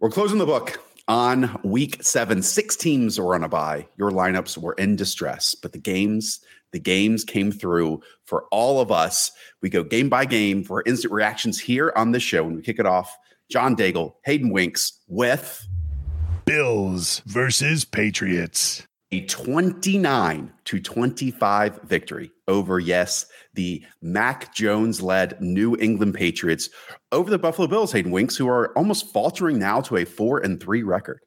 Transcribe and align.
We're 0.00 0.10
closing 0.10 0.38
the 0.38 0.46
book 0.46 0.80
on 1.08 1.58
week 1.64 2.04
seven. 2.04 2.40
Six 2.40 2.76
teams 2.76 3.18
were 3.18 3.34
on 3.34 3.42
a 3.42 3.48
bye. 3.48 3.88
Your 3.96 4.12
lineups 4.12 4.56
were 4.56 4.74
in 4.74 4.94
distress, 4.94 5.56
but 5.56 5.72
the 5.72 5.78
games, 5.78 6.38
the 6.70 6.78
games 6.78 7.24
came 7.24 7.50
through 7.50 8.00
for 8.24 8.44
all 8.52 8.80
of 8.80 8.92
us. 8.92 9.32
We 9.60 9.70
go 9.70 9.82
game 9.82 10.08
by 10.08 10.24
game 10.24 10.62
for 10.62 10.84
instant 10.86 11.12
reactions 11.12 11.58
here 11.58 11.92
on 11.96 12.12
this 12.12 12.22
show. 12.22 12.44
When 12.44 12.54
we 12.54 12.62
kick 12.62 12.78
it 12.78 12.86
off, 12.86 13.12
John 13.50 13.74
Daigle, 13.74 14.12
Hayden 14.24 14.50
Winks 14.50 15.00
with 15.08 15.66
Bills 16.44 17.20
versus 17.26 17.84
Patriots. 17.84 18.86
A 19.10 19.22
29 19.22 20.52
to 20.66 20.80
25 20.80 21.80
victory 21.82 22.30
over, 22.46 22.78
yes, 22.78 23.26
the 23.54 23.84
Mac 24.02 24.54
Jones 24.54 25.02
led 25.02 25.40
New 25.40 25.76
England 25.76 26.14
Patriots 26.14 26.68
over 27.12 27.30
the 27.30 27.38
Buffalo 27.38 27.66
Bills, 27.66 27.92
Hayden 27.92 28.12
Winks, 28.12 28.36
who 28.36 28.48
are 28.48 28.76
almost 28.76 29.12
faltering 29.12 29.58
now 29.58 29.80
to 29.82 29.96
a 29.96 30.04
four 30.04 30.38
and 30.38 30.60
three 30.60 30.82
record. 30.82 31.20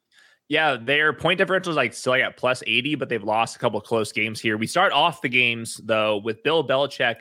Yeah, 0.47 0.75
their 0.75 1.13
point 1.13 1.37
differential 1.37 1.71
is 1.71 1.77
like 1.77 1.93
still 1.93 2.15
at 2.15 2.35
plus 2.35 2.61
80, 2.67 2.95
but 2.95 3.07
they've 3.07 3.23
lost 3.23 3.55
a 3.55 3.59
couple 3.59 3.79
of 3.79 3.85
close 3.85 4.11
games 4.11 4.41
here. 4.41 4.57
We 4.57 4.67
start 4.67 4.91
off 4.91 5.21
the 5.21 5.29
games 5.29 5.79
though 5.85 6.17
with 6.17 6.43
Bill 6.43 6.67
Belichick. 6.67 7.15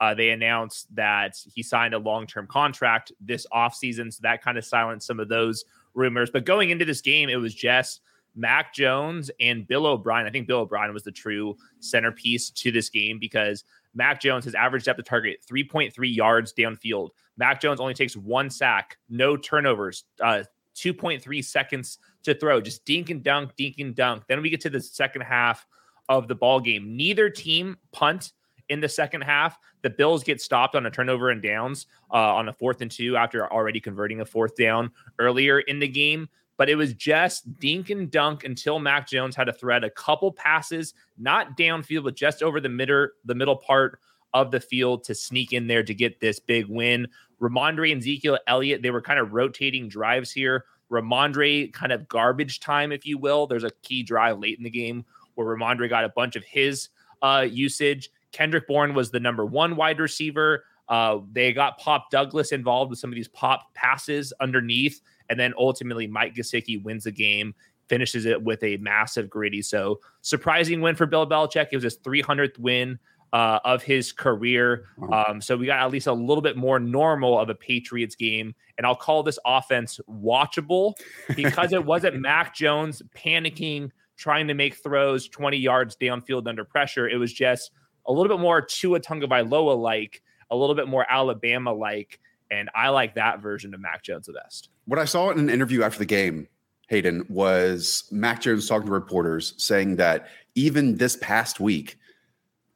Uh, 0.00 0.14
they 0.14 0.30
announced 0.30 0.94
that 0.94 1.34
he 1.52 1.62
signed 1.62 1.94
a 1.94 1.98
long 1.98 2.26
term 2.26 2.46
contract 2.46 3.10
this 3.20 3.46
offseason. 3.52 4.12
So 4.12 4.20
that 4.22 4.42
kind 4.42 4.56
of 4.58 4.64
silenced 4.64 5.06
some 5.06 5.18
of 5.18 5.28
those 5.28 5.64
rumors. 5.94 6.30
But 6.30 6.44
going 6.44 6.70
into 6.70 6.84
this 6.84 7.00
game, 7.00 7.28
it 7.28 7.36
was 7.36 7.54
just 7.54 8.02
Mac 8.36 8.74
Jones 8.74 9.30
and 9.40 9.66
Bill 9.66 9.86
O'Brien. 9.86 10.26
I 10.26 10.30
think 10.30 10.46
Bill 10.46 10.60
O'Brien 10.60 10.92
was 10.92 11.02
the 11.02 11.10
true 11.10 11.56
centerpiece 11.80 12.50
to 12.50 12.70
this 12.70 12.90
game 12.90 13.18
because 13.18 13.64
Mac 13.96 14.20
Jones 14.20 14.44
has 14.44 14.54
averaged 14.54 14.84
depth 14.84 15.00
of 15.00 15.06
target 15.06 15.38
3.3 15.50 15.92
yards 16.14 16.52
downfield. 16.52 17.08
Mac 17.36 17.60
Jones 17.60 17.80
only 17.80 17.94
takes 17.94 18.16
one 18.16 18.50
sack, 18.50 18.96
no 19.08 19.36
turnovers, 19.36 20.04
uh, 20.22 20.44
2.3 20.76 21.44
seconds 21.44 21.98
to 22.22 22.34
throw, 22.34 22.60
just 22.60 22.84
dink 22.84 23.10
and 23.10 23.24
dunk, 23.24 23.56
dink 23.56 23.76
and 23.78 23.94
dunk. 23.94 24.24
Then 24.28 24.42
we 24.42 24.50
get 24.50 24.60
to 24.60 24.70
the 24.70 24.80
second 24.80 25.22
half 25.22 25.66
of 26.08 26.28
the 26.28 26.34
ball 26.34 26.60
game. 26.60 26.96
Neither 26.96 27.30
team 27.30 27.76
punt 27.92 28.32
in 28.68 28.80
the 28.80 28.88
second 28.88 29.22
half. 29.22 29.58
The 29.82 29.90
Bills 29.90 30.22
get 30.22 30.40
stopped 30.40 30.74
on 30.74 30.86
a 30.86 30.90
turnover 30.90 31.30
and 31.30 31.42
downs 31.42 31.86
uh, 32.12 32.34
on 32.34 32.48
a 32.48 32.52
fourth 32.52 32.82
and 32.82 32.90
two 32.90 33.16
after 33.16 33.50
already 33.50 33.80
converting 33.80 34.20
a 34.20 34.24
fourth 34.24 34.56
down 34.56 34.90
earlier 35.18 35.60
in 35.60 35.78
the 35.78 35.88
game. 35.88 36.28
But 36.56 36.68
it 36.70 36.76
was 36.76 36.94
just 36.94 37.58
dink 37.60 37.90
and 37.90 38.10
dunk 38.10 38.44
until 38.44 38.78
Mac 38.78 39.06
Jones 39.08 39.36
had 39.36 39.44
to 39.44 39.52
thread 39.52 39.84
a 39.84 39.90
couple 39.90 40.32
passes, 40.32 40.94
not 41.18 41.56
downfield, 41.56 42.04
but 42.04 42.16
just 42.16 42.42
over 42.42 42.60
the 42.60 42.68
middle, 42.68 43.08
the 43.24 43.34
middle 43.34 43.56
part 43.56 44.00
of 44.32 44.50
the 44.50 44.60
field 44.60 45.04
to 45.04 45.14
sneak 45.14 45.52
in 45.52 45.66
there 45.66 45.82
to 45.82 45.94
get 45.94 46.20
this 46.20 46.38
big 46.40 46.66
win. 46.66 47.08
Rhamondre 47.40 47.92
and 47.92 48.00
Ezekiel 48.00 48.38
Elliott, 48.46 48.82
they 48.82 48.90
were 48.90 49.02
kind 49.02 49.18
of 49.18 49.32
rotating 49.32 49.88
drives 49.88 50.30
here. 50.30 50.64
Rhamondre 50.90 51.72
kind 51.72 51.92
of 51.92 52.08
garbage 52.08 52.60
time, 52.60 52.92
if 52.92 53.06
you 53.06 53.18
will. 53.18 53.46
There's 53.46 53.64
a 53.64 53.70
key 53.82 54.02
drive 54.02 54.38
late 54.38 54.58
in 54.58 54.64
the 54.64 54.70
game 54.70 55.04
where 55.34 55.46
Rhamondre 55.46 55.88
got 55.88 56.04
a 56.04 56.10
bunch 56.10 56.36
of 56.36 56.44
his 56.44 56.88
uh, 57.22 57.46
usage. 57.48 58.10
Kendrick 58.32 58.66
Bourne 58.66 58.94
was 58.94 59.10
the 59.10 59.20
number 59.20 59.44
one 59.44 59.76
wide 59.76 59.98
receiver. 59.98 60.64
Uh, 60.88 61.18
they 61.32 61.52
got 61.52 61.78
Pop 61.78 62.10
Douglas 62.10 62.52
involved 62.52 62.90
with 62.90 62.98
some 62.98 63.10
of 63.10 63.14
these 63.14 63.28
pop 63.28 63.74
passes 63.74 64.32
underneath. 64.40 65.00
And 65.28 65.38
then 65.38 65.52
ultimately, 65.58 66.06
Mike 66.06 66.34
Gesicki 66.34 66.82
wins 66.82 67.04
the 67.04 67.10
game, 67.10 67.54
finishes 67.88 68.26
it 68.26 68.42
with 68.42 68.62
a 68.62 68.76
massive 68.78 69.28
gritty. 69.28 69.62
So, 69.62 70.00
surprising 70.22 70.80
win 70.80 70.94
for 70.94 71.06
Bill 71.06 71.26
Belichick. 71.26 71.68
It 71.72 71.76
was 71.76 71.84
his 71.84 71.98
300th 71.98 72.58
win 72.58 72.98
uh, 73.32 73.58
of 73.64 73.82
his 73.82 74.12
career. 74.12 74.84
Um, 75.12 75.40
so, 75.40 75.56
we 75.56 75.66
got 75.66 75.80
at 75.80 75.90
least 75.90 76.06
a 76.06 76.12
little 76.12 76.42
bit 76.42 76.56
more 76.56 76.78
normal 76.78 77.38
of 77.38 77.48
a 77.48 77.54
Patriots 77.54 78.14
game. 78.14 78.54
And 78.78 78.86
I'll 78.86 78.94
call 78.94 79.24
this 79.24 79.38
offense 79.44 79.98
watchable 80.08 80.94
because 81.34 81.72
it 81.72 81.84
wasn't 81.84 82.16
Mac 82.20 82.54
Jones 82.54 83.02
panicking, 83.16 83.90
trying 84.16 84.46
to 84.46 84.54
make 84.54 84.76
throws 84.76 85.28
20 85.28 85.56
yards 85.56 85.96
downfield 85.96 86.46
under 86.46 86.64
pressure. 86.64 87.08
It 87.08 87.16
was 87.16 87.32
just 87.32 87.72
a 88.06 88.12
little 88.12 88.34
bit 88.34 88.40
more 88.40 88.62
Tua 88.62 89.00
Tagovailoa 89.00 89.76
like, 89.76 90.22
a 90.50 90.56
little 90.56 90.74
bit 90.74 90.88
more 90.88 91.06
Alabama 91.08 91.72
like. 91.72 92.20
And 92.50 92.70
I 92.74 92.90
like 92.90 93.16
that 93.16 93.40
version 93.40 93.74
of 93.74 93.80
Mac 93.80 94.04
Jones 94.04 94.26
the 94.26 94.32
best. 94.32 94.68
What 94.84 95.00
I 95.00 95.04
saw 95.04 95.30
in 95.30 95.38
an 95.38 95.50
interview 95.50 95.82
after 95.82 95.98
the 95.98 96.06
game, 96.06 96.46
Hayden, 96.88 97.26
was 97.28 98.08
Mac 98.12 98.40
Jones 98.40 98.68
talking 98.68 98.86
to 98.86 98.92
reporters 98.92 99.54
saying 99.56 99.96
that 99.96 100.28
even 100.54 100.96
this 100.96 101.16
past 101.16 101.58
week, 101.58 101.98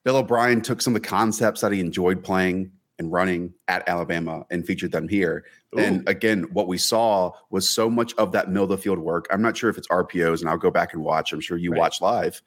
Bill 0.02 0.16
O'Brien 0.16 0.60
took 0.60 0.82
some 0.82 0.96
of 0.96 1.02
the 1.02 1.08
concepts 1.08 1.60
that 1.60 1.72
he 1.72 1.80
enjoyed 1.80 2.24
playing 2.24 2.72
and 2.98 3.10
running 3.12 3.54
at 3.68 3.88
Alabama 3.88 4.44
and 4.50 4.66
featured 4.66 4.92
them 4.92 5.08
here. 5.08 5.44
Ooh. 5.74 5.80
And 5.80 6.08
again, 6.08 6.44
what 6.52 6.68
we 6.68 6.78
saw 6.78 7.32
was 7.50 7.68
so 7.68 7.88
much 7.88 8.12
of 8.14 8.32
that 8.32 8.48
middle 8.48 8.64
of 8.64 8.70
the 8.70 8.78
field 8.78 8.98
work. 8.98 9.26
I'm 9.30 9.40
not 9.42 9.56
sure 9.56 9.70
if 9.70 9.78
it's 9.78 9.88
RPOs, 9.88 10.40
and 10.40 10.50
I'll 10.50 10.58
go 10.58 10.70
back 10.70 10.92
and 10.92 11.02
watch. 11.02 11.32
I'm 11.32 11.40
sure 11.40 11.56
you 11.56 11.70
right. 11.70 11.78
watch 11.78 12.00
live. 12.00 12.42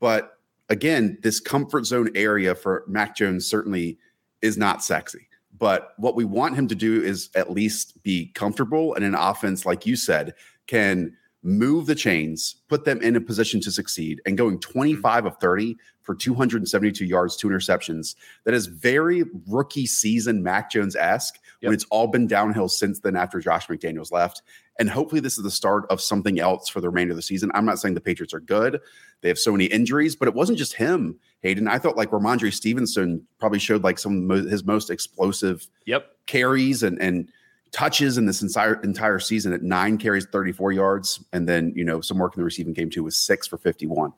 But 0.00 0.38
again, 0.68 1.18
this 1.22 1.40
comfort 1.40 1.86
zone 1.86 2.10
area 2.14 2.54
for 2.54 2.84
Mac 2.86 3.16
Jones 3.16 3.46
certainly 3.46 3.98
is 4.42 4.56
not 4.56 4.84
sexy. 4.84 5.28
But 5.58 5.94
what 5.96 6.16
we 6.16 6.24
want 6.24 6.56
him 6.56 6.68
to 6.68 6.74
do 6.74 7.02
is 7.02 7.30
at 7.34 7.50
least 7.50 8.02
be 8.02 8.26
comfortable 8.34 8.94
and 8.94 9.04
an 9.04 9.14
offense, 9.14 9.64
like 9.64 9.86
you 9.86 9.96
said, 9.96 10.34
can 10.66 11.16
move 11.46 11.86
the 11.86 11.94
chains, 11.94 12.56
put 12.68 12.84
them 12.84 13.00
in 13.00 13.14
a 13.14 13.20
position 13.20 13.60
to 13.60 13.70
succeed. 13.70 14.20
And 14.26 14.36
going 14.36 14.58
mm-hmm. 14.58 14.72
25 14.72 15.26
of 15.26 15.36
30 15.38 15.76
for 16.02 16.14
272 16.14 17.04
yards, 17.04 17.36
two 17.36 17.48
interceptions, 17.48 18.16
that 18.44 18.52
is 18.52 18.66
very 18.66 19.24
rookie 19.46 19.86
season 19.86 20.42
Mac 20.42 20.70
Jones 20.70 20.96
esque 20.96 21.38
yep. 21.60 21.68
when 21.68 21.74
it's 21.74 21.86
all 21.90 22.08
been 22.08 22.26
downhill 22.26 22.68
since 22.68 22.98
then 22.98 23.16
after 23.16 23.38
Josh 23.38 23.68
McDaniels 23.68 24.10
left. 24.10 24.42
And 24.78 24.90
hopefully, 24.90 25.20
this 25.20 25.38
is 25.38 25.44
the 25.44 25.50
start 25.50 25.86
of 25.88 26.00
something 26.00 26.38
else 26.38 26.68
for 26.68 26.80
the 26.80 26.88
remainder 26.90 27.12
of 27.12 27.16
the 27.16 27.22
season. 27.22 27.50
I'm 27.54 27.64
not 27.64 27.78
saying 27.78 27.94
the 27.94 28.00
Patriots 28.00 28.34
are 28.34 28.40
good. 28.40 28.80
They 29.22 29.28
have 29.28 29.38
so 29.38 29.52
many 29.52 29.64
injuries, 29.66 30.16
but 30.16 30.28
it 30.28 30.34
wasn't 30.34 30.58
just 30.58 30.74
him, 30.74 31.18
Hayden. 31.42 31.66
I 31.66 31.78
thought 31.78 31.96
like 31.96 32.10
Rhamondre 32.10 32.52
Stevenson 32.52 33.26
probably 33.38 33.58
showed 33.58 33.84
like 33.84 33.98
some 33.98 34.30
of 34.30 34.44
his 34.44 34.64
most 34.64 34.90
explosive 34.90 35.66
yep. 35.86 36.08
carries 36.26 36.82
and, 36.82 37.00
and 37.00 37.30
touches 37.72 38.18
in 38.18 38.26
this 38.26 38.42
entire 38.42 38.80
entire 38.82 39.18
season 39.18 39.52
at 39.52 39.62
nine 39.62 39.98
carries, 39.98 40.26
34 40.26 40.72
yards. 40.72 41.24
And 41.32 41.48
then, 41.48 41.72
you 41.76 41.84
know, 41.84 42.00
some 42.00 42.18
work 42.18 42.34
in 42.34 42.40
the 42.40 42.44
receiving 42.44 42.72
game 42.72 42.90
too 42.90 43.04
was 43.04 43.16
six 43.16 43.46
for 43.46 43.58
51. 43.58 44.12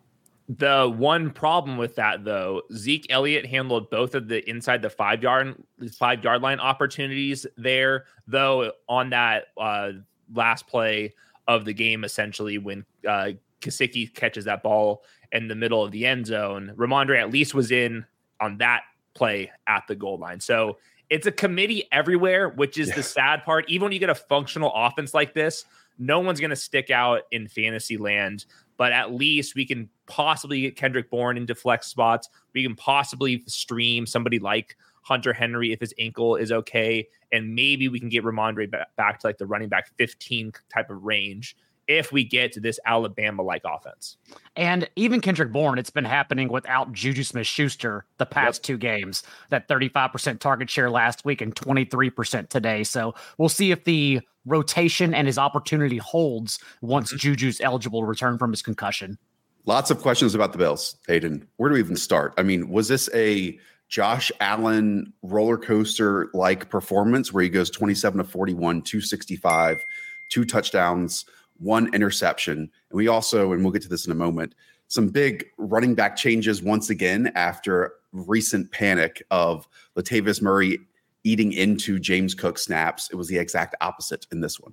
The 0.49 0.93
one 0.97 1.31
problem 1.31 1.77
with 1.77 1.95
that, 1.97 2.25
though, 2.25 2.63
Zeke 2.73 3.07
Elliott 3.11 3.45
handled 3.45 3.91
both 3.91 4.15
of 4.15 4.29
the 4.29 4.49
inside 4.49 4.81
the 4.81 4.89
five 4.89 5.23
yard 5.23 5.63
five 5.99 6.25
yard 6.25 6.41
line 6.41 6.59
opportunities 6.59 7.47
there. 7.59 8.05
Though 8.27 8.73
on 8.89 9.11
that 9.11 9.49
uh, 9.59 9.91
last 10.33 10.67
play 10.67 11.15
of 11.47 11.67
the 11.67 11.75
game, 11.75 12.03
essentially 12.03 12.57
when 12.57 12.87
uh, 13.07 13.31
Gesicki 13.61 14.15
catches 14.15 14.47
that 14.47 14.63
ball 14.63 15.03
in 15.33 15.49
the 15.49 15.55
middle 15.55 15.85
of 15.85 15.91
the 15.91 16.07
end 16.07 16.27
zone, 16.27 16.73
Rhamondre 16.77 17.21
at 17.21 17.31
least 17.31 17.55
was 17.55 17.71
in 17.71 18.07
on 18.41 18.57
that 18.59 18.85
play 19.13 19.51
at 19.67 19.87
the 19.87 19.95
goal 19.95 20.17
line. 20.17 20.41
So 20.41 20.79
it's 21.11 21.27
a 21.27 21.33
committee 21.33 21.89
everywhere, 21.93 22.49
which 22.49 22.79
is 22.79 22.89
yeah. 22.89 22.97
the 22.97 23.03
sad 23.03 23.45
part. 23.45 23.69
Even 23.69 23.85
when 23.85 23.93
you 23.93 23.99
get 23.99 24.11
a 24.11 24.15
functional 24.15 24.73
offense 24.75 25.15
like 25.15 25.35
this, 25.35 25.65
no 25.99 26.21
one's 26.21 26.41
going 26.41 26.51
to 26.51 26.57
stick 26.57 26.91
out 26.91 27.23
in 27.31 27.49
fantasy 27.49 27.97
land. 27.97 28.45
But 28.77 28.93
at 28.93 29.13
least 29.13 29.55
we 29.55 29.67
can 29.67 29.89
possibly 30.07 30.63
get 30.63 30.77
Kendrick 30.77 31.11
Bourne 31.11 31.37
into 31.37 31.55
flex 31.55 31.89
spots. 31.89 32.29
We 32.55 32.63
can 32.63 32.77
possibly 32.77 33.43
stream 33.47 34.07
somebody 34.07 34.39
like 34.39 34.77
Hunter 35.03 35.33
Henry 35.33 35.73
if 35.73 35.81
his 35.81 35.95
ankle 35.99 36.37
is 36.37 36.53
okay, 36.53 37.09
and 37.33 37.55
maybe 37.55 37.89
we 37.89 37.99
can 37.99 38.09
get 38.09 38.25
Rhamondre 38.25 38.71
back 38.97 39.21
to 39.21 39.27
like 39.27 39.39
the 39.39 39.47
running 39.47 39.69
back 39.69 39.91
15 39.97 40.53
type 40.69 40.91
of 40.91 41.03
range 41.03 41.57
if 41.89 42.13
we 42.13 42.23
get 42.23 42.53
to 42.53 42.61
this 42.61 42.79
Alabama 42.87 43.43
like 43.43 43.63
offense. 43.65 44.19
And 44.55 44.89
even 44.95 45.21
Kendrick 45.21 45.51
Bourne, 45.51 45.79
it's 45.79 45.91
been 45.91 46.05
happening 46.05 46.49
without 46.49 46.93
Juju 46.93 47.25
Smith 47.25 47.47
Schuster 47.47 48.05
the 48.19 48.27
past 48.27 48.61
yep. 48.61 48.65
two 48.65 48.79
games. 48.79 49.23
That 49.49 49.69
35% 49.69 50.39
target 50.39 50.71
share 50.71 50.91
last 50.91 51.25
week 51.25 51.41
and 51.41 51.55
23% 51.55 52.49
today. 52.51 52.85
So 52.85 53.15
we'll 53.39 53.49
see 53.49 53.73
if 53.73 53.85
the 53.85 54.21
rotation 54.45 55.15
and 55.15 55.27
his 55.27 55.39
opportunity 55.39 55.97
holds 55.97 56.59
once 56.83 57.09
mm-hmm. 57.09 57.19
Juju's 57.19 57.61
eligible 57.61 58.01
to 58.01 58.07
return 58.07 58.39
from 58.39 58.51
his 58.51 58.63
concussion. 58.63 59.19
Lots 59.65 59.91
of 59.91 60.01
questions 60.01 60.35
about 60.35 60.53
the 60.53 60.59
Bills, 60.59 60.97
Hayden. 61.09 61.47
Where 61.57 61.69
do 61.69 61.75
we 61.75 61.81
even 61.81 61.97
start? 61.97 62.33
I 62.39 62.43
mean, 62.43 62.71
was 62.71 62.89
this 62.89 63.09
a 63.15 63.59
Josh 63.89 64.31
Allen 64.41 65.13
roller 65.23 65.59
coaster 65.59 66.29
like 66.33 66.71
performance 66.71 67.33
where 67.33 67.43
he 67.43 67.51
goes 67.51 67.71
27 67.71 68.19
to 68.19 68.25
41, 68.25 68.83
265, 68.83 69.85
two 70.31 70.45
touchdowns? 70.45 71.27
One 71.59 71.93
interception. 71.95 72.59
And 72.59 72.97
we 72.97 73.09
also, 73.09 73.53
and 73.53 73.63
we'll 73.63 73.73
get 73.73 73.83
to 73.83 73.89
this 73.89 74.07
in 74.07 74.13
a 74.13 74.17
moment, 74.17 74.55
some 74.89 75.09
big 75.09 75.45
running 75.59 75.95
back 75.95 76.17
changes 76.17 76.63
once 76.63 76.91
again 76.91 77.31
after 77.35 77.95
recent 78.13 78.71
panic 78.73 79.23
of 79.31 79.69
Latavius 79.97 80.41
Murray 80.41 80.79
eating 81.25 81.53
into 81.53 81.99
James 81.99 82.35
Cook 82.35 82.59
snaps. 82.59 83.11
It 83.11 83.17
was 83.17 83.29
the 83.29 83.39
exact 83.39 83.75
opposite 83.81 84.27
in 84.33 84.41
this 84.41 84.59
one. 84.59 84.73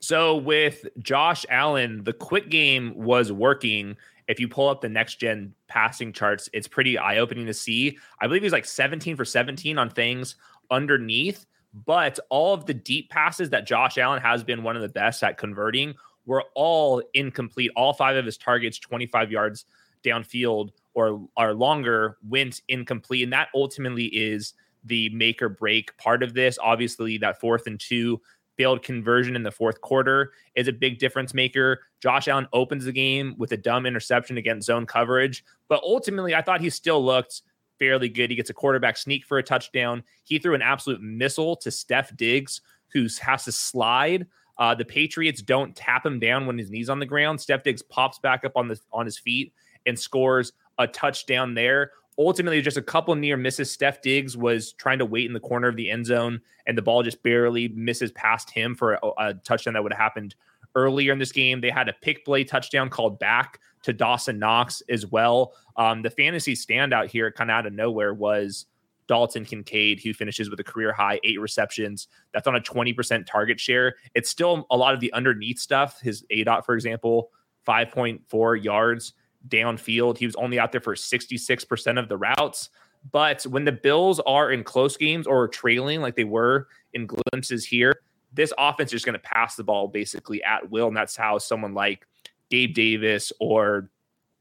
So 0.00 0.36
with 0.36 0.86
Josh 0.98 1.46
Allen, 1.48 2.02
the 2.04 2.12
quick 2.12 2.50
game 2.50 2.92
was 2.96 3.30
working. 3.30 3.96
If 4.26 4.40
you 4.40 4.48
pull 4.48 4.68
up 4.68 4.80
the 4.80 4.88
next 4.88 5.20
gen 5.20 5.54
passing 5.68 6.12
charts, 6.12 6.48
it's 6.52 6.66
pretty 6.66 6.98
eye 6.98 7.18
opening 7.18 7.46
to 7.46 7.54
see. 7.54 7.98
I 8.20 8.26
believe 8.26 8.42
he's 8.42 8.52
like 8.52 8.64
17 8.64 9.16
for 9.16 9.24
17 9.24 9.78
on 9.78 9.88
things 9.88 10.34
underneath, 10.70 11.46
but 11.72 12.18
all 12.28 12.54
of 12.54 12.66
the 12.66 12.74
deep 12.74 13.10
passes 13.10 13.50
that 13.50 13.66
Josh 13.66 13.98
Allen 13.98 14.20
has 14.20 14.44
been 14.44 14.62
one 14.62 14.76
of 14.76 14.82
the 14.82 14.88
best 14.88 15.22
at 15.22 15.38
converting 15.38 15.94
were 16.26 16.44
all 16.54 17.02
incomplete. 17.14 17.70
All 17.76 17.92
five 17.92 18.16
of 18.16 18.24
his 18.24 18.36
targets, 18.36 18.78
25 18.78 19.32
yards 19.32 19.64
downfield 20.04 20.70
or 20.94 21.26
are 21.36 21.54
longer, 21.54 22.18
went 22.28 22.60
incomplete. 22.68 23.24
And 23.24 23.32
that 23.32 23.48
ultimately 23.54 24.06
is 24.06 24.54
the 24.84 25.08
make 25.10 25.40
or 25.40 25.48
break 25.48 25.96
part 25.96 26.22
of 26.22 26.34
this. 26.34 26.58
Obviously, 26.62 27.18
that 27.18 27.40
fourth 27.40 27.66
and 27.66 27.80
two 27.80 28.20
failed 28.56 28.82
conversion 28.82 29.34
in 29.34 29.42
the 29.42 29.50
fourth 29.50 29.80
quarter 29.80 30.32
is 30.54 30.68
a 30.68 30.72
big 30.72 30.98
difference 30.98 31.32
maker. 31.32 31.80
Josh 32.00 32.28
Allen 32.28 32.48
opens 32.52 32.84
the 32.84 32.92
game 32.92 33.34
with 33.38 33.52
a 33.52 33.56
dumb 33.56 33.86
interception 33.86 34.36
against 34.36 34.66
zone 34.66 34.84
coverage, 34.84 35.44
but 35.68 35.82
ultimately, 35.82 36.34
I 36.34 36.42
thought 36.42 36.60
he 36.60 36.68
still 36.68 37.02
looked 37.02 37.42
fairly 37.82 38.08
good. 38.08 38.30
He 38.30 38.36
gets 38.36 38.48
a 38.48 38.54
quarterback 38.54 38.96
sneak 38.96 39.24
for 39.24 39.38
a 39.38 39.42
touchdown. 39.42 40.04
He 40.22 40.38
threw 40.38 40.54
an 40.54 40.62
absolute 40.62 41.02
missile 41.02 41.56
to 41.56 41.70
Steph 41.72 42.16
Diggs, 42.16 42.60
who 42.92 43.08
has 43.20 43.44
to 43.46 43.50
slide. 43.50 44.28
Uh, 44.56 44.72
the 44.72 44.84
Patriots 44.84 45.42
don't 45.42 45.74
tap 45.74 46.06
him 46.06 46.20
down 46.20 46.46
when 46.46 46.56
his 46.56 46.70
knees 46.70 46.88
on 46.88 47.00
the 47.00 47.06
ground. 47.06 47.40
Steph 47.40 47.64
Diggs 47.64 47.82
pops 47.82 48.20
back 48.20 48.44
up 48.44 48.52
on 48.54 48.68
the 48.68 48.78
on 48.92 49.04
his 49.04 49.18
feet 49.18 49.52
and 49.84 49.98
scores 49.98 50.52
a 50.78 50.86
touchdown 50.86 51.54
there 51.54 51.90
ultimately 52.18 52.60
just 52.60 52.76
a 52.76 52.82
couple 52.82 53.14
near 53.14 53.36
misses. 53.36 53.70
Steph 53.70 54.02
Diggs 54.02 54.36
was 54.36 54.74
trying 54.74 54.98
to 54.98 55.06
wait 55.06 55.26
in 55.26 55.32
the 55.32 55.40
corner 55.40 55.66
of 55.66 55.76
the 55.76 55.90
end 55.90 56.06
zone, 56.06 56.40
and 56.66 56.76
the 56.76 56.82
ball 56.82 57.02
just 57.02 57.22
barely 57.22 57.68
misses 57.68 58.12
past 58.12 58.50
him 58.50 58.74
for 58.74 58.94
a, 58.94 59.10
a 59.18 59.34
touchdown 59.34 59.74
that 59.74 59.82
would 59.82 59.92
have 59.92 60.00
happened 60.00 60.34
earlier 60.74 61.12
in 61.12 61.18
this 61.18 61.32
game. 61.32 61.60
They 61.60 61.70
had 61.70 61.88
a 61.88 61.94
pick 61.94 62.24
play 62.24 62.44
touchdown 62.44 62.90
called 62.90 63.18
back 63.18 63.58
to 63.82 63.92
Dawson 63.92 64.38
Knox 64.38 64.82
as 64.88 65.06
well. 65.06 65.54
Um, 65.76 66.02
the 66.02 66.10
fantasy 66.10 66.54
standout 66.54 67.08
here, 67.08 67.30
kind 67.30 67.50
of 67.50 67.54
out 67.54 67.66
of 67.66 67.72
nowhere, 67.72 68.14
was 68.14 68.66
Dalton 69.08 69.44
Kincaid, 69.44 70.00
who 70.02 70.14
finishes 70.14 70.48
with 70.48 70.60
a 70.60 70.64
career 70.64 70.92
high 70.92 71.20
eight 71.24 71.40
receptions. 71.40 72.08
That's 72.32 72.46
on 72.46 72.56
a 72.56 72.60
20% 72.60 73.26
target 73.26 73.60
share. 73.60 73.96
It's 74.14 74.30
still 74.30 74.66
a 74.70 74.76
lot 74.76 74.94
of 74.94 75.00
the 75.00 75.12
underneath 75.12 75.58
stuff. 75.58 76.00
His 76.00 76.24
A 76.30 76.44
dot, 76.44 76.64
for 76.64 76.74
example, 76.74 77.30
5.4 77.66 78.62
yards 78.62 79.14
downfield. 79.48 80.18
He 80.18 80.26
was 80.26 80.36
only 80.36 80.58
out 80.58 80.72
there 80.72 80.80
for 80.80 80.94
66% 80.94 81.98
of 81.98 82.08
the 82.08 82.16
routes. 82.16 82.70
But 83.10 83.42
when 83.44 83.64
the 83.64 83.72
Bills 83.72 84.20
are 84.20 84.52
in 84.52 84.62
close 84.62 84.96
games 84.96 85.26
or 85.26 85.48
trailing 85.48 86.00
like 86.00 86.14
they 86.14 86.24
were 86.24 86.68
in 86.92 87.06
glimpses 87.06 87.64
here, 87.64 88.00
this 88.32 88.52
offense 88.56 88.92
is 88.92 89.04
going 89.04 89.14
to 89.14 89.18
pass 89.18 89.56
the 89.56 89.64
ball 89.64 89.88
basically 89.88 90.42
at 90.42 90.70
will. 90.70 90.88
And 90.88 90.96
that's 90.96 91.16
how 91.16 91.38
someone 91.38 91.74
like 91.74 92.06
Gabe 92.52 92.74
Davis 92.74 93.32
or 93.40 93.88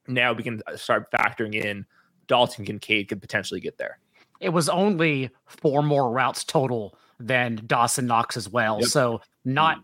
now 0.05 0.33
we 0.33 0.43
can 0.43 0.61
start 0.75 1.09
factoring 1.11 1.55
in 1.55 1.85
Dalton 2.27 2.65
Kincaid 2.65 3.07
could 3.07 3.21
potentially 3.21 3.61
get 3.61 3.77
there. 3.77 3.99
It 4.41 4.49
was 4.49 4.67
only 4.67 5.29
four 5.45 5.81
more 5.81 6.11
routes 6.11 6.43
total 6.43 6.97
than 7.21 7.61
Dawson 7.65 8.07
Knox 8.07 8.35
as 8.35 8.49
well. 8.49 8.79
Yep. 8.81 8.89
So 8.89 9.21
not 9.45 9.81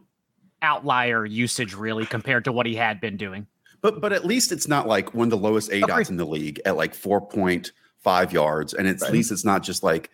outlier 0.62 1.26
usage 1.26 1.74
really 1.74 2.06
compared 2.06 2.44
to 2.44 2.52
what 2.52 2.66
he 2.66 2.76
had 2.76 3.00
been 3.00 3.16
doing. 3.16 3.48
But 3.80 4.02
but 4.02 4.12
at 4.12 4.26
least 4.26 4.52
it's 4.52 4.68
not 4.68 4.88
like 4.88 5.14
one 5.14 5.28
of 5.28 5.32
the 5.32 5.38
lowest 5.38 5.72
A 5.72 5.80
dots 5.80 6.10
in 6.10 6.18
the 6.18 6.26
league 6.26 6.60
at 6.66 6.76
like 6.76 6.94
four 6.94 7.22
point 7.26 7.72
five 8.00 8.34
yards, 8.34 8.74
and 8.74 8.88
it's, 8.88 9.04
right. 9.04 9.08
at 9.08 9.14
least 9.14 9.32
it's 9.32 9.46
not 9.46 9.64
just 9.64 9.84
like 9.84 10.10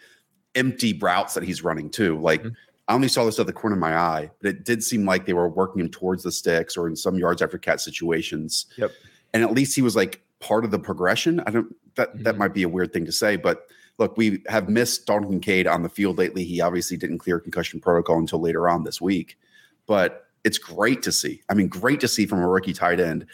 empty 0.54 0.96
routes 1.00 1.34
that 1.34 1.44
he's 1.44 1.64
running 1.64 1.90
too. 1.90 2.20
Like 2.20 2.42
mm-hmm. 2.42 2.54
I 2.88 2.94
only 2.94 3.08
saw 3.08 3.26
this 3.26 3.40
at 3.40 3.48
the 3.48 3.54
corner 3.54 3.76
of 3.76 3.80
my 3.80 3.96
eye, 3.96 4.30
but 4.42 4.50
it 4.50 4.66
did 4.66 4.84
seem 4.84 5.06
like 5.06 5.26
they 5.26 5.34
were 5.34 5.48
working 5.48 5.82
him 5.82 5.90
towards 5.90 6.24
the 6.24 6.32
sticks 6.32 6.76
or 6.76 6.88
in 6.88 6.96
some 6.96 7.18
yards 7.18 7.42
after 7.42 7.58
cat 7.58 7.80
situations. 7.80 8.66
Yep. 8.78 8.92
And 9.34 9.44
at 9.44 9.54
least 9.54 9.76
he 9.76 9.82
was 9.82 9.96
like 9.96 10.22
part 10.40 10.66
of 10.66 10.72
the 10.72 10.80
progression. 10.80 11.40
I 11.42 11.52
don't 11.52 11.76
that 11.96 12.14
mm-hmm. 12.14 12.24
that 12.24 12.38
might 12.38 12.54
be 12.54 12.64
a 12.64 12.70
weird 12.70 12.94
thing 12.94 13.06
to 13.06 13.12
say, 13.12 13.36
but 13.36 13.68
look, 14.00 14.18
we 14.18 14.44
have 14.48 14.70
missed 14.70 15.06
Dalton 15.06 15.30
Kincaid 15.30 15.68
on 15.68 15.84
the 15.84 15.90
field 15.90 16.18
lately. 16.18 16.44
He 16.44 16.62
obviously 16.62 16.98
didn't 16.98 17.20
clear 17.20 17.40
concussion 17.40 17.80
protocol 17.80 18.18
until 18.18 18.42
later 18.42 18.68
on 18.68 18.84
this 18.84 19.00
week, 19.00 19.38
but 19.86 20.28
it's 20.44 20.58
great 20.58 21.02
to 21.04 21.12
see. 21.12 21.42
I 21.50 21.54
mean, 21.54 21.68
great 21.68 22.00
to 22.02 22.08
see 22.08 22.26
from 22.26 22.40
a 22.40 22.48
rookie 22.48 22.74
tight 22.74 23.00
end 23.00 23.26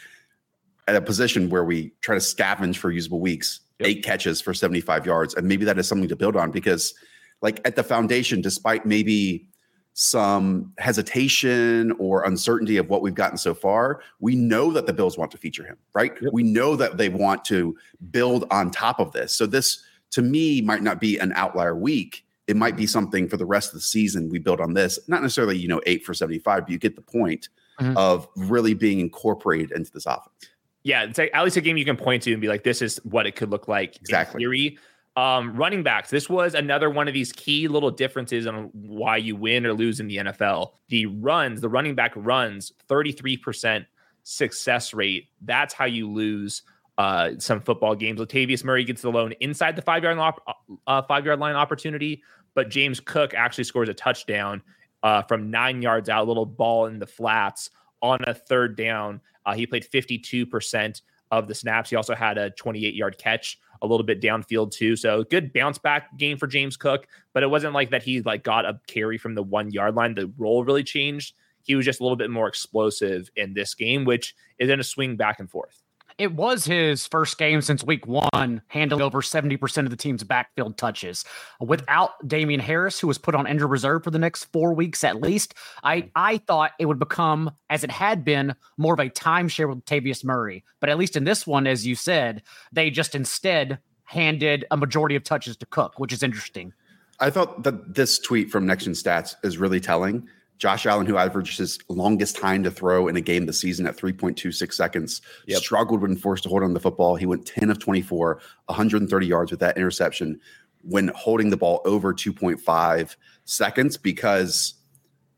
at 0.87 0.95
a 0.95 1.01
position 1.01 1.49
where 1.49 1.63
we 1.63 1.91
try 2.01 2.15
to 2.15 2.21
scavenge 2.21 2.77
for 2.77 2.91
usable 2.91 3.19
weeks, 3.19 3.61
yep. 3.79 3.89
eight 3.89 4.03
catches 4.03 4.41
for 4.41 4.53
75 4.53 5.05
yards. 5.05 5.33
And 5.33 5.47
maybe 5.47 5.65
that 5.65 5.79
is 5.79 5.87
something 5.87 6.09
to 6.09 6.15
build 6.15 6.35
on 6.35 6.51
because, 6.51 6.93
like, 7.41 7.61
at 7.65 7.75
the 7.75 7.83
foundation, 7.83 8.41
despite 8.41 8.85
maybe 8.85 9.47
some 9.93 10.71
hesitation 10.77 11.91
or 11.99 12.23
uncertainty 12.23 12.77
of 12.77 12.89
what 12.89 13.01
we've 13.01 13.15
gotten 13.15 13.37
so 13.37 13.53
far, 13.53 14.01
we 14.19 14.35
know 14.35 14.71
that 14.71 14.85
the 14.85 14.93
Bills 14.93 15.17
want 15.17 15.31
to 15.31 15.37
feature 15.37 15.63
him, 15.63 15.77
right? 15.93 16.13
Yep. 16.21 16.31
We 16.33 16.43
know 16.43 16.75
that 16.75 16.97
they 16.97 17.09
want 17.09 17.43
to 17.45 17.75
build 18.11 18.45
on 18.51 18.71
top 18.71 18.99
of 18.99 19.11
this. 19.11 19.33
So, 19.33 19.45
this 19.45 19.83
to 20.11 20.21
me 20.21 20.61
might 20.61 20.83
not 20.83 20.99
be 20.99 21.17
an 21.17 21.33
outlier 21.33 21.75
week. 21.75 22.25
It 22.47 22.55
might 22.55 22.75
be 22.75 22.87
something 22.87 23.27
for 23.27 23.37
the 23.37 23.45
rest 23.45 23.69
of 23.69 23.75
the 23.75 23.81
season. 23.81 24.29
We 24.29 24.39
build 24.39 24.59
on 24.59 24.73
this, 24.73 24.99
not 25.07 25.21
necessarily, 25.21 25.57
you 25.57 25.67
know, 25.67 25.81
eight 25.85 26.03
for 26.03 26.13
75, 26.13 26.63
but 26.63 26.69
you 26.71 26.79
get 26.79 26.95
the 26.95 27.01
point 27.01 27.49
mm-hmm. 27.79 27.95
of 27.95 28.27
really 28.35 28.73
being 28.73 28.99
incorporated 28.99 29.71
into 29.71 29.91
this 29.91 30.05
offense 30.05 30.49
yeah, 30.83 31.03
it's 31.03 31.17
like 31.17 31.31
at 31.33 31.43
least 31.43 31.57
a 31.57 31.61
game 31.61 31.77
you 31.77 31.85
can 31.85 31.97
point 31.97 32.23
to 32.23 32.31
and 32.31 32.41
be 32.41 32.47
like, 32.47 32.63
this 32.63 32.81
is 32.81 32.97
what 33.03 33.27
it 33.27 33.35
could 33.35 33.49
look 33.49 33.67
like 33.67 33.97
exactly. 33.97 34.37
in 34.37 34.39
theory. 34.39 34.77
Um, 35.15 35.55
running 35.55 35.83
backs. 35.83 36.09
This 36.09 36.29
was 36.29 36.53
another 36.53 36.89
one 36.89 37.07
of 37.07 37.13
these 37.13 37.33
key 37.33 37.67
little 37.67 37.91
differences 37.91 38.47
on 38.47 38.69
why 38.73 39.17
you 39.17 39.35
win 39.35 39.65
or 39.65 39.73
lose 39.73 39.99
in 39.99 40.07
the 40.07 40.17
NFL. 40.17 40.71
The 40.87 41.07
runs, 41.07 41.59
the 41.59 41.67
running 41.67 41.95
back 41.95 42.13
runs, 42.15 42.71
33% 42.87 43.85
success 44.23 44.93
rate. 44.93 45.27
That's 45.41 45.73
how 45.73 45.85
you 45.85 46.09
lose 46.09 46.61
uh, 46.97 47.31
some 47.37 47.61
football 47.61 47.95
games. 47.95 48.19
Latavius 48.19 48.63
Murray 48.63 48.83
gets 48.83 49.01
the 49.01 49.09
lone 49.09 49.33
inside 49.39 49.75
the 49.75 49.81
five 49.81 50.03
yard 50.03 50.17
op- 50.17 50.43
uh, 50.85 51.01
five 51.01 51.25
yard 51.25 51.39
line 51.39 51.55
opportunity, 51.55 52.21
but 52.55 52.69
James 52.69 52.99
Cook 52.99 53.33
actually 53.33 53.63
scores 53.63 53.89
a 53.89 53.93
touchdown 53.93 54.61
uh, 55.01 55.21
from 55.23 55.49
nine 55.49 55.81
yards 55.81 56.09
out, 56.09 56.27
little 56.27 56.45
ball 56.45 56.87
in 56.87 56.99
the 56.99 57.07
flats 57.07 57.69
on 58.01 58.19
a 58.27 58.33
third 58.33 58.75
down. 58.75 59.21
Uh, 59.45 59.53
he 59.53 59.65
played 59.65 59.89
52% 59.89 61.01
of 61.31 61.47
the 61.47 61.55
snaps. 61.55 61.89
He 61.89 61.95
also 61.95 62.15
had 62.15 62.37
a 62.37 62.49
28 62.51 62.93
yard 62.95 63.17
catch, 63.17 63.59
a 63.81 63.87
little 63.87 64.05
bit 64.05 64.21
downfield 64.21 64.71
too. 64.71 64.95
So 64.95 65.23
good 65.23 65.53
bounce 65.53 65.77
back 65.77 66.17
game 66.17 66.37
for 66.37 66.47
James 66.47 66.77
Cook, 66.77 67.07
but 67.33 67.43
it 67.43 67.49
wasn't 67.49 67.73
like 67.73 67.91
that 67.91 68.03
he 68.03 68.21
like 68.21 68.43
got 68.43 68.65
a 68.65 68.79
carry 68.87 69.17
from 69.17 69.35
the 69.35 69.43
one 69.43 69.71
yard 69.71 69.95
line. 69.95 70.15
The 70.15 70.31
role 70.37 70.63
really 70.63 70.83
changed. 70.83 71.35
He 71.63 71.75
was 71.75 71.85
just 71.85 71.99
a 71.99 72.03
little 72.03 72.15
bit 72.15 72.29
more 72.31 72.47
explosive 72.47 73.29
in 73.35 73.53
this 73.53 73.75
game, 73.75 74.05
which 74.05 74.35
is 74.57 74.67
going 74.67 74.79
a 74.79 74.83
swing 74.83 75.15
back 75.15 75.39
and 75.39 75.49
forth 75.49 75.83
it 76.19 76.33
was 76.33 76.65
his 76.65 77.07
first 77.07 77.37
game 77.37 77.61
since 77.61 77.81
week 77.83 78.05
one, 78.05 78.61
handling 78.67 79.01
over 79.01 79.21
70% 79.21 79.85
of 79.85 79.89
the 79.89 79.95
team's 79.95 80.23
backfield 80.23 80.77
touches. 80.77 81.23
Without 81.61 82.11
Damien 82.27 82.59
Harris, 82.59 82.99
who 82.99 83.07
was 83.07 83.17
put 83.17 83.35
on 83.35 83.47
injured 83.47 83.71
reserve 83.71 84.03
for 84.03 84.11
the 84.11 84.19
next 84.19 84.43
four 84.51 84.73
weeks 84.73 85.05
at 85.05 85.21
least, 85.21 85.53
I, 85.81 86.11
I 86.15 86.39
thought 86.39 86.73
it 86.77 86.87
would 86.87 86.99
become, 86.99 87.51
as 87.69 87.85
it 87.85 87.91
had 87.91 88.25
been, 88.25 88.53
more 88.77 88.93
of 88.93 88.99
a 88.99 89.09
timeshare 89.09 89.69
with 89.69 89.85
Tavius 89.85 90.25
Murray. 90.25 90.65
But 90.81 90.89
at 90.89 90.97
least 90.97 91.15
in 91.15 91.23
this 91.23 91.47
one, 91.47 91.65
as 91.65 91.87
you 91.87 91.95
said, 91.95 92.43
they 92.73 92.89
just 92.89 93.15
instead 93.15 93.79
handed 94.03 94.65
a 94.71 94.77
majority 94.77 95.15
of 95.15 95.23
touches 95.23 95.55
to 95.57 95.65
Cook, 95.65 95.99
which 95.99 96.11
is 96.11 96.21
interesting. 96.21 96.73
I 97.21 97.29
thought 97.29 97.63
that 97.63 97.95
this 97.95 98.19
tweet 98.19 98.51
from 98.51 98.65
Next 98.65 98.83
Gen 98.83 98.93
Stats 98.93 99.35
is 99.43 99.57
really 99.57 99.79
telling 99.79 100.27
Josh 100.59 100.85
Allen, 100.85 101.07
who 101.07 101.17
averaged 101.17 101.57
his 101.57 101.79
longest 101.87 102.35
time 102.35 102.63
to 102.63 102.71
throw 102.71 103.07
in 103.07 103.15
a 103.15 103.21
game 103.21 103.45
this 103.45 103.61
season 103.61 103.87
at 103.87 103.95
3.26 103.95 104.73
seconds, 104.73 105.21
yep. 105.47 105.59
struggled 105.59 106.01
when 106.01 106.17
forced 106.17 106.43
to 106.43 106.49
hold 106.49 106.63
on 106.63 106.73
the 106.73 106.81
football. 106.81 107.15
He 107.15 107.25
went 107.25 107.45
10 107.45 107.69
of 107.69 107.79
24, 107.79 108.41
130 108.65 109.27
yards 109.27 109.51
with 109.51 109.61
that 109.61 109.77
interception 109.77 110.39
when 110.83 111.07
holding 111.15 111.49
the 111.49 111.57
ball 111.57 111.81
over 111.85 112.13
2.5 112.13 113.15
seconds 113.45 113.97
because 113.97 114.75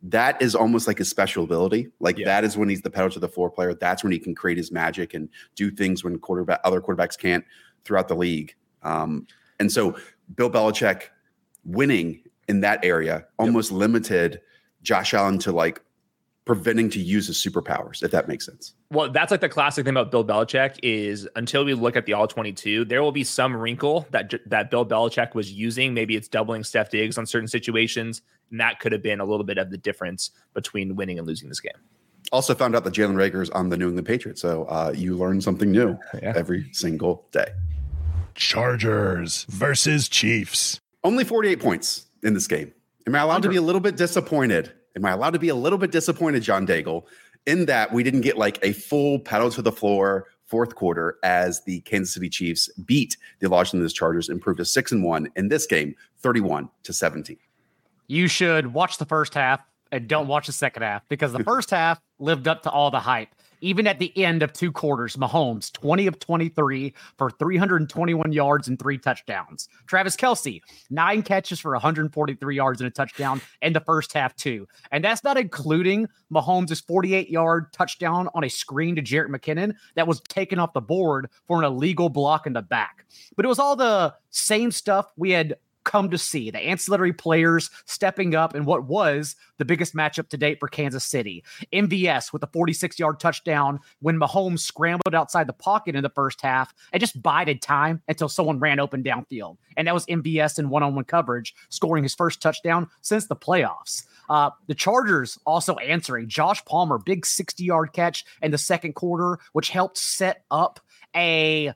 that 0.02 0.42
is 0.42 0.56
almost 0.56 0.88
like 0.88 0.98
his 0.98 1.10
special 1.10 1.44
ability. 1.44 1.90
Like 2.00 2.18
yeah. 2.18 2.26
that 2.26 2.44
is 2.44 2.58
when 2.58 2.68
he's 2.68 2.82
the 2.82 2.90
pedal 2.90 3.12
to 3.12 3.20
the 3.20 3.30
floor 3.30 3.52
player. 3.52 3.76
That's 3.76 4.04
when 4.04 4.12
he 4.12 4.18
can 4.18 4.34
create 4.34 4.58
his 4.58 4.72
magic 4.72 5.14
and 5.14 5.30
do 5.56 5.70
things 5.70 6.04
when 6.04 6.18
quarterback 6.18 6.62
other 6.64 6.82
quarterbacks 6.82 7.18
can't 7.18 7.46
throughout 7.86 8.08
the 8.08 8.16
league. 8.16 8.56
Um, 8.82 9.28
and 9.60 9.72
so 9.72 9.96
Bill 10.34 10.50
Belichick 10.50 11.04
winning 11.64 12.24
in 12.48 12.62
that 12.62 12.84
area 12.84 13.28
almost 13.38 13.70
yep. 13.70 13.80
limited 13.80 14.42
Josh 14.84 15.14
Allen 15.14 15.40
to 15.40 15.52
like 15.52 15.82
preventing 16.46 16.90
to 16.90 17.00
use 17.00 17.28
his 17.28 17.38
superpowers, 17.38 18.04
if 18.04 18.12
that 18.12 18.28
makes 18.28 18.46
sense. 18.46 18.74
Well, 18.90 19.12
that's 19.12 19.32
like 19.32 19.42
the 19.42 19.50
classic 19.50 19.86
thing 19.86 19.94
about 19.94 20.12
Bill 20.12 20.26
Belichick 20.26 20.78
is 20.82 21.28
until 21.36 21.64
we 21.64 21.74
look 21.74 21.96
at 21.96 22.06
the 22.06 22.14
all 22.14 22.28
22, 22.28 22.86
there 22.86 23.02
will 23.04 23.12
be 23.12 23.24
some 23.24 23.56
wrinkle 23.56 24.08
that 24.12 24.34
that 24.48 24.72
Bill 24.72 24.86
Belichick 24.86 25.36
was 25.36 25.52
using. 25.52 25.94
Maybe 25.94 26.16
it's 26.16 26.28
doubling 26.28 26.64
Steph 26.64 26.90
Diggs 26.90 27.18
on 27.18 27.26
certain 27.26 27.48
situations, 27.48 28.22
and 28.50 28.60
that 28.60 28.80
could 28.80 28.92
have 28.92 29.04
been 29.04 29.20
a 29.20 29.26
little 29.26 29.46
bit 29.46 29.58
of 29.58 29.70
the 29.70 29.78
difference 29.78 30.32
between 30.54 30.96
winning 30.96 31.20
and 31.20 31.28
losing 31.28 31.48
this 31.48 31.60
game. 31.60 31.72
Also 32.32 32.56
found 32.56 32.76
out 32.76 32.84
that 32.86 32.94
Jalen 32.94 33.16
Reagor 33.16 33.42
is 33.42 33.50
on 33.52 33.70
the 33.70 33.78
New 33.78 33.88
England 33.88 34.08
Patriots, 34.08 34.42
so 34.42 34.64
uh, 34.66 34.94
you 34.96 35.16
learn 35.16 35.42
something 35.42 35.72
new 35.72 35.98
yeah. 36.22 36.34
every 36.36 36.68
single 36.72 37.26
day. 37.32 37.48
Chargers 38.36 39.46
versus 39.50 40.08
Chiefs. 40.10 40.80
Only 41.04 41.24
48 41.24 41.60
points 41.60 42.08
in 42.24 42.34
this 42.34 42.48
game. 42.48 42.74
Am 43.08 43.16
I 43.16 43.20
allowed 43.20 43.36
Under- 43.36 43.48
to 43.48 43.52
be 43.52 43.58
a 43.58 43.62
little 43.62 43.82
bit 43.82 43.96
disappointed? 43.98 44.72
Am 44.96 45.06
I 45.06 45.12
allowed 45.12 45.32
to 45.32 45.40
be 45.40 45.50
a 45.50 45.56
little 45.56 45.78
bit 45.80 45.92
disappointed, 45.92 46.44
John 46.44 46.68
Daigle, 46.68 47.06
in 47.46 47.66
that 47.66 47.92
we 47.94 48.04
didn't 48.04 48.22
get 48.22 48.38
like 48.38 48.60
a 48.64 48.74
full 48.74 49.20
pedal 49.20 49.50
to 49.52 49.62
the 49.62 49.72
floor 49.72 50.28
fourth 50.46 50.76
quarter 50.76 51.18
as 51.24 51.64
the 51.64 51.80
Kansas 51.82 52.14
City 52.14 52.28
Chiefs 52.30 52.70
beat 52.86 53.16
the 53.40 53.48
Los 53.48 53.74
Angeles 53.74 53.94
Chargers, 53.94 54.28
improved 54.28 54.58
to 54.58 54.66
six 54.66 54.92
and 54.92 55.02
one 55.04 55.30
in 55.38 55.48
this 55.48 55.66
game, 55.66 55.96
31 56.20 56.70
to 56.84 56.92
17. 56.94 57.38
you 58.08 58.28
should 58.28 58.74
watch 58.74 58.98
the 58.98 59.06
first 59.06 59.34
half 59.34 59.62
and 59.94 60.08
don't 60.10 60.28
watch 60.28 60.48
the 60.48 60.54
second 60.54 60.84
half 60.84 61.08
because 61.08 61.32
the 61.32 61.44
first 61.46 61.70
half 61.70 62.02
lived 62.20 62.48
up 62.50 62.64
to 62.64 62.70
all 62.70 62.92
the 62.92 63.00
hype. 63.00 63.30
Even 63.62 63.88
at 63.88 64.00
the 64.00 64.16
end 64.18 64.44
of 64.44 64.54
two 64.54 64.72
quarters, 64.72 65.16
Mahomes, 65.16 65.72
20 65.72 66.08
of 66.08 66.20
23 66.20 66.94
for 67.18 67.30
321 67.30 68.32
yards 68.32 68.68
and 68.68 68.78
three 68.78 68.98
touchdowns. 68.98 69.70
Travis 69.88 70.16
Kelce, 70.16 70.62
nine 70.90 71.22
catches 71.22 71.60
for 71.60 71.72
143 71.72 72.56
yards 72.56 72.82
and 72.82 72.88
a 72.88 72.92
touchdown 72.92 73.42
in 73.62 73.74
the 73.74 73.80
first 73.80 74.14
half, 74.14 74.36
too. 74.36 74.68
And 74.92 75.04
that's 75.04 75.24
not 75.24 75.38
including 75.38 76.08
Mahomes' 76.32 76.86
48 76.86 77.30
yard 77.30 77.72
touchdown 77.72 78.30
on 78.34 78.44
a 78.44 78.50
screen 78.50 78.96
to 78.96 79.02
Jerick 79.02 79.30
McKinnon 79.30 79.76
that 79.96 80.08
was 80.08 80.22
taken 80.22 80.60
off 80.60 80.74
the 80.74 80.82
board 80.82 81.30
for 81.48 81.60
an 81.60 81.66
illegal 81.66 82.10
block 82.10 82.48
in 82.48 82.54
the 82.54 82.62
back. 82.62 83.06
But 83.36 83.46
it 83.46 83.50
was 83.50 83.60
all 83.60 83.76
the 83.76 84.14
same 84.30 84.72
stuff 84.72 85.12
we 85.18 85.32
had 85.32 85.56
come 85.84 86.10
to 86.10 86.18
see 86.18 86.52
the 86.52 86.60
ancillary 86.60 87.14
players 87.14 87.70
stepping 87.86 88.36
up 88.36 88.56
in 88.56 88.66
what 88.66 88.86
was 88.86 89.36
the 89.58 89.66
biggest 89.66 89.96
matchup 89.96 90.30
to 90.30 90.38
date 90.38 90.60
for 90.60 90.68
Kansas 90.68 91.06
City. 91.06 91.44
MVS 91.74 92.34
with 92.34 92.44
a 92.44 92.48
46 92.48 93.00
yard 93.00 93.20
touchdown 93.20 93.80
when 94.00 94.18
Mahomes 94.18 94.60
scrambled 94.60 95.16
outside 95.16 95.48
the 95.48 95.54
pocket 95.54 95.96
in 95.96 96.04
the 96.04 96.10
first 96.10 96.42
half 96.42 96.74
and 96.94 97.00
just 97.00 97.22
bided 97.22 97.62
time 97.62 98.02
until 98.08 98.30
someone 98.30 98.60
ran 98.60 98.80
open 98.80 99.04
downfield. 99.04 99.58
And 99.78 99.88
that 99.88 99.94
was 99.94 100.06
MVS 100.08 100.60
in 100.60 100.70
one 100.70 100.84
on 100.84 100.96
one 100.96 101.06
coverage, 101.06 101.54
scoring 101.70 102.04
his 102.04 102.16
first 102.16 102.42
touchdown 102.42 102.88
since 103.02 103.28
the 103.28 103.36
playoffs. 103.36 104.06
Uh, 104.30 104.52
the 104.68 104.76
Chargers 104.76 105.38
also 105.46 105.76
answering 105.76 106.28
Josh 106.28 106.64
Palmer, 106.66 106.98
big 106.98 107.26
60 107.26 107.64
yard 107.64 107.94
catch 107.94 108.26
in 108.42 108.52
the 108.52 108.58
second 108.58 108.94
quarter, 108.94 109.40
which 109.54 109.70
helped 109.70 109.98
set 109.98 110.44
up 110.52 110.80
a 111.16 111.74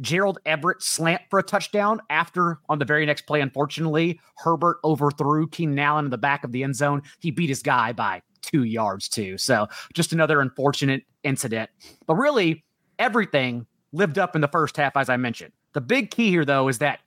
Gerald 0.00 0.38
Everett 0.44 0.82
slant 0.82 1.22
for 1.30 1.38
a 1.38 1.42
touchdown 1.42 2.00
after 2.10 2.58
on 2.68 2.78
the 2.78 2.84
very 2.84 3.06
next 3.06 3.22
play, 3.22 3.40
unfortunately, 3.40 4.20
Herbert 4.36 4.78
overthrew 4.84 5.48
Keenan 5.48 5.78
Allen 5.78 6.04
in 6.06 6.10
the 6.10 6.18
back 6.18 6.44
of 6.44 6.52
the 6.52 6.62
end 6.62 6.76
zone. 6.76 7.02
He 7.20 7.30
beat 7.30 7.48
his 7.48 7.62
guy 7.62 7.92
by 7.92 8.22
two 8.42 8.64
yards, 8.64 9.08
too. 9.08 9.38
So 9.38 9.66
just 9.94 10.12
another 10.12 10.40
unfortunate 10.40 11.02
incident. 11.24 11.70
But 12.06 12.16
really, 12.16 12.64
everything 12.98 13.66
lived 13.92 14.18
up 14.18 14.34
in 14.34 14.40
the 14.40 14.48
first 14.48 14.76
half, 14.76 14.96
as 14.96 15.08
I 15.08 15.16
mentioned. 15.16 15.52
The 15.72 15.80
big 15.80 16.10
key 16.10 16.30
here, 16.30 16.44
though, 16.44 16.68
is 16.68 16.78
that 16.78 17.00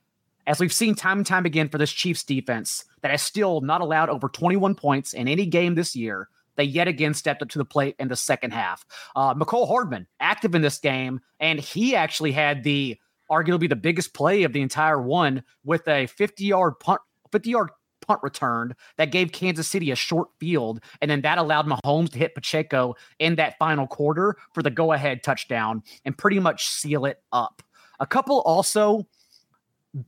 as 0.46 0.58
we've 0.58 0.72
seen 0.72 0.94
time 0.94 1.18
and 1.18 1.26
time 1.26 1.46
again 1.46 1.68
for 1.68 1.78
this 1.78 1.92
Chiefs 1.92 2.24
defense, 2.24 2.84
that 3.02 3.10
has 3.10 3.22
still 3.22 3.60
not 3.60 3.80
allowed 3.80 4.08
over 4.08 4.28
21 4.28 4.74
points 4.74 5.12
in 5.12 5.28
any 5.28 5.46
game 5.46 5.74
this 5.74 5.94
year, 5.94 6.28
they 6.60 6.64
yet 6.64 6.86
again 6.86 7.14
stepped 7.14 7.40
up 7.40 7.48
to 7.48 7.58
the 7.58 7.64
plate 7.64 7.96
in 7.98 8.08
the 8.08 8.16
second 8.16 8.52
half. 8.52 8.84
Uh, 9.16 9.34
Mecole 9.34 9.66
Hardman 9.66 10.06
active 10.20 10.54
in 10.54 10.60
this 10.60 10.78
game, 10.78 11.20
and 11.40 11.58
he 11.58 11.96
actually 11.96 12.32
had 12.32 12.62
the 12.64 12.98
arguably 13.30 13.68
the 13.68 13.76
biggest 13.76 14.12
play 14.12 14.42
of 14.42 14.52
the 14.52 14.60
entire 14.60 15.00
one 15.00 15.42
with 15.64 15.88
a 15.88 16.06
50 16.06 16.44
yard 16.44 16.74
punt, 16.78 17.00
50 17.32 17.48
yard 17.48 17.70
punt 18.06 18.20
returned 18.22 18.74
that 18.98 19.10
gave 19.10 19.32
Kansas 19.32 19.68
City 19.68 19.90
a 19.90 19.96
short 19.96 20.28
field, 20.38 20.80
and 21.00 21.10
then 21.10 21.22
that 21.22 21.38
allowed 21.38 21.66
Mahomes 21.66 22.10
to 22.10 22.18
hit 22.18 22.34
Pacheco 22.34 22.94
in 23.18 23.36
that 23.36 23.56
final 23.58 23.86
quarter 23.86 24.36
for 24.52 24.62
the 24.62 24.70
go 24.70 24.92
ahead 24.92 25.22
touchdown 25.22 25.82
and 26.04 26.18
pretty 26.18 26.40
much 26.40 26.66
seal 26.66 27.06
it 27.06 27.22
up. 27.32 27.62
A 28.00 28.06
couple 28.06 28.40
also 28.42 29.06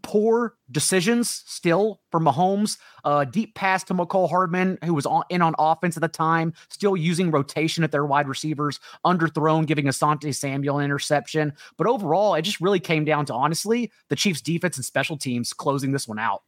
poor 0.03 0.55
decisions 0.71 1.43
still 1.47 2.01
for 2.11 2.21
Mahomes. 2.21 2.79
Uh, 3.05 3.25
deep 3.25 3.55
pass 3.55 3.83
to 3.85 3.95
Mecole 3.95 4.29
Hardman, 4.29 4.79
who 4.85 4.95
was 4.95 5.07
on, 5.07 5.23
in 5.29 5.43
on 5.43 5.55
offense 5.59 5.97
at 5.97 6.01
the 6.01 6.09
time, 6.09 6.55
still 6.69 6.97
using 6.97 7.31
rotation 7.31 7.85
at 7.85 7.91
their 7.91 8.07
wide 8.07 8.29
receivers, 8.29 8.81
underthrown, 9.05 9.67
giving 9.67 9.87
Asante 9.87 10.35
Samuel 10.35 10.79
an 10.79 10.85
interception. 10.85 11.53
But 11.77 11.87
overall, 11.87 12.35
it 12.35 12.43
just 12.43 12.61
really 12.61 12.81
came 12.81 13.05
down 13.05 13.27
to 13.27 13.35
honestly 13.35 13.91
the 14.09 14.17
Chiefs' 14.17 14.41
defense 14.41 14.77
and 14.77 14.85
special 14.85 15.17
teams 15.17 15.53
closing 15.53 15.93
this 15.93 16.07
one 16.07 16.19
out. 16.19 16.43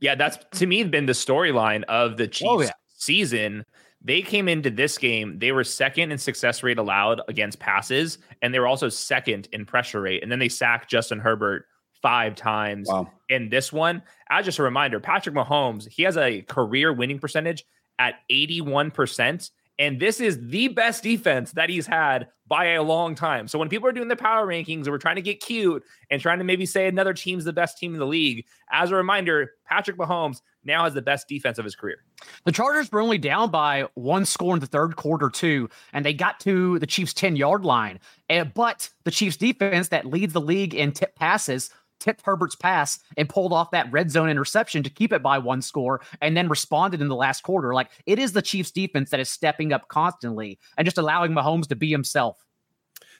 Yeah, 0.00 0.14
that's 0.14 0.38
to 0.58 0.66
me 0.66 0.84
been 0.84 1.06
the 1.06 1.12
storyline 1.12 1.84
of 1.84 2.16
the 2.16 2.28
Chiefs 2.28 2.48
oh, 2.48 2.60
yeah. 2.62 2.70
season. 2.94 3.64
They 4.02 4.22
came 4.22 4.46
into 4.46 4.70
this 4.70 4.98
game, 4.98 5.38
they 5.38 5.52
were 5.52 5.64
second 5.64 6.12
in 6.12 6.18
success 6.18 6.62
rate 6.62 6.78
allowed 6.78 7.22
against 7.28 7.58
passes, 7.58 8.18
and 8.42 8.52
they 8.52 8.60
were 8.60 8.66
also 8.66 8.88
second 8.88 9.48
in 9.52 9.64
pressure 9.64 10.02
rate. 10.02 10.22
And 10.22 10.30
then 10.30 10.38
they 10.38 10.48
sacked 10.48 10.90
Justin 10.90 11.18
Herbert 11.18 11.64
five 12.02 12.34
times 12.34 12.88
wow. 12.88 13.10
in 13.28 13.48
this 13.48 13.72
one. 13.72 14.02
As 14.30 14.44
just 14.44 14.58
a 14.58 14.62
reminder, 14.62 15.00
Patrick 15.00 15.34
Mahomes, 15.34 15.88
he 15.88 16.02
has 16.02 16.16
a 16.16 16.42
career 16.42 16.92
winning 16.92 17.18
percentage 17.18 17.64
at 17.98 18.16
81%. 18.30 19.50
And 19.78 20.00
this 20.00 20.20
is 20.20 20.38
the 20.48 20.68
best 20.68 21.02
defense 21.02 21.52
that 21.52 21.68
he's 21.68 21.86
had 21.86 22.28
by 22.46 22.72
a 22.72 22.82
long 22.82 23.14
time. 23.14 23.46
So 23.46 23.58
when 23.58 23.68
people 23.68 23.88
are 23.88 23.92
doing 23.92 24.08
the 24.08 24.16
power 24.16 24.46
rankings 24.46 24.84
and 24.84 24.88
we're 24.88 24.98
trying 24.98 25.16
to 25.16 25.22
get 25.22 25.40
cute 25.40 25.82
and 26.10 26.20
trying 26.20 26.38
to 26.38 26.44
maybe 26.44 26.64
say 26.64 26.86
another 26.86 27.12
team's 27.12 27.44
the 27.44 27.52
best 27.52 27.76
team 27.76 27.92
in 27.92 28.00
the 28.00 28.06
league, 28.06 28.46
as 28.70 28.90
a 28.90 28.94
reminder, 28.94 29.52
Patrick 29.66 29.98
Mahomes 29.98 30.40
now 30.64 30.84
has 30.84 30.94
the 30.94 31.02
best 31.02 31.28
defense 31.28 31.58
of 31.58 31.64
his 31.64 31.76
career. 31.76 31.98
The 32.44 32.52
Chargers 32.52 32.90
were 32.90 33.00
only 33.00 33.18
down 33.18 33.50
by 33.50 33.86
one 33.94 34.24
score 34.24 34.54
in 34.54 34.60
the 34.60 34.66
third 34.66 34.96
quarter, 34.96 35.28
too, 35.28 35.68
and 35.92 36.04
they 36.04 36.14
got 36.14 36.40
to 36.40 36.78
the 36.78 36.86
Chiefs' 36.86 37.12
10 37.12 37.36
yard 37.36 37.64
line. 37.64 38.00
Eh, 38.30 38.44
but 38.44 38.88
the 39.04 39.10
Chiefs' 39.10 39.36
defense 39.36 39.88
that 39.88 40.06
leads 40.06 40.32
the 40.32 40.40
league 40.40 40.74
in 40.74 40.92
tip 40.92 41.14
passes 41.16 41.70
tipped 41.98 42.22
Herbert's 42.24 42.56
pass 42.56 42.98
and 43.16 43.28
pulled 43.28 43.52
off 43.52 43.70
that 43.70 43.90
red 43.92 44.10
zone 44.10 44.28
interception 44.28 44.82
to 44.82 44.90
keep 44.90 45.12
it 45.12 45.22
by 45.22 45.38
one 45.38 45.62
score 45.62 46.00
and 46.20 46.36
then 46.36 46.48
responded 46.48 47.00
in 47.00 47.08
the 47.08 47.16
last 47.16 47.42
quarter. 47.42 47.74
Like 47.74 47.90
it 48.06 48.18
is 48.18 48.32
the 48.32 48.42
Chiefs 48.42 48.70
defense 48.70 49.10
that 49.10 49.20
is 49.20 49.28
stepping 49.28 49.72
up 49.72 49.88
constantly 49.88 50.58
and 50.76 50.86
just 50.86 50.98
allowing 50.98 51.32
Mahomes 51.32 51.68
to 51.68 51.76
be 51.76 51.90
himself. 51.90 52.44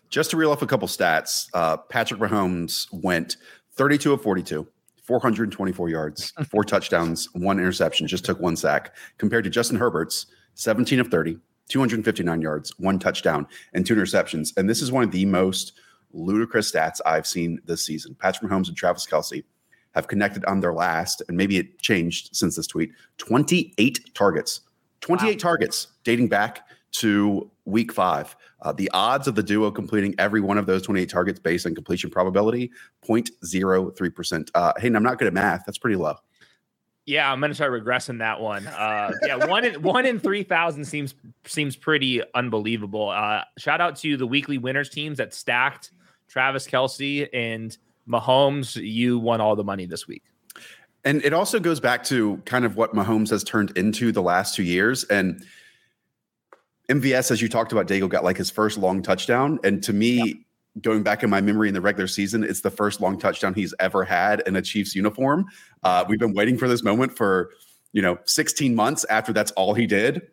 Just 0.08 0.30
to 0.30 0.36
reel 0.36 0.52
off 0.52 0.62
a 0.62 0.66
couple 0.66 0.86
stats, 0.86 1.48
uh, 1.52 1.76
Patrick 1.76 2.20
Mahomes 2.20 2.86
went 2.92 3.36
32 3.72 4.12
of 4.12 4.22
42, 4.22 4.66
424 5.02 5.88
yards, 5.88 6.32
four 6.50 6.62
touchdowns, 6.62 7.28
one 7.34 7.58
interception, 7.58 8.06
just 8.06 8.24
took 8.24 8.38
one 8.38 8.56
sack, 8.56 8.94
compared 9.18 9.44
to 9.44 9.50
Justin 9.50 9.78
Herbert's 9.78 10.26
17 10.54 11.00
of 11.00 11.08
30, 11.08 11.38
259 11.68 12.40
yards, 12.40 12.72
one 12.78 13.00
touchdown, 13.00 13.48
and 13.74 13.84
two 13.84 13.96
interceptions. 13.96 14.56
And 14.56 14.70
this 14.70 14.80
is 14.80 14.92
one 14.92 15.02
of 15.02 15.10
the 15.10 15.26
most– 15.26 15.72
ludicrous 16.16 16.70
stats 16.70 17.00
I've 17.04 17.26
seen 17.26 17.60
this 17.64 17.84
season. 17.84 18.16
Patrick 18.18 18.50
Mahomes 18.50 18.68
and 18.68 18.76
Travis 18.76 19.06
Kelce 19.06 19.44
have 19.94 20.08
connected 20.08 20.44
on 20.44 20.60
their 20.60 20.74
last, 20.74 21.22
and 21.28 21.36
maybe 21.36 21.58
it 21.58 21.78
changed 21.80 22.34
since 22.34 22.56
this 22.56 22.66
tweet 22.66 22.92
28 23.18 24.14
targets. 24.14 24.60
28 25.00 25.30
wow. 25.30 25.38
targets 25.38 25.88
dating 26.04 26.28
back 26.28 26.68
to 26.92 27.50
week 27.64 27.92
five. 27.92 28.36
Uh, 28.62 28.72
the 28.72 28.90
odds 28.94 29.28
of 29.28 29.34
the 29.34 29.42
duo 29.42 29.70
completing 29.70 30.14
every 30.18 30.40
one 30.40 30.58
of 30.58 30.66
those 30.66 30.82
28 30.82 31.08
targets 31.08 31.38
based 31.38 31.66
on 31.66 31.74
completion 31.74 32.10
probability 32.10 32.70
0.03%. 33.04 34.50
Uh, 34.54 34.72
Hayden, 34.78 34.96
I'm 34.96 35.02
not 35.02 35.18
good 35.18 35.28
at 35.28 35.34
math. 35.34 35.64
That's 35.66 35.78
pretty 35.78 35.96
low. 35.96 36.16
Yeah, 37.06 37.30
I'm 37.30 37.40
gonna 37.40 37.54
start 37.54 37.70
regressing 37.70 38.18
that 38.18 38.40
one. 38.40 38.66
Uh, 38.66 39.12
yeah, 39.24 39.36
one 39.46 39.64
in 39.64 39.80
one 39.80 40.04
in 40.06 40.18
three 40.18 40.42
thousand 40.42 40.84
seems 40.84 41.14
seems 41.44 41.76
pretty 41.76 42.20
unbelievable. 42.34 43.10
Uh, 43.10 43.42
shout 43.58 43.80
out 43.80 43.94
to 43.98 44.16
the 44.16 44.26
weekly 44.26 44.58
winners 44.58 44.88
teams 44.88 45.18
that 45.18 45.32
stacked 45.32 45.92
Travis 46.28 46.66
Kelce, 46.66 47.28
and 47.32 47.76
Mahomes, 48.08 48.76
you 48.76 49.18
won 49.18 49.40
all 49.40 49.56
the 49.56 49.64
money 49.64 49.86
this 49.86 50.06
week. 50.06 50.22
And 51.04 51.24
it 51.24 51.32
also 51.32 51.60
goes 51.60 51.78
back 51.78 52.02
to 52.04 52.38
kind 52.46 52.64
of 52.64 52.76
what 52.76 52.92
Mahomes 52.92 53.30
has 53.30 53.44
turned 53.44 53.76
into 53.78 54.10
the 54.10 54.22
last 54.22 54.54
two 54.56 54.64
years. 54.64 55.04
And 55.04 55.44
MVS, 56.88 57.30
as 57.30 57.40
you 57.40 57.48
talked 57.48 57.72
about, 57.72 57.86
Dago 57.86 58.08
got 58.08 58.24
like 58.24 58.36
his 58.36 58.50
first 58.50 58.76
long 58.76 59.02
touchdown. 59.02 59.60
And 59.62 59.82
to 59.84 59.92
me, 59.92 60.16
yeah. 60.16 60.34
going 60.80 61.04
back 61.04 61.22
in 61.22 61.30
my 61.30 61.40
memory 61.40 61.68
in 61.68 61.74
the 61.74 61.80
regular 61.80 62.08
season, 62.08 62.42
it's 62.42 62.60
the 62.60 62.72
first 62.72 63.00
long 63.00 63.18
touchdown 63.18 63.54
he's 63.54 63.72
ever 63.78 64.04
had 64.04 64.42
in 64.46 64.56
a 64.56 64.62
Chiefs 64.62 64.96
uniform. 64.96 65.46
Uh, 65.84 66.04
we've 66.08 66.18
been 66.18 66.34
waiting 66.34 66.58
for 66.58 66.66
this 66.66 66.82
moment 66.82 67.16
for, 67.16 67.50
you 67.92 68.02
know, 68.02 68.18
16 68.24 68.74
months 68.74 69.04
after 69.08 69.32
that's 69.32 69.52
all 69.52 69.74
he 69.74 69.86
did. 69.86 70.16
It 70.16 70.32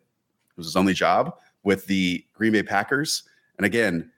was 0.56 0.66
his 0.66 0.76
only 0.76 0.92
job 0.92 1.36
with 1.62 1.86
the 1.86 2.24
Green 2.34 2.52
Bay 2.52 2.64
Packers. 2.64 3.22
And 3.58 3.64
again, 3.64 4.10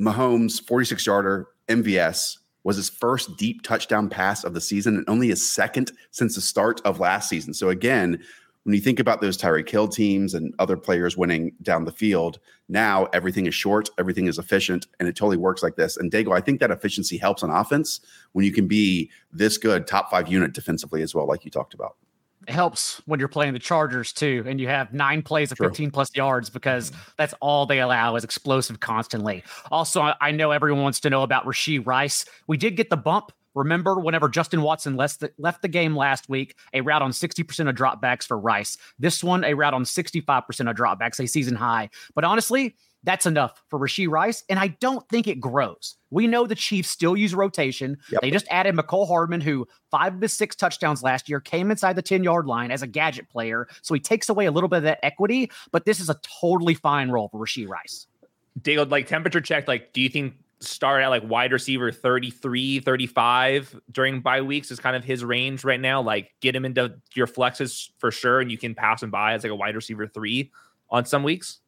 Mahomes, 0.00 0.64
46 0.64 1.06
yarder, 1.06 1.48
MVS, 1.68 2.38
was 2.64 2.76
his 2.76 2.88
first 2.88 3.36
deep 3.36 3.62
touchdown 3.62 4.08
pass 4.08 4.44
of 4.44 4.54
the 4.54 4.60
season 4.60 4.96
and 4.96 5.08
only 5.08 5.28
his 5.28 5.50
second 5.50 5.92
since 6.10 6.34
the 6.34 6.40
start 6.40 6.80
of 6.84 7.00
last 7.00 7.28
season. 7.28 7.54
So, 7.54 7.68
again, 7.68 8.22
when 8.64 8.74
you 8.74 8.80
think 8.80 9.00
about 9.00 9.20
those 9.20 9.38
Tyreek 9.38 9.68
Hill 9.68 9.88
teams 9.88 10.34
and 10.34 10.54
other 10.58 10.76
players 10.76 11.16
winning 11.16 11.52
down 11.62 11.84
the 11.84 11.92
field, 11.92 12.38
now 12.68 13.06
everything 13.14 13.46
is 13.46 13.54
short, 13.54 13.88
everything 13.98 14.26
is 14.26 14.38
efficient, 14.38 14.86
and 15.00 15.08
it 15.08 15.16
totally 15.16 15.38
works 15.38 15.62
like 15.62 15.76
this. 15.76 15.96
And 15.96 16.12
Dago, 16.12 16.36
I 16.36 16.42
think 16.42 16.60
that 16.60 16.70
efficiency 16.70 17.16
helps 17.16 17.42
on 17.42 17.50
offense 17.50 18.00
when 18.32 18.44
you 18.44 18.52
can 18.52 18.66
be 18.66 19.10
this 19.32 19.56
good, 19.56 19.86
top 19.86 20.10
five 20.10 20.28
unit 20.28 20.52
defensively 20.52 21.00
as 21.00 21.14
well, 21.14 21.26
like 21.26 21.44
you 21.46 21.50
talked 21.50 21.72
about 21.72 21.96
helps 22.48 23.00
when 23.06 23.20
you're 23.20 23.28
playing 23.28 23.52
the 23.52 23.58
Chargers 23.58 24.12
too, 24.12 24.44
and 24.46 24.60
you 24.60 24.68
have 24.68 24.92
nine 24.92 25.22
plays 25.22 25.52
of 25.52 25.58
True. 25.58 25.68
15 25.68 25.90
plus 25.90 26.10
yards 26.14 26.50
because 26.50 26.90
mm-hmm. 26.90 27.00
that's 27.16 27.34
all 27.40 27.66
they 27.66 27.80
allow 27.80 28.16
is 28.16 28.24
explosive 28.24 28.80
constantly. 28.80 29.42
Also, 29.70 30.12
I 30.20 30.30
know 30.30 30.50
everyone 30.50 30.82
wants 30.82 31.00
to 31.00 31.10
know 31.10 31.22
about 31.22 31.44
Rashee 31.44 31.84
Rice. 31.84 32.24
We 32.46 32.56
did 32.56 32.76
get 32.76 32.90
the 32.90 32.96
bump. 32.96 33.32
Remember, 33.54 33.98
whenever 33.98 34.28
Justin 34.28 34.62
Watson 34.62 34.96
left 34.96 35.20
the, 35.20 35.32
left 35.38 35.62
the 35.62 35.68
game 35.68 35.96
last 35.96 36.28
week, 36.28 36.54
a 36.72 36.80
route 36.80 37.02
on 37.02 37.10
60% 37.10 37.68
of 37.68 37.74
dropbacks 37.74 38.24
for 38.24 38.38
Rice. 38.38 38.76
This 38.98 39.24
one, 39.24 39.42
a 39.42 39.54
route 39.54 39.74
on 39.74 39.84
65% 39.84 40.70
of 40.70 40.76
dropbacks, 40.76 41.18
a 41.18 41.26
season 41.26 41.56
high. 41.56 41.90
But 42.14 42.24
honestly, 42.24 42.76
that's 43.04 43.26
enough 43.26 43.62
for 43.68 43.78
Rashee 43.78 44.08
Rice. 44.08 44.44
And 44.48 44.58
I 44.58 44.68
don't 44.68 45.08
think 45.08 45.26
it 45.26 45.40
grows. 45.40 45.96
We 46.10 46.26
know 46.26 46.46
the 46.46 46.54
Chiefs 46.54 46.90
still 46.90 47.16
use 47.16 47.34
rotation. 47.34 47.98
Yep. 48.10 48.20
They 48.22 48.30
just 48.30 48.46
added 48.50 48.74
Mecole 48.74 49.06
Hardman, 49.06 49.40
who 49.40 49.66
five 49.90 50.14
of 50.14 50.20
his 50.20 50.32
six 50.32 50.56
touchdowns 50.56 51.02
last 51.02 51.28
year 51.28 51.40
came 51.40 51.70
inside 51.70 51.96
the 51.96 52.02
10 52.02 52.24
yard 52.24 52.46
line 52.46 52.70
as 52.70 52.82
a 52.82 52.86
gadget 52.86 53.28
player. 53.28 53.68
So 53.82 53.94
he 53.94 54.00
takes 54.00 54.28
away 54.28 54.46
a 54.46 54.50
little 54.50 54.68
bit 54.68 54.78
of 54.78 54.82
that 54.84 55.04
equity, 55.04 55.50
but 55.70 55.84
this 55.84 56.00
is 56.00 56.08
a 56.08 56.18
totally 56.40 56.74
fine 56.74 57.10
role 57.10 57.28
for 57.28 57.38
Rashee 57.38 57.68
Rice. 57.68 58.06
Dale, 58.60 58.84
like 58.86 59.06
temperature 59.06 59.40
check, 59.40 59.68
like, 59.68 59.92
do 59.92 60.00
you 60.00 60.08
think 60.08 60.34
start 60.60 61.02
at 61.02 61.08
like 61.08 61.22
wide 61.24 61.52
receiver 61.52 61.92
33, 61.92 62.80
35 62.80 63.80
during 63.92 64.20
bye 64.20 64.42
weeks 64.42 64.72
is 64.72 64.80
kind 64.80 64.96
of 64.96 65.04
his 65.04 65.24
range 65.24 65.64
right 65.64 65.80
now? 65.80 66.02
Like, 66.02 66.32
get 66.40 66.56
him 66.56 66.64
into 66.64 66.94
your 67.14 67.28
flexes 67.28 67.90
for 67.98 68.10
sure, 68.10 68.40
and 68.40 68.50
you 68.50 68.58
can 68.58 68.74
pass 68.74 69.02
him 69.02 69.10
by 69.10 69.34
as 69.34 69.44
like 69.44 69.52
a 69.52 69.56
wide 69.56 69.76
receiver 69.76 70.08
three 70.08 70.50
on 70.90 71.04
some 71.04 71.22
weeks? 71.22 71.60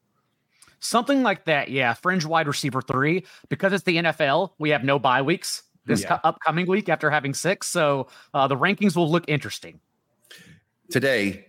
Something 0.81 1.23
like 1.23 1.45
that, 1.45 1.71
yeah. 1.71 1.95
Fringe 1.95 2.25
wide 2.25 2.47
receiver 2.49 2.83
three. 2.83 3.25
Because 3.49 3.73
it's 3.73 3.85
the 3.85 3.97
NFL, 3.97 4.53
we 4.59 4.71
have 4.71 4.83
no 4.83 4.99
bye 4.99 5.23
weeks 5.23 5.63
this 5.87 6.03
yeah. 6.03 6.19
upcoming 6.25 6.67
week 6.67 6.89
after 6.89 7.11
having 7.11 7.35
six. 7.35 7.67
So 7.67 8.09
uh, 8.35 8.47
the 8.49 8.57
rankings 8.57 8.97
will 8.97 9.11
look 9.11 9.25
interesting. 9.29 9.81
Today, 10.91 11.47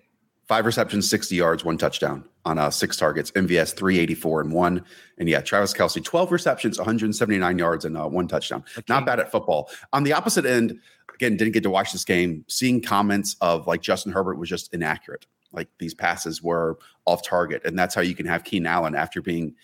five 0.47 0.65
receptions, 0.65 1.09
60 1.09 1.35
yards, 1.35 1.63
one 1.63 1.77
touchdown 1.77 2.25
on 2.45 2.57
uh, 2.57 2.69
six 2.69 2.97
targets. 2.97 3.31
MVS 3.31 3.73
384 3.75 4.41
and 4.41 4.51
one. 4.51 4.83
And 5.17 5.29
yeah, 5.29 5.41
Travis 5.41 5.73
Kelce 5.73 6.03
12 6.03 6.31
receptions, 6.31 6.77
179 6.77 7.57
yards, 7.57 7.85
and 7.85 7.97
uh, 7.97 8.07
one 8.07 8.27
touchdown. 8.27 8.63
Okay. 8.77 8.83
Not 8.89 9.05
bad 9.05 9.19
at 9.19 9.31
football. 9.31 9.69
On 9.93 10.03
the 10.03 10.13
opposite 10.13 10.45
end, 10.45 10.79
again, 11.13 11.37
didn't 11.37 11.53
get 11.53 11.63
to 11.63 11.69
watch 11.69 11.91
this 11.91 12.03
game. 12.03 12.43
Seeing 12.47 12.81
comments 12.81 13.35
of 13.41 13.67
like 13.67 13.81
Justin 13.81 14.11
Herbert 14.11 14.37
was 14.37 14.49
just 14.49 14.73
inaccurate 14.73 15.25
like 15.51 15.69
these 15.79 15.93
passes 15.93 16.41
were 16.41 16.77
off 17.05 17.23
target. 17.23 17.61
And 17.65 17.77
that's 17.77 17.95
how 17.95 18.01
you 18.01 18.15
can 18.15 18.25
have 18.25 18.43
Keenan 18.43 18.67
Allen 18.67 18.95
after 18.95 19.21
being 19.21 19.55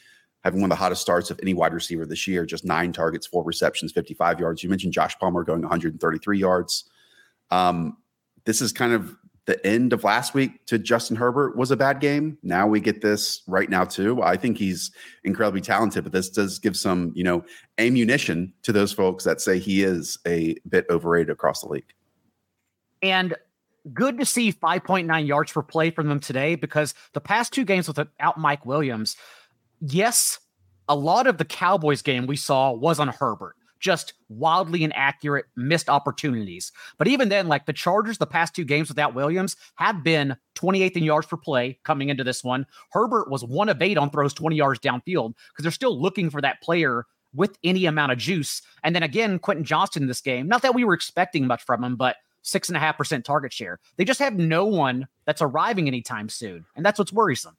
having 0.44 0.62
one 0.62 0.72
of 0.72 0.78
the 0.78 0.82
hottest 0.82 1.02
starts 1.02 1.30
of 1.30 1.40
any 1.42 1.54
wide 1.54 1.74
receiver 1.74 2.06
this 2.06 2.28
year, 2.28 2.46
just 2.46 2.64
nine 2.64 2.94
targets, 2.94 3.28
four 3.28 3.44
receptions, 3.44 3.92
55 3.92 4.40
yards. 4.40 4.64
You 4.64 4.70
mentioned 4.70 4.94
Josh 4.94 5.18
Palmer 5.20 5.44
going 5.44 5.62
133 5.62 6.40
yards. 6.40 6.86
Um, 7.52 7.98
this 8.46 8.62
is 8.62 8.72
kind 8.72 8.94
of 8.94 9.16
the 9.48 9.66
end 9.66 9.94
of 9.94 10.04
last 10.04 10.34
week 10.34 10.66
to 10.66 10.78
Justin 10.78 11.16
Herbert 11.16 11.56
was 11.56 11.72
a 11.72 11.78
bad 11.78 12.02
game. 12.02 12.38
Now 12.44 12.68
we 12.68 12.82
get 12.82 13.02
this 13.02 13.42
right 13.48 13.70
now 13.70 13.86
too. 13.86 14.22
I 14.22 14.36
think 14.36 14.58
he's 14.58 14.92
incredibly 15.24 15.62
talented, 15.62 16.04
but 16.04 16.12
this 16.12 16.30
does 16.30 16.60
give 16.60 16.76
some, 16.76 17.14
you 17.16 17.24
know, 17.24 17.46
ammunition 17.78 18.54
to 18.64 18.74
those 18.74 18.92
folks 18.92 19.24
that 19.24 19.40
say 19.40 19.58
he 19.58 19.84
is 19.84 20.20
a 20.28 20.56
bit 20.68 20.86
overrated 20.90 21.30
across 21.30 21.62
the 21.62 21.70
league. 21.70 21.94
And 23.02 23.36
good 23.94 24.20
to 24.20 24.26
see 24.26 24.52
5.9 24.52 25.28
yards 25.28 25.52
per 25.52 25.62
play 25.62 25.92
from 25.92 26.08
them 26.08 26.20
today 26.20 26.56
because 26.56 26.94
the 27.14 27.22
past 27.22 27.54
two 27.54 27.66
games 27.66 27.88
without 27.88 28.38
Mike 28.38 28.66
Williams, 28.66 29.16
yes, 29.80 30.40
a 30.88 30.96
lot 30.96 31.28
of 31.28 31.38
the 31.38 31.46
Cowboys 31.46 32.02
game 32.02 32.28
we 32.28 32.36
saw 32.36 32.72
was 32.72 33.00
on 33.00 33.10
Herbert. 33.10 33.56
Just 33.80 34.16
wildly 34.28 34.84
inaccurate, 34.84 35.46
missed 35.56 35.88
opportunities. 35.88 36.72
But 36.98 37.08
even 37.08 37.30
then, 37.30 37.48
like 37.48 37.68
the 37.68 37.74
Chargers, 37.74 38.18
the 38.18 38.26
past 38.26 38.56
two 38.56 38.66
games 38.66 38.90
without 38.90 39.14
Williams 39.14 39.56
have 39.76 40.04
been 40.04 40.36
28th 40.56 40.98
in 40.98 41.04
yards 41.04 41.28
per 41.28 41.38
play 41.38 41.78
coming 41.84 42.10
into 42.10 42.24
this 42.24 42.44
one. 42.44 42.66
Herbert 42.92 43.30
was 43.30 43.44
one 43.44 43.70
of 43.70 43.80
eight 43.82 43.98
on 43.98 44.10
throws 44.10 44.34
20 44.34 44.56
yards 44.56 44.80
downfield 44.80 45.34
because 45.50 45.62
they're 45.62 45.72
still 45.72 46.00
looking 46.00 46.32
for 46.32 46.42
that 46.42 46.62
player 46.64 47.06
with 47.36 47.58
any 47.64 47.86
amount 47.86 48.12
of 48.12 48.18
juice. 48.18 48.64
And 48.84 48.96
then 48.96 49.04
again, 49.04 49.38
Quentin 49.38 49.66
Johnston 49.66 50.04
in 50.04 50.08
this 50.08 50.22
game, 50.22 50.48
not 50.48 50.64
that 50.64 50.74
we 50.74 50.84
were 50.84 50.96
expecting 50.96 51.46
much 51.46 51.64
from 51.64 51.84
him, 51.84 51.96
but 51.96 52.16
six 52.48 52.70
and 52.70 52.78
a 52.78 52.80
half 52.80 52.98
percent 52.98 53.26
target 53.26 53.52
share. 53.52 53.80
They 53.98 54.06
just 54.06 54.20
have 54.20 54.36
no 54.36 54.66
one 54.66 55.08
that's 55.26 55.42
arriving 55.42 55.88
anytime 55.88 56.30
soon, 56.30 56.66
and 56.76 56.86
that's 56.86 56.98
what's 56.98 57.14
worrisome. 57.14 57.58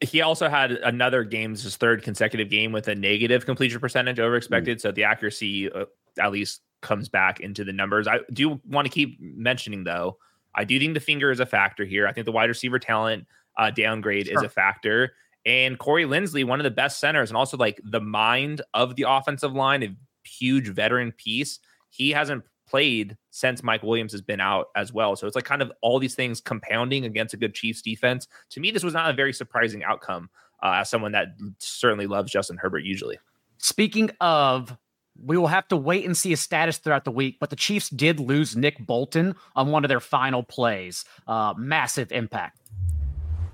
He 0.00 0.20
also 0.20 0.48
had 0.48 0.72
another 0.72 1.24
game, 1.24 1.50
his 1.52 1.76
third 1.76 2.02
consecutive 2.02 2.50
game 2.50 2.70
with 2.70 2.86
a 2.88 2.94
negative 2.94 3.46
completion 3.46 3.80
percentage 3.80 4.20
over 4.20 4.36
expected. 4.36 4.78
Mm. 4.78 4.80
So 4.82 4.92
the 4.92 5.04
accuracy 5.04 5.72
uh, 5.72 5.86
at 6.18 6.32
least 6.32 6.60
comes 6.82 7.08
back 7.08 7.40
into 7.40 7.64
the 7.64 7.72
numbers. 7.72 8.06
I 8.06 8.20
do 8.32 8.60
want 8.68 8.86
to 8.86 8.92
keep 8.92 9.18
mentioning 9.20 9.84
though. 9.84 10.18
I 10.54 10.64
do 10.64 10.78
think 10.78 10.94
the 10.94 11.00
finger 11.00 11.30
is 11.30 11.40
a 11.40 11.46
factor 11.46 11.84
here. 11.84 12.06
I 12.06 12.12
think 12.12 12.26
the 12.26 12.32
wide 12.32 12.48
receiver 12.48 12.78
talent 12.78 13.26
uh, 13.58 13.70
downgrade 13.70 14.26
sure. 14.26 14.36
is 14.36 14.42
a 14.42 14.48
factor. 14.48 15.12
And 15.46 15.78
Corey 15.78 16.04
Linsley, 16.04 16.44
one 16.44 16.60
of 16.60 16.64
the 16.64 16.70
best 16.70 17.00
centers, 17.00 17.30
and 17.30 17.36
also 17.36 17.56
like 17.56 17.80
the 17.84 18.00
mind 18.00 18.62
of 18.74 18.96
the 18.96 19.06
offensive 19.08 19.52
line, 19.52 19.82
a 19.82 19.96
huge 20.26 20.68
veteran 20.68 21.12
piece. 21.12 21.58
He 21.88 22.10
hasn't 22.10 22.44
played 22.66 23.16
since 23.30 23.62
Mike 23.62 23.82
Williams 23.82 24.12
has 24.12 24.22
been 24.22 24.40
out 24.40 24.68
as 24.76 24.92
well. 24.92 25.16
So 25.16 25.26
it's 25.26 25.36
like 25.36 25.44
kind 25.44 25.62
of 25.62 25.72
all 25.82 25.98
these 25.98 26.14
things 26.14 26.40
compounding 26.40 27.04
against 27.04 27.34
a 27.34 27.36
good 27.36 27.54
Chiefs 27.54 27.82
defense. 27.82 28.28
To 28.50 28.60
me, 28.60 28.70
this 28.70 28.82
was 28.82 28.94
not 28.94 29.10
a 29.10 29.12
very 29.12 29.32
surprising 29.32 29.84
outcome 29.84 30.30
uh, 30.62 30.78
as 30.80 30.90
someone 30.90 31.12
that 31.12 31.28
certainly 31.58 32.06
loves 32.06 32.32
Justin 32.32 32.56
Herbert 32.56 32.84
usually. 32.84 33.18
Speaking 33.58 34.10
of, 34.20 34.76
we 35.24 35.38
will 35.38 35.46
have 35.46 35.68
to 35.68 35.76
wait 35.76 36.04
and 36.04 36.16
see 36.16 36.30
his 36.30 36.40
status 36.40 36.78
throughout 36.78 37.04
the 37.04 37.10
week, 37.10 37.38
but 37.40 37.50
the 37.50 37.56
Chiefs 37.56 37.88
did 37.88 38.20
lose 38.20 38.56
Nick 38.56 38.84
Bolton 38.84 39.34
on 39.54 39.70
one 39.70 39.84
of 39.84 39.88
their 39.88 40.00
final 40.00 40.42
plays. 40.42 41.04
Uh, 41.26 41.54
massive 41.56 42.12
impact. 42.12 42.60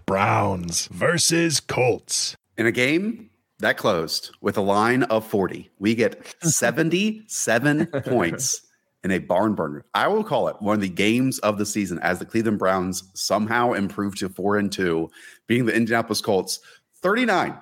Browns 0.06 0.88
versus 0.88 1.60
Colts. 1.60 2.36
In 2.58 2.66
a 2.66 2.72
game 2.72 3.30
that 3.60 3.76
closed 3.76 4.34
with 4.40 4.56
a 4.56 4.60
line 4.60 5.04
of 5.04 5.26
40, 5.26 5.70
we 5.78 5.94
get 5.94 6.34
77 6.42 7.86
points 7.86 8.62
in 9.04 9.10
a 9.10 9.18
barn 9.18 9.54
burner. 9.54 9.84
I 9.94 10.08
will 10.08 10.24
call 10.24 10.48
it 10.48 10.56
one 10.60 10.74
of 10.74 10.80
the 10.80 10.88
games 10.88 11.38
of 11.40 11.58
the 11.58 11.66
season 11.66 11.98
as 12.00 12.18
the 12.18 12.24
Cleveland 12.24 12.58
Browns 12.58 13.04
somehow 13.14 13.72
improved 13.72 14.18
to 14.18 14.28
four 14.28 14.58
and 14.58 14.70
two, 14.70 15.10
being 15.46 15.66
the 15.66 15.74
Indianapolis 15.74 16.20
Colts 16.20 16.60
39. 17.02 17.58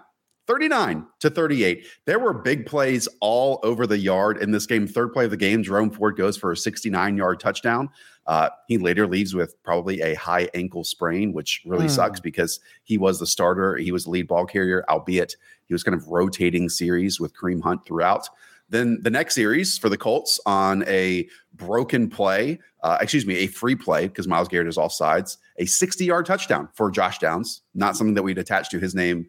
39 0.47 1.07
to 1.21 1.31
38. 1.31 1.87
There 2.07 2.19
were 2.19 2.33
big 2.33 2.67
plays 2.67 3.09
all 3.21 3.61
over 3.63 3.87
the 3.87 3.99
yard 3.99 4.43
in 4.43 4.51
this 4.51 4.67
game. 4.67 4.85
Third 4.85 5.13
play 5.13 5.27
of 5.27 5.31
the 5.31 5.37
game, 5.37 5.63
Jerome 5.63 5.93
Ford 5.93 6.17
goes 6.17 6.37
for 6.37 6.51
a 6.51 6.57
69 6.57 7.17
yard 7.17 7.39
touchdown. 7.39 7.89
Uh, 8.27 8.49
he 8.67 8.77
later 8.77 9.07
leaves 9.07 9.33
with 9.33 9.55
probably 9.63 10.01
a 10.01 10.15
high 10.15 10.49
ankle 10.55 10.83
sprain, 10.83 11.33
which 11.33 11.63
really 11.65 11.87
mm. 11.87 11.91
sucks 11.91 12.19
because 12.19 12.59
he 12.83 12.99
was 12.99 13.21
the 13.21 13.29
starter. 13.29 13.77
He 13.77 13.93
was 13.93 14.05
the 14.05 14.11
lead 14.11 14.27
ball 14.27 14.45
carrier, 14.45 14.85
albeit 14.89 15.37
he 15.67 15.75
was 15.75 15.85
kind 15.85 15.95
of 15.95 16.09
rotating 16.09 16.69
series 16.69 17.21
with 17.21 17.33
Kareem 17.33 17.63
Hunt 17.63 17.87
throughout. 17.87 18.29
Then 18.71 19.01
the 19.03 19.11
next 19.11 19.35
series 19.35 19.77
for 19.77 19.89
the 19.89 19.99
Colts 19.99 20.39
on 20.47 20.85
a 20.87 21.29
broken 21.55 22.09
play, 22.09 22.61
uh, 22.83 22.99
excuse 23.01 23.27
me, 23.27 23.37
a 23.39 23.49
free 23.49 23.75
play 23.75 24.07
because 24.07 24.29
Myles 24.29 24.49
Garrett 24.49 24.69
is 24.69 24.79
off 24.79 24.93
sides, 24.93 25.39
a 25.59 25.67
60 25.67 26.05
yard 26.05 26.25
touchdown 26.25 26.69
for 26.75 26.91
Josh 26.91 27.19
Downs. 27.19 27.63
Not 27.75 27.97
something 27.97 28.15
that 28.15 28.23
we'd 28.23 28.39
attach 28.39 28.71
to 28.71 28.79
his 28.79 28.95
name 28.95 29.29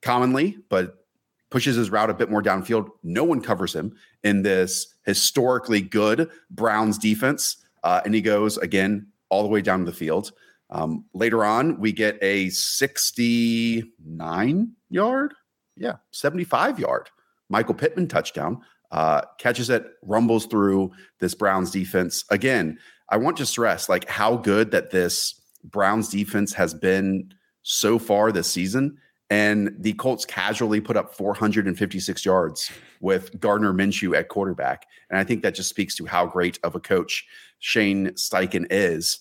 commonly, 0.00 0.56
but 0.68 1.04
pushes 1.50 1.76
his 1.76 1.90
route 1.90 2.08
a 2.08 2.14
bit 2.14 2.30
more 2.30 2.42
downfield. 2.42 2.88
No 3.02 3.24
one 3.24 3.40
covers 3.40 3.74
him 3.74 3.96
in 4.22 4.42
this 4.42 4.94
historically 5.04 5.80
good 5.80 6.30
Browns 6.50 6.98
defense. 6.98 7.56
Uh, 7.82 8.00
and 8.04 8.14
he 8.14 8.20
goes 8.20 8.58
again 8.58 9.08
all 9.28 9.42
the 9.42 9.48
way 9.48 9.60
down 9.60 9.84
the 9.84 9.92
field. 9.92 10.30
Um, 10.70 11.04
later 11.14 11.44
on, 11.44 11.80
we 11.80 11.90
get 11.92 12.16
a 12.22 12.50
69 12.50 14.72
yard, 14.90 15.34
yeah, 15.76 15.96
75 16.12 16.78
yard 16.78 17.08
Michael 17.48 17.74
Pittman 17.74 18.08
touchdown. 18.08 18.60
Uh, 18.90 19.20
catches 19.38 19.68
it, 19.68 19.86
rumbles 20.02 20.46
through 20.46 20.90
this 21.20 21.34
Browns 21.34 21.70
defense. 21.70 22.24
Again, 22.30 22.78
I 23.10 23.18
want 23.18 23.36
to 23.38 23.46
stress 23.46 23.88
like 23.88 24.08
how 24.08 24.36
good 24.36 24.70
that 24.70 24.90
this 24.90 25.40
Browns 25.62 26.08
defense 26.08 26.54
has 26.54 26.72
been 26.72 27.32
so 27.62 27.98
far 27.98 28.32
this 28.32 28.50
season. 28.50 28.96
And 29.30 29.74
the 29.78 29.92
Colts 29.94 30.24
casually 30.24 30.80
put 30.80 30.96
up 30.96 31.14
456 31.14 32.24
yards 32.24 32.70
with 33.00 33.38
Gardner 33.38 33.74
Minshew 33.74 34.16
at 34.16 34.28
quarterback. 34.28 34.86
And 35.10 35.18
I 35.18 35.24
think 35.24 35.42
that 35.42 35.54
just 35.54 35.68
speaks 35.68 35.94
to 35.96 36.06
how 36.06 36.24
great 36.24 36.58
of 36.62 36.74
a 36.74 36.80
coach 36.80 37.26
Shane 37.58 38.08
Steichen 38.12 38.66
is. 38.70 39.18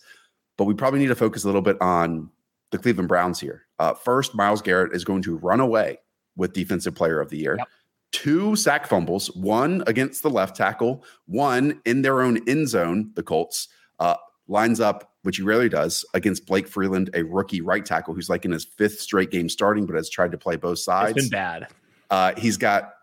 But 0.57 0.63
we 0.63 0.75
probably 0.75 0.99
need 0.99 1.07
to 1.07 1.15
focus 1.15 1.43
a 1.43 1.47
little 1.47 1.61
bit 1.61 1.75
on 1.81 2.29
the 2.71 2.77
Cleveland 2.77 3.09
Browns 3.09 3.41
here. 3.41 3.65
Uh, 3.79 3.93
first, 3.93 4.33
Myles 4.33 4.61
Garrett 4.61 4.95
is 4.95 5.03
going 5.03 5.23
to 5.23 5.37
run 5.37 5.59
away 5.59 5.99
with 6.37 6.53
Defensive 6.53 6.95
Player 6.95 7.19
of 7.19 7.29
the 7.29 7.37
Year. 7.37 7.55
Yep 7.57 7.67
two 8.11 8.55
sack 8.55 8.87
fumbles, 8.87 9.27
one 9.35 9.83
against 9.87 10.23
the 10.23 10.29
left 10.29 10.55
tackle, 10.55 11.03
one 11.25 11.81
in 11.85 12.01
their 12.01 12.21
own 12.21 12.39
end 12.47 12.67
zone. 12.67 13.11
The 13.15 13.23
Colts 13.23 13.67
uh, 13.99 14.15
lines 14.47 14.79
up, 14.79 15.13
which 15.23 15.37
he 15.37 15.43
rarely 15.43 15.69
does, 15.69 16.05
against 16.13 16.45
Blake 16.45 16.67
Freeland, 16.67 17.09
a 17.13 17.23
rookie 17.23 17.61
right 17.61 17.85
tackle 17.85 18.13
who's 18.13 18.29
like 18.29 18.45
in 18.45 18.51
his 18.51 18.65
fifth 18.65 18.99
straight 18.99 19.31
game 19.31 19.49
starting, 19.49 19.85
but 19.85 19.95
has 19.95 20.09
tried 20.09 20.31
to 20.31 20.37
play 20.37 20.55
both 20.55 20.79
sides. 20.79 21.17
It's 21.17 21.29
been 21.29 21.37
bad. 21.37 21.67
Uh, 22.09 22.33
he's 22.37 22.57
got 22.57 22.93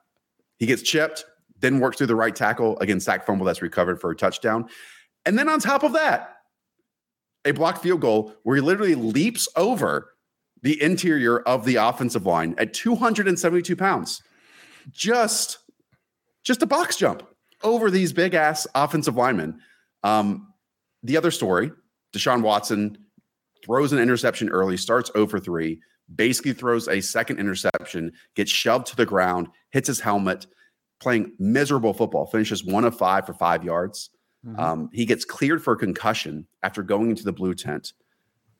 he 0.59 0.67
gets 0.67 0.83
chipped, 0.83 1.25
then 1.61 1.81
works 1.81 1.99
through 1.99 2.07
the 2.07 2.17
right 2.17 2.35
tackle 2.35 2.79
again, 2.79 3.01
sack 3.01 3.27
fumble 3.27 3.45
that's 3.45 3.63
recovered 3.63 4.01
for 4.01 4.11
a 4.11 4.17
touchdown, 4.17 4.69
and 5.27 5.39
then 5.39 5.49
on 5.49 5.61
top 5.61 5.83
of 5.83 5.93
that, 5.93 6.37
a 7.45 7.53
blocked 7.53 7.83
field 7.83 8.01
goal 8.01 8.35
where 8.43 8.57
he 8.57 8.63
literally 8.63 8.95
leaps 8.95 9.47
over 9.57 10.11
the 10.63 10.83
interior 10.83 11.41
of 11.41 11.67
the 11.67 11.77
offensive 11.77 12.25
line 12.25 12.55
at 12.57 12.73
272 12.73 13.77
pounds 13.77 14.23
just 14.91 15.59
just 16.43 16.63
a 16.63 16.67
box 16.67 16.97
jump 16.97 17.23
over 17.63 17.91
these 17.91 18.13
big 18.13 18.35
ass 18.35 18.67
offensive 18.75 19.17
linemen. 19.17 19.61
Um, 20.03 20.53
the 21.03 21.17
other 21.17 21.31
story, 21.31 21.73
Deshaun 22.13 22.43
Watson 22.43 22.99
throws 23.65 23.93
an 23.93 23.99
interception 23.99 24.51
early, 24.51 24.77
starts 24.77 25.11
over 25.15 25.41
3, 25.41 25.81
basically 26.15 26.53
throws 26.53 26.87
a 26.89 27.01
second 27.01 27.39
interception, 27.39 28.13
gets 28.35 28.51
shoved 28.51 28.87
to 28.89 28.97
the 28.97 29.07
ground, 29.07 29.49
hits 29.71 29.89
his 29.89 30.01
helmet, 30.01 30.47
playing 31.01 31.33
miserable 31.39 31.95
football, 31.95 32.27
finishes 32.27 32.65
one 32.65 32.85
of 32.85 32.97
five 32.97 33.27
for 33.27 33.35
five 33.35 33.65
yards. 33.65 34.11
Mm-hmm. 34.47 34.61
Um, 34.61 34.91
he 34.93 35.07
gets 35.07 35.25
cleared 35.25 35.63
for 35.63 35.75
concussion 35.77 36.47
after 36.63 36.83
going 36.83 37.11
into 37.11 37.25
the 37.25 37.33
blue 37.33 37.55
tent. 37.55 37.95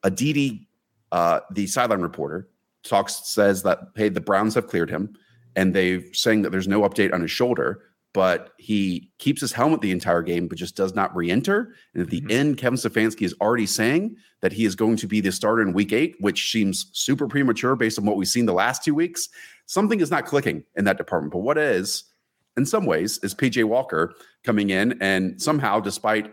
Aditi, 0.03 0.67
uh, 1.13 1.41
the 1.51 1.67
sideline 1.67 2.01
reporter, 2.01 2.49
talks 2.83 3.27
says 3.27 3.63
that 3.63 3.79
hey, 3.97 4.09
the 4.09 4.21
Browns 4.21 4.55
have 4.55 4.67
cleared 4.67 4.91
him, 4.91 5.17
and 5.57 5.75
they're 5.75 6.03
saying 6.13 6.43
that 6.43 6.51
there's 6.51 6.69
no 6.69 6.83
update 6.83 7.13
on 7.13 7.21
his 7.21 7.31
shoulder, 7.31 7.83
but 8.13 8.53
he 8.59 9.11
keeps 9.19 9.41
his 9.41 9.53
helmet 9.53 9.81
the 9.81 9.91
entire 9.91 10.23
game, 10.23 10.47
but 10.47 10.57
just 10.57 10.77
does 10.77 10.95
not 10.95 11.15
re-enter. 11.17 11.75
And 11.93 12.03
at 12.03 12.11
the 12.11 12.21
mm-hmm. 12.21 12.31
end, 12.31 12.59
Kevin 12.59 12.79
Stefanski 12.79 13.23
is 13.23 13.35
already 13.41 13.67
saying 13.67 14.17
that 14.41 14.53
he 14.53 14.65
is 14.65 14.77
going 14.77 14.97
to 14.97 15.07
be 15.07 15.21
the 15.21 15.33
starter 15.33 15.63
in 15.63 15.73
Week 15.73 15.93
Eight, 15.93 16.17
which 16.21 16.51
seems 16.51 16.91
super 16.93 17.27
premature 17.27 17.75
based 17.75 17.99
on 17.99 18.05
what 18.05 18.17
we've 18.17 18.29
seen 18.29 18.47
the 18.47 18.53
last 18.53 18.85
two 18.85 18.95
weeks. 18.95 19.29
Something 19.67 20.01
is 20.01 20.11
not 20.11 20.27
clicking 20.27 20.65
in 20.77 20.85
that 20.85 20.97
department. 20.97 21.33
But 21.33 21.41
what 21.41 21.59
is, 21.59 22.05
in 22.57 22.65
some 22.65 22.87
ways, 22.87 23.19
is 23.23 23.35
PJ 23.35 23.65
Walker 23.65 24.15
coming 24.45 24.71
in 24.71 24.97
and 25.01 25.41
somehow, 25.43 25.81
despite 25.81 26.33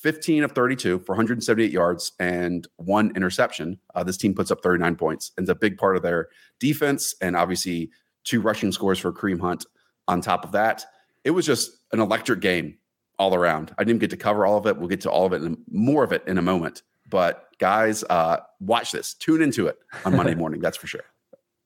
15 0.00 0.44
of 0.44 0.52
32 0.52 1.00
for 1.00 1.12
178 1.12 1.70
yards 1.70 2.12
and 2.18 2.66
one 2.76 3.12
interception. 3.14 3.78
Uh, 3.94 4.02
this 4.02 4.16
team 4.16 4.34
puts 4.34 4.50
up 4.50 4.62
39 4.62 4.96
points 4.96 5.32
and 5.36 5.44
it's 5.44 5.50
a 5.50 5.54
big 5.54 5.76
part 5.76 5.94
of 5.94 6.02
their 6.02 6.28
defense. 6.58 7.14
And 7.20 7.36
obviously, 7.36 7.90
two 8.24 8.40
rushing 8.40 8.72
scores 8.72 8.98
for 8.98 9.12
Kareem 9.12 9.40
Hunt 9.40 9.66
on 10.08 10.20
top 10.20 10.44
of 10.44 10.52
that. 10.52 10.84
It 11.24 11.30
was 11.30 11.46
just 11.46 11.72
an 11.92 12.00
electric 12.00 12.40
game 12.40 12.78
all 13.18 13.34
around. 13.34 13.74
I 13.78 13.84
didn't 13.84 14.00
get 14.00 14.10
to 14.10 14.16
cover 14.16 14.46
all 14.46 14.56
of 14.56 14.66
it. 14.66 14.76
We'll 14.76 14.88
get 14.88 15.02
to 15.02 15.10
all 15.10 15.26
of 15.26 15.32
it 15.32 15.42
and 15.42 15.58
more 15.70 16.04
of 16.04 16.12
it 16.12 16.24
in 16.26 16.38
a 16.38 16.42
moment. 16.42 16.82
But 17.08 17.48
guys, 17.58 18.04
uh, 18.04 18.38
watch 18.60 18.92
this. 18.92 19.14
Tune 19.14 19.42
into 19.42 19.66
it 19.66 19.78
on 20.04 20.16
Monday 20.16 20.34
morning. 20.36 20.60
That's 20.60 20.76
for 20.76 20.86
sure 20.86 21.04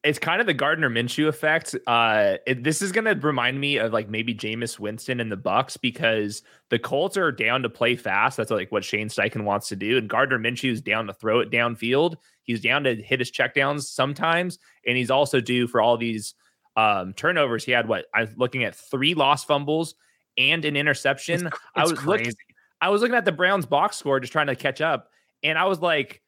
it's 0.04 0.18
kind 0.18 0.42
of 0.42 0.46
the 0.46 0.54
Gardner 0.54 0.90
Minshew 0.90 1.28
effect. 1.28 1.74
Uh, 1.86 2.36
it, 2.46 2.62
this 2.62 2.82
is 2.82 2.92
going 2.92 3.06
to 3.06 3.14
remind 3.26 3.58
me 3.58 3.78
of 3.78 3.94
like 3.94 4.10
maybe 4.10 4.34
Jameis 4.34 4.78
Winston 4.78 5.18
and 5.18 5.32
the 5.32 5.36
Bucs 5.36 5.80
because 5.80 6.42
the 6.68 6.78
Colts 6.78 7.16
are 7.16 7.32
down 7.32 7.62
to 7.62 7.70
play 7.70 7.96
fast. 7.96 8.36
That's 8.36 8.50
like 8.50 8.70
what 8.70 8.84
Shane 8.84 9.08
Steichen 9.08 9.44
wants 9.44 9.68
to 9.68 9.76
do, 9.76 9.96
and 9.96 10.08
Gardner 10.08 10.38
Minshew 10.38 10.70
is 10.70 10.82
down 10.82 11.06
to 11.06 11.14
throw 11.14 11.40
it 11.40 11.50
downfield. 11.50 12.16
He's 12.42 12.60
down 12.60 12.84
to 12.84 12.94
hit 12.94 13.18
his 13.18 13.32
checkdowns 13.32 13.84
sometimes, 13.84 14.58
and 14.86 14.96
he's 14.96 15.10
also 15.10 15.40
due 15.40 15.66
for 15.66 15.80
all 15.80 15.96
these 15.96 16.34
um, 16.76 17.12
turnovers. 17.12 17.64
He 17.64 17.72
had 17.72 17.88
what 17.88 18.06
I'm 18.14 18.32
looking 18.36 18.64
at 18.64 18.74
three 18.74 19.14
lost 19.14 19.46
fumbles 19.46 19.94
and 20.36 20.64
an 20.64 20.76
interception. 20.76 21.46
It's, 21.46 21.56
it's 21.56 21.62
I 21.74 21.82
was 21.84 21.92
crazy. 21.92 22.26
Look, 22.26 22.36
I 22.80 22.88
was 22.88 23.02
looking 23.02 23.16
at 23.16 23.24
the 23.24 23.32
Browns 23.32 23.66
box 23.66 23.96
score, 23.96 24.20
just 24.20 24.32
trying 24.32 24.48
to 24.48 24.56
catch 24.56 24.80
up, 24.80 25.10
and 25.42 25.58
I 25.58 25.64
was 25.64 25.80
like 25.80 26.22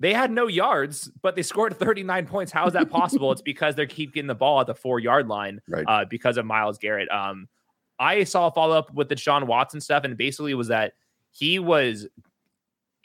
they 0.00 0.12
had 0.12 0.30
no 0.30 0.48
yards, 0.48 1.10
but 1.22 1.36
they 1.36 1.42
scored 1.42 1.76
39 1.78 2.26
points. 2.26 2.52
How 2.52 2.66
is 2.66 2.72
that 2.72 2.90
possible? 2.90 3.32
it's 3.32 3.42
because 3.42 3.74
they 3.74 3.86
keep 3.86 4.14
getting 4.14 4.26
the 4.26 4.34
ball 4.34 4.60
at 4.60 4.66
the 4.66 4.74
four 4.74 4.98
yard 4.98 5.28
line 5.28 5.60
right. 5.68 5.84
uh, 5.86 6.04
because 6.04 6.36
of 6.36 6.44
Myles 6.44 6.78
Garrett. 6.78 7.10
Um, 7.10 7.48
I 7.98 8.24
saw 8.24 8.48
a 8.48 8.50
follow 8.50 8.76
up 8.76 8.92
with 8.92 9.08
the 9.08 9.14
Deshaun 9.14 9.46
Watson 9.46 9.80
stuff, 9.80 10.04
and 10.04 10.16
basically 10.16 10.54
was 10.54 10.68
that 10.68 10.94
he 11.30 11.58
was 11.58 12.06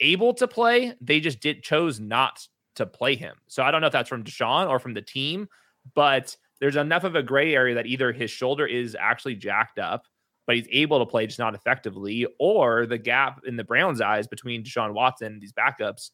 able 0.00 0.34
to 0.34 0.48
play. 0.48 0.94
They 1.00 1.20
just 1.20 1.40
did 1.40 1.62
chose 1.62 2.00
not 2.00 2.46
to 2.76 2.86
play 2.86 3.14
him. 3.14 3.36
So 3.46 3.62
I 3.62 3.70
don't 3.70 3.80
know 3.80 3.86
if 3.86 3.92
that's 3.92 4.08
from 4.08 4.24
Deshaun 4.24 4.68
or 4.68 4.78
from 4.78 4.94
the 4.94 5.02
team, 5.02 5.48
but 5.94 6.36
there's 6.60 6.76
enough 6.76 7.04
of 7.04 7.14
a 7.14 7.22
gray 7.22 7.54
area 7.54 7.74
that 7.74 7.86
either 7.86 8.12
his 8.12 8.30
shoulder 8.30 8.66
is 8.66 8.96
actually 8.98 9.34
jacked 9.34 9.78
up, 9.78 10.04
but 10.46 10.56
he's 10.56 10.68
able 10.70 10.98
to 10.98 11.06
play 11.06 11.26
just 11.26 11.38
not 11.38 11.54
effectively, 11.54 12.26
or 12.38 12.86
the 12.86 12.98
gap 12.98 13.40
in 13.46 13.56
the 13.56 13.64
Browns' 13.64 14.00
eyes 14.00 14.26
between 14.26 14.62
Deshaun 14.62 14.92
Watson 14.92 15.34
and 15.34 15.42
these 15.42 15.52
backups 15.52 16.10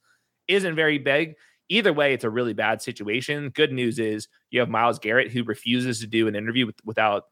isn't 0.49 0.77
very 0.77 0.99
big. 0.99 1.35
Either 1.69 1.93
way, 1.93 2.15
it's 2.15 2.25
a 2.25 2.31
really 2.31 2.53
bad 2.53 2.81
situation. 2.81 3.51
Good 3.51 3.73
news 3.73 3.99
is 3.99 4.29
you 4.51 4.61
have 4.61 4.69
Myles 4.69 5.01
Garrett 5.01 5.33
who 5.33 5.43
refuses 5.43 6.01
to 6.01 6.07
do 6.07 6.29
an 6.29 6.37
interview 6.37 6.67
with, 6.67 6.77
without 6.85 7.25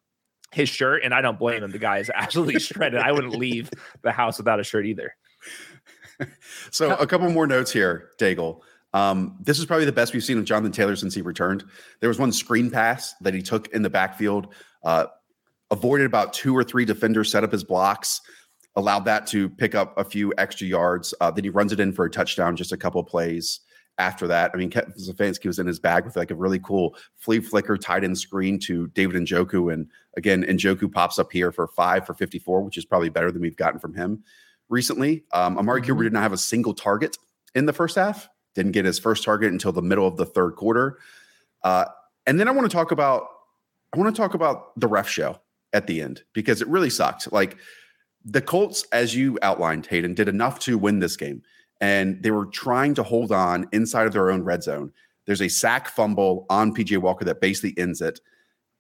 his 0.51 0.69
shirt, 0.69 1.03
and 1.05 1.15
I 1.15 1.21
don't 1.21 1.39
blame 1.39 1.63
him. 1.63 1.71
The 1.71 1.79
guy 1.79 1.99
is 1.99 2.11
absolutely 2.15 2.59
shredded. 2.61 3.01
I 3.01 3.13
wouldn't 3.13 3.37
leave 3.37 3.71
the 4.03 4.13
house 4.13 4.39
without 4.39 4.59
a 4.59 4.65
shirt 4.65 4.87
either. 4.87 5.15
so 6.71 6.95
a 6.97 7.07
couple 7.07 7.31
more 7.31 7.47
notes 7.47 7.73
here, 7.73 8.11
Daigle. 8.19 8.61
Um, 8.95 9.37
this 9.41 9.59
is 9.59 9.67
probably 9.67 9.85
the 9.85 9.93
best 9.93 10.15
we've 10.15 10.25
seen 10.25 10.39
of 10.39 10.45
Jonathan 10.45 10.73
Taylor 10.73 10.97
since 10.97 11.15
he 11.15 11.21
returned. 11.21 11.65
There 12.01 12.09
was 12.09 12.19
one 12.19 12.33
screen 12.33 12.71
pass 12.71 13.15
that 13.21 13.35
he 13.35 13.43
took 13.43 13.69
in 13.69 13.83
the 13.83 13.91
backfield, 13.91 14.55
uh, 14.85 15.07
avoided 15.71 16.07
about 16.07 16.33
two 16.33 16.57
or 16.57 16.65
three 16.65 16.87
defenders, 16.87 17.31
set 17.31 17.45
up 17.45 17.53
his 17.53 17.65
blocks 17.65 18.23
allowed 18.77 19.05
that 19.05 19.27
to 19.29 19.49
pick 19.49 19.75
up 19.75 19.97
a 19.99 20.05
few 20.05 20.33
extra 20.39 20.67
yards. 20.67 21.15
Uh, 21.21 21.31
then 21.31 21.45
he 21.45 21.51
runs 21.51 21.73
it 21.73 21.81
in 21.81 21.93
for 21.93 22.05
a 22.05 22.11
touchdown 22.11 22.57
just 22.57 22.73
a 22.73 22.77
couple 22.77 23.03
plays 23.05 23.61
after 23.99 24.27
that. 24.27 24.51
I 24.53 24.57
mean, 24.57 24.71
Kevin 24.71 24.93
Stefanski 24.93 25.47
was 25.47 25.59
in 25.59 25.67
his 25.67 25.79
bag 25.79 26.05
with 26.05 26.17
like 26.17 26.33
a 26.33 26.35
really 26.35 26.59
cool 26.59 26.97
flea 27.17 27.41
flicker 27.41 27.77
tight 27.77 28.03
end 28.03 28.19
screen 28.19 28.59
to 28.61 28.89
David 28.89 29.23
Njoku. 29.23 29.73
And 29.73 29.89
again, 30.17 30.43
Njoku 30.45 30.91
pops 30.91 31.19
up 31.19 31.31
here 31.31 31.53
for 31.53 31.69
five 31.69 32.05
for 32.05 32.15
54, 32.15 32.63
which 32.63 32.77
is 32.77 32.85
probably 32.85 33.09
better 33.09 33.31
than 33.31 33.43
we've 33.43 33.57
gotten 33.57 33.79
from 33.79 33.95
him 33.95 34.25
recently. 34.69 35.25
Um, 35.33 35.59
Amari 35.59 35.81
mm-hmm. 35.81 35.91
Cooper 35.93 36.03
did 36.03 36.13
not 36.13 36.23
have 36.23 36.33
a 36.33 36.39
single 36.39 36.75
target 36.75 37.17
in 37.55 37.67
the 37.67 37.73
first 37.73 37.95
half, 37.95 38.29
didn't 38.55 38.73
get 38.73 38.85
his 38.85 38.99
first 38.99 39.25
target 39.25 39.53
until 39.53 39.73
the 39.73 39.83
middle 39.83 40.07
of 40.07 40.17
the 40.17 40.27
third 40.27 40.57
quarter. 40.57 40.99
Uh, 41.63 41.87
and 42.27 42.39
then 42.39 42.49
I 42.49 42.53
want 42.53 42.71
to 42.71 42.75
talk 42.75 42.91
about 42.91 43.29
I 43.93 43.99
want 43.99 44.15
to 44.15 44.21
talk 44.21 44.35
about 44.35 44.79
the 44.79 44.89
ref 44.89 45.09
show 45.09 45.41
at 45.73 45.87
the 45.87 46.01
end 46.01 46.23
because 46.33 46.61
it 46.61 46.69
really 46.69 46.91
sucked. 46.91 47.33
Like 47.33 47.57
the 48.25 48.41
Colts, 48.41 48.87
as 48.93 49.15
you 49.15 49.39
outlined, 49.43 49.87
Hayden, 49.87 50.15
did 50.15 50.29
enough 50.29 50.59
to 50.61 50.79
win 50.79 50.99
this 50.99 51.17
game, 51.17 51.43
and 51.81 52.23
they 52.23 52.31
were 52.31 52.47
trying 52.47 52.95
to 52.95 53.03
hold 53.03 53.31
on 53.31 53.69
inside 53.73 54.07
of 54.07 54.13
their 54.13 54.31
own 54.31 54.43
red 54.43 54.63
zone. 54.63 54.93
There's 55.27 55.43
a 55.43 55.49
sack 55.49 55.89
fumble 55.89 56.47
on 56.51 56.75
PJ 56.75 56.99
Walker 56.99 57.25
that 57.25 57.41
basically 57.41 57.81
ends 57.81 58.01
it, 58.01 58.21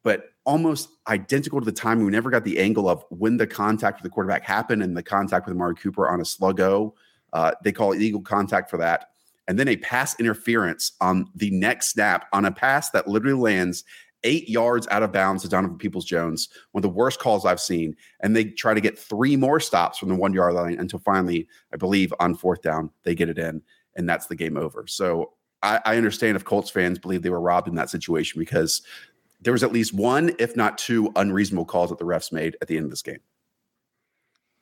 but 0.02 0.30
almost 0.44 0.90
identical 1.08 1.60
to 1.60 1.64
the 1.64 1.72
time 1.72 2.04
we 2.04 2.10
never 2.10 2.30
got 2.30 2.44
the 2.44 2.58
angle 2.58 2.88
of 2.88 3.04
when 3.10 3.36
the 3.36 3.46
contact 3.46 4.02
with 4.02 4.10
the 4.10 4.14
quarterback 4.14 4.44
happened 4.44 4.82
and 4.82 4.96
the 4.96 5.02
contact 5.02 5.46
with 5.46 5.54
Amari 5.54 5.74
Cooper 5.74 6.08
on 6.08 6.20
a 6.20 6.24
sluggo. 6.24 6.92
Uh, 7.32 7.52
they 7.62 7.72
call 7.72 7.92
it 7.92 7.96
illegal 7.96 8.20
contact 8.20 8.68
for 8.68 8.76
that. 8.78 9.10
And 9.46 9.58
then 9.58 9.68
a 9.68 9.76
pass 9.76 10.18
interference 10.18 10.92
on 11.00 11.26
the 11.34 11.50
next 11.50 11.90
snap 11.90 12.26
on 12.32 12.44
a 12.44 12.52
pass 12.52 12.90
that 12.90 13.08
literally 13.08 13.38
lands 13.38 13.84
eight 14.24 14.48
yards 14.48 14.88
out 14.90 15.02
of 15.02 15.12
bounds 15.12 15.42
to 15.42 15.48
Donovan 15.48 15.78
Peoples 15.78 16.06
Jones, 16.06 16.48
one 16.72 16.80
of 16.80 16.82
the 16.82 16.96
worst 16.96 17.20
calls 17.20 17.44
I've 17.44 17.60
seen. 17.60 17.94
And 18.20 18.34
they 18.34 18.44
try 18.44 18.74
to 18.74 18.80
get 18.80 18.98
three 18.98 19.36
more 19.36 19.60
stops 19.60 19.98
from 19.98 20.08
the 20.08 20.14
one 20.14 20.32
yard 20.32 20.54
line 20.54 20.78
until 20.78 20.98
finally, 20.98 21.46
I 21.72 21.76
believe, 21.76 22.12
on 22.18 22.34
fourth 22.34 22.62
down, 22.62 22.90
they 23.04 23.14
get 23.14 23.28
it 23.28 23.38
in, 23.38 23.62
and 23.96 24.08
that's 24.08 24.26
the 24.26 24.36
game 24.36 24.56
over. 24.56 24.86
So 24.86 25.32
I, 25.62 25.80
I 25.84 25.96
understand 25.96 26.36
if 26.36 26.44
Colts 26.44 26.70
fans 26.70 26.98
believe 26.98 27.22
they 27.22 27.30
were 27.30 27.40
robbed 27.40 27.68
in 27.68 27.74
that 27.76 27.90
situation 27.90 28.38
because 28.38 28.82
there 29.40 29.52
was 29.52 29.62
at 29.62 29.72
least 29.72 29.92
one, 29.92 30.32
if 30.38 30.56
not 30.56 30.78
two, 30.78 31.12
unreasonable 31.16 31.66
calls 31.66 31.90
that 31.90 31.98
the 31.98 32.04
refs 32.04 32.32
made 32.32 32.56
at 32.62 32.68
the 32.68 32.76
end 32.76 32.84
of 32.84 32.90
this 32.90 33.02
game. 33.02 33.20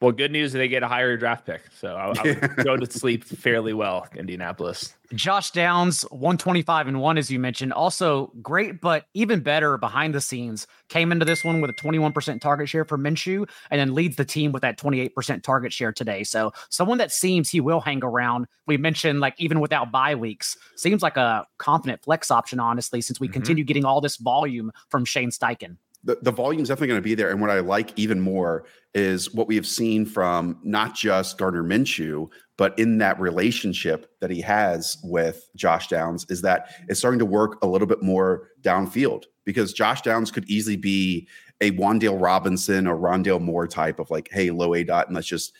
Well, 0.02 0.10
good 0.10 0.32
news 0.32 0.52
they 0.52 0.66
get 0.66 0.82
a 0.82 0.88
higher 0.88 1.16
draft 1.16 1.46
pick. 1.46 1.62
So 1.78 1.94
I, 1.94 2.08
I 2.08 2.22
would 2.24 2.56
go 2.64 2.76
to 2.76 2.90
sleep 2.90 3.22
fairly 3.22 3.72
well, 3.72 4.08
Indianapolis. 4.16 4.94
Josh 5.14 5.52
Downs, 5.52 6.02
125 6.10 6.88
and 6.88 7.00
one, 7.00 7.18
as 7.18 7.30
you 7.30 7.38
mentioned. 7.38 7.72
Also 7.72 8.32
great, 8.42 8.80
but 8.80 9.06
even 9.14 9.40
better 9.40 9.78
behind 9.78 10.12
the 10.12 10.20
scenes. 10.20 10.66
Came 10.88 11.12
into 11.12 11.24
this 11.24 11.44
one 11.44 11.60
with 11.60 11.70
a 11.70 11.74
21% 11.74 12.40
target 12.40 12.68
share 12.68 12.84
for 12.84 12.98
Minshew 12.98 13.48
and 13.70 13.80
then 13.80 13.94
leads 13.94 14.16
the 14.16 14.24
team 14.24 14.50
with 14.50 14.62
that 14.62 14.76
28% 14.76 15.44
target 15.44 15.72
share 15.72 15.92
today. 15.92 16.24
So 16.24 16.52
someone 16.68 16.98
that 16.98 17.12
seems 17.12 17.48
he 17.48 17.60
will 17.60 17.80
hang 17.80 18.02
around. 18.02 18.48
We 18.66 18.78
mentioned 18.78 19.20
like 19.20 19.36
even 19.38 19.60
without 19.60 19.92
bye 19.92 20.16
weeks, 20.16 20.56
seems 20.74 21.02
like 21.02 21.16
a 21.16 21.46
confident 21.58 22.02
flex 22.02 22.32
option, 22.32 22.58
honestly, 22.58 23.02
since 23.02 23.20
we 23.20 23.28
mm-hmm. 23.28 23.34
continue 23.34 23.62
getting 23.62 23.84
all 23.84 24.00
this 24.00 24.16
volume 24.16 24.72
from 24.88 25.04
Shane 25.04 25.30
Steichen 25.30 25.76
the, 26.04 26.18
the 26.22 26.32
volume 26.32 26.62
is 26.62 26.68
definitely 26.68 26.88
going 26.88 26.98
to 26.98 27.04
be 27.04 27.14
there. 27.14 27.30
And 27.30 27.40
what 27.40 27.50
I 27.50 27.60
like 27.60 27.96
even 27.96 28.20
more 28.20 28.64
is 28.94 29.32
what 29.32 29.46
we 29.46 29.56
have 29.56 29.66
seen 29.66 30.04
from 30.04 30.58
not 30.62 30.94
just 30.94 31.38
Gardner 31.38 31.62
Minshew, 31.62 32.28
but 32.56 32.78
in 32.78 32.98
that 32.98 33.20
relationship 33.20 34.12
that 34.20 34.30
he 34.30 34.40
has 34.40 34.98
with 35.04 35.48
Josh 35.56 35.88
Downs, 35.88 36.26
is 36.28 36.42
that 36.42 36.74
it's 36.88 36.98
starting 36.98 37.20
to 37.20 37.26
work 37.26 37.62
a 37.62 37.66
little 37.66 37.86
bit 37.86 38.02
more 38.02 38.48
downfield 38.62 39.24
because 39.44 39.72
Josh 39.72 40.02
Downs 40.02 40.30
could 40.30 40.48
easily 40.50 40.76
be 40.76 41.28
a 41.60 41.70
Wan'Dale 41.72 42.20
Robinson 42.20 42.86
or 42.86 42.96
Rondale 42.96 43.40
Moore 43.40 43.68
type 43.68 44.00
of 44.00 44.10
like, 44.10 44.28
hey, 44.32 44.50
low 44.50 44.74
A 44.74 44.84
dot, 44.84 45.06
and 45.06 45.14
let's 45.14 45.28
just 45.28 45.54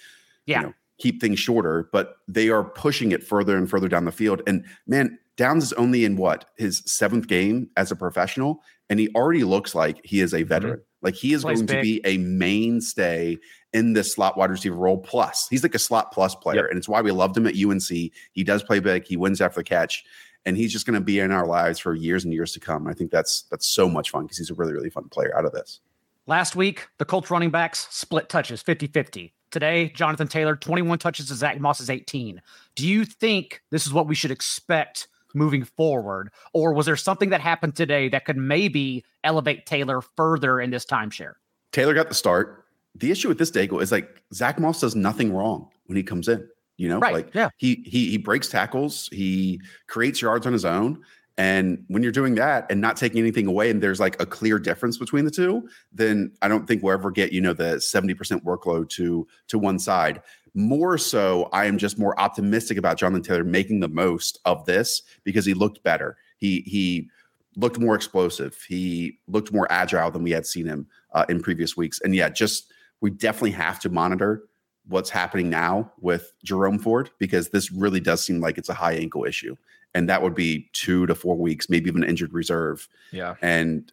yeah. 0.47 0.61
You 0.61 0.67
know, 0.67 0.75
keep 0.99 1.21
things 1.21 1.39
shorter. 1.39 1.89
But 1.93 2.17
they 2.29 2.49
are 2.49 2.65
pushing 2.65 3.13
it 3.13 3.23
further 3.23 3.57
and 3.57 3.71
further 3.71 3.89
down 3.89 4.05
the 4.05 4.13
field. 4.13 4.43
And 4.47 4.65
man, 4.87 5.19
Downs 5.43 5.65
is 5.65 5.73
only 5.73 6.05
in 6.05 6.17
what 6.17 6.45
his 6.57 6.85
seventh 6.87 7.27
game 7.27 7.69
as 7.77 7.91
a 7.91 7.97
professional, 7.97 8.63
and 8.89 9.01
he 9.01 9.09
already 9.17 9.43
looks 9.43 9.75
like 9.75 10.01
he 10.05 10.21
is 10.21 10.33
a 10.33 10.37
mm-hmm. 10.37 10.49
veteran. 10.49 10.75
Mm-hmm. 10.75 11.05
Like 11.05 11.15
he 11.17 11.33
is 11.33 11.43
going 11.43 11.67
big. 11.67 11.79
to 11.79 11.83
be 11.83 12.01
a 12.05 12.17
mainstay 12.19 13.39
in 13.73 13.93
this 13.93 14.13
slot 14.13 14.37
wide 14.37 14.53
receiver 14.53 14.77
role. 14.77 14.99
Plus, 14.99 15.49
he's 15.49 15.65
like 15.65 15.75
a 15.75 15.81
slot 15.81 16.13
plus 16.13 16.37
player, 16.37 16.59
yep. 16.59 16.67
and 16.71 16.79
it's 16.79 16.89
why 16.89 17.01
we 17.01 17.11
loved 17.11 17.37
him 17.37 17.49
at 17.49 17.57
UNC. 17.57 17.89
He 17.89 18.45
does 18.45 18.63
play 18.63 18.79
big. 18.79 19.05
He 19.05 19.17
wins 19.17 19.41
after 19.41 19.59
the 19.59 19.65
catch, 19.65 20.05
and 20.47 20.57
he's 20.57 20.73
just 20.73 20.87
going 20.87 20.95
to 20.95 21.01
be 21.01 21.19
in 21.19 21.33
our 21.33 21.45
lives 21.45 21.81
for 21.81 21.93
years 21.93 22.23
and 22.23 22.33
years 22.33 22.53
to 22.53 22.61
come. 22.61 22.87
I 22.87 22.93
think 22.93 23.11
that's 23.11 23.43
that's 23.51 23.67
so 23.67 23.89
much 23.89 24.11
fun 24.11 24.23
because 24.23 24.39
he's 24.39 24.51
a 24.51 24.55
really 24.55 24.75
really 24.75 24.91
fun 24.91 25.09
player 25.09 25.37
out 25.37 25.45
of 25.45 25.51
this. 25.51 25.81
Last 26.29 26.55
week, 26.55 26.87
the 26.99 27.05
Colts 27.05 27.33
running 27.33 27.51
backs 27.51 27.89
split 27.91 28.29
touches 28.29 28.63
50 28.63 28.87
50. 28.87 29.35
Today, 29.51 29.89
Jonathan 29.89 30.29
Taylor, 30.29 30.55
21 30.55 31.01
touches 31.01 31.27
to 31.27 31.35
Zach 31.35 31.59
Moss's 31.59 31.91
18. 31.91 32.41
Do 32.77 32.87
you 32.87 33.05
think 33.05 33.61
this 33.71 33.89
is 33.89 33.93
what 33.93 34.07
we 34.07 34.15
should 34.15 34.31
expect 34.31 35.09
moving 35.35 35.65
forward? 35.65 36.31
Or 36.53 36.73
was 36.73 36.87
there 36.87 36.97
something 36.97 37.31
that 37.31 37.41
happened 37.41 37.77
today 37.77 38.09
that 38.09 38.25
could 38.25 38.37
maybe 38.37 39.05
elevate 39.25 39.67
Taylor 39.67 40.01
further 40.01 40.61
in 40.61 40.71
this 40.71 40.85
timeshare? 40.85 41.35
Taylor 41.73 41.95
got 41.95 42.09
the 42.09 42.15
start. 42.15 42.65
The 42.95 43.11
issue 43.11 43.29
with 43.29 43.39
this 43.39 43.51
Daigle 43.51 43.81
is 43.81 43.91
like 43.91 44.23
Zach 44.35 44.59
Moss 44.59 44.81
does 44.81 44.95
nothing 44.95 45.33
wrong 45.33 45.69
when 45.87 45.97
he 45.97 46.03
comes 46.03 46.29
in. 46.29 46.47
You 46.77 46.89
know, 46.89 46.99
right? 46.99 47.13
Like 47.15 47.35
yeah, 47.35 47.51
he 47.59 47.83
he 47.87 48.11
he 48.11 48.19
breaks 48.19 48.49
tackles, 48.49 49.09
he 49.13 49.61
creates 49.87 50.21
yards 50.21 50.47
on 50.47 50.53
his 50.53 50.65
own. 50.65 51.03
And 51.39 51.85
when 51.89 52.03
you're 52.03 52.13
doing 52.13 52.35
that 52.35 52.67
and 52.71 52.81
not 52.81 52.97
taking 52.97 53.19
anything 53.19 53.47
away, 53.47 53.71
and 53.71 53.83
there's 53.83 54.01
like 54.01 54.21
a 54.21 54.27
clear 54.27 54.59
difference 54.59 54.99
between 54.99 55.25
the 55.25 55.31
two, 55.31 55.69
then 55.91 56.33
I 56.43 56.49
don't 56.49 56.67
think 56.67 56.83
we'll 56.83 56.93
ever 56.93 57.11
get, 57.11 57.33
you 57.33 57.41
know, 57.41 57.55
the 57.55 57.77
70% 57.77 58.43
workload 58.43 58.91
to 58.91 59.27
to 59.49 59.59
one 59.59 59.79
side. 59.79 60.23
More 60.55 60.99
so, 60.99 61.49
I 61.53 61.65
am 61.65 61.79
just 61.79 61.99
more 61.99 62.19
optimistic 62.21 62.77
about 62.77 62.99
Jonathan 62.99 63.23
Taylor 63.23 63.45
making 63.45 63.81
the 63.81 63.89
most 63.89 64.39
of 64.45 64.65
this 64.67 65.03
because 65.25 65.47
he 65.47 65.55
looked 65.55 65.83
better. 65.83 66.17
He 66.37 66.61
he 66.67 67.09
looked 67.57 67.79
more 67.79 67.95
explosive. 67.95 68.59
He 68.69 69.19
looked 69.29 69.53
more 69.53 69.71
agile 69.71 70.11
than 70.11 70.23
we 70.23 70.31
had 70.31 70.47
seen 70.47 70.67
him 70.67 70.87
uh, 71.13 71.25
in 71.29 71.43
previous 71.43 71.77
weeks. 71.77 72.01
And 72.03 72.15
yeah, 72.15 72.29
just 72.29 72.73
we 73.01 73.11
definitely 73.11 73.53
have 73.53 73.79
to 73.81 73.89
monitor 73.89 74.45
what's 74.89 75.11
happening 75.11 75.49
now 75.49 75.93
with 76.01 76.33
Jerome 76.45 76.79
Ford 76.79 77.11
because 77.19 77.51
this 77.51 77.71
really 77.71 78.01
does 78.01 78.25
seem 78.25 78.41
like 78.41 78.59
it's 78.59 78.69
a 78.69 78.75
high 78.75 78.95
ankle 78.95 79.25
issue. 79.25 79.57
And 79.95 80.09
that 80.09 80.23
would 80.23 80.35
be 80.35 80.71
two 80.73 81.07
to 81.07 81.15
four 81.15 81.37
weeks, 81.37 81.69
maybe 81.69 81.89
even 81.89 82.05
injured 82.05 82.33
reserve. 82.33 82.89
Yeah. 83.11 83.35
And 83.43 83.93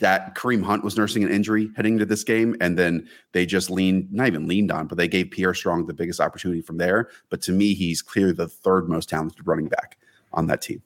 that 0.00 0.34
Kareem 0.34 0.62
Hunt 0.62 0.82
was 0.82 0.96
nursing 0.96 1.22
an 1.22 1.30
injury 1.30 1.70
heading 1.76 1.94
into 1.94 2.06
this 2.06 2.24
game. 2.24 2.56
And 2.60 2.78
then 2.78 3.08
they 3.32 3.46
just 3.46 3.70
leaned, 3.70 4.12
not 4.12 4.26
even 4.26 4.48
leaned 4.48 4.72
on, 4.72 4.86
but 4.86 4.98
they 4.98 5.08
gave 5.08 5.30
Pierre 5.30 5.54
Strong 5.54 5.86
the 5.86 5.94
biggest 5.94 6.20
opportunity 6.20 6.60
from 6.60 6.78
there. 6.78 7.08
But 7.28 7.40
to 7.42 7.52
me, 7.52 7.74
he's 7.74 8.02
clearly 8.02 8.32
the 8.32 8.48
third 8.48 8.88
most 8.88 9.08
talented 9.08 9.46
running 9.46 9.68
back 9.68 9.98
on 10.32 10.46
that 10.48 10.62
team. 10.62 10.82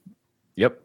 Yep. 0.57 0.81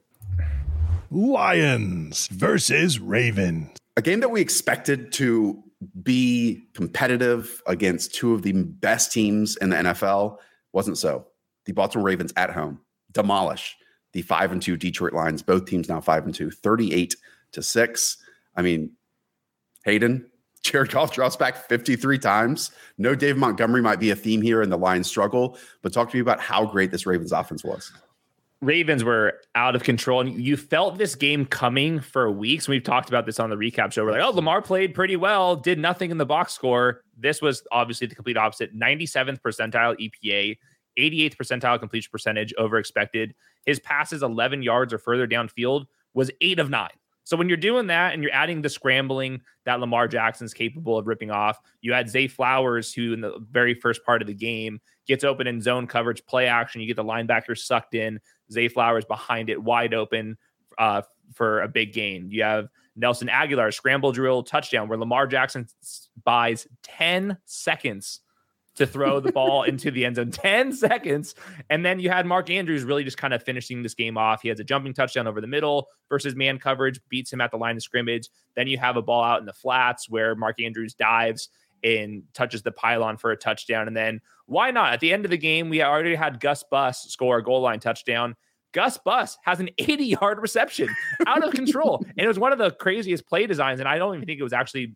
Lions 1.12 2.28
versus 2.28 3.00
Ravens. 3.00 3.78
A 3.98 4.02
game 4.02 4.20
that 4.22 4.30
we 4.30 4.42
expected 4.42 5.12
to 5.14 5.62
be 6.04 6.64
competitive 6.74 7.62
against 7.66 8.14
two 8.14 8.34
of 8.34 8.44
the 8.44 8.52
best 8.54 9.12
teams 9.12 9.58
in 9.58 9.70
the 9.70 9.78
NFL 9.78 10.38
wasn't 10.72 10.98
so. 10.98 11.26
The 11.66 11.74
Baltimore 11.74 12.06
Ravens 12.06 12.34
at 12.38 12.52
home 12.52 12.80
demolish 13.12 13.76
the 14.14 14.22
five 14.22 14.52
and 14.52 14.62
two 14.62 14.78
Detroit 14.78 15.14
Lions. 15.14 15.42
Both 15.42 15.66
teams 15.66 15.90
now 15.90 16.02
five 16.02 16.26
and 16.26 16.34
two, 16.34 16.52
38 16.52 17.16
to 17.54 17.64
six. 17.64 18.18
I 18.56 18.62
mean, 18.62 18.92
Hayden, 19.86 20.30
Jared 20.64 20.92
Goff 20.92 21.14
draws 21.14 21.38
back 21.38 21.68
53 21.70 22.20
times. 22.20 22.72
No 22.98 23.16
Dave 23.16 23.38
Montgomery 23.38 23.82
might 23.82 24.00
be 24.00 24.12
a 24.12 24.16
theme 24.16 24.42
here 24.42 24.62
in 24.62 24.70
the 24.70 24.78
Lions 24.78 25.08
struggle, 25.08 25.58
but 25.82 25.94
talk 25.94 26.10
to 26.12 26.18
me 26.18 26.22
about 26.22 26.40
how 26.40 26.66
great 26.66 26.92
this 26.92 27.06
Ravens 27.06 27.32
offense 27.32 27.64
was. 27.64 27.92
Ravens 28.62 29.06
were 29.06 29.40
out 29.56 29.74
of 29.74 29.84
control, 29.84 30.20
and 30.20 30.42
you 30.42 30.58
felt 30.58 30.98
this 30.98 31.16
game 31.16 31.46
coming 31.46 32.02
for 32.02 32.30
weeks. 32.30 32.68
We've 32.68 32.84
talked 32.84 33.08
about 33.08 33.26
this 33.26 33.40
on 33.40 33.50
the 33.50 33.56
recap 33.56 33.94
show. 33.94 34.04
We're 34.04 34.12
like, 34.12 34.22
oh, 34.22 34.32
Lamar 34.32 34.62
played 34.62 34.94
pretty 34.94 35.16
well, 35.16 35.56
did 35.56 35.80
nothing 35.80 36.12
in 36.12 36.18
the 36.18 36.26
box 36.26 36.52
score. 36.52 37.02
This 37.18 37.42
was 37.42 37.64
obviously 37.72 38.08
the 38.08 38.16
complete 38.16 38.36
opposite 38.36 38.78
97th 38.78 39.40
percentile 39.40 39.96
EPA, 39.98 40.58
88th 40.98 41.38
percentile 41.38 41.80
completion 41.80 42.10
percentage 42.12 42.54
over 42.58 42.78
expected. 42.78 43.34
His 43.66 43.80
passes 43.80 44.24
11 44.24 44.62
yards 44.62 44.94
or 44.94 44.98
further 44.98 45.26
downfield 45.26 45.86
was 46.14 46.30
eight 46.42 46.60
of 46.60 46.70
nine. 46.70 46.90
So 47.30 47.38
when 47.38 47.48
you're 47.48 47.58
doing 47.58 47.86
that 47.88 48.16
and 48.16 48.24
you're 48.24 48.34
adding 48.34 48.64
the 48.64 48.70
scrambling 48.70 49.42
that 49.64 49.80
Lamar 49.80 50.08
Jackson's 50.08 50.52
capable 50.52 50.98
of 50.98 51.06
ripping 51.06 51.30
off, 51.30 51.60
you 51.80 51.94
add 51.94 52.10
Zay 52.10 52.28
Flowers, 52.28 52.92
who 52.92 53.14
in 53.14 53.22
the 53.22 53.38
very 53.52 53.76
first 53.76 54.04
part 54.04 54.24
of 54.24 54.28
the 54.28 54.34
game 54.34 54.82
gets 55.06 55.24
open 55.24 55.46
in 55.46 55.62
zone 55.62 55.86
coverage, 55.86 56.26
play 56.26 56.48
action. 56.48 56.82
You 56.82 56.88
get 56.88 56.96
the 56.96 57.04
linebacker 57.04 57.56
sucked 57.56 57.94
in. 57.94 58.20
Zay 58.52 58.68
Flowers 58.68 59.06
behind 59.06 59.52
it, 59.52 59.62
wide 59.62 59.94
open 59.94 60.40
uh, 60.80 61.04
for 61.36 61.62
a 61.62 61.68
big 61.68 61.94
gain. 61.94 62.32
You 62.32 62.42
have 62.42 62.68
Nelson 62.96 63.28
Agholor, 63.28 63.72
scramble 63.72 64.12
drill 64.12 64.42
touchdown, 64.42 64.90
where 64.90 64.98
Lamar 64.98 65.28
Jackson 65.28 65.68
buys 66.24 66.66
10 66.82 67.38
seconds 67.46 68.22
to 68.80 68.88
throw 68.88 69.20
the 69.20 69.32
ball 69.32 69.64
into 69.64 69.92
the 69.92 70.06
end 70.06 70.16
zone 70.16 70.32
10 70.32 70.74
seconds. 70.74 71.36
And 71.70 71.86
then 71.86 72.00
you 72.00 72.10
had 72.10 72.26
Mark 72.26 72.50
Andrews 72.50 72.84
really 72.84 73.04
just 73.04 73.18
kind 73.18 73.34
of 73.34 73.44
finishing 73.44 73.84
this 73.84 73.94
game 73.94 74.18
off. 74.18 74.42
He 74.42 74.50
has 74.50 74.60
a 74.60 74.64
jumping 74.64 74.94
touchdown 74.94 75.28
over 75.28 75.40
the 75.40 75.48
middle 75.48 75.88
versus 76.10 76.36
man 76.36 76.58
coverage, 76.58 77.00
beats 77.10 77.32
him 77.32 77.42
at 77.42 77.52
the 77.52 77.58
line 77.58 77.76
of 77.76 77.84
scrimmage. 77.84 78.30
Then 78.56 78.68
you 78.68 78.78
have 78.78 78.98
a 78.98 79.02
ball 79.02 79.24
out 79.24 79.40
in 79.40 79.46
the 79.46 79.54
flats 79.54 80.10
where 80.10 80.34
Mark 80.34 80.60
Andrews 80.60 80.94
dives 80.94 81.50
and 81.84 82.24
touches 82.34 82.62
the 82.62 82.72
pylon 82.72 83.18
for 83.18 83.32
a 83.32 83.38
touchdown. 83.38 83.88
And 83.88 83.96
then 83.96 84.22
why 84.48 84.72
not? 84.72 84.94
At 84.94 85.00
the 85.00 85.14
end 85.14 85.26
of 85.26 85.32
the 85.32 85.38
game, 85.38 85.70
we 85.70 85.84
already 85.84 86.16
had 86.16 86.40
Gus 86.40 86.64
Bus 86.64 87.04
score 87.04 87.38
a 87.38 87.44
goal 87.44 87.62
line 87.62 87.80
touchdown. 87.80 88.36
Gus 88.72 88.98
Bus 88.98 89.38
has 89.44 89.60
an 89.60 89.70
80 89.78 90.06
yard 90.06 90.40
reception 90.40 90.90
out 91.28 91.44
of 91.44 91.54
control. 91.54 92.04
and 92.18 92.26
it 92.26 92.28
was 92.28 92.40
one 92.40 92.52
of 92.52 92.58
the 92.58 92.72
craziest 92.72 93.28
play 93.28 93.46
designs. 93.46 93.80
And 93.80 93.90
I 93.90 93.98
don't 93.98 94.16
even 94.16 94.26
think 94.26 94.40
it 94.40 94.44
was 94.44 94.54
actually 94.54 94.96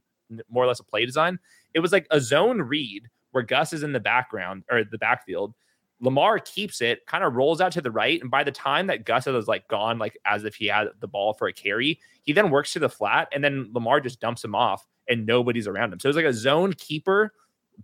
more 0.49 0.63
or 0.63 0.67
less 0.67 0.79
a 0.79 0.83
play 0.83 1.05
design. 1.05 1.39
It 1.73 1.79
was 1.79 1.91
like 1.91 2.07
a 2.11 2.19
zone 2.19 2.61
read 2.61 3.09
where 3.33 3.43
Gus 3.43 3.73
is 3.73 3.83
in 3.83 3.91
the 3.91 3.99
background 3.99 4.63
or 4.71 4.83
the 4.83 4.97
backfield. 4.97 5.53
Lamar 5.99 6.39
keeps 6.39 6.81
it, 6.81 7.05
kind 7.05 7.23
of 7.23 7.35
rolls 7.35 7.61
out 7.61 7.71
to 7.73 7.81
the 7.81 7.91
right. 7.91 8.21
And 8.21 8.29
by 8.29 8.43
the 8.43 8.51
time 8.51 8.87
that 8.87 9.05
Gus 9.05 9.25
was 9.25 9.47
like 9.47 9.67
gone, 9.67 9.99
like 9.99 10.17
as 10.25 10.43
if 10.43 10.55
he 10.55 10.67
had 10.67 10.87
the 10.99 11.07
ball 11.07 11.33
for 11.33 11.47
a 11.47 11.53
carry, 11.53 11.99
he 12.23 12.33
then 12.33 12.49
works 12.49 12.73
to 12.73 12.79
the 12.79 12.89
flat 12.89 13.29
and 13.31 13.43
then 13.43 13.69
Lamar 13.73 13.99
just 13.99 14.19
dumps 14.19 14.43
him 14.43 14.55
off 14.55 14.85
and 15.07 15.25
nobody's 15.25 15.67
around 15.67 15.93
him. 15.93 15.99
So 15.99 16.09
it's 16.09 16.15
like 16.15 16.25
a 16.25 16.33
zone 16.33 16.73
keeper 16.73 17.33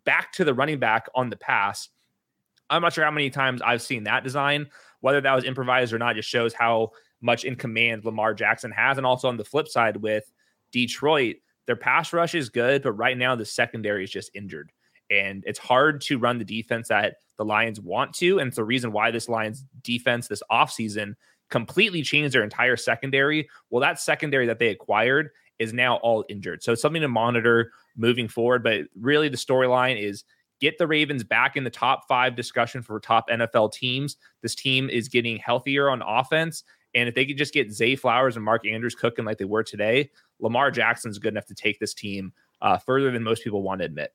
back 0.03 0.31
to 0.33 0.43
the 0.43 0.53
running 0.53 0.79
back 0.79 1.07
on 1.15 1.29
the 1.29 1.38
pass. 1.38 1.89
I'm 2.69 2.81
not 2.81 2.93
sure 2.93 3.05
how 3.05 3.12
many 3.12 3.29
times 3.29 3.62
I've 3.62 3.81
seen 3.81 4.03
that 4.03 4.23
design, 4.23 4.67
whether 4.99 5.21
that 5.21 5.33
was 5.33 5.45
improvised 5.45 5.93
or 5.93 5.97
not, 5.97 6.15
just 6.15 6.29
shows 6.29 6.53
how 6.53 6.91
much 7.21 7.43
in 7.43 7.55
command 7.55 8.05
Lamar 8.05 8.33
Jackson 8.33 8.71
has. 8.71 8.97
And 8.97 9.07
also 9.07 9.27
on 9.27 9.38
the 9.38 9.45
flip 9.45 9.67
side 9.67 9.97
with 9.97 10.31
Detroit, 10.71 11.38
their 11.65 11.75
pass 11.75 12.13
rush 12.13 12.35
is 12.35 12.49
good, 12.49 12.83
but 12.83 12.93
right 12.93 13.17
now 13.17 13.35
the 13.35 13.45
secondary 13.45 14.03
is 14.03 14.12
just 14.12 14.31
injured. 14.33 14.71
And 15.10 15.43
it's 15.48 15.60
hard 15.60 16.02
to 16.02 16.17
run 16.17 16.38
the 16.38 16.45
defense 16.45 16.89
that 16.89 17.15
the 17.38 17.45
Lions 17.45 17.80
want 17.80 18.13
to. 18.15 18.39
And 18.39 18.48
it's 18.48 18.58
the 18.58 18.63
reason 18.63 18.91
why 18.91 19.12
this 19.12 19.30
Lions 19.30 19.65
defense 19.82 20.28
this 20.28 20.43
offseason 20.52 21.15
completely 21.50 22.04
changed 22.04 22.34
their 22.34 22.43
entire 22.43 22.78
secondary. 22.78 23.50
Well, 23.69 23.82
that 23.82 24.00
secondary 24.00 24.45
that 24.48 24.60
they 24.60 24.67
acquired 24.67 25.30
is 25.58 25.74
now 25.74 25.98
all 25.98 26.26
injured. 26.30 26.63
So 26.63 26.74
it's 26.74 26.82
something 26.82 27.02
to 27.02 27.08
monitor 27.08 27.72
moving 27.98 28.28
forward. 28.28 28.63
But 28.63 28.86
really, 29.00 29.30
the 29.30 29.38
storyline 29.38 30.02
is 30.02 30.24
get 30.60 30.78
the 30.78 30.88
Ravens 30.88 31.24
back 31.24 31.56
in 31.56 31.63
the 31.63 31.69
top 31.69 32.08
five 32.08 32.36
discussion 32.36 32.82
for 32.82 33.00
top 33.00 33.30
NFL 33.30 33.74
teams. 33.74 34.17
This 34.41 34.56
team 34.56 34.89
is 34.89 35.08
getting 35.08 35.38
healthier 35.38 35.89
on 35.89 36.02
offense. 36.02 36.63
And 36.95 37.08
if 37.08 37.15
they 37.15 37.26
could 37.26 37.38
just 37.38 37.54
get 37.54 37.72
Zay 37.72 37.95
Flowers 37.95 38.36
and 38.36 38.43
Mark 38.43 38.65
Andrews 38.65 38.95
cooking 38.95 39.26
like 39.26 39.38
they 39.38 39.45
were 39.45 39.63
today, 39.63 40.10
Lamar 40.39 40.72
Jackson's 40.72 41.19
good 41.19 41.34
enough 41.34 41.45
to 41.48 41.56
take 41.56 41.80
this 41.80 41.93
team 41.93 42.34
uh, 42.62 42.78
further 42.78 43.12
than 43.12 43.24
most 43.24 43.43
people 43.43 43.62
want 43.62 43.80
to 43.80 43.86
admit. 43.86 44.13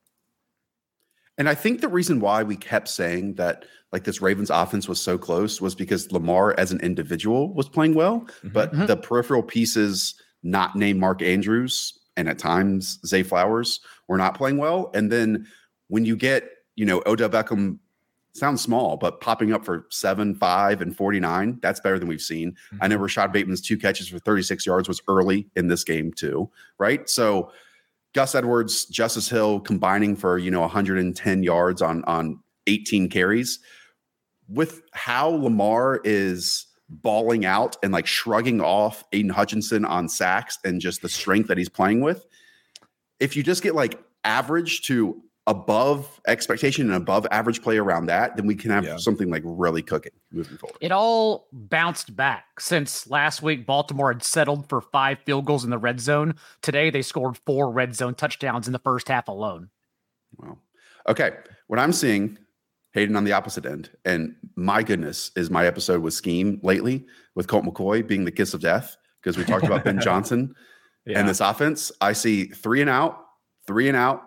And 1.38 1.48
I 1.48 1.54
think 1.54 1.80
the 1.80 1.88
reason 1.88 2.20
why 2.20 2.42
we 2.42 2.56
kept 2.56 2.88
saying 2.88 3.34
that 3.34 3.64
like 3.92 4.04
this 4.04 4.20
Ravens 4.20 4.50
offense 4.50 4.88
was 4.88 5.00
so 5.00 5.16
close 5.16 5.60
was 5.60 5.74
because 5.74 6.10
Lamar 6.12 6.54
as 6.58 6.72
an 6.72 6.80
individual 6.80 7.52
was 7.54 7.68
playing 7.68 7.94
well, 7.94 8.20
mm-hmm. 8.20 8.48
but 8.48 8.72
mm-hmm. 8.72 8.86
the 8.86 8.96
peripheral 8.96 9.42
pieces 9.42 10.14
not 10.42 10.76
named 10.76 11.00
Mark 11.00 11.22
Andrews 11.22 11.98
and 12.16 12.28
at 12.28 12.38
times 12.38 12.98
Zay 13.06 13.22
Flowers 13.22 13.80
were 14.08 14.16
not 14.16 14.36
playing 14.36 14.58
well. 14.58 14.90
And 14.94 15.10
then 15.10 15.46
when 15.88 16.04
you 16.04 16.16
get, 16.16 16.48
you 16.76 16.84
know, 16.84 17.02
Odell 17.06 17.28
Beckham 17.28 17.78
sounds 18.34 18.60
small, 18.60 18.96
but 18.96 19.20
popping 19.20 19.52
up 19.52 19.64
for 19.64 19.86
seven, 19.90 20.34
five, 20.34 20.82
and 20.82 20.96
49, 20.96 21.58
that's 21.62 21.80
better 21.80 21.98
than 21.98 22.08
we've 22.08 22.20
seen. 22.20 22.52
Mm-hmm. 22.52 22.78
I 22.82 22.88
know 22.88 22.98
mm-hmm. 22.98 23.32
Bateman's 23.32 23.60
two 23.60 23.78
catches 23.78 24.08
for 24.08 24.18
36 24.18 24.66
yards 24.66 24.88
was 24.88 25.00
early 25.08 25.48
in 25.56 25.68
this 25.68 25.84
game, 25.84 26.12
too. 26.12 26.50
Right. 26.78 27.08
So 27.08 27.50
Gus 28.14 28.35
Edwards, 28.35 28.87
Justice 28.87 29.29
Hill 29.29 29.61
combining 29.61 30.16
for, 30.16 30.38
you 30.38 30.50
know, 30.50 30.61
110 30.61 31.42
yards 31.42 31.83
on 31.83 32.05
on 32.05 32.40
18 32.66 33.09
carries. 33.11 33.59
With 34.48 34.83
how 34.92 35.29
Lamar 35.29 36.00
is 36.05 36.66
balling 36.88 37.44
out 37.44 37.77
and 37.83 37.92
like 37.92 38.07
shrugging 38.07 38.61
off 38.61 39.05
Aidan 39.12 39.31
Hutchinson 39.31 39.85
on 39.85 40.09
sacks 40.09 40.59
and 40.64 40.81
just 40.81 41.03
the 41.03 41.09
strength 41.09 41.48
that 41.48 41.59
he's 41.59 41.68
playing 41.68 42.00
with. 42.00 42.24
If 43.20 43.37
you 43.37 43.42
just 43.42 43.62
get 43.62 43.74
like 43.74 44.03
average 44.22 44.83
to 44.83 45.22
above 45.46 46.20
expectation 46.26 46.87
and 46.87 46.94
above 46.94 47.26
average 47.30 47.62
play 47.62 47.76
around 47.76 48.07
that, 48.07 48.37
then 48.37 48.46
we 48.46 48.54
can 48.54 48.70
have 48.70 48.85
yeah. 48.85 48.96
something 48.96 49.28
like 49.30 49.42
really 49.44 49.83
cooking 49.83 50.12
moving 50.33 50.57
forward. 50.57 50.78
It 50.80 50.90
all 50.90 51.48
bounced 51.52 52.16
back 52.16 52.61
since 52.61 53.09
last 53.11 53.42
week. 53.42 53.66
Baltimore 53.66 54.12
had 54.12 54.22
settled 54.22 54.68
for 54.68 54.80
five 54.80 55.18
field 55.26 55.44
goals 55.44 55.64
in 55.64 55.70
the 55.70 55.78
red 55.78 56.00
zone. 56.00 56.35
Today 56.62 56.88
they 56.90 57.02
scored 57.02 57.37
four 57.44 57.70
red 57.70 57.94
zone 57.94 58.14
touchdowns 58.14 58.66
in 58.66 58.72
the 58.72 58.78
first 58.78 59.09
half 59.09 59.28
alone. 59.28 59.68
Wow. 60.38 60.59
Okay. 61.09 61.33
What 61.66 61.78
I'm 61.78 61.92
seeing 61.92 62.38
Hayden 62.94 63.16
on 63.16 63.24
the 63.24 63.33
opposite 63.33 63.66
end. 63.66 63.90
And 64.04 64.37
my 64.57 64.83
goodness, 64.83 65.30
is 65.37 65.50
my 65.50 65.66
episode 65.66 66.00
with 66.00 66.14
Scheme 66.14 66.61
lately 66.62 67.04
with 67.35 67.48
Colt 67.48 67.64
McCoy 67.64 68.07
being 68.07 68.24
the 68.24 68.30
kiss 68.30 68.54
of 68.54 68.61
death 68.61 68.96
because 69.20 69.37
we 69.37 69.44
talked 69.44 69.66
about 69.66 69.85
Ben 69.85 70.00
Johnson 70.02 70.54
yeah. 71.04 71.18
and 71.18 71.28
this 71.28 71.40
offense. 71.40 71.90
I 72.00 72.12
see 72.12 72.44
three 72.44 72.80
and 72.80 72.88
out, 72.88 73.18
three 73.66 73.88
and 73.88 73.96
out, 73.96 74.22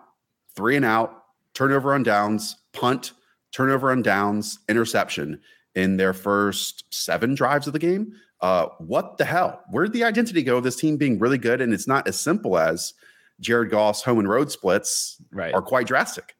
three 0.58 0.74
and 0.74 0.84
out, 0.84 1.22
turnover 1.54 1.94
on 1.94 2.02
downs, 2.02 2.56
punt, 2.72 3.12
turnover 3.52 3.92
on 3.92 4.02
downs, 4.02 4.58
interception 4.68 5.40
in 5.76 5.96
their 5.96 6.12
first 6.12 6.82
seven 6.90 7.36
drives 7.36 7.68
of 7.68 7.72
the 7.72 7.78
game. 7.78 8.12
Uh, 8.40 8.66
what 8.78 9.18
the 9.18 9.24
hell? 9.24 9.62
Where'd 9.70 9.92
the 9.92 10.02
identity 10.02 10.42
go 10.42 10.56
of 10.56 10.64
this 10.64 10.74
team 10.74 10.96
being 10.96 11.20
really 11.20 11.38
good? 11.38 11.60
And 11.60 11.72
it's 11.72 11.86
not 11.86 12.08
as 12.08 12.18
simple 12.18 12.58
as 12.58 12.92
Jared 13.38 13.70
Goff's 13.70 14.02
home 14.02 14.18
and 14.18 14.28
road 14.28 14.50
splits 14.50 15.22
Right. 15.30 15.54
are 15.54 15.62
quite 15.62 15.86
drastic. 15.86 16.34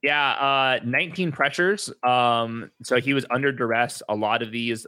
Yeah, 0.00 0.30
uh, 0.34 0.78
19 0.84 1.32
pressures. 1.32 1.92
Um, 2.04 2.70
so 2.84 3.00
he 3.00 3.14
was 3.14 3.26
under 3.32 3.50
duress. 3.50 4.00
A 4.08 4.14
lot 4.14 4.40
of 4.42 4.52
these, 4.52 4.86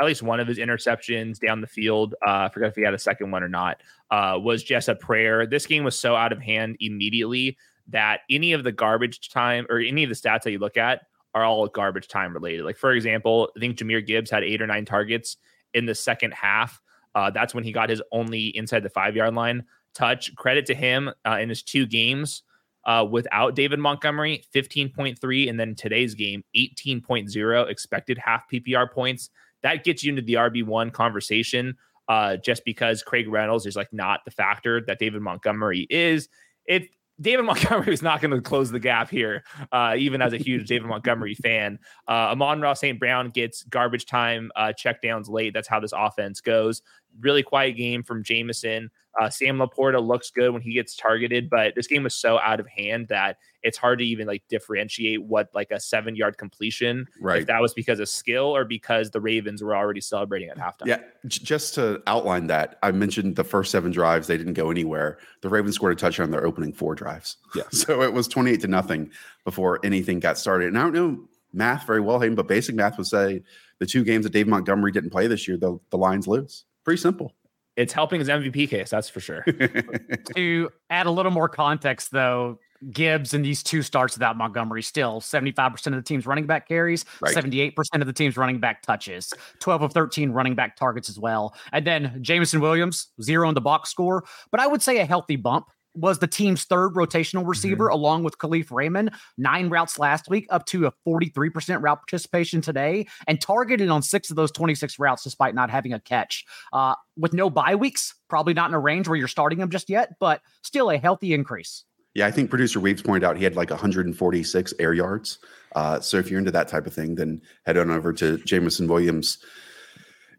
at 0.00 0.04
least 0.04 0.24
one 0.24 0.40
of 0.40 0.48
his 0.48 0.58
interceptions 0.58 1.38
down 1.38 1.60
the 1.60 1.68
field, 1.68 2.16
uh, 2.26 2.30
I 2.30 2.48
forgot 2.48 2.66
if 2.70 2.74
he 2.74 2.82
had 2.82 2.94
a 2.94 2.98
second 2.98 3.30
one 3.30 3.44
or 3.44 3.48
not, 3.48 3.80
uh, 4.10 4.36
was 4.42 4.64
just 4.64 4.88
a 4.88 4.96
prayer. 4.96 5.46
This 5.46 5.66
game 5.66 5.84
was 5.84 5.96
so 5.96 6.16
out 6.16 6.32
of 6.32 6.40
hand 6.40 6.76
immediately 6.80 7.56
that 7.88 8.20
any 8.30 8.52
of 8.52 8.64
the 8.64 8.72
garbage 8.72 9.30
time 9.30 9.66
or 9.68 9.78
any 9.78 10.04
of 10.04 10.08
the 10.08 10.14
stats 10.14 10.42
that 10.42 10.52
you 10.52 10.58
look 10.58 10.76
at 10.76 11.02
are 11.34 11.44
all 11.44 11.66
garbage 11.66 12.08
time 12.08 12.32
related. 12.34 12.64
Like, 12.64 12.76
for 12.76 12.92
example, 12.92 13.50
I 13.56 13.60
think 13.60 13.78
Jahmyr 13.78 14.06
Gibbs 14.06 14.30
had 14.30 14.44
eight 14.44 14.60
or 14.60 14.66
nine 14.66 14.84
targets 14.84 15.36
in 15.74 15.86
the 15.86 15.94
second 15.94 16.34
half. 16.34 16.80
Uh, 17.14 17.30
that's 17.30 17.54
when 17.54 17.64
he 17.64 17.72
got 17.72 17.90
his 17.90 18.02
only 18.12 18.48
inside 18.56 18.82
the 18.82 18.90
five 18.90 19.16
yard 19.16 19.34
line 19.34 19.64
touch. 19.94 20.34
Credit 20.36 20.66
to 20.66 20.74
him 20.74 21.10
uh, 21.26 21.38
in 21.40 21.48
his 21.48 21.62
two 21.62 21.86
games 21.86 22.42
uh, 22.84 23.06
without 23.08 23.54
David 23.54 23.78
Montgomery, 23.78 24.44
15.3. 24.54 25.48
And 25.48 25.58
then 25.58 25.74
today's 25.74 26.14
game, 26.14 26.44
18.0 26.56 27.68
expected 27.68 28.18
half 28.18 28.44
PPR 28.50 28.90
points. 28.90 29.30
That 29.62 29.84
gets 29.84 30.02
you 30.02 30.10
into 30.10 30.22
the 30.22 30.34
RB1 30.34 30.92
conversation 30.92 31.76
uh, 32.08 32.36
just 32.36 32.64
because 32.64 33.02
Craig 33.02 33.28
Reynolds 33.28 33.66
is 33.66 33.76
like 33.76 33.92
not 33.92 34.20
the 34.24 34.30
factor 34.30 34.80
that 34.86 34.98
David 34.98 35.22
Montgomery 35.22 35.86
is. 35.88 36.28
It 36.66 36.88
David 37.20 37.44
Montgomery 37.44 37.92
is 37.92 38.02
not 38.02 38.20
going 38.20 38.30
to 38.30 38.40
close 38.40 38.70
the 38.70 38.80
gap 38.80 39.10
here, 39.10 39.44
uh, 39.70 39.94
even 39.96 40.22
as 40.22 40.32
a 40.32 40.38
huge 40.38 40.66
David 40.66 40.88
Montgomery 40.88 41.34
fan. 41.34 41.78
Uh, 42.08 42.32
Amon-Ra 42.32 42.74
St. 42.74 42.98
Brown 42.98 43.30
gets 43.30 43.62
garbage 43.64 44.06
time 44.06 44.50
uh, 44.56 44.72
checkdowns 44.76 45.28
late. 45.28 45.54
That's 45.54 45.68
how 45.68 45.80
this 45.80 45.92
offense 45.94 46.40
goes. 46.40 46.82
Really 47.20 47.42
quiet 47.42 47.72
game 47.76 48.02
from 48.02 48.22
Jameson. 48.24 48.90
Uh, 49.20 49.28
Sam 49.28 49.58
LaPorta 49.58 50.02
looks 50.02 50.30
good 50.30 50.52
when 50.54 50.62
he 50.62 50.72
gets 50.72 50.96
targeted, 50.96 51.50
but 51.50 51.74
this 51.74 51.86
game 51.86 52.02
was 52.02 52.14
so 52.14 52.38
out 52.38 52.60
of 52.60 52.66
hand 52.66 53.08
that 53.08 53.36
it's 53.62 53.76
hard 53.76 53.98
to 53.98 54.04
even 54.06 54.26
like 54.26 54.42
differentiate 54.48 55.22
what 55.22 55.50
like 55.54 55.70
a 55.70 55.78
seven 55.78 56.16
yard 56.16 56.38
completion, 56.38 57.06
Right. 57.20 57.42
if 57.42 57.46
that 57.48 57.60
was 57.60 57.74
because 57.74 58.00
of 58.00 58.08
skill 58.08 58.56
or 58.56 58.64
because 58.64 59.10
the 59.10 59.20
Ravens 59.20 59.62
were 59.62 59.76
already 59.76 60.00
celebrating 60.00 60.48
at 60.48 60.56
halftime. 60.56 60.86
Yeah, 60.86 61.00
j- 61.26 61.44
just 61.44 61.74
to 61.74 62.02
outline 62.06 62.46
that, 62.46 62.78
I 62.82 62.90
mentioned 62.92 63.36
the 63.36 63.44
first 63.44 63.70
seven 63.70 63.92
drives, 63.92 64.28
they 64.28 64.38
didn't 64.38 64.54
go 64.54 64.70
anywhere. 64.70 65.18
The 65.42 65.50
Ravens 65.50 65.74
scored 65.74 65.92
a 65.92 65.96
touchdown 65.96 66.24
on 66.24 66.30
their 66.30 66.46
opening 66.46 66.72
four 66.72 66.94
drives. 66.94 67.36
Yeah. 67.54 67.64
So 67.72 68.00
it 68.00 68.14
was 68.14 68.26
28 68.28 68.62
to 68.62 68.68
nothing 68.68 69.10
before 69.44 69.78
anything 69.84 70.20
got 70.20 70.38
started. 70.38 70.68
And 70.68 70.78
I 70.78 70.82
don't 70.84 70.94
know 70.94 71.28
math 71.52 71.86
very 71.86 72.00
well, 72.00 72.18
Hayden, 72.18 72.34
but 72.34 72.48
basic 72.48 72.74
math 72.74 72.96
would 72.96 73.06
say 73.06 73.42
the 73.78 73.84
two 73.84 74.04
games 74.04 74.24
that 74.24 74.32
Dave 74.32 74.48
Montgomery 74.48 74.90
didn't 74.90 75.10
play 75.10 75.26
this 75.26 75.46
year, 75.46 75.58
the, 75.58 75.78
the 75.90 75.98
Lions 75.98 76.26
lose. 76.26 76.64
Pretty 76.84 77.00
simple. 77.00 77.32
It's 77.76 77.92
helping 77.92 78.20
his 78.20 78.28
MVP 78.28 78.68
case, 78.68 78.90
that's 78.90 79.08
for 79.08 79.20
sure. 79.20 79.42
to 80.36 80.70
add 80.90 81.06
a 81.06 81.10
little 81.10 81.32
more 81.32 81.48
context, 81.48 82.10
though, 82.10 82.58
Gibbs 82.90 83.32
in 83.32 83.42
these 83.42 83.62
two 83.62 83.80
starts 83.80 84.14
without 84.16 84.36
Montgomery 84.36 84.82
still 84.82 85.20
75% 85.20 85.86
of 85.86 85.92
the 85.94 86.02
team's 86.02 86.26
running 86.26 86.46
back 86.46 86.66
carries, 86.68 87.04
Right. 87.20 87.34
78% 87.34 87.74
of 88.00 88.06
the 88.06 88.12
team's 88.12 88.36
running 88.36 88.58
back 88.58 88.82
touches, 88.82 89.32
12 89.60 89.82
of 89.82 89.92
13 89.92 90.32
running 90.32 90.54
back 90.54 90.76
targets 90.76 91.08
as 91.08 91.18
well. 91.18 91.54
And 91.72 91.86
then 91.86 92.18
Jameson 92.20 92.60
Williams, 92.60 93.08
zero 93.22 93.48
in 93.48 93.54
the 93.54 93.60
box 93.60 93.90
score, 93.90 94.24
but 94.50 94.60
I 94.60 94.66
would 94.66 94.82
say 94.82 94.98
a 94.98 95.04
healthy 95.06 95.36
bump. 95.36 95.66
Was 95.94 96.18
the 96.20 96.26
team's 96.26 96.64
third 96.64 96.94
rotational 96.94 97.46
receiver, 97.46 97.88
along 97.88 98.22
with 98.24 98.38
Kalif 98.38 98.70
Raymond, 98.70 99.10
nine 99.36 99.68
routes 99.68 99.98
last 99.98 100.28
week, 100.30 100.46
up 100.48 100.64
to 100.66 100.86
a 100.86 100.92
43% 101.06 101.82
route 101.82 101.98
participation 101.98 102.62
today, 102.62 103.06
and 103.26 103.40
targeted 103.40 103.90
on 103.90 104.02
six 104.02 104.30
of 104.30 104.36
those 104.36 104.50
26 104.52 104.98
routes 104.98 105.22
despite 105.22 105.54
not 105.54 105.68
having 105.70 105.92
a 105.92 106.00
catch. 106.00 106.44
Uh, 106.72 106.94
with 107.18 107.34
no 107.34 107.50
bye 107.50 107.74
weeks, 107.74 108.14
probably 108.28 108.54
not 108.54 108.70
in 108.70 108.74
a 108.74 108.78
range 108.78 109.06
where 109.06 109.16
you're 109.18 109.28
starting 109.28 109.58
him 109.60 109.68
just 109.68 109.90
yet, 109.90 110.14
but 110.18 110.40
still 110.62 110.90
a 110.90 110.96
healthy 110.96 111.34
increase. 111.34 111.84
Yeah, 112.14 112.26
I 112.26 112.30
think 112.30 112.50
producer 112.50 112.80
Weaves 112.80 113.02
pointed 113.02 113.24
out 113.24 113.36
he 113.36 113.44
had 113.44 113.56
like 113.56 113.70
146 113.70 114.74
air 114.78 114.92
yards. 114.94 115.38
Uh, 115.74 116.00
so 116.00 116.18
if 116.18 116.30
you're 116.30 116.38
into 116.38 116.50
that 116.50 116.68
type 116.68 116.86
of 116.86 116.94
thing, 116.94 117.14
then 117.14 117.40
head 117.64 117.76
on 117.78 117.90
over 117.90 118.12
to 118.14 118.38
Jameson 118.38 118.86
Williams. 118.88 119.38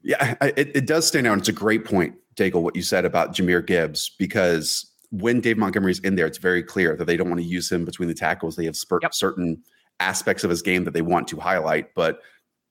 Yeah, 0.03 0.35
I- 0.41 0.53
it, 0.57 0.75
it 0.75 0.85
does 0.87 1.07
stand 1.07 1.27
out. 1.27 1.37
It's 1.37 1.49
a 1.49 1.53
great 1.53 1.85
point, 1.85 2.15
Daigle, 2.35 2.61
what 2.61 2.75
you 2.75 2.81
said 2.81 3.05
about 3.05 3.33
Jahmyr 3.35 3.65
Gibbs, 3.65 4.11
because 4.19 4.89
when 5.13 5.39
Dave 5.41 5.57
Montgomery's 5.57 5.99
in 5.99 6.15
there, 6.15 6.25
it's 6.25 6.39
very 6.39 6.63
clear 6.63 6.95
that 6.95 7.05
they 7.05 7.15
don't 7.15 7.29
want 7.29 7.39
to 7.39 7.47
use 7.47 7.71
him 7.71 7.85
between 7.85 8.07
the 8.07 8.15
tackles. 8.15 8.55
They 8.55 8.65
have 8.65 8.75
spur- 8.75 8.99
Yep. 9.03 9.13
certain 9.13 9.61
aspects 9.99 10.43
of 10.43 10.49
his 10.49 10.63
game 10.63 10.85
that 10.85 10.93
they 10.95 11.03
want 11.03 11.27
to 11.27 11.37
highlight. 11.37 11.93
But 11.93 12.19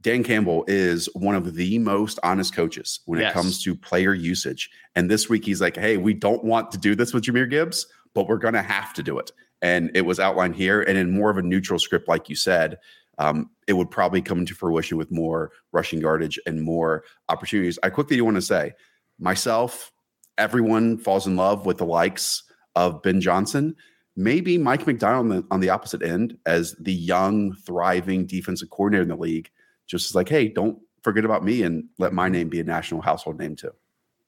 Dan 0.01 0.25
Campbell 0.25 0.65
is 0.67 1.09
one 1.15 1.37
of 1.37 1.55
the 1.55 1.79
most 1.79 2.19
honest 2.25 2.53
coaches 2.53 2.99
when 3.07 3.21
it 3.21 3.33
comes 3.33 3.63
to 3.63 3.77
player 3.77 4.13
usage. 4.13 4.69
And 4.97 5.09
this 5.09 5.29
week 5.29 5.45
he's 5.45 5.61
like, 5.61 5.77
hey, 5.77 5.99
we 5.99 6.15
don't 6.15 6.43
want 6.43 6.73
to 6.73 6.79
do 6.79 6.97
this 6.97 7.15
with 7.15 7.23
Jahmyr 7.23 7.49
Gibbs, 7.49 7.87
but 8.13 8.27
we're 8.27 8.39
going 8.39 8.55
to 8.55 8.63
have 8.63 8.93
to 8.95 9.05
do 9.05 9.21
it. 9.21 9.31
And 9.63 9.93
it 9.95 10.03
was 10.03 10.19
outlined 10.19 10.57
here 10.57 10.83
and 10.83 10.99
in 10.99 11.13
more 11.13 11.31
of 11.31 11.39
a 11.39 11.43
neutral 11.43 11.79
script, 11.79 12.09
like 12.09 12.29
you 12.29 12.35
said. 12.35 12.79
Um, 13.19 13.51
it 13.69 13.75
would 13.75 13.91
probably 13.93 14.21
come 14.21 14.41
into 14.41 14.55
fruition 14.57 14.99
with 14.99 15.13
more 15.13 15.53
rushing 15.71 16.01
yardage 16.01 16.41
and 16.45 16.61
more 16.63 17.05
opportunities. 17.29 17.79
I 17.85 17.91
quickly 17.91 18.17
do 18.17 18.25
want 18.25 18.35
to 18.39 18.43
say, 18.43 18.73
myself, 19.21 19.92
everyone 20.39 20.99
falls 20.99 21.27
in 21.27 21.37
love 21.37 21.67
with 21.67 21.79
the 21.79 21.87
likes 21.87 22.43
of 22.77 23.03
Ben 23.03 23.21
Johnson. 23.21 23.75
Maybe 24.17 24.59
Mike 24.59 24.87
Macdonald 24.87 25.21
on 25.21 25.29
the, 25.29 25.47
on 25.51 25.61
the 25.61 25.71
opposite 25.71 26.03
end 26.03 26.37
as 26.47 26.75
the 26.79 26.93
young, 26.93 27.55
thriving 27.55 28.27
defensive 28.27 28.71
coordinator 28.71 29.03
in 29.03 29.09
the 29.09 29.17
league, 29.17 29.51
just 29.87 30.11
is 30.11 30.15
like, 30.15 30.29
hey, 30.29 30.49
don't 30.49 30.79
forget 31.03 31.25
about 31.25 31.45
me 31.45 31.63
and 31.63 31.85
let 31.99 32.13
my 32.13 32.29
name 32.29 32.49
be 32.49 32.61
a 32.61 32.65
national 32.65 33.01
household 33.01 33.39
name 33.39 33.57
too. 33.57 33.71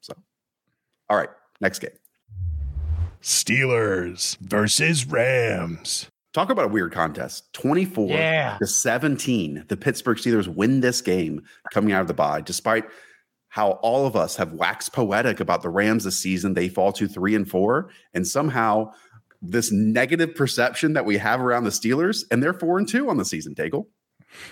So, 0.00 0.14
all 1.10 1.16
right, 1.16 1.28
next 1.60 1.80
game. 1.80 1.90
Steelers 3.22 4.36
versus 4.38 5.06
Rams. 5.06 6.08
Talk 6.32 6.50
about 6.50 6.64
a 6.66 6.68
weird 6.68 6.92
contest. 6.92 7.52
24 7.52 8.08
Yeah. 8.10 8.58
to 8.58 8.66
17. 8.66 9.64
The 9.68 9.76
Pittsburgh 9.76 10.18
Steelers 10.18 10.48
win 10.48 10.80
this 10.80 11.00
game 11.00 11.42
coming 11.72 11.92
out 11.92 12.00
of 12.02 12.08
the 12.08 12.14
bye, 12.14 12.40
despite 12.40 12.84
how 13.54 13.70
all 13.82 14.04
of 14.04 14.16
us 14.16 14.34
have 14.34 14.52
waxed 14.52 14.92
poetic 14.92 15.38
about 15.38 15.62
the 15.62 15.68
Rams 15.68 16.02
this 16.02 16.18
season. 16.18 16.54
They 16.54 16.68
fall 16.68 16.92
to 16.94 17.06
three 17.06 17.36
and 17.36 17.48
four, 17.48 17.88
and 18.12 18.26
somehow 18.26 18.90
this 19.40 19.70
negative 19.70 20.34
perception 20.34 20.94
that 20.94 21.04
we 21.04 21.18
have 21.18 21.40
around 21.40 21.62
the 21.62 21.70
Steelers, 21.70 22.24
and 22.32 22.42
they're 22.42 22.52
four 22.52 22.78
and 22.78 22.88
two 22.88 23.08
on 23.08 23.16
the 23.16 23.24
season, 23.24 23.54
Daigle. 23.54 23.86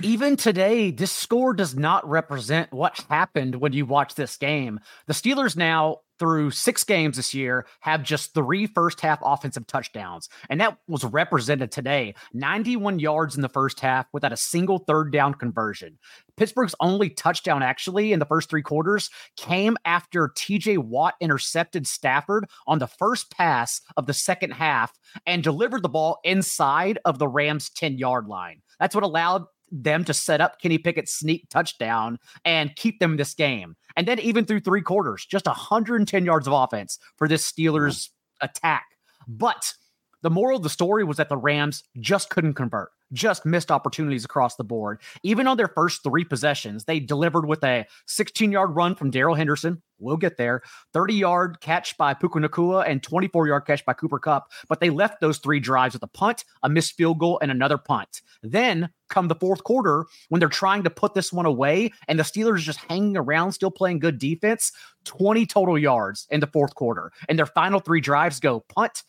Even 0.03 0.37
today, 0.37 0.93
this 0.93 1.11
score 1.11 1.53
does 1.53 1.75
not 1.75 2.09
represent 2.09 2.73
what 2.73 3.05
happened 3.11 3.57
when 3.57 3.73
you 3.73 3.87
watch 3.87 4.15
this 4.15 4.37
game. 4.37 4.79
The 5.09 5.15
Steelers 5.15 5.57
now, 5.57 6.03
through 6.23 6.53
six 6.53 6.85
games 6.85 7.17
this 7.17 7.35
year, 7.35 7.67
have 7.81 8.05
just 8.05 8.33
three 8.33 8.65
first 8.65 9.01
half 9.01 9.19
offensive 9.25 9.67
touchdowns. 9.67 10.29
And 10.49 10.61
that 10.61 10.79
was 10.87 11.03
represented 11.03 11.73
today 11.73 12.15
91 12.33 13.01
yards 13.01 13.35
in 13.35 13.43
the 13.43 13.49
first 13.49 13.81
half 13.81 14.07
without 14.13 14.33
a 14.33 14.37
single 14.37 14.79
third 14.79 15.13
down 15.13 15.35
conversion. 15.35 15.99
Pittsburgh's 16.37 16.77
only 16.79 17.11
touchdown, 17.11 17.61
actually, 17.61 18.13
in 18.13 18.21
the 18.21 18.25
first 18.25 18.49
three 18.49 18.63
quarters 18.63 19.11
came 19.37 19.77
after 19.85 20.29
TJ 20.29 20.79
Watt 20.79 21.15
intercepted 21.21 21.89
Stafford 21.89 22.47
on 22.69 22.79
the 22.79 22.87
first 22.87 23.33
pass 23.33 23.81
of 23.97 24.07
the 24.07 24.15
second 24.15 24.53
half 24.53 24.93
and 25.27 25.43
delivered 25.43 25.83
the 25.83 25.89
ball 25.89 26.21
inside 26.23 27.01
of 27.05 27.19
the 27.19 27.27
Rams' 27.27 27.69
10 27.71 27.99
yard 27.99 28.29
line. 28.29 28.63
That's 28.79 28.95
what 28.95 29.03
allowed 29.03 29.47
them 29.73 30.05
to 30.05 30.15
set 30.15 30.41
up 30.41 30.61
Kenny 30.61 30.79
Pickett's 30.79 31.15
sneak 31.15 31.49
touchdown 31.49 32.19
and 32.45 32.77
keep 32.77 33.01
them 33.01 33.17
this 33.17 33.35
game. 33.35 33.75
And 33.97 34.07
then 34.07 34.19
even 34.21 34.45
through 34.45 34.61
three 34.61 34.83
quarters, 34.83 35.27
just 35.27 35.47
110 35.47 36.25
yards 36.25 36.47
of 36.47 36.53
offense 36.53 36.99
for 37.17 37.29
this 37.29 37.51
Steelers 37.51 38.11
attack. 38.41 38.87
But 39.29 39.75
the 40.23 40.31
moral 40.31 40.57
of 40.59 40.63
the 40.63 40.71
story 40.71 41.05
was 41.05 41.17
that 41.17 41.29
the 41.29 41.37
Rams 41.37 41.83
just 42.01 42.31
couldn't 42.31 42.55
convert, 42.55 42.91
just 43.13 43.45
missed 43.47 43.71
opportunities 43.71 44.25
across 44.25 44.57
the 44.57 44.65
board. 44.65 45.01
Even 45.23 45.47
on 45.47 45.57
their 45.57 45.69
first 45.69 46.03
three 46.03 46.25
possessions, 46.25 46.85
they 46.85 47.01
delivered 47.01 47.47
with 47.47 47.63
a 47.65 47.87
16 48.07 48.53
yard 48.53 48.75
run 48.75 48.95
from 48.95 49.11
Darrell 49.11 49.35
Henderson. 49.35 49.83
We'll 49.99 50.17
get 50.17 50.37
there. 50.37 50.63
30 50.95 51.15
yard 51.15 51.61
catch 51.61 51.97
by 51.97 52.15
Puka 52.15 52.41
Nacua 52.41 52.85
and 52.89 53.03
24 53.03 53.47
yard 53.47 53.67
catch 53.67 53.85
by 53.85 53.93
Cooper 53.93 54.19
Kupp. 54.19 54.51
But 54.69 54.81
they 54.81 54.91
left 54.91 55.21
those 55.21 55.39
three 55.39 55.61
drives 55.61 55.95
with 55.95 56.03
a 56.03 56.09
punt, 56.09 56.45
a 56.63 56.69
missed 56.69 56.95
field 56.97 57.19
goal, 57.21 57.39
and 57.41 57.51
another 57.53 57.79
punt. 57.79 58.21
Then 58.43 58.91
come 59.09 59.29
the 59.29 59.35
fourth 59.37 59.63
quarter 59.63 60.07
when 60.29 60.41
they're 60.41 60.49
trying 60.49 60.83
to 60.85 60.91
put 60.91 61.15
this 61.15 61.33
one 61.33 61.47
away 61.47 61.93
and 62.09 62.19
the 62.19 62.25
Steelers 62.25 62.59
just 62.61 62.81
hanging 62.89 63.17
around, 63.17 63.53
still 63.53 63.71
playing 63.71 64.01
good 64.01 64.19
defense. 64.19 64.73
20 65.05 65.47
total 65.47 65.79
yards 65.79 66.27
in 66.31 66.41
the 66.41 66.47
fourth 66.49 66.75
quarter. 66.75 67.13
And 67.29 67.39
their 67.39 67.47
final 67.47 67.79
three 67.79 68.01
drives 68.01 68.41
go 68.41 68.61
punt, 68.75 69.03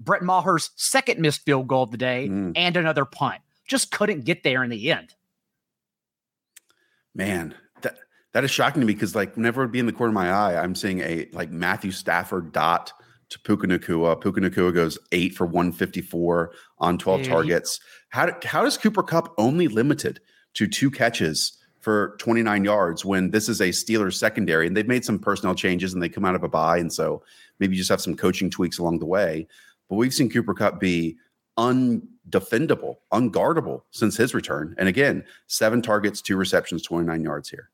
Brett 0.00 0.22
Maher's 0.22 0.70
second 0.76 1.20
missed 1.20 1.42
field 1.44 1.68
goal 1.68 1.82
of 1.84 1.90
the 1.90 1.96
day, 1.98 2.28
Mm. 2.28 2.52
and 2.56 2.76
another 2.76 3.04
punt. 3.04 3.40
Just 3.70 3.92
couldn't 3.92 4.24
get 4.24 4.42
there 4.42 4.64
in 4.64 4.70
the 4.70 4.90
end. 4.90 5.14
Man, 7.14 7.54
that 7.82 7.96
that 8.32 8.42
is 8.42 8.50
shocking 8.50 8.80
to 8.80 8.86
me 8.86 8.94
because 8.94 9.14
like 9.14 9.36
whenever 9.36 9.62
it'd 9.62 9.70
be 9.70 9.78
in 9.78 9.86
the 9.86 9.92
corner 9.92 10.10
of 10.10 10.14
my 10.14 10.30
eye, 10.32 10.60
I'm 10.60 10.74
seeing 10.74 10.98
a 11.00 11.28
like 11.32 11.50
Matthew 11.52 11.92
Stafford 11.92 12.50
dot 12.52 12.92
to 13.28 13.38
Puka 13.38 13.68
Nacua. 13.68 14.20
Puka 14.20 14.40
Nacua 14.40 14.74
goes 14.74 14.98
eight 15.12 15.34
for 15.36 15.46
154 15.46 16.50
on 16.78 16.98
12 16.98 17.20
Yeah, 17.20 17.24
he- 17.24 17.30
targets. 17.30 17.80
How 18.08 18.32
how 18.44 18.64
does 18.64 18.76
Cooper 18.76 19.04
Kupp 19.04 19.32
only 19.38 19.68
limited 19.68 20.18
to 20.54 20.66
two 20.66 20.90
catches 20.90 21.56
for 21.80 22.16
29 22.18 22.64
yards 22.64 23.04
when 23.04 23.30
this 23.30 23.48
is 23.48 23.60
a 23.60 23.68
Steelers 23.68 24.14
secondary 24.14 24.66
and 24.66 24.76
they've 24.76 24.88
made 24.88 25.04
some 25.04 25.18
personnel 25.18 25.54
changes 25.54 25.94
and 25.94 26.02
they 26.02 26.08
come 26.08 26.24
out 26.24 26.34
of 26.34 26.42
a 26.42 26.48
bye. 26.48 26.76
And 26.78 26.92
so 26.92 27.22
maybe 27.60 27.76
you 27.76 27.80
just 27.80 27.88
have 27.90 28.00
some 28.00 28.16
coaching 28.16 28.50
tweaks 28.50 28.78
along 28.78 28.98
the 28.98 29.06
way. 29.06 29.46
But 29.88 29.94
we've 29.94 30.12
seen 30.12 30.28
Cooper 30.28 30.54
Kupp 30.54 30.80
be 30.80 31.16
undefendable, 31.60 32.96
unguardable 33.12 33.82
since 33.90 34.16
his 34.16 34.34
return. 34.34 34.74
And 34.78 34.88
again, 34.88 35.24
seven 35.46 35.82
targets, 35.82 36.22
two 36.22 36.36
receptions, 36.36 36.82
29 36.82 37.22
yards 37.22 37.50
here. 37.50 37.70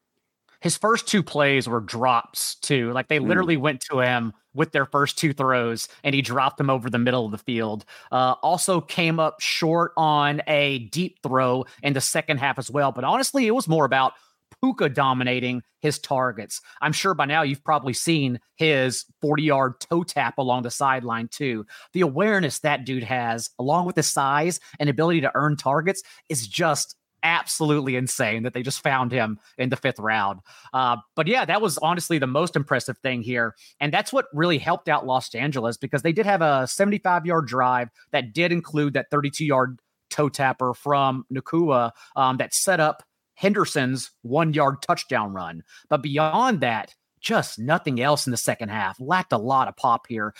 His 0.61 0.76
first 0.76 1.07
two 1.07 1.22
plays 1.22 1.68
were 1.68 1.80
drops 1.80 2.57
too. 2.57 2.93
Like 2.93 3.09
they 3.09 3.20
mm. 3.20 3.28
literally 3.28 3.57
mm. 3.57 3.61
went 3.61 3.80
to 3.91 4.01
him 4.01 4.32
with 4.55 4.72
their 4.72 4.87
first 4.87 5.18
two 5.18 5.32
throws 5.32 5.89
and 6.03 6.14
he 6.14 6.22
dropped 6.22 6.57
them 6.57 6.70
over 6.70 6.91
the 6.91 6.99
middle 6.99 7.24
of 7.24 7.30
the 7.30 7.39
field. 7.39 7.84
Uh, 8.11 8.34
also 8.43 8.80
came 8.80 9.20
up 9.20 9.41
short 9.41 9.93
on 9.97 10.43
a 10.49 10.80
deep 10.91 11.18
throw 11.22 11.66
in 11.82 11.93
the 11.93 12.01
second 12.01 12.39
half 12.39 12.59
as 12.59 12.70
well. 12.70 12.91
But 12.91 13.05
honestly, 13.05 13.47
it 13.47 13.55
was 13.55 13.68
more 13.68 13.84
about 13.84 14.14
Puka 14.63 14.89
dominating 14.89 15.63
his 15.81 15.99
targets. 15.99 16.61
I'm 16.81 16.93
sure 16.93 17.15
by 17.15 17.27
now 17.27 17.43
you've 17.43 17.65
probably 17.65 17.93
seen 17.93 18.41
his 18.57 19.05
40 19.21 19.43
yard 19.43 19.75
toe 19.81 20.03
tap 20.03 20.39
along 20.39 20.63
the 20.63 20.71
sideline 20.71 21.29
too. 21.29 21.67
The 21.93 22.01
awareness 22.01 22.61
that 22.61 22.85
dude 22.85 23.05
has, 23.05 23.51
along 23.59 23.87
with 23.87 23.97
his 23.97 24.09
size 24.09 24.61
and 24.81 24.89
ability 24.89 25.21
to 25.23 25.33
earn 25.35 25.57
targets, 25.57 26.03
is 26.29 26.47
just 26.47 26.97
absolutely 27.23 27.97
insane 27.97 28.45
that 28.45 28.55
they 28.55 28.63
just 28.63 28.83
found 28.83 29.11
him 29.11 29.39
in 29.59 29.69
the 29.69 29.77
fifth 29.77 29.99
round. 29.99 30.41
Uh, 30.73 30.97
but 31.17 31.27
yeah, 31.27 31.45
that 31.45 31.61
was 31.61 31.77
honestly 31.79 32.19
the 32.19 32.27
most 32.27 32.55
impressive 32.55 32.97
thing 32.99 33.21
here. 33.23 33.55
And 33.81 33.93
that's 33.93 34.13
what 34.13 34.27
really 34.33 34.59
helped 34.59 34.89
out 34.89 35.07
Los 35.07 35.35
Angeles 35.35 35.77
because 35.77 36.03
they 36.03 36.13
did 36.13 36.27
have 36.27 36.43
a 36.43 36.67
75 36.67 37.27
yard 37.27 37.47
drive 37.47 37.89
that 38.13 38.33
did 38.33 38.53
include 38.53 38.95
that 38.95 39.07
32 39.11 39.45
yard 39.45 39.81
toe 40.09 40.29
tapper 40.29 40.73
from 40.73 41.25
Nacua 41.33 41.91
um, 42.15 42.37
that 42.37 42.55
set 42.55 42.81
up 42.81 43.03
Henderson's 43.37 44.11
one 44.22 44.53
yard 44.53 44.82
touchdown 44.82 45.32
run. 45.32 45.62
But 45.89 46.03
beyond 46.03 46.61
that, 46.61 46.95
just 47.20 47.59
nothing 47.59 48.01
else 48.01 48.26
in 48.26 48.30
the 48.30 48.37
second 48.37 48.70
half. 48.70 49.01
Lacked 49.01 49.32
a 49.32 49.39
lot 49.39 49.68
of 49.68 49.76
pop 49.76 50.07
here. 50.09 50.34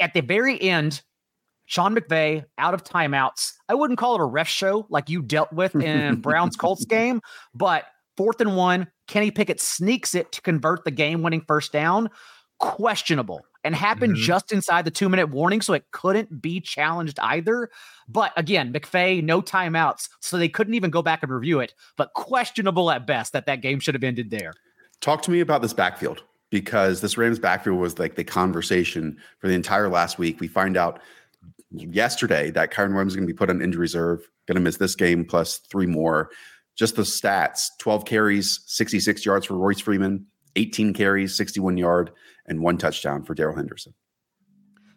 At 0.00 0.14
the 0.14 0.20
very 0.20 0.60
end, 0.60 1.02
Sean 1.66 1.94
McVay 1.94 2.44
out 2.56 2.74
of 2.74 2.84
timeouts. 2.84 3.52
I 3.68 3.74
wouldn't 3.74 3.98
call 3.98 4.14
it 4.14 4.20
a 4.20 4.24
ref 4.24 4.48
show 4.48 4.86
like 4.88 5.08
you 5.08 5.22
dealt 5.22 5.52
with 5.52 5.74
in 5.76 6.16
Browns 6.20 6.56
Colts 6.56 6.84
game, 6.84 7.20
but 7.54 7.84
fourth 8.16 8.40
and 8.40 8.56
one, 8.56 8.88
Kenny 9.06 9.30
Pickett 9.30 9.60
sneaks 9.60 10.14
it 10.14 10.32
to 10.32 10.40
convert 10.40 10.84
the 10.84 10.90
game 10.90 11.22
winning 11.22 11.42
first 11.46 11.72
down. 11.72 12.08
Questionable 12.58 13.42
and 13.64 13.74
happened 13.74 14.14
mm-hmm. 14.14 14.22
just 14.22 14.52
inside 14.52 14.84
the 14.84 14.90
two 14.90 15.08
minute 15.08 15.28
warning, 15.30 15.60
so 15.60 15.74
it 15.74 15.84
couldn't 15.90 16.40
be 16.40 16.60
challenged 16.60 17.18
either. 17.20 17.70
But 18.08 18.32
again, 18.36 18.72
McVay, 18.72 19.22
no 19.22 19.42
timeouts, 19.42 20.08
so 20.20 20.38
they 20.38 20.48
couldn't 20.48 20.74
even 20.74 20.90
go 20.90 21.02
back 21.02 21.22
and 21.22 21.32
review 21.32 21.60
it. 21.60 21.74
But 21.96 22.12
questionable 22.14 22.90
at 22.90 23.06
best 23.06 23.32
that 23.32 23.46
that 23.46 23.60
game 23.60 23.80
should 23.80 23.94
have 23.94 24.04
ended 24.04 24.30
there. 24.30 24.52
Talk 25.00 25.22
to 25.22 25.30
me 25.30 25.40
about 25.40 25.62
this 25.62 25.72
backfield 25.72 26.22
because 26.50 27.00
this 27.00 27.18
Rams 27.18 27.38
backfield 27.38 27.78
was 27.78 27.98
like 27.98 28.14
the 28.14 28.24
conversation 28.24 29.18
for 29.38 29.48
the 29.48 29.54
entire 29.54 29.88
last 29.88 30.18
week. 30.18 30.40
We 30.40 30.48
find 30.48 30.76
out 30.76 31.00
yesterday 31.70 32.50
that 32.52 32.72
Kyren 32.72 32.92
Williams 32.92 33.12
is 33.12 33.16
going 33.16 33.26
to 33.26 33.32
be 33.32 33.36
put 33.36 33.50
on 33.50 33.60
injury 33.60 33.80
reserve, 33.80 34.28
going 34.46 34.56
to 34.56 34.60
miss 34.60 34.76
this 34.76 34.94
game 34.94 35.24
plus 35.24 35.58
three 35.58 35.86
more. 35.86 36.30
Just 36.76 36.96
the 36.96 37.02
stats 37.02 37.68
12 37.80 38.04
carries, 38.04 38.60
66 38.66 39.26
yards 39.26 39.46
for 39.46 39.54
Royce 39.54 39.80
Freeman, 39.80 40.26
18 40.58 40.92
carries, 40.92 41.36
61 41.36 41.76
yard, 41.76 42.10
and 42.46 42.60
one 42.60 42.76
touchdown 42.76 43.22
for 43.22 43.34
Darrell 43.34 43.56
Henderson. 43.56 43.94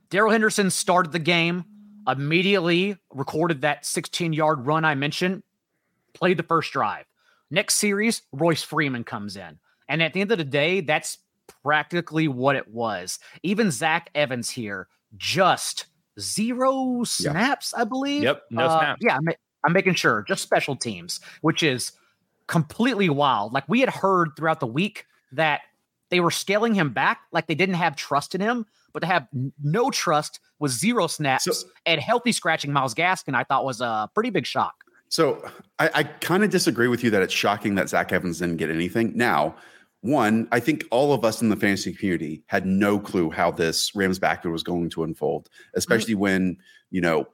Darrell 0.09 0.31
Henderson 0.31 0.69
started 0.69 1.11
the 1.11 1.19
game, 1.19 1.63
immediately 2.07 2.97
recorded 3.13 3.61
that 3.61 3.85
16 3.85 4.33
yard 4.33 4.65
run 4.65 4.83
I 4.83 4.95
mentioned, 4.95 5.43
played 6.13 6.37
the 6.37 6.43
first 6.43 6.73
drive. 6.73 7.05
Next 7.49 7.75
series, 7.75 8.23
Royce 8.31 8.63
Freeman 8.63 9.03
comes 9.03 9.37
in. 9.37 9.59
And 9.87 10.01
at 10.01 10.13
the 10.13 10.21
end 10.21 10.31
of 10.31 10.37
the 10.37 10.45
day, 10.45 10.81
that's 10.81 11.19
practically 11.63 12.27
what 12.27 12.55
it 12.55 12.67
was. 12.67 13.19
Even 13.43 13.71
Zach 13.71 14.09
Evans 14.15 14.49
here 14.49 14.87
just 15.17 15.85
zero 16.19 17.03
snaps, 17.03 17.73
yeah. 17.75 17.81
I 17.81 17.85
believe. 17.85 18.23
Yep, 18.23 18.43
no 18.51 18.65
uh, 18.65 18.79
snaps. 18.79 19.01
Yeah, 19.03 19.17
I'm, 19.17 19.35
I'm 19.65 19.73
making 19.73 19.95
sure. 19.95 20.23
Just 20.27 20.43
special 20.43 20.75
teams, 20.75 21.19
which 21.41 21.61
is 21.61 21.91
completely 22.47 23.09
wild. 23.09 23.53
Like 23.53 23.67
we 23.67 23.81
had 23.81 23.89
heard 23.89 24.31
throughout 24.35 24.59
the 24.59 24.67
week 24.67 25.05
that 25.31 25.61
they 26.09 26.19
were 26.19 26.31
scaling 26.31 26.73
him 26.73 26.91
back, 26.91 27.21
like 27.31 27.47
they 27.47 27.55
didn't 27.55 27.75
have 27.75 27.95
trust 27.95 28.35
in 28.35 28.41
him, 28.41 28.65
but 28.93 28.99
to 28.99 29.07
have 29.07 29.27
no 29.63 29.89
trust 29.89 30.39
with 30.59 30.71
zero 30.71 31.07
snaps 31.07 31.45
so, 31.45 31.67
and 31.85 32.01
healthy 32.01 32.31
scratching 32.31 32.73
Myles 32.73 32.93
Gaskin, 32.93 33.33
I 33.33 33.43
thought 33.43 33.65
was 33.65 33.81
a 33.81 34.09
pretty 34.13 34.29
big 34.29 34.45
shock. 34.45 34.75
So 35.07 35.43
I, 35.79 35.89
I 35.93 36.03
kind 36.03 36.43
of 36.43 36.49
disagree 36.49 36.87
with 36.87 37.03
you 37.03 37.09
that 37.11 37.21
it's 37.21 37.33
shocking 37.33 37.75
that 37.75 37.89
Zach 37.89 38.11
Evans 38.11 38.39
didn't 38.39 38.57
get 38.57 38.69
anything. 38.69 39.11
Now, 39.15 39.55
one, 40.01 40.47
I 40.51 40.59
think 40.59 40.85
all 40.89 41.13
of 41.13 41.23
us 41.23 41.41
in 41.41 41.49
the 41.49 41.55
fantasy 41.55 41.93
community 41.93 42.43
had 42.47 42.65
no 42.65 42.99
clue 42.99 43.29
how 43.29 43.51
this 43.51 43.93
Rams 43.95 44.19
backfield 44.19 44.51
was 44.51 44.63
going 44.63 44.89
to 44.91 45.03
unfold, 45.03 45.49
especially 45.75 46.13
mm-hmm. 46.13 46.21
when, 46.21 46.57
you 46.89 47.01
know, 47.01 47.27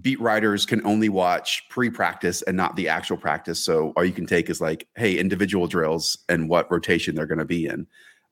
beat 0.00 0.20
writers 0.20 0.66
can 0.66 0.84
only 0.84 1.08
watch 1.08 1.64
pre-practice 1.70 2.42
and 2.42 2.56
not 2.56 2.76
the 2.76 2.88
actual 2.88 3.16
practice. 3.16 3.62
So 3.62 3.92
all 3.96 4.04
you 4.04 4.12
can 4.12 4.26
take 4.26 4.50
is 4.50 4.60
like, 4.60 4.88
hey, 4.96 5.18
individual 5.18 5.66
drills 5.66 6.18
and 6.28 6.48
what 6.48 6.70
rotation 6.70 7.14
they're 7.14 7.26
going 7.26 7.38
to 7.38 7.44
be 7.44 7.66
in. 7.66 7.86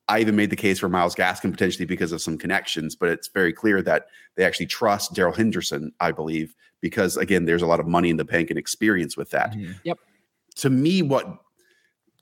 I 0.09 0.19
even 0.21 0.35
made 0.35 0.51
the 0.51 0.57
case 0.57 0.81
for 0.81 0.89
Myles 0.89 1.15
Gaskin 1.15 1.53
potentially 1.53 1.87
because 1.87 2.11
of 2.11 2.21
some 2.21 2.37
connections, 2.37 2.97
but 2.97 3.09
it's 3.09 3.29
very 3.29 3.53
clear 3.53 3.81
that 3.83 4.07
they 4.35 4.45
actually 4.45 4.67
trust 4.67 5.15
Darrell 5.15 5.33
Henderson, 5.33 5.93
I 6.01 6.11
believe, 6.11 6.57
because 6.81 7.17
again, 7.17 7.45
there's 7.45 7.63
a 7.63 7.67
lot 7.67 7.79
of 7.79 7.87
money 7.87 8.11
in 8.11 8.17
the 8.17 8.25
bank 8.25 8.51
and 8.51 8.59
experience 8.59 9.17
with 9.17 9.31
that. 9.31 9.53
Mm-hmm. 9.53 9.73
Yep. 9.85 9.99
To 10.57 10.71
me, 10.71 11.03
what 11.03 11.39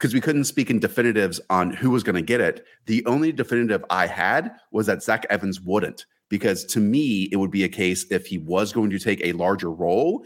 because 0.01 0.14
we 0.14 0.20
couldn't 0.20 0.45
speak 0.45 0.70
in 0.70 0.78
definitives 0.78 1.43
on 1.51 1.70
who 1.70 1.91
was 1.91 2.03
going 2.03 2.14
to 2.14 2.22
get 2.22 2.41
it. 2.41 2.64
The 2.86 3.05
only 3.05 3.32
definitive 3.32 3.84
I 3.91 4.07
had 4.07 4.51
was 4.72 4.86
that 4.86 5.03
Zach 5.03 5.26
Evans 5.28 5.61
wouldn't, 5.61 6.07
because 6.31 6.64
to 6.64 6.81
me, 6.81 7.28
it 7.31 7.37
would 7.37 7.51
be 7.51 7.64
a 7.64 7.68
case 7.68 8.07
if 8.11 8.26
he 8.26 8.39
was 8.39 8.72
going 8.72 8.89
to 8.89 8.99
take 8.99 9.20
a 9.22 9.33
larger 9.33 9.70
role. 9.70 10.24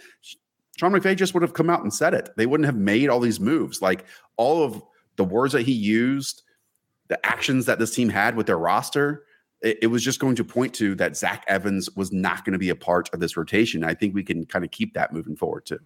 Sean 0.76 0.92
McVay 0.92 1.16
just 1.16 1.34
would 1.34 1.42
have 1.42 1.54
come 1.54 1.68
out 1.68 1.82
and 1.82 1.92
said 1.92 2.14
it. 2.14 2.30
They 2.36 2.46
wouldn't 2.46 2.66
have 2.66 2.76
made 2.76 3.08
all 3.08 3.18
these 3.18 3.40
moves. 3.40 3.82
Like 3.82 4.04
all 4.36 4.62
of 4.62 4.80
the 5.16 5.24
words 5.24 5.52
that 5.52 5.62
he 5.62 5.72
used, 5.72 6.42
the 7.08 7.24
actions 7.26 7.66
that 7.66 7.80
this 7.80 7.94
team 7.94 8.08
had 8.08 8.36
with 8.36 8.46
their 8.46 8.58
roster, 8.58 9.24
it, 9.62 9.78
it 9.82 9.86
was 9.88 10.04
just 10.04 10.20
going 10.20 10.36
to 10.36 10.44
point 10.44 10.74
to 10.74 10.94
that 10.96 11.16
Zach 11.16 11.44
Evans 11.48 11.90
was 11.96 12.12
not 12.12 12.44
going 12.44 12.52
to 12.52 12.58
be 12.58 12.68
a 12.68 12.76
part 12.76 13.12
of 13.12 13.20
this 13.20 13.36
rotation. 13.36 13.82
I 13.82 13.94
think 13.94 14.14
we 14.14 14.22
can 14.22 14.46
kind 14.46 14.64
of 14.64 14.70
keep 14.70 14.94
that 14.94 15.12
moving 15.12 15.34
forward 15.34 15.66
too 15.66 15.80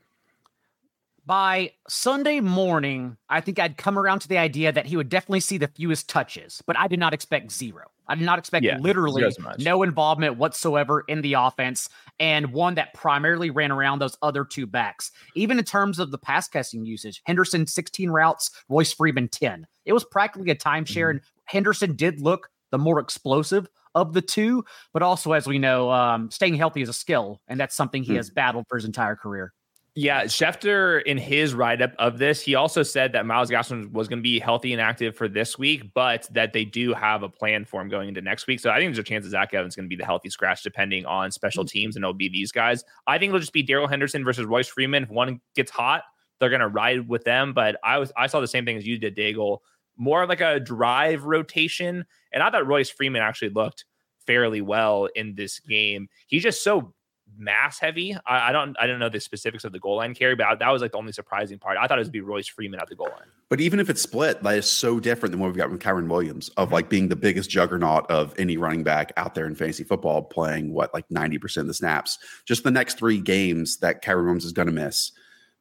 by 1.29 1.73
Sunday 1.87 2.41
morning, 2.41 3.19
I 3.29 3.43
think 3.43 3.59
I'd 3.59 3.77
come 3.77 3.99
around 3.99 4.21
to 4.21 4.29
the 4.29 4.39
idea 4.39 4.73
that 4.73 4.87
he 4.87 4.97
would 4.97 5.11
definitely 5.11 5.41
see 5.41 5.59
the 5.59 5.69
fewest 5.69 6.09
touches, 6.09 6.63
but 6.67 6.77
I 6.77 6.89
did 6.89 6.99
not 6.99 7.13
expect 7.13 7.53
zero. 7.53 7.91
I 8.09 8.15
did 8.15 8.25
not 8.25 8.39
expect 8.39 8.65
yeah, 8.65 8.79
literally 8.79 9.25
no 9.59 9.83
involvement 9.83 10.39
whatsoever 10.39 11.05
in 11.09 11.21
the 11.23 11.35
offense, 11.35 11.89
and 12.19 12.53
one 12.53 12.75
that 12.77 12.95
primarily 12.95 13.51
ran 13.51 13.71
around 13.71 14.01
those 14.01 14.17
other 14.23 14.45
two 14.45 14.67
backs. 14.67 15.11
Even 15.35 15.59
in 15.59 15.65
terms 15.65 15.99
of 15.99 16.11
the 16.11 16.19
pass 16.19 16.49
casting 16.49 16.85
usage, 16.85 17.21
Henderson 17.25 17.67
16 17.67 18.11
routes, 18.11 18.51
Royce 18.69 18.93
Freeman 18.93 19.29
10. 19.29 19.67
It 19.85 19.93
was 19.93 20.05
practically 20.05 20.51
a 20.51 20.57
timeshare, 20.57 21.09
mm-hmm. 21.09 21.11
and 21.11 21.21
Henderson 21.45 21.97
did 21.97 22.21
look 22.21 22.49
the 22.71 22.79
more 22.79 22.99
explosive 22.99 23.69
of 23.95 24.13
the 24.13 24.23
two, 24.23 24.65
but 24.93 25.03
also, 25.03 25.33
as 25.33 25.47
we 25.47 25.59
know, 25.59 25.91
um, 25.91 26.31
staying 26.31 26.55
healthy 26.55 26.83
is 26.83 26.89
a 26.89 26.95
skill, 26.95 27.41
and 27.49 27.59
that's 27.59 27.75
something 27.75 28.03
he 28.03 28.11
mm-hmm. 28.11 28.17
has 28.17 28.31
battled 28.31 28.67
for 28.69 28.77
his 28.77 28.85
entire 28.85 29.17
career. 29.17 29.53
Yeah, 30.01 30.27
Schefter 30.27 31.03
in 31.03 31.19
his 31.19 31.55
write 31.55 31.83
up 31.83 31.93
of 31.99 32.19
this, 32.19 32.41
he 32.41 32.55
also 32.55 32.85
said 32.85 33.15
that 33.15 33.27
Myles 33.27 33.51
Gaskin 33.51 33.91
was 33.91 34.07
going 34.07 34.21
to 34.21 34.23
be 34.23 34.39
healthy 34.39 34.73
and 34.73 34.81
active 34.81 35.17
for 35.17 35.27
this 35.27 35.59
week, 35.59 35.93
but 35.93 36.29
that 36.31 36.53
they 36.53 36.65
do 36.65 36.95
have 36.95 37.25
a 37.25 37.29
plan 37.29 37.65
for 37.65 37.83
him 37.83 37.89
going 37.89 38.07
into 38.07 38.21
next 38.21 38.47
week. 38.47 38.61
So 38.61 38.71
I 38.71 38.79
think 38.79 38.91
there's 38.91 39.01
a 39.01 39.03
chance 39.03 39.25
that 39.25 39.31
Zach 39.31 39.53
Evans 39.53 39.73
is 39.73 39.77
going 39.77 39.87
to 39.87 39.89
be 39.89 39.97
the 39.97 40.05
healthy 40.05 40.31
scratch 40.31 40.63
depending 40.63 41.05
on 41.05 41.33
special 41.33 41.65
mm-hmm. 41.65 41.81
teams, 41.81 41.97
and 41.97 42.05
it'll 42.05 42.15
be 42.15 42.29
these 42.29 42.53
guys. 42.53 42.85
I 43.09 43.19
think 43.19 43.31
it'll 43.31 43.41
just 43.41 43.53
be 43.53 43.65
Darrell 43.65 43.89
Henderson 43.89 44.25
versus 44.25 44.45
Royce 44.47 44.69
Freeman. 44.69 45.03
If 45.03 45.09
one 45.09 45.41
gets 45.57 45.73
hot, 45.73 46.05
they're 46.39 46.49
going 46.49 46.61
to 46.61 46.69
ride 46.69 47.09
with 47.09 47.25
them. 47.25 47.53
But 47.53 47.75
I 47.83 47.99
was 47.99 48.13
I 48.17 48.29
saw 48.29 48.39
the 48.39 48.47
same 48.47 48.65
thing 48.65 48.77
as 48.77 48.87
you 48.87 48.99
did, 48.99 49.17
Daigle, 49.17 49.59
more 49.97 50.29
like 50.29 50.41
a 50.41 50.61
drive 50.61 51.25
rotation, 51.25 52.07
and 52.33 52.41
I 52.41 52.53
thought 52.53 52.69
Royce 52.69 52.89
Freeman 52.89 53.23
actually 53.23 53.49
looked 53.49 53.85
fairly 54.29 54.61
well 54.61 55.09
in 55.17 55.35
this 55.35 55.59
game. 55.59 56.07
He's 56.29 56.45
just 56.45 56.63
so 56.63 56.95
mass 57.39 57.79
heavy. 57.79 58.17
I, 58.27 58.49
I, 58.49 58.53
don't 58.53 58.77
I 58.81 58.87
don't 58.87 58.99
know 58.99 59.09
the 59.09 59.21
specifics 59.21 59.65
of 59.65 59.73
the 59.73 59.79
goal 59.79 59.97
line 59.97 60.15
carry, 60.15 60.35
but 60.35 60.47
I, 60.47 60.55
that 60.57 60.71
was 60.71 60.83
like 60.83 60.93
the 60.93 60.99
only 60.99 61.13
surprising 61.13 61.59
part. 61.59 61.79
I 61.79 61.87
thought 61.87 61.99
it 61.99 62.03
would 62.03 62.13
be 62.13 62.21
Royce 62.21 62.49
Freeman 62.49 62.81
at 62.81 62.89
the 62.89 62.95
goal 62.95 63.09
line. 63.09 63.29
But 63.49 63.61
even 63.61 63.81
if 63.81 63.89
it's 63.89 64.03
split, 64.03 64.43
that 64.43 64.59
is 64.59 64.71
so 64.71 65.01
different 65.01 65.33
than 65.33 65.41
what 65.41 65.47
we've 65.47 65.57
got 65.57 65.69
from 65.69 65.79
Kyren 65.79 66.09
Williams 66.09 66.49
of 66.51 66.73
like 66.73 66.89
being 66.89 67.09
the 67.09 67.17
biggest 67.17 67.49
juggernaut 67.49 68.11
of 68.11 68.35
any 68.39 68.57
running 68.57 68.83
back 68.83 69.13
out 69.17 69.35
there 69.35 69.47
in 69.47 69.55
fantasy 69.55 69.85
football, 69.85 70.23
playing 70.23 70.73
what 70.73 70.93
like 70.93 71.09
90% 71.09 71.59
of 71.59 71.67
the 71.67 71.75
snaps. 71.75 72.19
Just 72.45 72.65
the 72.65 72.71
next 72.71 72.99
three 72.99 73.21
games 73.21 73.79
that 73.79 74.03
Kyren 74.03 74.25
Williams 74.25 74.45
is 74.45 74.53
going 74.53 74.67
to 74.67 74.73
miss. 74.73 75.13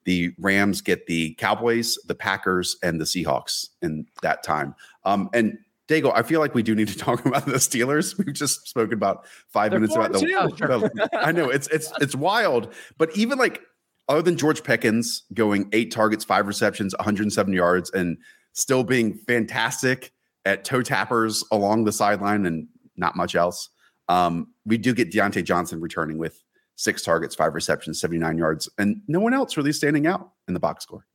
The 0.03 0.34
Rams 0.39 0.82
get 0.82 1.05
the 1.05 1.34
Cowboys, 1.34 1.97
the 2.05 2.15
Packers, 2.15 2.78
and 2.82 2.99
the 2.99 3.05
Seahawks 3.05 3.69
in 3.82 4.05
that 4.21 4.41
time. 4.41 4.73
Um, 5.03 5.30
and 5.34 5.57
Dago, 5.88 6.12
I 6.14 6.24
feel 6.24 6.40
like 6.40 6.54
we 6.54 6.64
do 6.64 6.76
need 6.76 6.90
to 6.90 6.98
talk 6.98 7.26
about 7.26 7.46
the 7.46 7.54
Steelers. 7.54 8.18
We've 8.18 8.34
just 8.34 8.68
spoken 8.68 8.94
about 8.94 9.26
5 9.50 9.72
They're 9.72 9.80
minutes 9.80 9.96
about 9.96 10.14
the, 10.14 10.20
the. 10.20 11.10
I 11.14 11.32
know 11.32 11.50
it's 11.50 11.68
it's 11.68 11.92
it's 12.02 12.16
wild, 12.16 12.74
but 12.98 13.16
even 13.16 13.38
like 13.38 13.62
other 14.10 14.22
than 14.22 14.38
George 14.38 14.64
Pickens 14.64 15.24
going 15.34 15.70
eight 15.74 15.92
targets, 15.92 16.24
five 16.24 16.48
receptions, 16.48 16.96
107 16.98 17.54
yards, 17.54 17.92
and 17.92 18.18
still 18.54 18.84
being 18.84 19.14
fantastic 19.14 20.12
at 20.46 20.64
toe 20.64 20.82
tappers 20.82 21.44
along 21.52 21.84
the 21.84 21.92
sideline 21.92 22.46
and 22.46 22.68
not 22.96 23.16
much 23.16 23.36
else. 23.36 23.70
Um, 24.08 24.54
we 24.66 24.78
do 24.78 24.94
get 24.94 25.12
Diontae 25.12 25.44
Johnson 25.44 25.82
returning 25.82 26.18
with 26.18 26.42
six 26.76 27.04
targets, 27.04 27.36
five 27.36 27.54
receptions, 27.54 28.00
79 28.00 28.38
yards, 28.38 28.70
and 28.78 29.02
no 29.08 29.20
one 29.20 29.34
else 29.34 29.58
really 29.58 29.74
standing 29.74 30.08
out 30.08 30.32
in 30.48 30.54
the 30.54 30.60
box 30.60 30.84
score. 30.84 31.06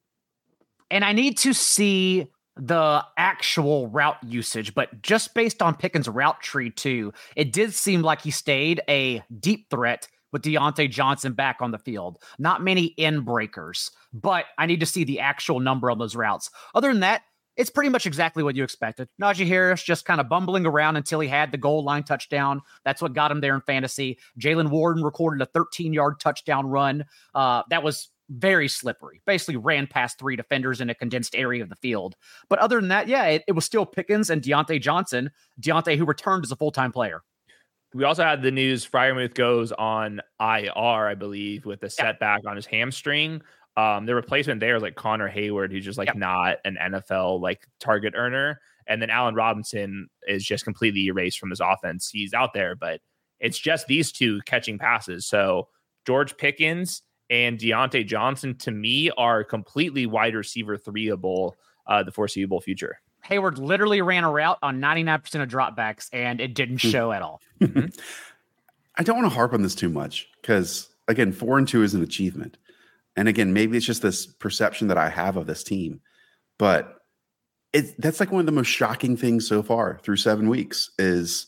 And 0.91 1.05
I 1.05 1.13
need 1.13 1.39
to 1.39 1.55
see 1.55 2.27
the 2.57 3.05
actual 3.17 3.89
route 3.89 4.23
usage, 4.23 4.75
but 4.75 5.03
just 5.03 5.35
based 5.35 5.63
on 5.63 5.75
Pickens' 5.75 6.09
route 6.09 6.41
tree, 6.41 6.71
too, 6.71 7.13
it 7.37 7.53
did 7.53 7.73
seem 7.73 8.03
like 8.03 8.23
he 8.23 8.31
stayed 8.31 8.83
a 8.89 9.23
deep 9.41 9.71
threat 9.71 10.09
with 10.33 10.43
Diontae 10.43 10.91
Johnson 10.91 11.33
back 11.35 11.59
on 11.61 11.71
the 11.71 11.79
field. 11.79 12.19
Not 12.39 12.63
many 12.63 12.87
in 12.87 13.21
breakers, 13.21 13.91
but 14.13 14.47
I 14.59 14.67
need 14.67 14.81
to 14.81 14.87
see 14.87 15.05
the 15.05 15.21
actual 15.21 15.61
number 15.61 15.91
on 15.91 15.99
those 15.99 16.17
routes. 16.17 16.51
Other 16.75 16.89
than 16.89 17.01
that, 17.01 17.23
it's 17.57 17.71
pretty 17.71 17.91
much 17.91 18.07
exactly 18.07 18.43
what 18.43 18.57
you 18.57 18.65
expected. 18.65 19.09
Najee 19.21 19.47
Harris 19.47 19.83
just 19.83 20.07
kind 20.07 20.21
of 20.21 20.29
bumbling 20.29 20.65
around 20.65 20.97
until 20.97 21.21
he 21.21 21.29
had 21.29 21.53
the 21.53 21.59
goal 21.59 21.85
line 21.85 22.03
touchdown. 22.03 22.63
That's 22.85 23.03
what 23.03 23.13
got 23.13 23.31
him 23.31 23.43
there 23.43 23.55
in 23.55 23.61
fantasy. 23.61 24.19
Jaylen 24.41 24.71
Warren 24.71 25.03
recorded 25.03 25.43
a 25.43 25.47
13 25.47 25.93
yard 25.93 26.19
touchdown 26.19 26.67
run. 26.67 27.05
Uh, 27.35 27.63
that 27.69 27.83
was 27.83 28.09
very 28.33 28.69
slippery. 28.69 29.21
Basically, 29.27 29.57
ran 29.57 29.87
past 29.87 30.19
three 30.19 30.37
defenders 30.37 30.81
in 30.81 30.91
a 30.91 30.95
condensed 30.95 31.35
area 31.35 31.63
of 31.63 31.69
the 31.69 31.77
field. 31.77 32.17
But 32.49 32.59
other 32.59 32.81
than 32.81 32.89
that, 32.89 33.09
yeah, 33.09 33.27
it, 33.27 33.45
it 33.47 33.53
was 33.53 33.65
still 33.65 33.87
Pickens 33.87 34.31
and 34.31 34.43
Diontae 34.43 34.81
Johnson. 34.81 35.31
Diontae, 35.61 35.97
who 35.97 36.05
returned 36.05 36.45
as 36.45 36.53
a 36.53 36.57
full 36.57 36.73
time 36.73 36.93
player. 36.93 37.23
We 37.95 38.05
also 38.05 38.25
had 38.25 38.43
the 38.43 38.51
news 38.51 38.89
Freiermuth 38.89 39.35
goes 39.35 39.71
on 39.73 40.21
IR, 40.41 40.73
I 41.09 41.15
believe, 41.15 41.67
with 41.67 41.83
a 41.83 41.91
setback 41.91 42.41
yeah. 42.45 42.51
on 42.51 42.57
his 42.57 42.65
hamstring. 42.65 43.43
Um, 43.77 44.07
the 44.07 44.15
replacement 44.15 44.61
there 44.61 44.77
is 44.77 44.83
like 44.83 44.95
Connor 44.95 45.31
Heyward, 45.31 45.71
who's 45.71 45.85
just 45.85 45.99
like 45.99 46.15
not 46.17 46.59
an 46.65 46.79
NFL 46.81 47.41
like 47.41 47.67
target 47.81 48.15
earner. 48.17 48.61
And 48.87 49.01
then 49.01 49.11
Allen 49.11 49.35
Robinson 49.35 50.09
is 50.27 50.45
just 50.45 50.65
completely 50.65 51.07
erased 51.07 51.39
from 51.39 51.51
his 51.51 51.61
offense. 51.61 52.11
He's 52.11 52.35
out 52.35 52.53
there, 52.55 52.75
but 52.75 53.01
it's 53.41 53.59
just 53.59 53.87
these 53.87 54.11
two 54.11 54.41
catching 54.47 54.79
passes. 54.79 55.27
So 55.27 55.69
George 56.07 56.37
Pickens 56.37 57.03
and 57.31 57.59
Diontae 57.59 58.07
Johnson 58.07 58.57
to 58.59 58.71
me 58.71 59.11
are 59.17 59.45
completely 59.45 60.07
wide 60.07 60.35
receiver 60.35 60.77
threeable 60.77 61.57
uh, 61.87 62.03
the 62.03 62.13
foreseeable 62.13 62.61
future. 62.61 63.01
Heyward 63.29 63.59
literally 63.59 64.03
ran 64.03 64.25
a 64.25 64.31
route 64.31 64.59
on 64.63 64.81
99% 64.81 65.43
of 65.43 65.49
dropbacks 65.49 66.09
and 66.13 66.41
it 66.41 66.55
didn't 66.55 66.83
hmm. 66.83 66.89
show 66.89 67.13
at 67.13 67.23
all. 67.23 67.41
Mm-hmm. 67.61 67.87
I 68.97 69.03
don't 69.03 69.17
want 69.17 69.31
to 69.31 69.35
harp 69.35 69.53
on 69.53 69.63
this 69.63 69.75
too 69.75 69.89
much 69.89 70.29
because, 70.41 70.89
again, 71.09 71.33
four 71.33 71.59
and 71.59 71.67
two 71.67 71.83
is 71.83 71.95
an 71.95 72.03
achievement. 72.03 72.59
And 73.17 73.29
again, 73.29 73.53
maybe 73.53 73.77
it's 73.77 73.87
just 73.87 74.03
this 74.03 74.27
perception 74.27 74.89
that 74.89 74.99
I 74.99 75.09
have 75.09 75.37
of 75.37 75.47
this 75.47 75.63
team, 75.63 76.01
but 76.59 76.99
it, 77.73 77.95
that's 77.99 78.21
like 78.21 78.31
one 78.31 78.41
of 78.41 78.47
the 78.47 78.53
most 78.53 78.69
shocking 78.69 79.17
things 79.17 79.47
so 79.47 79.63
far 79.63 79.99
through 80.03 80.17
seven 80.17 80.49
weeks 80.49 80.91
is, 80.99 81.47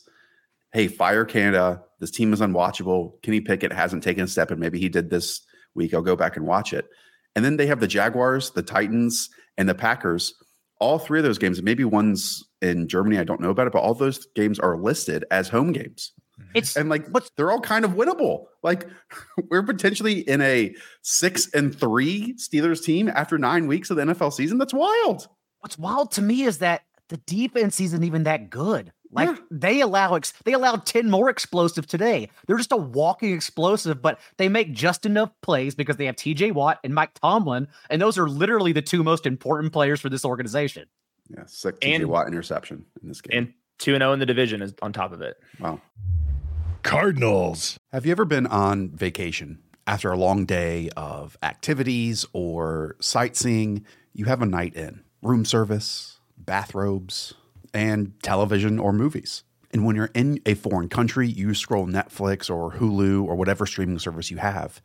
hey, 0.73 0.87
fire 0.87 1.25
Canada. 1.25 1.83
This 1.99 2.11
team 2.11 2.33
is 2.33 2.41
unwatchable. 2.41 3.21
Kenny 3.21 3.41
Pickett 3.41 3.71
hasn't 3.71 4.03
taken 4.03 4.23
a 4.23 4.27
step, 4.27 4.51
and 4.51 4.59
maybe 4.59 4.79
he 4.79 4.89
did 4.89 5.09
this 5.09 5.41
week. 5.75 5.93
I'll 5.93 6.01
go 6.01 6.15
back 6.15 6.37
and 6.37 6.45
watch 6.45 6.73
it. 6.73 6.87
And 7.35 7.43
then 7.43 7.57
they 7.57 7.67
have 7.67 7.79
the 7.79 7.87
Jaguars, 7.87 8.51
the 8.51 8.63
Titans, 8.63 9.29
and 9.57 9.67
the 9.67 9.75
Packers. 9.75 10.33
All 10.79 10.99
three 10.99 11.19
of 11.19 11.25
those 11.25 11.37
games, 11.37 11.61
maybe 11.61 11.85
one's 11.85 12.43
in 12.61 12.87
Germany, 12.87 13.17
I 13.17 13.23
don't 13.23 13.41
know 13.41 13.49
about 13.49 13.67
it, 13.67 13.73
but 13.73 13.79
all 13.79 13.93
those 13.93 14.25
games 14.35 14.59
are 14.59 14.77
listed 14.77 15.25
as 15.31 15.47
home 15.47 15.71
games. 15.71 16.11
Mm-hmm. 16.39 16.51
It's 16.55 16.75
and 16.75 16.89
like 16.89 17.11
but 17.11 17.29
they're 17.37 17.51
all 17.51 17.61
kind 17.61 17.85
of 17.85 17.91
winnable. 17.91 18.45
Like 18.61 18.87
we're 19.49 19.63
potentially 19.63 20.19
in 20.19 20.41
a 20.41 20.75
six 21.01 21.49
and 21.53 21.77
three 21.77 22.35
Steelers 22.37 22.83
team 22.83 23.07
after 23.07 23.37
nine 23.37 23.67
weeks 23.67 23.89
of 23.89 23.97
the 23.97 24.03
NFL 24.03 24.33
season. 24.33 24.57
That's 24.57 24.73
wild. 24.73 25.27
What's 25.59 25.77
wild 25.77 26.11
to 26.13 26.21
me 26.21 26.43
is 26.43 26.57
that 26.59 26.83
the 27.09 27.17
defense 27.17 27.79
isn't 27.79 28.03
even 28.03 28.23
that 28.23 28.49
good. 28.49 28.91
Like 29.15 29.29
yeah. 29.29 29.37
they 29.49 29.79
allow 29.79 30.15
ex- 30.15 30.33
they 30.43 30.51
allowed 30.51 30.85
10 30.85 31.09
more 31.09 31.29
explosive 31.29 31.87
today. 31.87 32.29
They're 32.45 32.57
just 32.57 32.73
a 32.73 32.77
walking 32.77 33.33
explosive, 33.33 34.01
but 34.01 34.19
they 34.35 34.49
make 34.49 34.73
just 34.73 35.05
enough 35.05 35.31
plays 35.41 35.73
because 35.73 35.95
they 35.95 36.05
have 36.05 36.17
TJ 36.17 36.51
Watt 36.51 36.79
and 36.83 36.93
Mike 36.93 37.13
Tomlin, 37.13 37.69
and 37.89 38.01
those 38.01 38.17
are 38.17 38.27
literally 38.27 38.73
the 38.73 38.81
two 38.81 39.03
most 39.03 39.25
important 39.25 39.71
players 39.71 40.01
for 40.01 40.09
this 40.09 40.25
organization. 40.25 40.87
Yeah, 41.29 41.45
sick 41.45 41.79
TJ 41.79 42.05
Watt 42.05 42.27
interception 42.27 42.85
in 43.01 43.07
this 43.07 43.21
game. 43.21 43.37
And 43.37 43.53
2 43.79 43.97
0 43.97 44.13
in 44.13 44.19
the 44.19 44.25
division 44.25 44.61
is 44.61 44.73
on 44.81 44.91
top 44.91 45.13
of 45.13 45.21
it. 45.21 45.37
Wow. 45.59 45.81
Cardinals. 46.83 47.77
Have 47.93 48.05
you 48.05 48.11
ever 48.11 48.25
been 48.25 48.47
on 48.47 48.89
vacation 48.89 49.59
after 49.87 50.11
a 50.11 50.17
long 50.17 50.45
day 50.45 50.89
of 50.95 51.37
activities 51.41 52.25
or 52.33 52.95
sightseeing? 52.99 53.85
You 54.13 54.25
have 54.25 54.41
a 54.41 54.45
night 54.45 54.75
in, 54.75 55.03
room 55.21 55.45
service, 55.45 56.19
bathrobes, 56.37 57.33
and 57.75 58.13
television 58.23 58.79
or 58.79 58.91
movies. 58.91 59.43
And 59.71 59.85
when 59.85 59.95
you're 59.97 60.09
in 60.15 60.41
a 60.45 60.53
foreign 60.53 60.87
country, 60.89 61.27
you 61.27 61.53
scroll 61.53 61.85
Netflix 61.85 62.49
or 62.49 62.71
Hulu 62.71 63.25
or 63.25 63.35
whatever 63.35 63.65
streaming 63.65 63.99
service 63.99 64.31
you 64.31 64.37
have, 64.37 64.81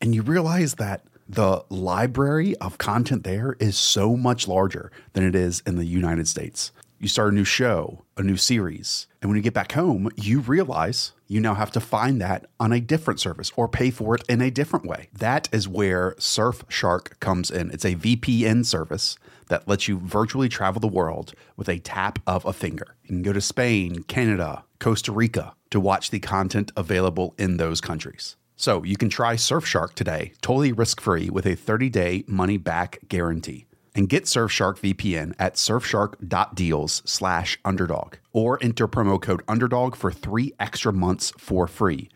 and 0.00 0.14
you 0.14 0.22
realize 0.22 0.76
that 0.76 1.04
the 1.28 1.64
library 1.68 2.56
of 2.56 2.78
content 2.78 3.24
there 3.24 3.56
is 3.58 3.76
so 3.76 4.16
much 4.16 4.48
larger 4.48 4.90
than 5.12 5.24
it 5.24 5.34
is 5.34 5.62
in 5.66 5.76
the 5.76 5.84
United 5.84 6.28
States. 6.28 6.72
You 7.00 7.08
start 7.08 7.32
a 7.32 7.34
new 7.34 7.44
show, 7.44 8.04
a 8.16 8.22
new 8.22 8.36
series, 8.36 9.08
and 9.20 9.28
when 9.28 9.36
you 9.36 9.42
get 9.42 9.54
back 9.54 9.72
home, 9.72 10.08
you 10.16 10.40
realize 10.40 11.12
you 11.28 11.40
now 11.40 11.54
have 11.54 11.70
to 11.72 11.80
find 11.80 12.20
that 12.20 12.46
on 12.58 12.72
a 12.72 12.80
different 12.80 13.20
service 13.20 13.52
or 13.54 13.68
pay 13.68 13.90
for 13.90 14.14
it 14.14 14.24
in 14.28 14.40
a 14.40 14.50
different 14.50 14.86
way. 14.86 15.08
That 15.12 15.48
is 15.52 15.68
where 15.68 16.12
Surfshark 16.12 17.20
comes 17.20 17.50
in. 17.50 17.70
It's 17.70 17.84
a 17.84 17.94
VPN 17.94 18.64
service 18.64 19.16
that 19.48 19.68
lets 19.68 19.86
you 19.86 19.98
virtually 19.98 20.48
travel 20.48 20.80
the 20.80 20.88
world 20.88 21.34
with 21.56 21.68
a 21.68 21.78
tap 21.78 22.18
of 22.26 22.44
a 22.44 22.52
finger. 22.52 22.96
You 23.04 23.08
can 23.08 23.22
go 23.22 23.32
to 23.32 23.40
Spain, 23.40 24.02
Canada, 24.04 24.64
Costa 24.80 25.12
Rica 25.12 25.54
to 25.70 25.78
watch 25.78 26.10
the 26.10 26.20
content 26.20 26.72
available 26.76 27.34
in 27.38 27.58
those 27.58 27.80
countries. 27.80 28.36
So 28.56 28.82
you 28.82 28.96
can 28.96 29.08
try 29.08 29.36
Surfshark 29.36 29.94
today, 29.94 30.32
totally 30.40 30.72
risk 30.72 31.00
free 31.00 31.30
with 31.30 31.46
a 31.46 31.54
30 31.54 31.90
day 31.90 32.24
money 32.26 32.56
back 32.56 32.98
guarantee 33.08 33.67
and 33.98 34.08
get 34.08 34.26
Surfshark 34.26 34.78
VPN 34.78 35.34
at 35.40 35.54
surfshark.deals 35.54 37.02
slash 37.04 37.58
underdog 37.64 38.14
or 38.32 38.56
enter 38.62 38.86
promo 38.86 39.20
code 39.20 39.42
underdog 39.48 39.96
for 39.96 40.12
three 40.12 40.52
extra 40.60 40.92
months 40.92 41.32
for 41.36 41.66
free. 41.66 42.08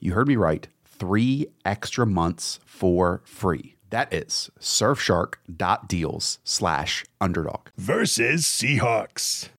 You 0.00 0.14
heard 0.14 0.28
me 0.28 0.36
right. 0.36 0.66
Three 0.86 1.48
extra 1.62 2.06
months 2.06 2.58
for 2.64 3.20
free. 3.26 3.76
That 3.90 4.14
is 4.14 4.50
surfshark.deals 4.58 6.38
slash 6.42 7.04
underdog. 7.20 7.68
Versus 7.76 8.44
Seahawks. 8.44 9.50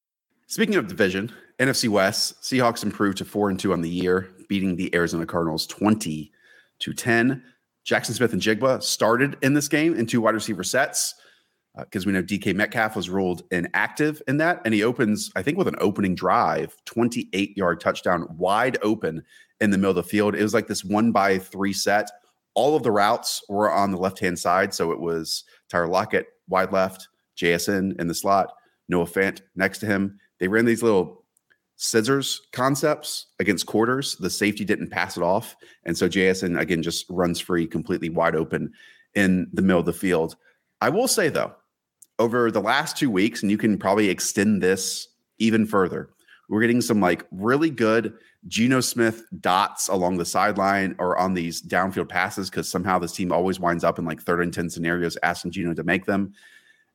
Speaking 0.47 0.77
of 0.77 0.87
division, 0.87 1.31
NFC 1.59 1.89
West, 1.89 2.41
Seahawks 2.41 2.81
improved 2.81 3.19
to 3.19 3.25
four 3.25 3.51
and 3.51 3.59
two 3.59 3.71
on 3.71 3.81
the 3.81 3.89
year, 3.89 4.31
beating 4.49 4.77
the 4.77 4.93
Arizona 4.95 5.27
Cardinals 5.27 5.67
20 5.67 6.31
to 6.79 6.93
10. 6.93 7.43
Jackson 7.83 8.15
Smith-Njigba 8.15 8.81
started 8.81 9.37
in 9.43 9.53
this 9.53 9.67
game 9.67 9.93
in 9.93 10.07
two 10.07 10.21
wide 10.21 10.33
receiver 10.33 10.63
sets 10.63 11.13
because 11.79 12.05
uh, 12.05 12.07
we 12.07 12.13
know 12.13 12.23
DK 12.23 12.55
Metcalf 12.55 12.95
was 12.95 13.09
ruled 13.09 13.43
inactive 13.51 14.21
in 14.27 14.37
that. 14.37 14.61
And 14.65 14.73
he 14.73 14.83
opens, 14.83 15.31
I 15.35 15.41
think, 15.41 15.57
with 15.57 15.67
an 15.67 15.75
opening 15.79 16.15
drive, 16.15 16.75
28 16.85 17.57
yard 17.57 17.79
touchdown, 17.79 18.27
wide 18.37 18.77
open 18.81 19.23
in 19.59 19.69
the 19.69 19.77
middle 19.77 19.91
of 19.91 19.95
the 19.95 20.03
field. 20.03 20.35
It 20.35 20.43
was 20.43 20.53
like 20.53 20.67
this 20.67 20.83
one 20.83 21.11
by 21.11 21.37
three 21.39 21.73
set. 21.73 22.09
All 22.53 22.75
of 22.75 22.83
the 22.83 22.91
routes 22.91 23.43
were 23.49 23.71
on 23.71 23.91
the 23.91 23.97
left 23.97 24.19
hand 24.19 24.39
side. 24.39 24.73
So 24.73 24.91
it 24.91 24.99
was 24.99 25.43
Tyler 25.69 25.87
Lockett, 25.87 26.27
wide 26.47 26.71
left, 26.71 27.07
JSN 27.37 27.99
in 27.99 28.07
the 28.07 28.15
slot, 28.15 28.53
Noah 28.89 29.05
Fant 29.05 29.41
next 29.55 29.79
to 29.79 29.85
him. 29.85 30.19
They 30.39 30.47
ran 30.47 30.65
these 30.65 30.83
little 30.83 31.23
scissors 31.75 32.41
concepts 32.51 33.27
against 33.39 33.67
quarters. 33.67 34.15
The 34.15 34.29
safety 34.29 34.65
didn't 34.65 34.89
pass 34.89 35.17
it 35.17 35.23
off. 35.23 35.55
And 35.85 35.95
so 35.95 36.09
JSN, 36.09 36.59
again, 36.59 36.81
just 36.81 37.05
runs 37.09 37.39
free, 37.39 37.67
completely 37.67 38.09
wide 38.09 38.35
open 38.35 38.71
in 39.13 39.47
the 39.53 39.61
middle 39.61 39.79
of 39.79 39.85
the 39.85 39.93
field. 39.93 40.35
I 40.81 40.89
will 40.89 41.07
say, 41.07 41.29
though, 41.29 41.55
over 42.19 42.51
the 42.51 42.61
last 42.61 42.97
two 42.97 43.09
weeks, 43.09 43.41
and 43.41 43.51
you 43.51 43.57
can 43.57 43.77
probably 43.77 44.09
extend 44.09 44.61
this 44.61 45.07
even 45.39 45.65
further. 45.65 46.09
We're 46.49 46.61
getting 46.61 46.81
some 46.81 47.01
like 47.01 47.25
really 47.31 47.69
good 47.69 48.13
Geno 48.47 48.79
Smith 48.79 49.23
dots 49.41 49.89
along 49.89 50.17
the 50.17 50.25
sideline 50.25 50.95
or 50.99 51.17
on 51.17 51.33
these 51.33 51.61
downfield 51.61 52.09
passes 52.09 52.49
because 52.49 52.69
somehow 52.69 52.99
this 52.99 53.11
team 53.11 53.31
always 53.31 53.59
winds 53.59 53.83
up 53.83 53.99
in 53.99 54.05
like 54.05 54.21
third 54.21 54.41
and 54.41 54.53
10 54.53 54.69
scenarios 54.69 55.17
asking 55.23 55.51
Geno 55.51 55.73
to 55.73 55.83
make 55.83 56.05
them. 56.05 56.33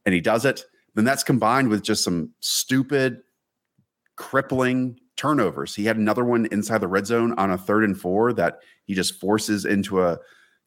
And 0.06 0.14
he 0.14 0.20
does 0.20 0.44
it. 0.44 0.64
Then 0.94 1.04
that's 1.04 1.22
combined 1.22 1.68
with 1.68 1.82
just 1.82 2.04
some 2.04 2.30
stupid, 2.40 3.22
crippling 4.16 4.98
turnovers. 5.16 5.74
He 5.74 5.84
had 5.84 5.96
another 5.96 6.24
one 6.24 6.46
inside 6.46 6.78
the 6.78 6.88
red 6.88 7.06
zone 7.06 7.34
on 7.38 7.50
a 7.50 7.58
third 7.58 7.84
and 7.84 7.98
four 7.98 8.32
that 8.32 8.60
he 8.84 8.94
just 8.94 9.20
forces 9.20 9.64
into 9.64 10.02
a 10.02 10.18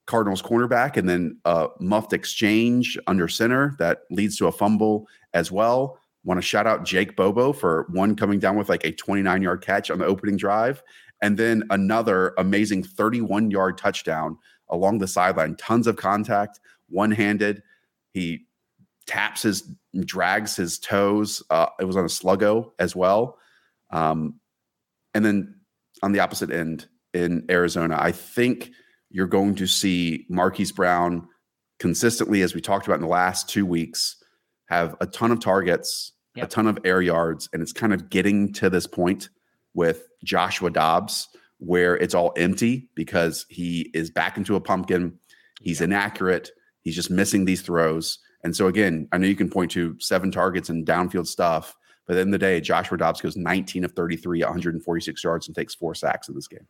Cardinals 0.07 0.41
cornerback, 0.41 0.97
and 0.97 1.09
then 1.09 1.39
a 1.45 1.67
muffed 1.79 2.13
exchange 2.13 2.97
under 3.07 3.27
center 3.27 3.75
that 3.79 4.01
leads 4.11 4.37
to 4.37 4.47
a 4.47 4.51
fumble 4.51 5.07
as 5.33 5.51
well. 5.51 5.99
Want 6.23 6.39
to 6.39 6.41
shout 6.41 6.67
out 6.67 6.85
Jake 6.85 7.15
Bobo 7.15 7.53
for 7.53 7.87
one 7.91 8.15
coming 8.15 8.39
down 8.39 8.57
with 8.57 8.69
like 8.69 8.83
a 8.83 8.91
29 8.91 9.41
yard 9.41 9.63
catch 9.63 9.89
on 9.89 9.99
the 9.99 10.05
opening 10.05 10.37
drive, 10.37 10.83
and 11.21 11.37
then 11.37 11.63
another 11.69 12.33
amazing 12.37 12.83
31 12.83 13.51
yard 13.51 13.77
touchdown 13.77 14.37
along 14.69 14.99
the 14.99 15.07
sideline. 15.07 15.55
Tons 15.55 15.87
of 15.87 15.95
contact, 15.95 16.59
one 16.89 17.11
handed. 17.11 17.63
He 18.11 18.45
taps 19.07 19.43
his, 19.43 19.69
drags 20.05 20.55
his 20.55 20.79
toes. 20.79 21.43
Uh, 21.49 21.67
it 21.79 21.85
was 21.85 21.97
on 21.97 22.05
a 22.05 22.07
sluggo 22.07 22.71
as 22.79 22.95
well. 22.95 23.37
Um, 23.91 24.39
and 25.13 25.23
then 25.23 25.55
on 26.03 26.11
the 26.11 26.19
opposite 26.19 26.51
end 26.51 26.87
in 27.13 27.45
Arizona, 27.49 27.97
I 27.99 28.11
think 28.11 28.71
you're 29.09 29.27
going 29.27 29.55
to 29.55 29.67
see 29.67 30.25
Marquise 30.29 30.71
Brown 30.71 31.27
consistently, 31.79 32.41
as 32.41 32.53
we 32.53 32.61
talked 32.61 32.87
about 32.87 32.95
in 32.95 33.01
the 33.01 33.07
last 33.07 33.49
two 33.49 33.65
weeks, 33.65 34.17
have 34.67 34.95
a 35.01 35.05
ton 35.05 35.31
of 35.31 35.39
targets, 35.39 36.13
yep. 36.35 36.45
a 36.45 36.47
ton 36.47 36.67
of 36.67 36.79
air 36.83 37.01
yards, 37.01 37.49
and 37.53 37.61
it's 37.61 37.73
kind 37.73 37.93
of 37.93 38.09
getting 38.09 38.51
to 38.53 38.69
this 38.69 38.87
point 38.87 39.29
with 39.73 40.07
Joshua 40.23 40.69
Dobbs 40.69 41.27
where 41.59 41.95
it's 41.97 42.13
all 42.13 42.33
empty 42.37 42.89
because 42.95 43.45
he 43.49 43.89
is 43.93 44.11
back 44.11 44.37
into 44.37 44.55
a 44.55 44.61
pumpkin. 44.61 45.17
He's 45.61 45.79
yep. 45.79 45.87
inaccurate. 45.87 46.51
He's 46.81 46.95
just 46.95 47.09
missing 47.09 47.45
these 47.45 47.61
throws. 47.61 48.19
And 48.43 48.55
so 48.55 48.67
again, 48.67 49.07
I 49.11 49.17
know 49.17 49.27
you 49.27 49.35
can 49.35 49.49
point 49.49 49.71
to 49.71 49.95
seven 49.99 50.31
targets 50.31 50.69
and 50.69 50.85
downfield 50.85 51.27
stuff, 51.27 51.75
but 52.05 52.13
at 52.13 52.15
the 52.15 52.21
end 52.21 52.33
of 52.33 52.39
the 52.39 52.45
day, 52.45 52.61
Joshua 52.61 52.97
Dobbs 52.97 53.21
goes 53.21 53.35
19 53.35 53.83
of 53.83 53.93
33, 53.93 54.43
146 54.43 55.23
yards, 55.23 55.47
and 55.47 55.55
takes 55.55 55.73
four 55.73 55.95
sacks 55.95 56.29
in 56.29 56.35
this 56.35 56.47
game. 56.47 56.67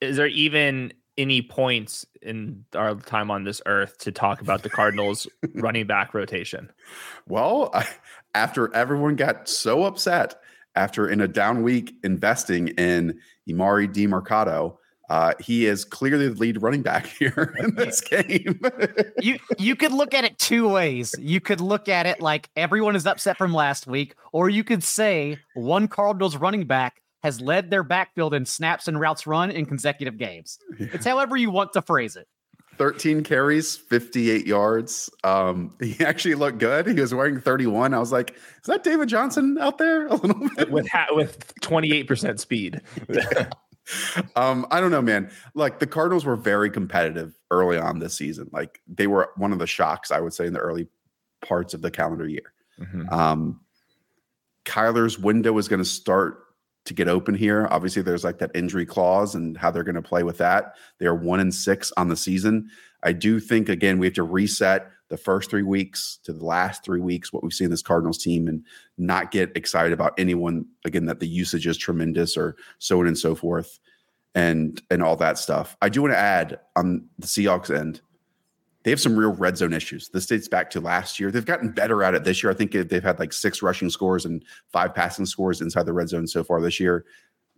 Is 0.00 0.16
there 0.16 0.26
even 0.26 0.92
any 1.16 1.42
points 1.42 2.04
in 2.22 2.64
our 2.74 2.94
time 2.94 3.30
on 3.30 3.44
this 3.44 3.62
earth 3.66 3.98
to 3.98 4.12
talk 4.12 4.40
about 4.40 4.62
the 4.62 4.70
Cardinals 4.70 5.26
running 5.54 5.86
back 5.86 6.14
rotation? 6.14 6.70
Well, 7.26 7.70
I, 7.72 7.86
after 8.34 8.74
everyone 8.74 9.16
got 9.16 9.48
so 9.48 9.84
upset 9.84 10.34
after 10.74 11.08
in 11.08 11.20
a 11.20 11.28
down 11.28 11.62
week 11.62 11.94
investing 12.02 12.68
in 12.68 13.18
Emari 13.48 13.92
Demercado, 13.92 14.76
uh, 15.10 15.34
he 15.38 15.66
is 15.66 15.84
clearly 15.84 16.28
the 16.28 16.34
lead 16.34 16.62
running 16.62 16.82
back 16.82 17.06
here 17.18 17.54
in 17.58 17.74
this 17.74 18.00
game. 18.00 18.60
you 19.20 19.38
you 19.58 19.76
could 19.76 19.92
look 19.92 20.14
at 20.14 20.24
it 20.24 20.38
two 20.38 20.68
ways. 20.68 21.14
You 21.18 21.40
could 21.40 21.60
look 21.60 21.88
at 21.88 22.06
it 22.06 22.20
like 22.20 22.48
everyone 22.56 22.96
is 22.96 23.06
upset 23.06 23.36
from 23.36 23.52
last 23.52 23.86
week, 23.86 24.14
or 24.32 24.48
you 24.48 24.64
could 24.64 24.82
say 24.82 25.38
one 25.54 25.88
Cardinals 25.88 26.36
running 26.36 26.64
back 26.64 27.02
has 27.24 27.40
led 27.40 27.70
their 27.70 27.82
backfield 27.82 28.34
in 28.34 28.44
snaps 28.44 28.86
and 28.86 29.00
routes 29.00 29.26
run 29.26 29.50
in 29.50 29.64
consecutive 29.64 30.18
games. 30.18 30.58
Yeah. 30.78 30.88
It's 30.92 31.06
however 31.06 31.38
you 31.38 31.50
want 31.50 31.72
to 31.72 31.80
phrase 31.80 32.16
it. 32.16 32.28
13 32.76 33.22
carries, 33.22 33.76
58 33.76 34.46
yards. 34.46 35.08
Um, 35.24 35.74
he 35.80 36.04
actually 36.04 36.34
looked 36.34 36.58
good. 36.58 36.86
He 36.86 37.00
was 37.00 37.14
wearing 37.14 37.40
31. 37.40 37.94
I 37.94 37.98
was 37.98 38.12
like, 38.12 38.32
is 38.32 38.66
that 38.66 38.84
David 38.84 39.08
Johnson 39.08 39.56
out 39.58 39.78
there 39.78 40.06
a 40.08 40.14
little 40.16 40.50
bit? 40.54 40.70
With 40.70 40.86
ha- 40.88 41.06
with 41.12 41.54
28% 41.62 42.38
speed. 42.38 42.82
um, 44.36 44.66
I 44.70 44.80
don't 44.80 44.90
know, 44.90 45.02
man. 45.02 45.30
Like 45.54 45.78
the 45.78 45.86
Cardinals 45.86 46.26
were 46.26 46.36
very 46.36 46.68
competitive 46.68 47.38
early 47.50 47.78
on 47.78 48.00
this 48.00 48.12
season. 48.12 48.50
Like 48.52 48.82
they 48.86 49.06
were 49.06 49.30
one 49.36 49.54
of 49.54 49.58
the 49.58 49.66
shocks, 49.66 50.10
I 50.10 50.20
would 50.20 50.34
say, 50.34 50.46
in 50.46 50.52
the 50.52 50.60
early 50.60 50.88
parts 51.40 51.72
of 51.72 51.80
the 51.80 51.90
calendar 51.90 52.28
year. 52.28 52.52
Mm-hmm. 52.78 53.08
Um, 53.08 53.60
Kyler's 54.66 55.18
window 55.18 55.56
is 55.56 55.68
going 55.68 55.78
to 55.78 55.88
start 55.88 56.44
to 56.84 56.94
get 56.94 57.08
open 57.08 57.34
here. 57.34 57.66
Obviously, 57.70 58.02
there's 58.02 58.24
like 58.24 58.38
that 58.38 58.50
injury 58.54 58.86
clause 58.86 59.34
and 59.34 59.56
how 59.56 59.70
they're 59.70 59.84
going 59.84 59.94
to 59.94 60.02
play 60.02 60.22
with 60.22 60.38
that. 60.38 60.74
They 60.98 61.06
are 61.06 61.14
one 61.14 61.40
and 61.40 61.54
six 61.54 61.92
on 61.96 62.08
the 62.08 62.16
season. 62.16 62.70
I 63.02 63.12
do 63.12 63.40
think 63.40 63.68
again 63.68 63.98
we 63.98 64.06
have 64.06 64.14
to 64.14 64.22
reset 64.22 64.90
the 65.10 65.16
first 65.16 65.50
three 65.50 65.62
weeks 65.62 66.18
to 66.24 66.32
the 66.32 66.44
last 66.44 66.82
three 66.84 67.00
weeks 67.00 67.32
what 67.32 67.42
we've 67.42 67.52
seen 67.52 67.70
this 67.70 67.82
Cardinals 67.82 68.18
team 68.18 68.48
and 68.48 68.64
not 68.96 69.30
get 69.30 69.54
excited 69.56 69.92
about 69.92 70.14
anyone 70.18 70.66
again 70.84 71.04
that 71.06 71.20
the 71.20 71.28
usage 71.28 71.66
is 71.66 71.76
tremendous 71.76 72.36
or 72.36 72.56
so 72.78 73.00
on 73.00 73.06
and 73.06 73.18
so 73.18 73.34
forth 73.34 73.78
and 74.34 74.82
and 74.90 75.02
all 75.02 75.16
that 75.16 75.38
stuff. 75.38 75.76
I 75.82 75.88
do 75.88 76.02
want 76.02 76.14
to 76.14 76.18
add 76.18 76.58
on 76.76 77.06
the 77.18 77.26
Seahawks 77.26 77.74
end 77.74 78.00
they 78.84 78.90
have 78.90 79.00
some 79.00 79.16
real 79.16 79.32
red 79.32 79.56
zone 79.56 79.72
issues. 79.72 80.10
This 80.10 80.26
dates 80.26 80.46
back 80.46 80.70
to 80.70 80.80
last 80.80 81.18
year. 81.18 81.30
They've 81.30 81.44
gotten 81.44 81.70
better 81.70 82.02
at 82.02 82.14
it 82.14 82.22
this 82.22 82.42
year. 82.42 82.52
I 82.52 82.54
think 82.54 82.72
they've 82.72 83.02
had 83.02 83.18
like 83.18 83.32
six 83.32 83.62
rushing 83.62 83.88
scores 83.88 84.26
and 84.26 84.44
five 84.72 84.94
passing 84.94 85.26
scores 85.26 85.62
inside 85.62 85.86
the 85.86 85.92
red 85.92 86.10
zone 86.10 86.26
so 86.26 86.44
far 86.44 86.60
this 86.60 86.78
year. 86.78 87.06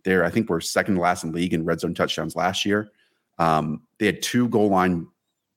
They're, 0.05 0.23
I 0.23 0.29
think, 0.29 0.49
we're 0.49 0.61
second 0.61 0.95
to 0.95 1.01
last 1.01 1.25
in 1.25 1.33
league 1.33 1.53
in 1.53 1.65
red 1.65 1.81
zone 1.81 1.93
touchdowns 1.93 2.35
last 2.35 2.65
year. 2.65 2.91
Um, 3.39 3.81
they 3.99 4.05
had 4.05 4.21
two 4.21 4.47
goal 4.47 4.69
line 4.69 5.07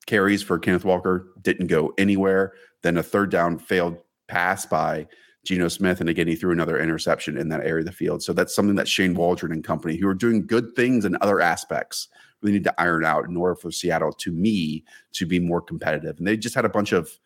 carries 0.07 0.43
for 0.43 0.59
Kenneth 0.59 0.85
Walker, 0.85 1.29
didn't 1.41 1.69
go 1.69 1.95
anywhere. 1.99 2.55
Then 2.83 2.99
a 2.99 3.03
third 3.03 3.31
down 3.31 3.59
failed 3.59 3.99
pass 4.27 4.67
by 4.67 5.07
Geno 5.45 5.69
Smith. 5.69 6.01
And 6.01 6.11
again, 6.11 6.27
he 6.27 6.35
threw 6.35 6.51
another 6.51 6.81
interception 6.81 7.39
in 7.39 7.49
that 7.51 7.61
area 7.61 7.81
of 7.81 7.87
the 7.87 7.93
field. 7.93 8.25
So 8.25 8.33
that's 8.33 8.55
something 8.55 8.75
that 8.75 8.89
Shane 8.89 9.15
Waldron 9.15 9.53
and 9.53 9.63
company, 9.63 9.97
who 9.97 10.09
are 10.09 10.15
doing 10.15 10.47
good 10.47 10.75
things 10.75 11.05
in 11.05 11.17
other 11.21 11.41
aspects, 11.41 12.09
really 12.43 12.55
need 12.55 12.65
to 12.65 12.81
iron 12.81 13.05
out 13.05 13.27
in 13.27 13.37
order 13.37 13.55
for 13.55 13.71
Seattle, 13.71 14.13
to 14.13 14.33
me, 14.33 14.85
to 15.13 15.27
be 15.27 15.39
more 15.39 15.61
competitive. 15.61 16.19
And 16.19 16.27
they 16.27 16.37
just 16.37 16.55
had 16.55 16.65
a 16.65 16.69
bunch 16.69 16.93
of, 16.93 17.19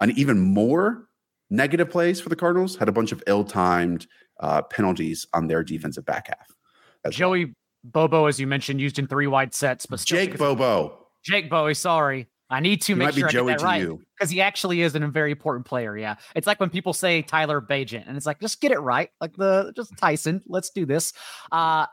an 0.00 0.12
even 0.12 0.38
more 0.38 1.08
negative 1.50 1.90
plays 1.90 2.20
for 2.20 2.28
the 2.28 2.36
Cardinals, 2.36 2.76
had 2.76 2.88
a 2.88 2.92
bunch 2.92 3.12
of 3.12 3.22
ill 3.26 3.44
timed 3.44 4.06
uh, 4.40 4.62
penalties 4.62 5.26
on 5.32 5.46
their 5.46 5.62
defensive 5.62 6.04
back 6.04 6.28
half. 6.28 7.12
Joey 7.12 7.46
well. 7.46 7.54
Bobo, 7.84 8.26
as 8.26 8.40
you 8.40 8.46
mentioned, 8.46 8.80
used 8.80 8.98
in 8.98 9.06
three 9.06 9.26
wide 9.26 9.54
sets, 9.54 9.86
but 9.86 10.04
Jake 10.04 10.36
Bobo. 10.38 11.06
Jake 11.24 11.48
Bowie, 11.48 11.74
sorry. 11.74 12.28
I 12.48 12.60
need 12.60 12.80
to 12.82 12.92
he 12.92 12.98
make 12.98 13.12
sure 13.14 13.28
I 13.28 13.32
get 13.32 13.46
that 13.46 13.62
right 13.62 13.88
because 14.16 14.30
he 14.30 14.40
actually 14.40 14.82
is 14.82 14.94
a 14.94 15.00
very 15.08 15.32
important 15.32 15.66
player. 15.66 15.96
Yeah, 15.96 16.14
it's 16.36 16.46
like 16.46 16.60
when 16.60 16.70
people 16.70 16.92
say 16.92 17.22
Tyler 17.22 17.60
Bagent, 17.60 18.06
and 18.06 18.16
it's 18.16 18.26
like 18.26 18.40
just 18.40 18.60
get 18.60 18.70
it 18.70 18.78
right, 18.78 19.10
like 19.20 19.36
the 19.36 19.72
just 19.74 19.96
Tyson. 19.98 20.42
Let's 20.46 20.70
do 20.70 20.86
this. 20.86 21.12
Uh, 21.50 21.86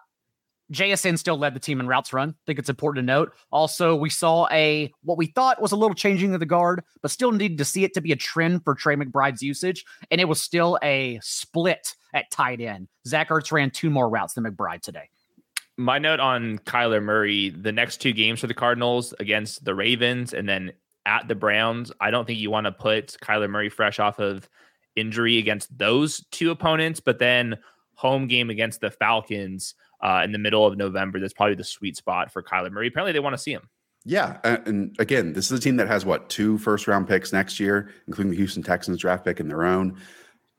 JSN 0.72 1.20
still 1.20 1.38
led 1.38 1.54
the 1.54 1.60
team 1.60 1.80
in 1.80 1.88
routes 1.88 2.14
run. 2.14 2.30
I 2.30 2.42
think 2.48 2.60
it's 2.60 2.70
important 2.70 3.04
to 3.04 3.06
note. 3.06 3.34
Also, 3.52 3.96
we 3.96 4.10
saw 4.10 4.48
a 4.52 4.92
what 5.04 5.18
we 5.18 5.28
thought 5.28 5.62
was 5.62 5.72
a 5.72 5.76
little 5.76 5.96
changing 5.96 6.34
of 6.34 6.40
the 6.40 6.46
guard, 6.46 6.84
but 7.02 7.12
still 7.12 7.32
needed 7.32 7.58
to 7.58 7.66
see 7.66 7.84
it 7.84 7.94
to 7.94 8.02
be 8.02 8.12
a 8.12 8.16
trend 8.16 8.64
for 8.64 8.74
Trey 8.74 8.96
McBride's 8.96 9.42
usage, 9.42 9.86
and 10.10 10.22
it 10.22 10.26
was 10.26 10.42
still 10.42 10.80
a 10.84 11.20
split 11.22 11.96
at 12.14 12.32
tight 12.32 12.62
end. 12.62 12.88
Zach 13.08 13.30
Ertz 13.30 13.52
ran 13.52 13.72
two 13.72 13.90
more 13.90 14.10
routes 14.10 14.34
than 14.34 14.44
McBride 14.46 14.82
today 14.82 15.10
my 15.76 15.98
note 15.98 16.20
on 16.20 16.60
Kyler 16.60 17.02
Murray, 17.02 17.50
the 17.50 17.72
next 17.72 17.98
two 17.98 18.14
games 18.14 18.40
for 18.40 18.46
the 18.46 18.54
Cardinals 18.54 19.12
against 19.20 19.66
the 19.66 19.74
Ravens 19.74 20.32
and 20.34 20.48
then 20.48 20.72
at 21.06 21.28
the 21.28 21.36
Browns, 21.36 21.92
I 22.00 22.12
don't 22.12 22.26
think 22.26 22.40
you 22.40 22.52
want 22.52 22.66
to 22.66 22.72
put 22.72 23.18
Kyler 23.22 23.50
Murray 23.50 23.70
fresh 23.70 24.00
off 24.00 24.20
of 24.20 24.48
injury 24.96 25.38
against 25.38 25.76
those 25.78 26.24
two 26.32 26.52
opponents, 26.52 27.00
but 27.00 27.20
then 27.20 27.58
home 27.96 28.28
game 28.28 28.50
against 28.50 28.82
the 28.82 28.92
Falcons 28.92 29.76
uh, 30.04 30.22
in 30.24 30.32
the 30.32 30.38
middle 30.38 30.66
of 30.66 30.78
November, 30.78 31.20
that's 31.20 31.34
probably 31.34 31.56
the 31.56 31.64
sweet 31.64 31.98
spot 31.98 32.32
for 32.32 32.44
Kyler 32.44 32.72
Murray. 32.72 32.88
Apparently, 32.88 33.12
they 33.12 33.20
want 33.20 33.34
to 33.34 33.42
see 33.42 33.54
him. 33.54 33.70
Yeah, 34.06 34.38
and 34.44 34.96
again, 35.00 35.34
this 35.34 35.50
is 35.50 35.58
a 35.58 35.62
team 35.62 35.78
that 35.78 35.88
has 35.88 36.06
what 36.06 36.30
two 36.30 36.58
first 36.58 36.88
round 36.88 37.08
picks 37.08 37.34
next 37.34 37.60
year, 37.60 37.90
including 38.08 38.32
the 38.32 38.38
Houston 38.38 38.62
Texans 38.62 39.00
draft 39.00 39.24
pick 39.24 39.40
and 39.40 39.50
their 39.50 39.64
own. 39.64 39.98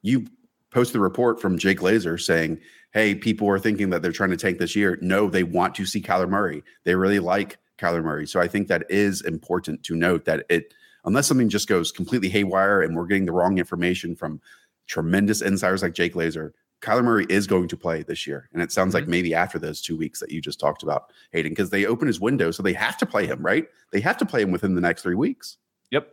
You 0.02 0.26
posted 0.70 0.96
a 0.96 1.00
report 1.00 1.40
from 1.40 1.58
Jake 1.58 1.78
Glazer 1.78 2.20
saying 2.20 2.58
hey, 2.94 3.12
people 3.12 3.48
are 3.48 3.58
thinking 3.58 3.90
that 3.90 4.02
they're 4.02 4.12
trying 4.12 4.30
to 4.30 4.36
tank 4.36 4.58
this 4.58 4.76
year. 4.76 4.96
No, 5.02 5.28
they 5.28 5.42
want 5.42 5.74
to 5.74 5.84
see 5.84 6.00
Kyler 6.00 6.28
Murray. 6.28 6.62
They 6.84 6.94
really 6.94 7.18
like 7.18 7.58
Kyler 7.76 8.04
Murray. 8.04 8.26
So 8.26 8.40
I 8.40 8.46
think 8.46 8.68
that 8.68 8.84
is 8.88 9.20
important 9.22 9.82
to 9.82 9.96
note 9.96 10.24
that 10.26 10.46
it, 10.48 10.72
unless 11.04 11.26
something 11.26 11.48
just 11.48 11.68
goes 11.68 11.90
completely 11.90 12.28
haywire 12.28 12.80
and 12.80 12.96
we're 12.96 13.06
getting 13.06 13.26
the 13.26 13.32
wrong 13.32 13.58
information 13.58 14.14
from 14.14 14.40
tremendous 14.86 15.42
insiders 15.42 15.82
like 15.82 15.92
Jake 15.92 16.14
Glazer, 16.14 16.52
Kyler 16.84 17.02
Murray 17.02 17.26
is 17.28 17.46
going 17.46 17.68
to 17.68 17.76
play 17.76 18.02
this 18.02 18.26
year. 18.26 18.48
And 18.52 18.62
it 18.62 18.70
sounds 18.70 18.94
mm-hmm. 18.94 19.04
like 19.04 19.08
maybe 19.08 19.34
after 19.34 19.58
those 19.58 19.80
two 19.80 19.96
weeks 19.96 20.20
that 20.20 20.30
you 20.30 20.40
just 20.40 20.60
talked 20.60 20.82
about, 20.82 21.10
Hayden, 21.32 21.52
because 21.52 21.70
they 21.70 21.86
open 21.86 22.06
his 22.06 22.20
window. 22.20 22.50
So 22.50 22.62
they 22.62 22.74
have 22.74 22.98
to 22.98 23.06
play 23.06 23.26
him, 23.26 23.44
right? 23.44 23.66
They 23.92 24.00
have 24.00 24.18
to 24.18 24.26
play 24.26 24.42
him 24.42 24.50
within 24.50 24.74
the 24.74 24.80
next 24.80 25.02
three 25.02 25.14
weeks. 25.14 25.56
Yep. 25.90 26.08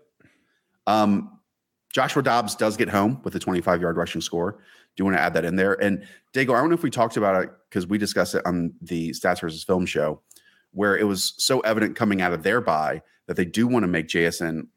Um, 0.88 1.39
Joshua 1.93 2.24
Dobbs 2.24 2.55
does 2.55 2.78
get 2.78 2.88
home 2.88 3.19
with 3.24 3.36
a 3.36 3.39
25 3.39 3.82
yard 3.82 3.97
rushing 3.97 4.22
score. 4.22 4.53
Do 4.53 5.01
you 5.01 5.05
want 5.05 5.17
to 5.17 5.22
add 5.22 5.34
that 5.34 5.45
in 5.45 5.57
there? 5.57 5.74
And 5.82 6.05
Dago, 6.34 6.55
I 6.55 6.61
don't 6.61 6.69
know 6.69 6.76
if 6.76 6.84
we 6.84 6.89
talked 6.89 7.17
about 7.17 7.43
it 7.43 7.49
because 7.69 7.88
we 7.88 7.97
discussed 7.97 8.36
it 8.36 8.45
on 8.45 8.74
the 8.82 9.11
Stats 9.11 9.41
versus 9.41 9.63
Film 9.63 9.86
show, 9.86 10.22
where 10.72 10.97
it 10.97 11.03
was 11.03 11.34
so 11.38 11.59
evident 11.61 11.95
coming 11.95 12.22
out 12.22 12.34
of 12.34 12.43
their 12.43 12.61
bye 12.61 13.01
that 13.28 13.36
they 13.36 13.45
do 13.45 13.67
want 13.67 13.84
to 13.84 13.88
make 13.88 14.07
JSN 14.07 14.67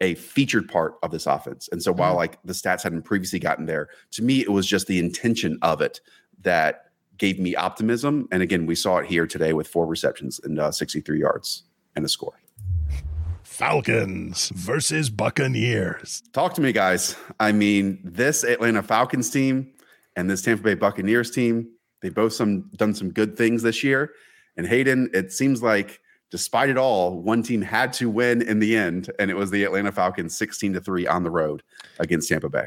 a 0.00 0.14
featured 0.14 0.68
part 0.68 0.94
of 1.02 1.10
this 1.10 1.26
offense. 1.26 1.68
And 1.72 1.82
so 1.82 1.92
while 1.92 2.10
mm-hmm. 2.10 2.18
like 2.18 2.42
the 2.44 2.52
stats 2.52 2.82
hadn't 2.82 3.02
previously 3.02 3.38
gotten 3.38 3.66
there, 3.66 3.88
to 4.12 4.22
me 4.22 4.40
it 4.40 4.50
was 4.50 4.66
just 4.66 4.86
the 4.86 4.98
intention 4.98 5.58
of 5.62 5.80
it 5.80 6.00
that 6.42 6.90
gave 7.18 7.38
me 7.38 7.54
optimism. 7.54 8.28
And 8.32 8.42
again, 8.42 8.66
we 8.66 8.74
saw 8.74 8.98
it 8.98 9.06
here 9.06 9.26
today 9.26 9.52
with 9.52 9.68
four 9.68 9.86
receptions 9.86 10.40
and 10.42 10.58
uh, 10.58 10.72
63 10.72 11.20
yards 11.20 11.64
and 11.96 12.04
a 12.04 12.08
score. 12.08 12.40
Falcons 13.42 14.48
versus 14.48 15.10
Buccaneers. 15.10 16.22
Talk 16.32 16.54
to 16.54 16.60
me, 16.60 16.72
guys. 16.72 17.16
I 17.38 17.52
mean, 17.52 18.00
this 18.02 18.42
Atlanta 18.42 18.82
Falcons 18.82 19.30
team 19.30 19.72
and 20.16 20.28
this 20.28 20.42
Tampa 20.42 20.64
Bay 20.64 20.74
Buccaneers 20.74 21.30
team, 21.30 21.68
they 22.02 22.08
both 22.08 22.32
some 22.32 22.70
done 22.76 22.94
some 22.94 23.10
good 23.10 23.36
things 23.36 23.62
this 23.62 23.84
year. 23.84 24.10
And 24.56 24.66
Hayden, 24.66 25.10
it 25.14 25.32
seems 25.32 25.62
like 25.62 26.00
despite 26.30 26.68
it 26.68 26.76
all, 26.76 27.20
one 27.20 27.42
team 27.42 27.62
had 27.62 27.92
to 27.94 28.10
win 28.10 28.42
in 28.42 28.58
the 28.58 28.76
end, 28.76 29.10
and 29.18 29.30
it 29.30 29.34
was 29.34 29.50
the 29.50 29.64
Atlanta 29.64 29.92
Falcons 29.92 30.36
16 30.36 30.74
to 30.74 30.80
3 30.80 31.06
on 31.06 31.22
the 31.22 31.30
road 31.30 31.62
against 31.98 32.28
Tampa 32.28 32.48
Bay. 32.48 32.66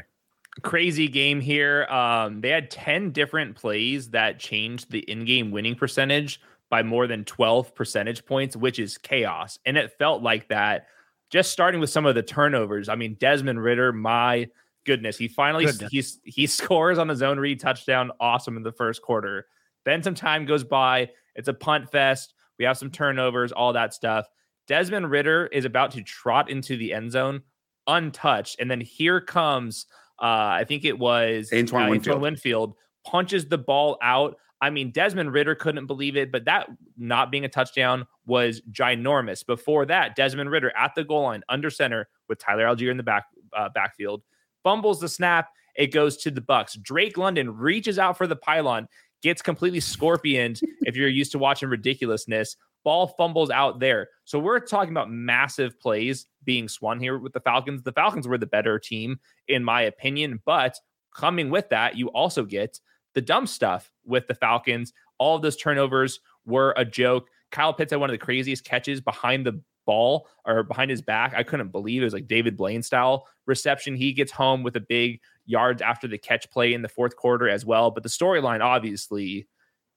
crazy 0.62 1.08
game 1.08 1.40
here. 1.40 1.84
Um, 1.84 2.40
they 2.40 2.50
had 2.50 2.70
10 2.70 3.12
different 3.12 3.56
plays 3.56 4.10
that 4.10 4.38
changed 4.38 4.90
the 4.90 5.00
in-game 5.00 5.50
winning 5.50 5.74
percentage 5.74 6.40
by 6.70 6.82
more 6.82 7.06
than 7.06 7.24
12 7.24 7.74
percentage 7.74 8.24
points, 8.26 8.56
which 8.56 8.78
is 8.78 8.98
chaos. 8.98 9.58
And 9.64 9.76
it 9.76 9.92
felt 9.98 10.22
like 10.22 10.48
that 10.48 10.86
just 11.30 11.50
starting 11.52 11.80
with 11.80 11.90
some 11.90 12.06
of 12.06 12.14
the 12.14 12.22
turnovers. 12.22 12.88
I 12.88 12.94
mean, 12.94 13.16
Desmond 13.20 13.62
Ridder, 13.62 13.92
my 13.92 14.48
goodness, 14.84 15.18
he 15.18 15.28
finally 15.28 15.66
goodness. 15.66 15.90
he's 15.90 16.20
he 16.24 16.46
scores 16.58 16.98
on 16.98 17.08
his 17.08 17.22
own 17.22 17.38
read 17.38 17.60
touchdown. 17.60 18.10
Awesome 18.20 18.56
in 18.56 18.62
the 18.62 18.72
first 18.72 19.02
quarter. 19.02 19.46
Then 19.84 20.02
some 20.02 20.14
time 20.14 20.44
goes 20.44 20.64
by. 20.64 21.10
It's 21.34 21.48
a 21.48 21.54
punt 21.54 21.90
fest. 21.90 22.34
We 22.58 22.64
have 22.64 22.78
some 22.78 22.90
turnovers, 22.90 23.52
all 23.52 23.72
that 23.74 23.94
stuff. 23.94 24.26
Desmond 24.66 25.10
Ridder 25.10 25.46
is 25.46 25.64
about 25.64 25.92
to 25.92 26.02
trot 26.02 26.50
into 26.50 26.76
the 26.76 26.92
end 26.92 27.12
zone 27.12 27.42
untouched. 27.86 28.56
And 28.60 28.70
then 28.70 28.80
here 28.80 29.20
comes, 29.20 29.86
uh, 30.20 30.26
I 30.60 30.64
think 30.68 30.84
it 30.84 30.98
was 30.98 31.50
Antoine, 31.52 31.86
uh, 31.86 31.90
Winfield. 31.90 32.20
Winfield 32.20 32.74
punches 33.04 33.46
the 33.46 33.58
ball 33.58 33.98
out. 34.02 34.36
I 34.60 34.70
mean, 34.70 34.90
Desmond 34.90 35.32
Ridder 35.32 35.54
couldn't 35.54 35.86
believe 35.86 36.16
it, 36.16 36.30
but 36.30 36.44
that 36.44 36.68
not 36.96 37.30
being 37.30 37.44
a 37.44 37.48
touchdown 37.48 38.06
was 38.26 38.60
ginormous. 38.70 39.46
Before 39.46 39.86
that, 39.86 40.16
Desmond 40.16 40.50
Ridder 40.50 40.72
at 40.76 40.94
the 40.94 41.04
goal 41.04 41.22
line 41.22 41.42
under 41.48 41.70
center 41.70 42.08
with 42.28 42.38
Tyler 42.38 42.64
Allgeier 42.64 42.90
in 42.90 42.96
the 42.96 43.02
back 43.02 43.24
uh, 43.56 43.68
backfield, 43.74 44.22
fumbles 44.62 45.00
the 45.00 45.08
snap. 45.08 45.48
It 45.76 45.92
goes 45.92 46.16
to 46.18 46.30
the 46.32 46.40
Bucs. 46.40 46.80
Drake 46.82 47.16
London 47.16 47.56
reaches 47.56 48.00
out 48.00 48.18
for 48.18 48.26
the 48.26 48.36
pylon, 48.36 48.88
gets 49.22 49.42
completely 49.42 49.80
scorpioned. 49.80 50.60
if 50.82 50.96
you're 50.96 51.08
used 51.08 51.32
to 51.32 51.38
watching 51.38 51.68
ridiculousness, 51.68 52.56
ball 52.84 53.08
fumbles 53.18 53.50
out 53.50 53.80
there. 53.80 54.08
So 54.24 54.38
we're 54.38 54.60
talking 54.60 54.92
about 54.92 55.10
massive 55.10 55.78
plays 55.80 56.26
being 56.44 56.68
swung 56.68 57.00
here 57.00 57.18
with 57.18 57.32
the 57.32 57.40
Falcons. 57.40 57.82
The 57.82 57.92
Falcons 57.92 58.26
were 58.28 58.38
the 58.38 58.46
better 58.46 58.78
team, 58.78 59.18
in 59.48 59.64
my 59.64 59.82
opinion. 59.82 60.40
But 60.44 60.76
coming 61.14 61.50
with 61.50 61.68
that, 61.70 61.96
you 61.96 62.08
also 62.08 62.44
get 62.44 62.78
the 63.14 63.20
dumb 63.20 63.46
stuff 63.46 63.90
with 64.04 64.26
the 64.26 64.34
Falcons. 64.34 64.92
All 65.18 65.36
of 65.36 65.42
those 65.42 65.56
turnovers 65.56 66.20
were 66.46 66.74
a 66.76 66.84
joke. 66.84 67.28
Kyle 67.50 67.72
Pitts 67.72 67.92
had 67.92 68.00
one 68.00 68.10
of 68.10 68.14
the 68.14 68.24
craziest 68.24 68.64
catches 68.64 69.00
behind 69.00 69.44
the 69.44 69.60
ball 69.88 70.28
or 70.44 70.62
behind 70.62 70.90
his 70.90 71.00
back. 71.00 71.32
I 71.34 71.42
couldn't 71.42 71.72
believe 71.72 72.02
it 72.02 72.04
was 72.04 72.12
like 72.12 72.28
David 72.28 72.58
Blaine 72.58 72.82
style 72.82 73.26
reception. 73.46 73.96
He 73.96 74.12
gets 74.12 74.30
home 74.30 74.62
with 74.62 74.76
a 74.76 74.80
big 74.80 75.20
yards 75.46 75.80
after 75.80 76.06
the 76.06 76.18
catch 76.18 76.48
play 76.50 76.74
in 76.74 76.82
the 76.82 76.90
fourth 76.90 77.16
quarter 77.16 77.48
as 77.48 77.64
well. 77.64 77.90
But 77.90 78.02
the 78.02 78.10
storyline 78.10 78.60
obviously 78.60 79.48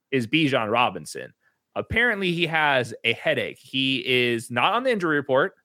is 0.09 0.27
Bijan 0.27 0.71
Robinson. 0.71 1.33
Apparently, 1.75 2.31
he 2.31 2.47
has 2.47 2.93
a 3.03 3.11
headache. 3.11 3.59
He 3.59 3.97
is 4.07 4.49
not 4.49 4.73
on 4.73 4.83
the 4.83 4.91
injury 4.91 5.17
report. 5.17 5.55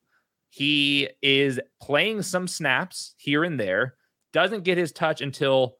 He 0.50 1.08
is 1.22 1.60
playing 1.80 2.22
some 2.22 2.48
snaps 2.48 3.14
here 3.16 3.44
and 3.44 3.60
there, 3.60 3.94
doesn't 4.32 4.64
get 4.64 4.76
his 4.76 4.90
touch 4.90 5.20
until 5.20 5.76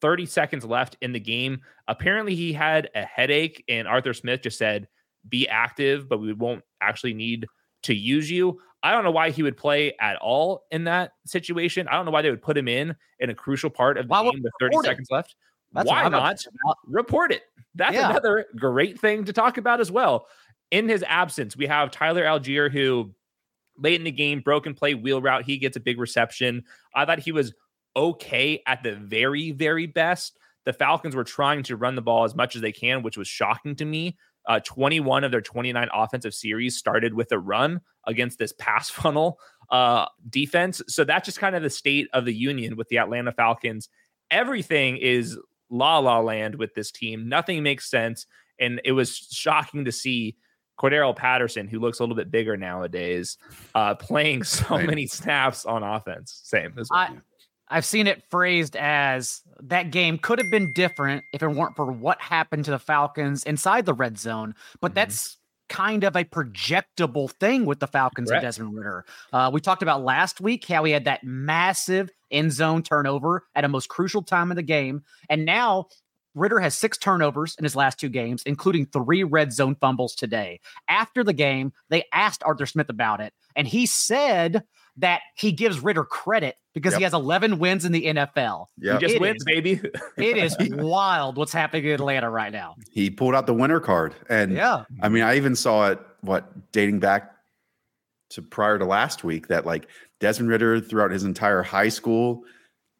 30 0.00 0.24
seconds 0.24 0.64
left 0.64 0.96
in 1.02 1.12
the 1.12 1.20
game. 1.20 1.60
Apparently, 1.86 2.34
he 2.34 2.54
had 2.54 2.88
a 2.94 3.04
headache, 3.04 3.62
and 3.68 3.86
Arthur 3.86 4.14
Smith 4.14 4.40
just 4.40 4.56
said, 4.56 4.88
Be 5.28 5.46
active, 5.48 6.08
but 6.08 6.18
we 6.18 6.32
won't 6.32 6.62
actually 6.80 7.14
need 7.14 7.46
to 7.82 7.94
use 7.94 8.30
you. 8.30 8.60
I 8.82 8.92
don't 8.92 9.04
know 9.04 9.10
why 9.10 9.30
he 9.30 9.42
would 9.42 9.56
play 9.56 9.94
at 10.00 10.16
all 10.16 10.64
in 10.70 10.84
that 10.84 11.12
situation. 11.26 11.86
I 11.88 11.92
don't 11.92 12.06
know 12.06 12.10
why 12.10 12.22
they 12.22 12.30
would 12.30 12.42
put 12.42 12.56
him 12.56 12.68
in 12.68 12.96
in 13.18 13.30
a 13.30 13.34
crucial 13.34 13.70
part 13.70 13.98
of 13.98 14.06
the 14.06 14.10
why 14.10 14.22
game 14.22 14.42
with 14.42 14.52
30 14.60 14.78
seconds 14.82 15.08
left. 15.10 15.36
That's 15.72 15.88
why 15.88 16.08
not 16.08 16.44
report 16.86 17.32
it? 17.32 17.42
That's 17.74 17.94
yeah. 17.94 18.10
another 18.10 18.46
great 18.56 18.98
thing 18.98 19.24
to 19.24 19.32
talk 19.32 19.58
about 19.58 19.80
as 19.80 19.90
well. 19.90 20.26
In 20.70 20.88
his 20.88 21.04
absence, 21.06 21.56
we 21.56 21.66
have 21.66 21.90
Tyler 21.90 22.24
Allgeier, 22.24 22.70
who 22.70 23.12
late 23.78 24.00
in 24.00 24.04
the 24.04 24.10
game, 24.10 24.40
broken 24.40 24.74
play, 24.74 24.94
wheel 24.94 25.20
route, 25.20 25.44
he 25.44 25.58
gets 25.58 25.76
a 25.76 25.80
big 25.80 25.98
reception. 25.98 26.64
I 26.94 27.04
thought 27.04 27.20
he 27.20 27.32
was 27.32 27.52
okay 27.96 28.62
at 28.66 28.82
the 28.82 28.94
very, 28.94 29.52
very 29.52 29.86
best. 29.86 30.38
The 30.64 30.72
Falcons 30.72 31.16
were 31.16 31.24
trying 31.24 31.62
to 31.64 31.76
run 31.76 31.94
the 31.94 32.02
ball 32.02 32.24
as 32.24 32.34
much 32.34 32.54
as 32.54 32.62
they 32.62 32.72
can, 32.72 33.02
which 33.02 33.16
was 33.16 33.28
shocking 33.28 33.74
to 33.76 33.84
me. 33.84 34.16
Uh, 34.46 34.58
21 34.60 35.22
of 35.22 35.30
their 35.30 35.40
29 35.40 35.88
offensive 35.92 36.34
series 36.34 36.76
started 36.76 37.14
with 37.14 37.30
a 37.30 37.38
run 37.38 37.80
against 38.06 38.38
this 38.38 38.52
pass 38.58 38.88
funnel 38.90 39.38
uh, 39.70 40.06
defense. 40.28 40.82
So 40.88 41.04
that's 41.04 41.26
just 41.26 41.38
kind 41.38 41.54
of 41.54 41.62
the 41.62 41.70
state 41.70 42.08
of 42.12 42.24
the 42.24 42.34
union 42.34 42.76
with 42.76 42.88
the 42.88 42.98
Atlanta 42.98 43.32
Falcons. 43.32 43.88
Everything 44.30 44.96
is 44.96 45.38
la 45.70 45.98
la 45.98 46.20
land 46.20 46.56
with 46.56 46.74
this 46.74 46.90
team. 46.90 47.28
Nothing 47.28 47.62
makes 47.62 47.88
sense. 47.90 48.26
And 48.58 48.80
it 48.84 48.92
was 48.92 49.16
shocking 49.16 49.84
to 49.84 49.92
see 49.92 50.36
Cordarrelle 50.80 51.16
Patterson, 51.16 51.68
who 51.68 51.78
looks 51.78 51.98
a 51.98 52.02
little 52.02 52.16
bit 52.16 52.30
bigger 52.30 52.56
nowadays, 52.56 53.36
uh, 53.74 53.94
playing 53.94 54.42
so 54.44 54.64
right. 54.70 54.86
many 54.86 55.06
snaps 55.06 55.64
on 55.64 55.82
offense. 55.82 56.40
Same 56.44 56.74
as 56.78 56.88
I, 56.92 57.10
I've 57.70 57.84
seen 57.84 58.06
it 58.06 58.22
phrased 58.30 58.76
as 58.76 59.42
that 59.62 59.90
game 59.90 60.18
could 60.18 60.38
have 60.38 60.50
been 60.50 60.72
different 60.74 61.24
if 61.32 61.42
it 61.42 61.48
weren't 61.48 61.76
for 61.76 61.90
what 61.90 62.20
happened 62.20 62.64
to 62.66 62.70
the 62.72 62.78
Falcons 62.78 63.44
inside 63.44 63.86
the 63.86 63.94
red 63.94 64.18
zone. 64.18 64.54
But 64.80 64.88
mm-hmm. 64.88 64.94
that's 64.96 65.38
kind 65.68 66.02
of 66.02 66.16
a 66.16 66.24
projectable 66.24 67.30
thing 67.30 67.64
with 67.64 67.78
the 67.78 67.86
Falcons 67.86 68.28
Correct. 68.28 68.42
and 68.42 68.48
Desmond 68.48 68.76
Ridder. 68.76 69.04
Uh, 69.32 69.50
we 69.52 69.60
talked 69.60 69.82
about 69.82 70.02
last 70.02 70.40
week 70.40 70.66
how 70.66 70.82
he 70.82 70.92
had 70.92 71.04
that 71.04 71.22
massive 71.22 72.10
end 72.30 72.52
zone 72.52 72.82
turnover 72.82 73.44
at 73.54 73.64
a 73.64 73.68
most 73.68 73.88
crucial 73.88 74.22
time 74.22 74.50
of 74.50 74.56
the 74.56 74.62
game. 74.62 75.04
And 75.28 75.44
now 75.44 75.86
Ridder 76.34 76.60
has 76.60 76.76
six 76.76 76.98
turnovers 76.98 77.54
in 77.56 77.64
his 77.64 77.76
last 77.76 77.98
two 77.98 78.08
games, 78.08 78.42
including 78.44 78.86
three 78.86 79.24
red 79.24 79.52
zone 79.52 79.76
fumbles 79.80 80.14
today. 80.14 80.60
After 80.88 81.24
the 81.24 81.32
game, 81.32 81.72
they 81.88 82.04
asked 82.12 82.42
Arthur 82.44 82.66
Smith 82.66 82.88
about 82.88 83.20
it, 83.20 83.32
and 83.56 83.66
he 83.66 83.86
said 83.86 84.64
that 84.96 85.22
he 85.36 85.52
gives 85.52 85.80
Ridder 85.80 86.04
credit 86.04 86.56
because 86.74 86.92
yep. 86.92 86.98
he 86.98 87.04
has 87.04 87.14
11 87.14 87.58
wins 87.58 87.84
in 87.84 87.92
the 87.92 88.06
NFL. 88.06 88.66
Yeah, 88.78 88.94
he 88.94 88.98
just 89.00 89.14
it 89.14 89.20
wins, 89.20 89.36
is, 89.36 89.44
baby. 89.44 89.80
it 90.16 90.36
is 90.36 90.56
wild 90.74 91.36
what's 91.36 91.52
happening 91.52 91.86
in 91.86 91.92
Atlanta 91.92 92.30
right 92.30 92.52
now. 92.52 92.76
He 92.90 93.10
pulled 93.10 93.34
out 93.34 93.46
the 93.46 93.54
winner 93.54 93.80
card, 93.80 94.14
and 94.28 94.52
yeah, 94.52 94.84
I 95.02 95.08
mean, 95.08 95.22
I 95.22 95.36
even 95.36 95.56
saw 95.56 95.90
it. 95.90 95.98
What 96.22 96.72
dating 96.72 97.00
back 97.00 97.32
to 98.30 98.42
prior 98.42 98.78
to 98.78 98.84
last 98.84 99.24
week 99.24 99.48
that 99.48 99.66
like 99.66 99.88
Desmond 100.20 100.50
Ridder 100.50 100.80
throughout 100.80 101.10
his 101.10 101.24
entire 101.24 101.62
high 101.62 101.88
school, 101.88 102.44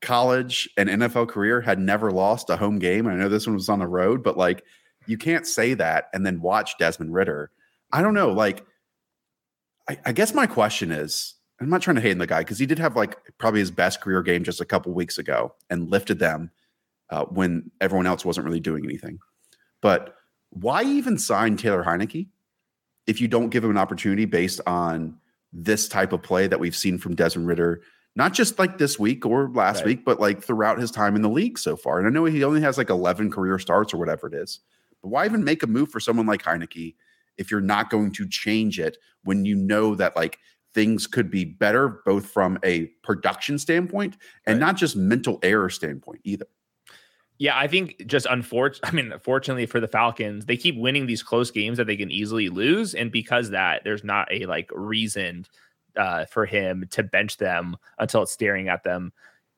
college, 0.00 0.68
and 0.76 0.88
NFL 0.88 1.28
career 1.28 1.60
had 1.60 1.78
never 1.78 2.10
lost 2.10 2.50
a 2.50 2.56
home 2.56 2.78
game. 2.78 3.06
I 3.06 3.14
know 3.14 3.28
this 3.28 3.46
one 3.46 3.54
was 3.54 3.68
on 3.68 3.78
the 3.78 3.86
road, 3.86 4.22
but 4.22 4.36
like 4.36 4.64
you 5.06 5.18
can't 5.18 5.46
say 5.46 5.74
that 5.74 6.08
and 6.12 6.24
then 6.24 6.40
watch 6.40 6.78
Desmond 6.78 7.12
Ridder. 7.14 7.50
I 7.92 8.02
don't 8.02 8.14
know. 8.14 8.32
Like, 8.32 8.64
I, 9.88 9.98
I 10.06 10.12
guess 10.12 10.34
my 10.34 10.46
question 10.46 10.92
is 10.92 11.34
I'm 11.60 11.68
not 11.68 11.82
trying 11.82 11.96
to 11.96 12.02
hate 12.02 12.12
on 12.12 12.18
the 12.18 12.26
guy 12.26 12.40
because 12.40 12.58
he 12.58 12.66
did 12.66 12.78
have 12.78 12.96
like 12.96 13.16
probably 13.38 13.60
his 13.60 13.70
best 13.70 14.00
career 14.00 14.22
game 14.22 14.44
just 14.44 14.60
a 14.60 14.64
couple 14.64 14.92
weeks 14.92 15.18
ago 15.18 15.54
and 15.68 15.90
lifted 15.90 16.18
them 16.18 16.50
uh, 17.10 17.24
when 17.26 17.70
everyone 17.80 18.06
else 18.06 18.24
wasn't 18.24 18.46
really 18.46 18.60
doing 18.60 18.84
anything. 18.84 19.18
But 19.82 20.14
why 20.50 20.82
even 20.82 21.18
sign 21.18 21.56
Taylor 21.56 21.84
Heinicke 21.84 22.28
if 23.06 23.20
you 23.20 23.28
don't 23.28 23.50
give 23.50 23.64
him 23.64 23.70
an 23.70 23.78
opportunity 23.78 24.24
based 24.24 24.60
on 24.66 25.18
this 25.52 25.88
type 25.88 26.12
of 26.12 26.22
play 26.22 26.46
that 26.46 26.60
we've 26.60 26.76
seen 26.76 26.96
from 26.96 27.14
Desmond 27.14 27.48
Ridder, 27.48 27.82
not 28.14 28.32
just 28.32 28.58
like 28.58 28.78
this 28.78 28.98
week 28.98 29.26
or 29.26 29.50
last 29.50 29.78
right. 29.78 29.86
week, 29.86 30.04
but 30.04 30.20
like 30.20 30.42
throughout 30.42 30.78
his 30.78 30.90
time 30.90 31.16
in 31.16 31.22
the 31.22 31.28
league 31.28 31.58
so 31.58 31.76
far? 31.76 31.98
And 31.98 32.06
I 32.06 32.10
know 32.10 32.24
he 32.24 32.44
only 32.44 32.60
has 32.60 32.78
like 32.78 32.90
11 32.90 33.30
career 33.30 33.58
starts 33.58 33.92
or 33.92 33.98
whatever 33.98 34.28
it 34.28 34.34
is, 34.34 34.60
but 35.02 35.08
why 35.08 35.24
even 35.24 35.42
make 35.42 35.62
a 35.62 35.66
move 35.66 35.90
for 35.90 35.98
someone 35.98 36.26
like 36.26 36.42
Heinicke 36.42 36.94
if 37.36 37.50
you're 37.50 37.60
not 37.60 37.90
going 37.90 38.12
to 38.12 38.28
change 38.28 38.78
it 38.78 38.96
when 39.24 39.44
you 39.44 39.56
know 39.56 39.94
that 39.94 40.14
like 40.14 40.38
things 40.74 41.06
could 41.06 41.30
be 41.30 41.44
better, 41.44 42.00
both 42.04 42.26
from 42.26 42.58
a 42.64 42.86
production 43.02 43.58
standpoint 43.58 44.16
and 44.46 44.60
right. 44.60 44.66
not 44.66 44.76
just 44.76 44.96
mental 44.96 45.38
error 45.42 45.70
standpoint 45.70 46.20
either. 46.24 46.46
Yeah, 47.38 47.56
I 47.58 47.68
think 47.68 48.06
just 48.06 48.26
unfortunately, 48.26 49.00
I 49.00 49.02
mean, 49.02 49.18
fortunately 49.18 49.64
for 49.64 49.80
the 49.80 49.88
Falcons, 49.88 50.44
they 50.44 50.58
keep 50.58 50.76
winning 50.76 51.06
these 51.06 51.22
close 51.22 51.50
games 51.50 51.78
that 51.78 51.86
they 51.86 51.96
can 51.96 52.10
easily 52.10 52.50
lose, 52.50 52.94
and 52.94 53.10
because 53.10 53.50
that, 53.50 53.82
there's 53.82 54.04
not 54.04 54.28
a 54.30 54.44
like 54.44 54.70
reason 54.74 55.46
uh, 55.96 56.26
for 56.26 56.44
him 56.44 56.86
to 56.90 57.02
bench 57.02 57.38
them 57.38 57.76
until 57.98 58.22
it's 58.22 58.32
staring 58.32 58.68
at 58.68 58.84
them 58.84 59.10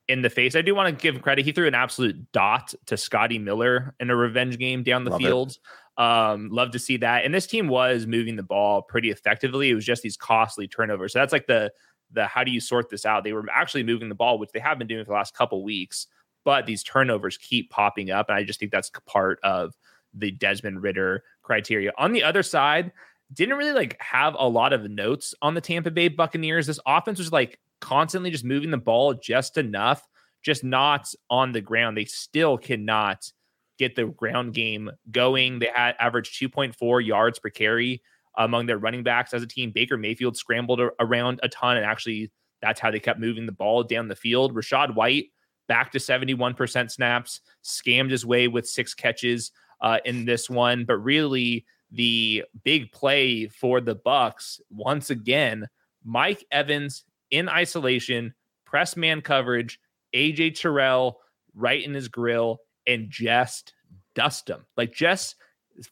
in 0.07 0.21
the 0.21 0.29
face. 0.29 0.55
I 0.55 0.61
do 0.61 0.73
want 0.73 0.97
to 0.97 1.01
give 1.01 1.21
credit; 1.21 1.43
he 1.43 1.51
threw 1.51 1.67
an 1.67 1.75
absolute 1.75 2.31
dot 2.31 2.73
to 2.85 2.95
Scotty 2.95 3.37
Miller 3.37 3.93
in 3.99 4.09
a 4.09 4.15
revenge 4.15 4.57
game 4.57 4.83
down 4.83 5.03
the 5.03 5.11
Love 5.11 5.21
field. 5.21 5.51
It. 5.51 5.57
Um, 5.97 6.49
love 6.49 6.71
to 6.71 6.79
see 6.79 6.97
that. 6.97 7.23
And 7.23 7.33
this 7.33 7.45
team 7.45 7.67
was 7.67 8.07
moving 8.07 8.35
the 8.35 8.43
ball 8.43 8.81
pretty 8.81 9.11
effectively. 9.11 9.69
It 9.69 9.75
was 9.75 9.85
just 9.85 10.01
these 10.01 10.17
costly 10.17 10.67
turnovers. 10.67 11.13
So 11.13 11.19
that's 11.19 11.33
like 11.33 11.47
the 11.47 11.71
the 12.11 12.25
how 12.25 12.43
do 12.43 12.51
you 12.51 12.59
sort 12.59 12.89
this 12.89 13.05
out? 13.05 13.23
They 13.23 13.33
were 13.33 13.45
actually 13.51 13.83
moving 13.83 14.09
the 14.09 14.15
ball, 14.15 14.39
which 14.39 14.51
they 14.51 14.59
have 14.59 14.77
been 14.77 14.87
doing 14.87 15.03
for 15.03 15.09
the 15.09 15.15
last 15.15 15.35
couple 15.35 15.63
weeks, 15.63 16.07
but 16.43 16.65
these 16.65 16.83
turnovers 16.83 17.37
keep 17.37 17.69
popping 17.69 18.11
up. 18.11 18.29
And 18.29 18.37
I 18.37 18.43
just 18.43 18.59
think 18.59 18.71
that's 18.71 18.91
part 19.05 19.39
of 19.43 19.73
the 20.13 20.31
Desmond 20.31 20.83
Ridder 20.83 21.23
criteria. 21.41 21.91
On 21.97 22.11
the 22.11 22.23
other 22.23 22.43
side, 22.43 22.91
didn't 23.33 23.57
really 23.57 23.73
like 23.73 23.99
have 23.99 24.35
a 24.37 24.47
lot 24.47 24.73
of 24.73 24.89
notes 24.89 25.33
on 25.41 25.53
the 25.53 25.61
Tampa 25.61 25.91
Bay 25.91 26.07
Buccaneers. 26.07 26.67
This 26.67 26.79
offense 26.85 27.19
was 27.19 27.31
like 27.31 27.59
constantly 27.81 28.29
just 28.29 28.45
moving 28.45 28.71
the 28.71 28.77
ball 28.77 29.13
just 29.13 29.57
enough, 29.57 30.07
just 30.43 30.63
not 30.63 31.11
on 31.29 31.51
the 31.51 31.61
ground. 31.61 31.97
They 31.97 32.05
still 32.05 32.57
cannot 32.57 33.31
get 33.77 33.95
the 33.95 34.05
ground 34.05 34.53
game 34.53 34.89
going. 35.11 35.59
They 35.59 35.69
had 35.73 35.95
averaged 35.99 36.39
2.4 36.39 37.05
yards 37.05 37.39
per 37.39 37.49
carry 37.49 38.01
among 38.37 38.65
their 38.65 38.77
running 38.77 39.03
backs 39.03 39.33
as 39.33 39.43
a 39.43 39.47
team. 39.47 39.71
Baker 39.71 39.97
Mayfield 39.97 40.37
scrambled 40.37 40.81
around 40.99 41.39
a 41.43 41.49
ton, 41.49 41.77
and 41.77 41.85
actually, 41.85 42.31
that's 42.61 42.79
how 42.79 42.91
they 42.91 42.99
kept 42.99 43.19
moving 43.19 43.45
the 43.45 43.51
ball 43.51 43.83
down 43.83 44.07
the 44.07 44.15
field. 44.15 44.55
Rachaad 44.55 44.95
White 44.95 45.27
back 45.67 45.91
to 45.91 45.97
71% 45.97 46.91
snaps, 46.91 47.41
scammed 47.63 48.11
his 48.11 48.25
way 48.25 48.47
with 48.47 48.67
six 48.67 48.93
catches 48.93 49.51
uh, 49.81 49.99
in 50.05 50.25
this 50.25 50.49
one. 50.49 50.85
But 50.85 50.97
really, 50.97 51.65
the 51.91 52.43
big 52.63 52.91
play 52.91 53.47
for 53.47 53.79
the 53.79 53.95
Bucs 53.95 54.59
once 54.69 55.09
again, 55.09 55.67
Mike 56.03 56.45
Evans 56.51 57.03
in 57.31 57.49
isolation, 57.49 58.33
press 58.65 58.97
man 58.97 59.21
coverage, 59.21 59.79
AJ 60.15 60.59
Terrell 60.59 61.19
right 61.55 61.83
in 61.83 61.93
his 61.93 62.07
grill, 62.07 62.59
and 62.87 63.09
just 63.09 63.73
dust 64.15 64.47
them. 64.47 64.65
Like 64.77 64.93
just 64.93 65.35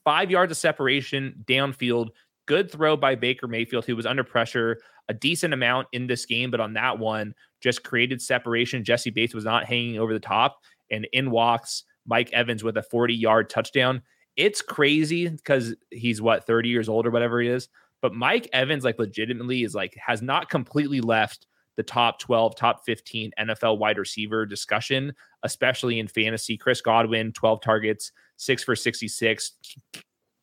five 0.03 0.31
yards 0.31 0.51
of 0.51 0.57
separation 0.57 1.43
downfield. 1.45 2.09
Good 2.45 2.71
throw 2.71 2.97
by 2.97 3.15
Baker 3.15 3.47
Mayfield, 3.47 3.85
who 3.85 3.95
was 3.95 4.05
under 4.05 4.23
pressure 4.23 4.77
a 5.09 5.13
decent 5.13 5.53
amount 5.53 5.87
in 5.91 6.07
this 6.07 6.25
game, 6.25 6.51
but 6.51 6.61
on 6.61 6.73
that 6.73 6.97
one, 6.97 7.33
just 7.59 7.83
created 7.83 8.21
separation. 8.21 8.83
Jessie 8.83 9.09
Bates 9.09 9.33
was 9.33 9.43
not 9.43 9.65
hanging 9.65 9.99
over 9.99 10.13
the 10.13 10.19
top, 10.19 10.61
and 10.89 11.07
in 11.11 11.31
walks 11.31 11.83
Mike 12.05 12.31
Evans 12.33 12.63
with 12.63 12.77
a 12.77 12.83
40 12.83 13.13
yard 13.13 13.49
touchdown. 13.49 14.01
It's 14.37 14.61
crazy 14.61 15.27
because 15.27 15.75
he's 15.91 16.21
what 16.21 16.47
30 16.47 16.69
years 16.69 16.87
old 16.87 17.05
or 17.05 17.11
whatever 17.11 17.41
he 17.41 17.49
is. 17.49 17.67
But 18.01 18.15
Mike 18.15 18.47
Evans, 18.53 18.83
like, 18.83 18.97
legitimately 18.97 19.63
is 19.63 19.75
like, 19.75 19.95
has 20.03 20.21
not 20.21 20.49
completely 20.49 21.01
left 21.01 21.45
the 21.81 21.91
top 21.91 22.19
12, 22.19 22.55
top 22.55 22.85
15 22.85 23.31
NFL 23.39 23.79
wide 23.79 23.97
receiver 23.97 24.45
discussion, 24.45 25.13
especially 25.41 25.97
in 25.97 26.07
fantasy. 26.07 26.55
Chris 26.55 26.79
Godwin, 26.79 27.31
12 27.31 27.59
targets, 27.59 28.11
six 28.37 28.63
for 28.63 28.75
66, 28.75 29.53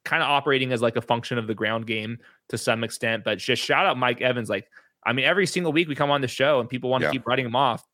kind 0.04 0.20
of 0.20 0.28
operating 0.28 0.72
as 0.72 0.82
like 0.82 0.96
a 0.96 1.00
function 1.00 1.38
of 1.38 1.46
the 1.46 1.54
ground 1.54 1.86
game 1.86 2.18
to 2.48 2.58
some 2.58 2.82
extent. 2.82 3.22
But 3.22 3.38
just 3.38 3.62
shout 3.62 3.86
out 3.86 3.96
Mike 3.96 4.20
Evans. 4.20 4.50
Like, 4.50 4.68
I 5.06 5.12
mean, 5.12 5.26
every 5.26 5.46
single 5.46 5.72
week 5.72 5.86
we 5.86 5.94
come 5.94 6.10
on 6.10 6.22
the 6.22 6.28
show 6.28 6.58
and 6.58 6.68
people 6.68 6.90
want 6.90 7.02
to 7.02 7.06
yeah. 7.06 7.12
keep 7.12 7.26
writing 7.26 7.46
him 7.46 7.54
off. 7.54 7.86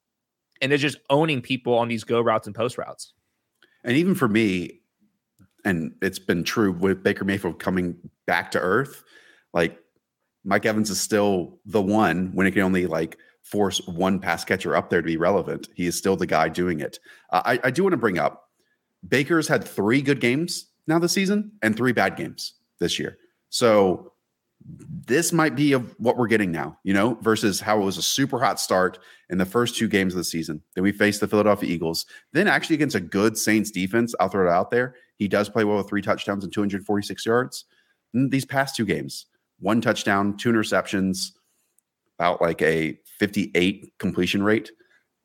And 0.62 0.72
they're 0.72 0.78
just 0.78 0.99
owning 1.11 1.42
people 1.42 1.76
on 1.76 1.88
these 1.88 2.05
go 2.05 2.22
routes 2.22 2.47
and 2.47 2.57
post 2.57 2.78
routes. 2.78 3.12
And 3.82 3.95
even 3.95 4.14
for 4.14 4.28
me, 4.28 4.80
and 5.66 5.92
it's 6.01 6.18
been 6.18 6.45
true 6.45 6.72
with 6.72 7.03
Baker 7.03 7.26
Mayfield 7.26 7.59
coming 7.59 7.97
back 8.26 8.53
to 8.53 8.61
earth, 8.61 9.05
like 9.53 9.78
Mike 10.45 10.64
Evans 10.64 10.88
is 10.88 11.01
still 11.01 11.59
the 11.66 11.82
one 11.82 12.30
when 12.34 12.47
it 12.47 12.53
can 12.53 12.62
only 12.62 12.86
like 12.86 13.18
force 13.45 13.86
one 13.86 14.18
pass 14.18 14.45
catcher 14.45 14.74
up 14.74 14.90
there 14.90 15.03
to 15.03 15.07
be 15.07 15.16
relevant. 15.16 15.68
He 15.74 15.86
is 15.86 15.97
still 15.97 16.16
the 16.16 16.26
guy 16.26 16.49
doing 16.49 16.80
it. 16.80 16.99
Uh, 17.30 17.42
I, 17.45 17.61
I 17.64 17.70
do 17.70 17.84
want 17.84 17.92
to 17.92 17.99
bring 17.99 18.18
up 18.18 18.45
Baker's 19.07 19.47
had 19.47 19.62
three 19.62 20.01
good 20.03 20.20
games 20.20 20.70
now 20.86 20.99
this 20.99 21.12
season 21.12 21.53
and 21.62 21.76
three 21.76 21.92
bad 21.92 22.16
games 22.16 22.55
this 22.80 22.99
year. 22.99 23.18
So 23.51 24.12
this 25.07 25.30
might 25.32 25.55
be 25.55 25.72
of 25.72 25.95
what 25.99 26.16
we're 26.16 26.26
getting 26.26 26.51
now, 26.51 26.78
you 26.84 26.95
know, 26.95 27.18
versus 27.20 27.61
how 27.61 27.80
it 27.80 27.84
was 27.84 27.99
a 27.99 28.03
super 28.03 28.40
hot 28.40 28.59
start 28.59 28.99
in 29.28 29.36
the 29.36 29.45
first 29.45 29.76
two 29.76 29.88
games 29.88 30.14
of 30.14 30.18
the 30.18 30.24
season. 30.24 30.62
Then 30.74 30.84
we 30.84 30.92
faced 30.92 31.20
the 31.20 31.28
Philadelphia 31.28 31.68
Eagles. 31.68 32.07
Then 32.32 32.49
actually 32.49 32.74
against 32.74 32.97
a 32.97 33.01
good 33.01 33.36
Saints 33.36 33.70
defense, 33.70 34.14
I'll 34.18 34.28
throw 34.28 34.49
it 34.49 34.51
out 34.51 34.70
there. 34.70 34.95
He 35.16 35.28
does 35.28 35.51
play 35.51 35.64
well 35.64 35.76
with 35.76 35.88
three 35.88 36.03
touchdowns 36.03 36.45
and 36.45 36.53
246 36.53 37.26
yards. 37.26 37.66
And 38.14 38.30
these 38.30 38.47
past 38.47 38.74
two 38.74 38.86
games, 38.86 39.26
one 39.59 39.82
touchdown, 39.82 40.36
two 40.38 40.51
interceptions, 40.51 41.32
about 42.18 42.40
like 42.40 42.62
a 42.62 42.99
58 43.18 43.92
completion 43.98 44.42
rate. 44.42 44.70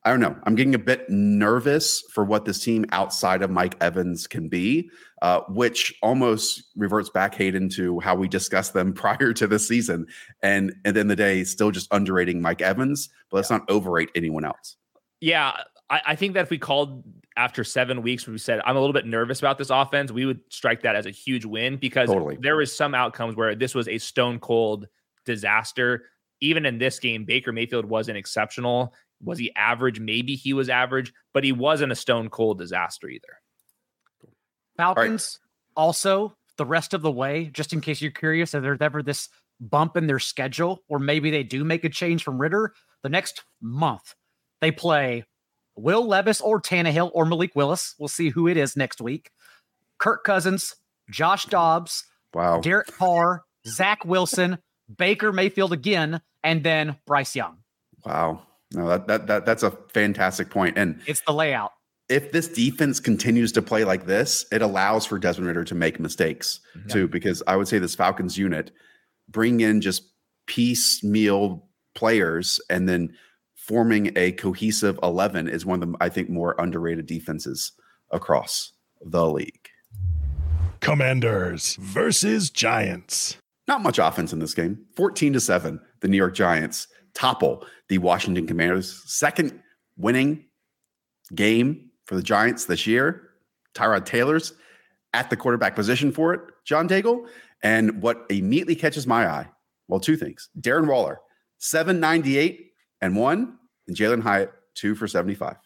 I 0.05 0.11
don't 0.11 0.21
know. 0.21 0.35
I'm 0.43 0.55
getting 0.55 0.75
a 0.75 0.79
bit 0.79 1.09
nervous 1.09 2.01
for 2.13 2.23
what 2.23 2.45
this 2.45 2.63
team 2.63 2.85
outside 2.91 3.41
of 3.41 3.51
Mike 3.51 3.75
Evans 3.81 4.27
can 4.27 4.47
be, 4.47 4.89
uh, 5.21 5.41
which 5.49 5.93
almost 6.01 6.63
reverts 6.77 7.09
back 7.09 7.35
Hayden 7.35 7.67
to 7.69 7.99
how 7.99 8.15
we 8.15 8.29
discussed 8.29 8.73
them 8.73 8.93
prior 8.93 9.33
to 9.33 9.45
the 9.45 9.59
season. 9.59 10.07
And 10.41 10.73
at 10.85 10.93
the 10.93 11.01
end 11.01 11.11
of 11.11 11.17
the 11.17 11.23
day, 11.23 11.43
still 11.43 11.71
just 11.71 11.93
underrating 11.93 12.41
Mike 12.41 12.61
Evans, 12.61 13.09
but 13.29 13.37
let's 13.37 13.49
not 13.49 13.69
overrate 13.69 14.09
anyone 14.15 14.45
else. 14.45 14.77
Yeah. 15.19 15.51
I, 15.89 16.01
I 16.07 16.15
think 16.15 16.33
that 16.35 16.43
if 16.43 16.49
we 16.49 16.57
called 16.57 17.03
after 17.35 17.65
seven 17.65 18.01
weeks, 18.01 18.25
we 18.25 18.37
said, 18.37 18.61
I'm 18.65 18.77
a 18.77 18.79
little 18.79 18.93
bit 18.93 19.05
nervous 19.05 19.39
about 19.39 19.57
this 19.57 19.69
offense, 19.69 20.11
we 20.11 20.25
would 20.25 20.39
strike 20.49 20.81
that 20.83 20.95
as 20.95 21.05
a 21.05 21.11
huge 21.11 21.43
win 21.43 21.75
because 21.75 22.07
totally. 22.07 22.37
there 22.39 22.55
was 22.55 22.75
some 22.75 22.95
outcomes 22.95 23.35
where 23.35 23.53
this 23.53 23.75
was 23.75 23.87
a 23.89 23.97
stone 23.97 24.39
cold 24.39 24.87
disaster 25.25 26.05
even 26.41 26.65
in 26.65 26.77
this 26.77 26.99
game, 26.99 27.25
Baker 27.25 27.51
Mayfield 27.51 27.85
wasn't 27.85 28.17
exceptional. 28.17 28.93
Was 29.23 29.37
he 29.37 29.53
average? 29.55 29.99
Maybe 29.99 30.35
he 30.35 30.53
was 30.53 30.69
average, 30.69 31.13
but 31.33 31.43
he 31.43 31.51
wasn't 31.51 31.91
a 31.91 31.95
stone 31.95 32.29
cold 32.29 32.57
disaster 32.57 33.09
either. 33.09 33.39
Falcons 34.77 35.39
right. 35.41 35.81
also 35.81 36.35
the 36.57 36.65
rest 36.65 36.93
of 36.93 37.01
the 37.01 37.11
way, 37.11 37.45
just 37.45 37.73
in 37.73 37.81
case 37.81 38.01
you're 38.01 38.11
curious, 38.11 38.53
if 38.53 38.61
there's 38.61 38.81
ever 38.81 39.03
this 39.03 39.27
bump 39.59 39.97
in 39.97 40.07
their 40.07 40.19
schedule, 40.19 40.83
or 40.87 40.99
maybe 40.99 41.31
they 41.31 41.43
do 41.43 41.63
make 41.63 41.83
a 41.83 41.89
change 41.89 42.23
from 42.23 42.39
Ridder, 42.39 42.73
the 43.03 43.09
next 43.09 43.43
month 43.61 44.15
they 44.61 44.71
play 44.71 45.25
Will 45.75 46.05
Levis 46.05 46.41
or 46.41 46.61
Tannehill 46.61 47.11
or 47.13 47.25
Malik 47.25 47.55
Willis. 47.55 47.95
We'll 47.99 48.09
see 48.09 48.29
who 48.29 48.47
it 48.47 48.57
is 48.57 48.75
next 48.75 49.01
week. 49.01 49.31
Kirk 49.97 50.23
Cousins, 50.23 50.75
Josh 51.09 51.45
Dobbs, 51.45 52.05
wow, 52.33 52.61
Derek 52.61 52.87
Carr, 52.87 53.43
Zach 53.67 54.05
Wilson, 54.05 54.59
Baker 54.97 55.31
Mayfield 55.31 55.73
again, 55.73 56.21
and 56.43 56.63
then 56.63 56.97
Bryce 57.05 57.35
Young. 57.35 57.57
Wow. 58.05 58.41
No, 58.73 58.87
that, 58.87 59.07
that 59.07 59.27
that 59.27 59.45
that's 59.45 59.63
a 59.63 59.71
fantastic 59.93 60.49
point. 60.49 60.77
And 60.77 61.01
it's 61.07 61.21
the 61.21 61.33
layout. 61.33 61.73
If 62.07 62.31
this 62.31 62.47
defense 62.47 62.99
continues 62.99 63.51
to 63.53 63.61
play 63.61 63.83
like 63.83 64.05
this, 64.05 64.45
it 64.51 64.61
allows 64.61 65.05
for 65.05 65.19
Desmond 65.19 65.47
Ridder 65.47 65.63
to 65.65 65.75
make 65.75 65.99
mistakes 65.99 66.59
mm-hmm. 66.75 66.89
too. 66.89 67.07
Because 67.07 67.41
I 67.47 67.55
would 67.55 67.67
say 67.67 67.79
this 67.79 67.95
Falcons 67.95 68.37
unit 68.37 68.71
bring 69.27 69.61
in 69.61 69.81
just 69.81 70.03
piecemeal 70.47 71.67
players 71.95 72.59
and 72.69 72.87
then 72.87 73.15
forming 73.55 74.11
a 74.15 74.31
cohesive 74.31 74.99
11 75.03 75.47
is 75.47 75.65
one 75.65 75.81
of 75.83 75.91
the 75.91 75.97
I 75.99 76.09
think 76.09 76.29
more 76.29 76.55
underrated 76.57 77.05
defenses 77.05 77.71
across 78.11 78.73
the 79.01 79.29
league. 79.29 79.69
Commanders 80.79 81.75
versus 81.75 82.49
Giants. 82.49 83.37
Not 83.69 83.83
much 83.83 83.99
offense 83.99 84.33
in 84.33 84.39
this 84.39 84.55
game. 84.55 84.83
14 84.95 85.33
to 85.33 85.39
7, 85.39 85.79
the 85.99 86.07
New 86.07 86.17
York 86.17 86.33
Giants 86.33 86.87
topple 87.13 87.67
the 87.87 87.99
Washington 87.99 88.47
Commanders. 88.47 89.03
Second 89.05 89.61
winning 89.95 90.45
game 91.35 91.91
for 92.07 92.15
the 92.15 92.23
Giants 92.23 92.65
this 92.65 92.87
year. 92.87 93.29
Tyrod 93.75 94.05
Taylor's 94.05 94.53
at 95.13 95.29
the 95.29 95.37
quarterback 95.37 95.75
position 95.75 96.11
for 96.11 96.33
it, 96.33 96.41
John 96.65 96.89
Daigle. 96.89 97.27
And 97.61 98.01
what 98.01 98.25
immediately 98.31 98.75
catches 98.75 99.05
my 99.05 99.27
eye, 99.27 99.47
well, 99.87 99.99
two 99.99 100.17
things. 100.17 100.49
Darren 100.59 100.87
Waller, 100.87 101.19
798 101.59 102.71
and 103.01 103.15
one, 103.15 103.59
and 103.87 103.95
Jalin 103.95 104.23
Hyatt, 104.23 104.51
two 104.73 104.95
for 104.95 105.07
75. 105.07 105.57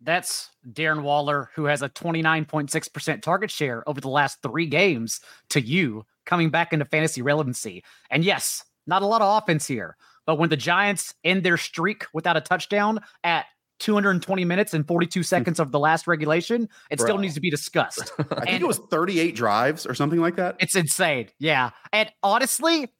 That's 0.00 0.48
Darren 0.66 1.02
Waller, 1.02 1.50
who 1.54 1.66
has 1.66 1.82
a 1.82 1.90
29.6% 1.90 3.20
target 3.20 3.50
share 3.50 3.86
over 3.86 4.00
the 4.00 4.08
last 4.08 4.38
three 4.42 4.66
games, 4.66 5.20
to 5.50 5.60
you 5.60 6.06
coming 6.28 6.50
back 6.50 6.72
into 6.72 6.84
fantasy 6.84 7.22
relevancy. 7.22 7.82
And 8.10 8.24
yes, 8.24 8.64
not 8.86 9.02
a 9.02 9.06
lot 9.06 9.22
of 9.22 9.42
offense 9.42 9.66
here, 9.66 9.96
but 10.26 10.38
when 10.38 10.50
the 10.50 10.56
Giants 10.56 11.14
end 11.24 11.42
their 11.42 11.56
streak 11.56 12.04
without 12.12 12.36
a 12.36 12.40
touchdown 12.40 13.00
at 13.24 13.46
220 13.80 14.44
minutes 14.44 14.74
and 14.74 14.86
42 14.86 15.20
hmm. 15.20 15.24
seconds 15.24 15.58
of 15.58 15.72
the 15.72 15.78
last 15.78 16.06
regulation, 16.06 16.68
it 16.90 16.98
Bro. 16.98 17.06
still 17.06 17.18
needs 17.18 17.34
to 17.34 17.40
be 17.40 17.50
discussed. 17.50 18.12
I 18.18 18.22
and 18.30 18.44
think 18.44 18.60
it 18.60 18.66
was 18.66 18.78
38 18.78 19.34
drives 19.34 19.86
or 19.86 19.94
something 19.94 20.20
like 20.20 20.36
that. 20.36 20.56
It's 20.60 20.76
insane. 20.76 21.28
Yeah. 21.38 21.70
And 21.92 22.10
honestly, 22.22 22.92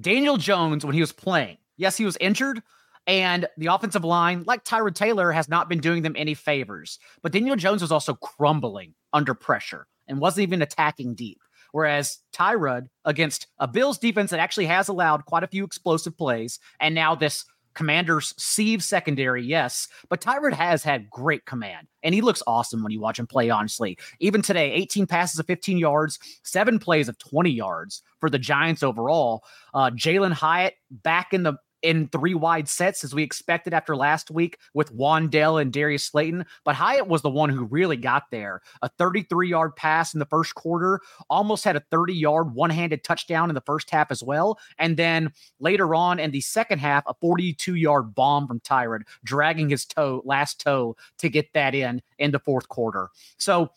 Daniel 0.00 0.38
Jones, 0.38 0.84
when 0.84 0.94
he 0.94 1.00
was 1.00 1.12
playing, 1.12 1.58
yes, 1.76 1.96
he 1.96 2.04
was 2.04 2.16
injured. 2.20 2.62
And 3.06 3.48
the 3.58 3.66
offensive 3.66 4.04
line, 4.04 4.44
like 4.46 4.64
Tyrod 4.64 4.94
Taylor, 4.94 5.32
has 5.32 5.48
not 5.48 5.68
been 5.68 5.80
doing 5.80 6.02
them 6.02 6.14
any 6.16 6.34
favors. 6.34 7.00
But 7.20 7.32
Daniel 7.32 7.56
Jones 7.56 7.82
was 7.82 7.90
also 7.90 8.14
crumbling 8.14 8.94
under 9.12 9.34
pressure 9.34 9.88
and 10.06 10.20
wasn't 10.20 10.44
even 10.44 10.62
attacking 10.62 11.16
deep. 11.16 11.41
Whereas 11.72 12.18
Tyrod 12.32 12.88
against 13.04 13.48
a 13.58 13.66
Bills 13.66 13.98
defense 13.98 14.30
that 14.30 14.40
actually 14.40 14.66
has 14.66 14.88
allowed 14.88 15.26
quite 15.26 15.42
a 15.42 15.48
few 15.48 15.64
explosive 15.64 16.16
plays, 16.16 16.60
and 16.80 16.94
now 16.94 17.14
this 17.14 17.44
Commanders 17.74 18.34
sieve 18.36 18.82
secondary, 18.82 19.42
yes, 19.42 19.88
but 20.08 20.20
Tyrod 20.20 20.52
has 20.52 20.82
had 20.82 21.08
great 21.08 21.46
command, 21.46 21.88
and 22.02 22.14
he 22.14 22.20
looks 22.20 22.42
awesome 22.46 22.82
when 22.82 22.92
you 22.92 23.00
watch 23.00 23.18
him 23.18 23.26
play. 23.26 23.48
Honestly, 23.48 23.98
even 24.20 24.42
today, 24.42 24.72
18 24.72 25.06
passes 25.06 25.38
of 25.38 25.46
15 25.46 25.78
yards, 25.78 26.18
seven 26.42 26.78
plays 26.78 27.08
of 27.08 27.18
20 27.18 27.50
yards 27.50 28.02
for 28.20 28.28
the 28.28 28.38
Giants 28.38 28.82
overall. 28.82 29.42
Uh, 29.72 29.90
Jalin 29.90 30.32
Hyatt 30.32 30.74
back 30.90 31.32
in 31.32 31.44
the 31.44 31.54
in 31.82 32.08
three 32.08 32.34
wide 32.34 32.68
sets 32.68 33.04
as 33.04 33.14
we 33.14 33.22
expected 33.22 33.74
after 33.74 33.96
last 33.96 34.30
week 34.30 34.58
with 34.74 34.94
Wan'Dale 34.94 35.60
and 35.60 35.72
Darius 35.72 36.04
Slayton. 36.04 36.44
But 36.64 36.76
Hyatt 36.76 37.08
was 37.08 37.22
the 37.22 37.30
one 37.30 37.50
who 37.50 37.64
really 37.64 37.96
got 37.96 38.24
there. 38.30 38.62
A 38.82 38.88
33 38.88 39.48
yard 39.48 39.76
pass 39.76 40.14
in 40.14 40.20
the 40.20 40.26
first 40.26 40.54
quarter, 40.54 41.00
almost 41.28 41.64
had 41.64 41.76
a 41.76 41.84
30 41.90 42.14
yard 42.14 42.54
one 42.54 42.70
handed 42.70 43.04
touchdown 43.04 43.50
in 43.50 43.54
the 43.54 43.60
first 43.60 43.90
half 43.90 44.10
as 44.10 44.22
well. 44.22 44.58
And 44.78 44.96
then 44.96 45.32
later 45.60 45.94
on 45.94 46.18
in 46.18 46.30
the 46.30 46.40
second 46.40 46.78
half, 46.78 47.04
a 47.06 47.14
42 47.20 47.74
yard 47.74 48.14
bomb 48.14 48.46
from 48.46 48.60
Tyrod, 48.60 49.02
dragging 49.24 49.68
his 49.68 49.84
toe, 49.84 50.22
last 50.24 50.60
toe 50.60 50.96
to 51.18 51.28
get 51.28 51.52
that 51.54 51.74
in 51.74 52.02
in 52.18 52.30
the 52.30 52.38
fourth 52.38 52.68
quarter. 52.68 53.08
So 53.38 53.70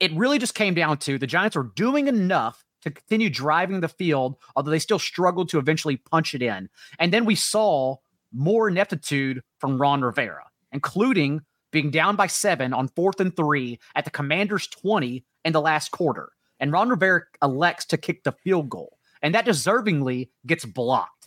it 0.00 0.12
really 0.14 0.38
just 0.38 0.54
came 0.54 0.74
down 0.74 0.96
to 0.98 1.18
the 1.18 1.26
Giants 1.26 1.56
were 1.56 1.70
doing 1.74 2.08
enough 2.08 2.64
to 2.82 2.90
continue 2.90 3.30
driving 3.30 3.80
the 3.80 3.88
field, 3.88 4.36
although 4.56 4.70
they 4.70 4.78
still 4.78 4.98
struggled 4.98 5.48
to 5.50 5.58
eventually 5.58 5.96
punch 5.96 6.34
it 6.34 6.42
in. 6.42 6.68
And 6.98 7.12
then 7.12 7.24
we 7.24 7.34
saw 7.34 7.96
more 8.32 8.68
ineptitude 8.68 9.42
from 9.58 9.80
Ron 9.80 10.02
Rivera. 10.02 10.44
including 10.72 11.40
being 11.72 11.90
down 11.90 12.16
by 12.16 12.26
seven 12.26 12.72
on 12.72 12.88
fourth 12.88 13.20
and 13.20 13.34
three 13.36 13.78
at 13.94 14.04
the 14.04 14.10
Commanders' 14.10 14.66
20 14.68 15.24
in 15.44 15.52
the 15.52 15.60
last 15.60 15.90
quarter. 15.90 16.30
And 16.58 16.72
Ron 16.72 16.88
Rivera 16.88 17.22
elects 17.42 17.86
to 17.86 17.96
kick 17.96 18.24
the 18.24 18.32
field 18.32 18.68
goal, 18.68 18.98
and 19.22 19.34
that 19.34 19.46
deservingly 19.46 20.28
gets 20.46 20.64
blocked. 20.64 21.19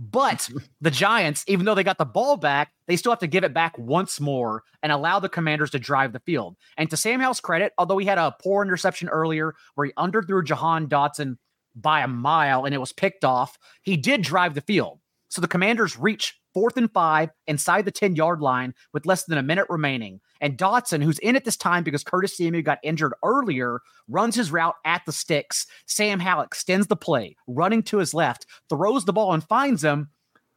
But 0.00 0.48
the 0.80 0.90
Giants, 0.90 1.44
even 1.46 1.66
though 1.66 1.74
they 1.74 1.84
got 1.84 1.98
the 1.98 2.04
ball 2.04 2.36
back, 2.36 2.72
they 2.86 2.96
still 2.96 3.12
have 3.12 3.18
to 3.20 3.26
give 3.26 3.44
it 3.44 3.54
back 3.54 3.78
once 3.78 4.18
more 4.18 4.64
and 4.82 4.90
allow 4.90 5.20
the 5.20 5.28
Commanders 5.28 5.70
to 5.70 5.78
drive 5.78 6.12
the 6.12 6.20
field. 6.20 6.56
And 6.76 6.88
to 6.90 6.96
Sam 6.96 7.20
Howell's 7.20 7.40
credit, 7.40 7.72
although 7.76 7.98
he 7.98 8.06
had 8.06 8.18
a 8.18 8.34
poor 8.42 8.64
interception 8.64 9.08
earlier 9.08 9.54
where 9.74 9.86
he 9.86 9.92
underthrew 9.92 10.44
Jahan 10.44 10.88
Dotson 10.88 11.36
by 11.76 12.00
a 12.00 12.08
mile 12.08 12.64
and 12.64 12.74
it 12.74 12.78
was 12.78 12.92
picked 12.92 13.24
off, 13.24 13.58
he 13.82 13.96
did 13.96 14.22
drive 14.22 14.54
the 14.54 14.60
field. 14.62 14.98
So 15.28 15.40
the 15.40 15.48
Commanders 15.48 15.98
reach 15.98 16.39
fourth 16.52 16.76
and 16.76 16.90
five 16.92 17.30
inside 17.46 17.84
the 17.84 17.90
10 17.90 18.16
yard 18.16 18.40
line 18.40 18.74
with 18.92 19.06
less 19.06 19.24
than 19.24 19.38
a 19.38 19.42
minute 19.42 19.66
remaining. 19.68 20.20
And 20.40 20.56
Dotson, 20.56 21.02
who's 21.02 21.18
in 21.18 21.36
at 21.36 21.44
this 21.44 21.56
time 21.56 21.84
because 21.84 22.04
Curtis 22.04 22.36
Samuel 22.36 22.62
got 22.62 22.78
injured 22.82 23.14
earlier, 23.24 23.80
runs 24.08 24.34
his 24.34 24.50
route 24.50 24.76
at 24.84 25.02
the 25.06 25.12
sticks. 25.12 25.66
Sam 25.86 26.20
Howell 26.20 26.44
extends 26.44 26.86
the 26.86 26.96
play, 26.96 27.36
running 27.46 27.82
to 27.84 27.98
his 27.98 28.14
left, 28.14 28.46
throws 28.68 29.04
the 29.04 29.12
ball 29.12 29.32
and 29.32 29.44
finds 29.44 29.84
him, 29.84 30.10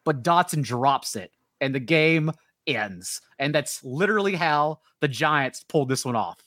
but 0.04 0.24
Dotson 0.24 0.64
drops 0.64 1.16
it, 1.16 1.32
and 1.62 1.74
the 1.74 1.80
game 1.80 2.32
ends. 2.68 3.22
And 3.40 3.54
that's 3.54 3.84
literally 3.84 4.36
how 4.36 4.80
the 5.02 5.08
Giants 5.08 5.64
pulled 5.68 5.90
this 5.90 6.06
one 6.06 6.16
off. 6.16 6.40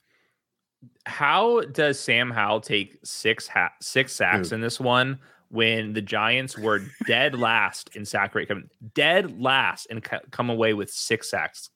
How 1.07 1.63
does 1.63 1.99
Sam 1.99 2.31
Howell 2.31 2.61
take 2.61 2.99
six 3.05 3.49
ha- 3.49 3.73
six 3.81 4.13
sacks 4.13 4.49
Dude. 4.49 4.57
in 4.57 4.61
this 4.61 4.79
one 4.79 5.19
when 5.51 5.93
the 5.93 6.03
Giants 6.03 6.57
were 6.59 6.83
dead 7.07 7.39
last 7.39 7.95
in 7.95 8.05
sack 8.05 8.35
rate, 8.35 8.49
coming 8.49 8.71
dead 8.95 9.41
last 9.41 9.87
and 9.91 10.03
co- 10.03 10.21
come 10.31 10.51
away 10.51 10.75
with 10.75 10.91
six 10.91 11.31
sacks? 11.31 11.71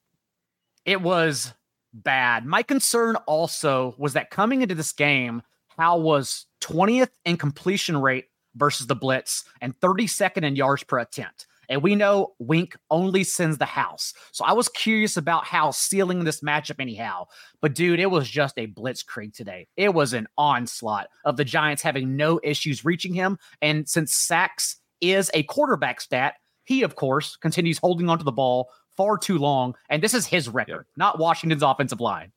It 0.84 1.00
was 1.00 1.52
bad. 1.92 2.46
My 2.46 2.62
concern 2.62 3.16
also 3.26 3.94
was 3.98 4.14
that 4.14 4.30
coming 4.30 4.62
into 4.62 4.74
this 4.74 4.92
game, 4.92 5.42
Howell 5.76 6.02
was 6.02 6.46
20th 6.60 7.10
in 7.24 7.36
completion 7.36 8.00
rate 8.00 8.26
versus 8.54 8.86
the 8.86 8.96
blitz 8.96 9.44
and 9.60 9.78
32nd 9.80 10.44
in 10.44 10.56
yards 10.56 10.84
per 10.84 10.98
attempt. 10.98 11.46
And 11.70 11.82
we 11.82 11.94
know 11.94 12.34
Wink 12.40 12.76
only 12.90 13.24
sends 13.24 13.56
the 13.56 13.64
house. 13.64 14.12
So 14.32 14.44
I 14.44 14.52
was 14.52 14.68
curious 14.68 15.16
about 15.16 15.46
how 15.46 15.70
sealing 15.70 16.24
this 16.24 16.40
matchup 16.40 16.80
anyhow. 16.80 17.26
But 17.62 17.74
dude, 17.74 18.00
it 18.00 18.10
was 18.10 18.28
just 18.28 18.58
a 18.58 18.66
blitzkrieg 18.66 19.32
today. 19.32 19.68
It 19.76 19.94
was 19.94 20.12
an 20.12 20.26
onslaught 20.36 21.08
of 21.24 21.36
the 21.36 21.44
Giants 21.44 21.80
having 21.80 22.16
no 22.16 22.40
issues 22.42 22.84
reaching 22.84 23.14
him. 23.14 23.38
And 23.62 23.88
since 23.88 24.12
sacks 24.12 24.76
is 25.00 25.30
a 25.32 25.44
quarterback 25.44 26.00
stat, 26.00 26.34
he, 26.64 26.82
of 26.82 26.96
course, 26.96 27.36
continues 27.36 27.78
holding 27.78 28.08
onto 28.08 28.24
the 28.24 28.32
ball 28.32 28.70
far 28.96 29.16
too 29.16 29.38
long. 29.38 29.74
And 29.88 30.02
this 30.02 30.12
is 30.12 30.26
his 30.26 30.48
record, 30.48 30.86
not 30.96 31.18
Washington's 31.18 31.62
offensive 31.62 32.00
line. 32.00 32.32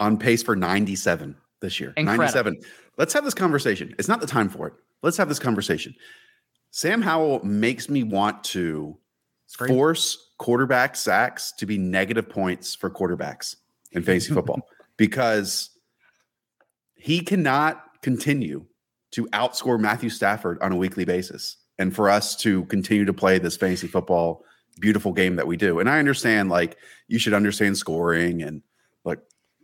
on 0.00 0.16
pace 0.16 0.42
for 0.42 0.56
97 0.56 1.36
this 1.60 1.78
year. 1.78 1.92
Incredible. 1.96 2.52
97. 2.52 2.60
Let's 2.96 3.12
have 3.12 3.24
this 3.24 3.34
conversation. 3.34 3.94
It's 3.98 4.08
not 4.08 4.20
the 4.20 4.26
time 4.26 4.48
for 4.48 4.66
it. 4.68 4.74
Let's 5.02 5.16
have 5.16 5.28
this 5.28 5.38
conversation. 5.38 5.94
Sam 6.70 7.02
Howell 7.02 7.44
makes 7.44 7.88
me 7.88 8.02
want 8.02 8.44
to 8.44 8.96
force 9.66 10.30
quarterback 10.38 10.96
sacks 10.96 11.52
to 11.52 11.66
be 11.66 11.76
negative 11.76 12.28
points 12.28 12.74
for 12.74 12.88
quarterbacks 12.88 13.56
in 13.92 14.02
fantasy 14.02 14.32
football 14.32 14.66
because 14.96 15.70
he 16.94 17.20
cannot 17.20 17.84
continue 18.02 18.64
to 19.12 19.26
outscore 19.28 19.80
Matthew 19.80 20.10
Stafford 20.10 20.58
on 20.62 20.72
a 20.72 20.76
weekly 20.76 21.04
basis 21.04 21.56
and 21.78 21.94
for 21.94 22.08
us 22.08 22.36
to 22.36 22.64
continue 22.66 23.04
to 23.04 23.12
play 23.12 23.38
this 23.38 23.56
fantasy 23.56 23.88
football 23.88 24.44
beautiful 24.78 25.12
game 25.12 25.36
that 25.36 25.46
we 25.46 25.56
do. 25.56 25.80
And 25.80 25.90
I 25.90 25.98
understand 25.98 26.48
like 26.48 26.76
you 27.08 27.18
should 27.18 27.34
understand 27.34 27.76
scoring 27.76 28.42
and 28.42 28.62
like 29.04 29.18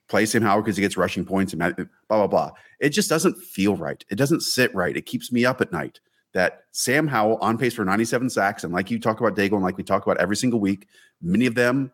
play 0.08 0.26
Sam 0.26 0.42
Howell 0.42 0.62
because 0.62 0.76
he 0.76 0.82
gets 0.82 0.96
rushing 0.96 1.24
points 1.24 1.52
and 1.52 1.60
blah 1.60 1.76
blah 2.08 2.26
blah. 2.26 2.50
It 2.80 2.90
just 2.90 3.08
doesn't 3.08 3.36
feel 3.38 3.76
right. 3.76 4.04
It 4.10 4.16
doesn't 4.16 4.40
sit 4.40 4.74
right. 4.74 4.96
It 4.96 5.06
keeps 5.06 5.30
me 5.30 5.44
up 5.44 5.60
at 5.60 5.72
night 5.72 6.00
that 6.36 6.64
Sam 6.72 7.08
Howell 7.08 7.38
on 7.40 7.56
pace 7.56 7.72
for 7.72 7.82
97 7.82 8.28
sacks 8.28 8.62
and 8.62 8.70
like 8.70 8.90
you 8.90 9.00
talk 9.00 9.20
about 9.20 9.34
Daigle 9.34 9.54
and 9.54 9.62
like 9.62 9.78
we 9.78 9.82
talk 9.82 10.04
about 10.04 10.18
every 10.18 10.36
single 10.36 10.60
week, 10.60 10.86
many 11.22 11.46
of 11.46 11.54
them 11.54 11.90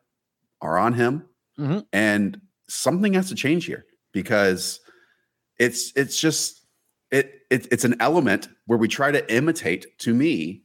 are 0.60 0.76
on 0.78 0.94
him. 0.94 1.28
Mhm. 1.56 1.86
And 1.92 2.40
something 2.68 3.12
has 3.12 3.28
to 3.28 3.36
change 3.36 3.66
here 3.66 3.86
because 4.10 4.80
it's 5.60 5.92
it's 5.94 6.18
just 6.20 6.66
it, 7.12 7.42
it 7.52 7.68
it's 7.70 7.84
an 7.84 7.94
element 8.00 8.48
where 8.66 8.80
we 8.80 8.88
try 8.88 9.12
to 9.12 9.32
imitate 9.32 9.86
to 9.98 10.12
me 10.12 10.64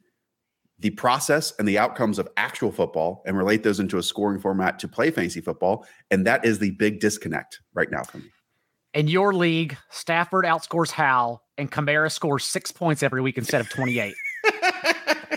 the 0.80 0.90
process 0.92 1.54
and 1.60 1.68
the 1.68 1.78
outcomes 1.78 2.18
of 2.18 2.28
actual 2.36 2.72
football 2.72 3.22
and 3.28 3.38
relate 3.38 3.62
those 3.62 3.80
into 3.80 4.00
a 4.00 4.04
scoring 4.04 4.40
format 4.40 4.80
to 4.80 4.88
play 4.88 5.12
fantasy 5.12 5.42
football 5.42 5.86
and 6.10 6.26
that 6.26 6.44
is 6.44 6.58
the 6.58 6.72
big 6.72 7.00
disconnect 7.00 7.60
right 7.76 7.92
now 7.92 8.02
for 8.02 8.18
me 8.18 8.32
In 8.96 9.08
your 9.08 9.34
league, 9.34 9.78
Stafford 9.92 10.46
outscores 10.46 10.90
Howell, 10.90 11.44
and 11.58 11.72
Kamara 11.72 12.12
scores 12.12 12.44
six 12.46 12.72
points 12.72 13.04
every 13.04 13.22
week 13.22 13.38
instead 13.38 13.62
of 13.62 13.70
28. 13.70 14.14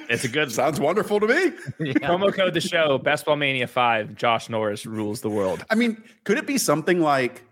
It's 0.08 0.24
a 0.24 0.28
good 0.28 0.50
sounds 0.50 0.80
wonderful 0.80 1.20
to 1.20 1.26
me 1.28 1.34
Yeah. 1.78 1.92
promo 2.08 2.32
code. 2.34 2.52
The 2.54 2.60
show 2.60 2.98
Best 2.98 3.24
Ball 3.24 3.36
Mania 3.36 3.68
Five. 3.68 4.16
Josh 4.16 4.48
Norris 4.48 4.84
rules 4.84 5.20
the 5.20 5.30
world. 5.30 5.64
i 5.70 5.74
mean 5.76 6.02
could 6.24 6.36
it 6.36 6.46
be 6.48 6.58
something 6.58 7.00
like 7.00 7.42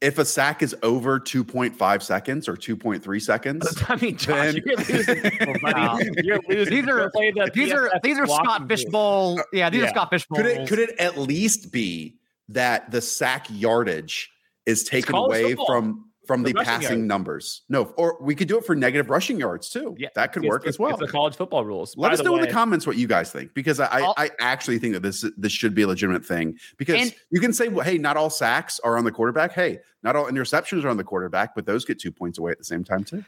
if 0.00 0.18
a 0.18 0.24
sack 0.24 0.62
is 0.62 0.74
over 0.82 1.20
2.5 1.20 2.02
seconds 2.02 2.48
or 2.48 2.54
2.3 2.56 3.20
seconds 3.22 3.82
I 3.88 3.96
mean, 3.96 4.16
Josh, 4.16 4.54
Then- 4.54 4.62
you're 4.64 4.76
losing, 4.76 5.20
people, 5.30 5.54
buddy. 5.60 6.10
You're 6.24 6.40
losing. 6.48 6.74
These 6.74 6.88
are- 6.88 7.10
the 7.14 7.50
These 7.54 7.72
are 7.72 7.90
these 8.02 8.18
are 8.18 8.26
blocking 8.26 8.44
Scott 8.46 8.60
rules. 8.60 8.68
Fishbowl. 8.80 9.42
Yeah, 9.52 9.68
these 9.70 9.80
Yeah. 9.82 9.86
are 9.88 9.90
Scott 9.90 10.10
Fish 10.10 10.26
Bowl. 10.26 10.36
could 10.38 10.46
it 10.46 10.68
could 10.68 10.78
it 10.78 10.98
at 10.98 11.18
least 11.18 11.70
be 11.70 12.16
that 12.48 12.90
the 12.90 13.02
sack 13.02 13.46
yardage 13.50 14.30
is 14.64 14.84
taken 14.84 15.14
away 15.14 15.54
from 15.66 16.09
from 16.30 16.42
The 16.44 16.52
the 16.52 16.62
passing 16.62 16.82
yards. 16.98 17.08
numbers 17.08 17.62
no 17.68 17.84
or 17.96 18.16
we 18.20 18.34
could 18.36 18.46
do 18.46 18.56
it 18.56 18.64
for 18.64 18.76
negative 18.76 19.10
rushing 19.10 19.38
yards 19.38 19.68
too 19.68 19.96
Yeah, 19.98 20.08
that 20.14 20.32
could 20.32 20.44
It's- 20.44 20.50
work 20.50 20.62
it's- 20.62 20.74
as 20.74 20.78
well 20.78 20.90
It's 20.92 21.00
the 21.00 21.08
college 21.08 21.34
football 21.34 21.64
rules. 21.64 21.96
Let 21.96 22.08
By 22.08 22.12
us 22.12 22.18
the 22.18 22.24
know 22.24 22.36
in 22.36 22.42
the 22.42 22.50
comments 22.52 22.86
what 22.86 22.96
you 22.96 23.06
guys 23.08 23.32
think 23.32 23.52
because 23.52 23.80
I, 23.80 23.86
I, 23.86 24.00
I'll- 24.02 24.14
actually 24.40 24.78
think 24.78 24.94
that 24.94 25.00
this 25.02 25.24
this 25.36 25.50
should 25.52 25.74
be 25.74 25.82
a 25.82 25.88
legitimate 25.88 26.24
thing 26.24 26.56
because 26.78 27.00
And- 27.00 27.14
you 27.30 27.40
can 27.40 27.52
say, 27.52 27.66
well, 27.68 27.84
hey, 27.84 27.98
not 27.98 28.16
all 28.16 28.30
sacks 28.30 28.78
are 28.84 28.96
on 28.96 29.04
the 29.04 29.10
quarterback. 29.12 29.52
Hey, 29.52 29.80
not 30.04 30.14
all 30.16 30.26
interceptions 30.26 30.84
are 30.84 30.88
on 30.88 30.96
the 30.96 31.04
quarterback, 31.04 31.54
but 31.54 31.66
those 31.66 31.84
get 31.84 31.98
two 31.98 32.12
points 32.12 32.38
away 32.38 32.52
at 32.52 32.58
the 32.58 32.64
same 32.64 32.84
time 32.84 33.02
too. 33.04 33.24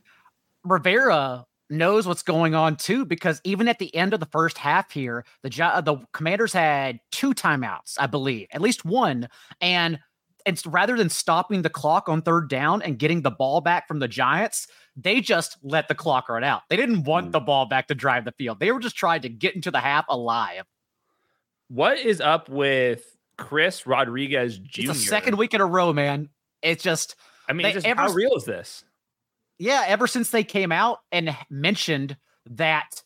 Rivera 0.65 1.45
knows 1.71 2.07
what's 2.07 2.23
going 2.23 2.55
on 2.55 2.77
too, 2.77 3.05
because 3.05 3.41
even 3.45 3.67
at 3.67 3.79
the 3.79 3.95
end 3.95 4.13
of 4.15 4.21
the 4.21 4.27
first 4.27 4.59
half 4.59 4.91
here, 4.93 5.25
the 5.43 5.51
Gi- 5.51 5.81
the 5.85 5.97
Commanders 6.13 6.53
had 6.53 7.01
two 7.11 7.33
timeouts, 7.35 7.97
I 7.99 8.07
believe, 8.07 8.47
at 8.53 8.61
least 8.61 8.85
one, 8.85 9.29
and 9.61 9.99
it's 10.47 10.67
rather 10.67 10.97
than 10.97 11.09
stopping 11.09 11.63
the 11.63 11.71
clock 11.71 12.09
on 12.09 12.23
third 12.23 12.49
down 12.49 12.83
and 12.83 12.99
getting 12.99 13.23
the 13.23 13.31
ball 13.31 13.61
back 13.61 13.87
from 13.89 13.99
the 13.99 14.09
Giants, 14.09 14.67
they 14.97 15.21
just 15.21 15.57
let 15.63 15.89
the 15.89 15.95
clock 15.95 16.29
run 16.29 16.45
out. 16.45 16.63
They 16.69 16.77
didn't 16.77 17.05
want 17.05 17.29
Mm. 17.29 17.33
the 17.33 17.41
ball 17.41 17.67
back 17.67 17.89
to 17.89 17.95
drive 17.95 18.25
the 18.25 18.33
field. 18.33 18.61
They 18.61 18.71
were 18.73 18.81
just 18.81 18.97
trying 18.97 19.23
to 19.23 19.29
get 19.29 19.55
into 19.55 19.71
the 19.71 19.81
half 19.81 20.05
alive. 20.09 20.65
what 21.69 21.99
is 21.99 22.21
up 22.21 22.49
with 22.51 23.05
Chris 23.39 23.87
Rodriguez 23.87 24.59
Jr.? 24.59 24.91
It's 24.91 25.01
the 25.01 25.07
second 25.09 25.39
week 25.39 25.55
in 25.55 25.61
a 25.63 25.67
row, 25.67 25.93
man. 25.95 26.29
It's 26.61 26.83
just 26.83 27.17
I 27.49 27.55
mean, 27.55 27.73
just, 27.73 27.87
ever 27.87 28.03
how 28.03 28.13
real 28.13 28.35
is 28.37 28.45
this? 28.45 28.85
yeah, 29.59 29.85
ever 29.87 30.07
since 30.07 30.31
they 30.31 30.45
came 30.45 30.71
out 30.71 30.99
and 31.11 31.35
mentioned 31.49 32.17
that 32.51 33.03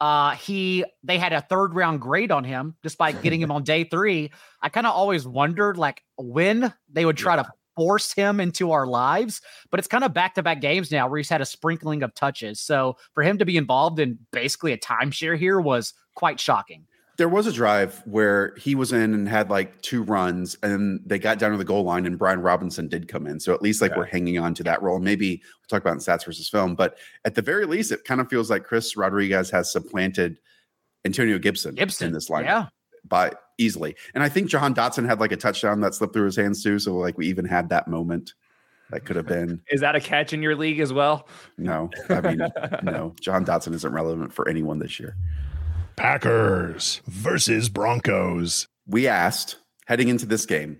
uh 0.00 0.32
he 0.32 0.84
they 1.02 1.18
had 1.18 1.32
a 1.32 1.40
third 1.40 1.74
round 1.74 2.00
grade 2.00 2.30
on 2.30 2.44
him 2.44 2.74
despite 2.82 3.22
getting 3.22 3.40
him 3.40 3.50
on 3.50 3.64
day 3.64 3.84
three, 3.84 4.30
I 4.60 4.68
kind 4.68 4.86
of 4.86 4.94
always 4.94 5.26
wondered 5.26 5.78
like 5.78 6.02
when 6.16 6.72
they 6.92 7.04
would 7.04 7.16
try 7.16 7.36
to 7.36 7.46
force 7.76 8.12
him 8.12 8.40
into 8.40 8.72
our 8.72 8.86
lives. 8.86 9.40
But 9.70 9.78
it's 9.78 9.88
kind 9.88 10.02
of 10.02 10.12
back 10.12 10.34
to 10.34 10.42
back 10.42 10.60
games 10.60 10.90
now 10.90 11.08
where 11.08 11.18
he's 11.18 11.28
had 11.28 11.42
a 11.42 11.46
sprinkling 11.46 12.02
of 12.02 12.14
touches. 12.14 12.58
So 12.60 12.96
for 13.12 13.22
him 13.22 13.38
to 13.38 13.44
be 13.44 13.56
involved 13.56 14.00
in 14.00 14.18
basically 14.32 14.72
a 14.72 14.78
timeshare 14.78 15.38
here 15.38 15.60
was 15.60 15.94
quite 16.14 16.40
shocking. 16.40 16.86
There 17.16 17.28
was 17.28 17.46
a 17.46 17.52
drive 17.52 18.02
where 18.04 18.54
he 18.58 18.74
was 18.74 18.92
in 18.92 19.14
and 19.14 19.26
had 19.28 19.48
like 19.48 19.80
two 19.82 20.02
runs, 20.02 20.56
and 20.62 21.00
they 21.06 21.18
got 21.18 21.38
down 21.38 21.52
to 21.52 21.56
the 21.56 21.64
goal 21.64 21.82
line, 21.84 22.04
and 22.04 22.18
Brian 22.18 22.40
Robinson 22.42 22.88
did 22.88 23.08
come 23.08 23.26
in. 23.26 23.40
So 23.40 23.54
at 23.54 23.62
least 23.62 23.80
like 23.80 23.92
Yeah. 23.92 23.98
we're 23.98 24.04
hanging 24.06 24.38
on 24.38 24.52
to 24.54 24.62
that 24.64 24.82
role. 24.82 24.98
Maybe 24.98 25.40
we'll 25.42 25.68
talk 25.68 25.82
about 25.82 25.94
in 25.94 26.00
stats 26.00 26.26
versus 26.26 26.48
film, 26.48 26.74
but 26.74 26.98
at 27.24 27.34
the 27.34 27.42
very 27.42 27.64
least, 27.64 27.90
it 27.92 28.04
kind 28.04 28.20
of 28.20 28.28
feels 28.28 28.50
like 28.50 28.64
Chris 28.64 28.96
Rodriguez 28.96 29.48
has 29.50 29.72
supplanted 29.72 30.38
Antonio 31.06 31.38
Gibson, 31.38 31.74
Gibson 31.74 32.08
in 32.08 32.12
this 32.12 32.28
lineup. 32.28 32.44
Yeah. 32.44 32.66
by 33.08 33.32
easily. 33.58 33.96
And 34.14 34.22
I 34.22 34.28
think 34.28 34.48
Jahan 34.50 34.74
Dotson 34.74 35.06
had 35.08 35.18
like 35.20 35.32
a 35.32 35.36
touchdown 35.36 35.80
that 35.80 35.94
slipped 35.94 36.12
through 36.12 36.26
his 36.26 36.36
hands 36.36 36.62
too. 36.62 36.78
So 36.78 36.96
like 36.96 37.16
we 37.16 37.28
even 37.28 37.44
had 37.46 37.68
that 37.70 37.88
moment. 37.88 38.34
That 38.90 39.04
could 39.04 39.16
have 39.16 39.26
been 39.26 39.62
Is 39.70 39.80
that 39.80 39.96
a 39.96 40.00
catch 40.00 40.32
in 40.32 40.42
your 40.42 40.54
league 40.54 40.80
as 40.80 40.92
well? 40.92 41.28
no. 41.56 41.88
I 42.10 42.20
mean, 42.20 42.38
no. 42.82 43.14
Jahan 43.20 43.44
Dotson 43.46 43.72
isn't 43.74 43.92
relevant 43.92 44.32
for 44.34 44.46
anyone 44.48 44.78
this 44.80 45.00
year. 45.00 45.16
Packers 45.96 47.00
versus 47.06 47.70
Broncos. 47.70 48.68
We 48.86 49.08
asked 49.08 49.56
heading 49.86 50.08
into 50.08 50.26
this 50.26 50.44
game, 50.44 50.78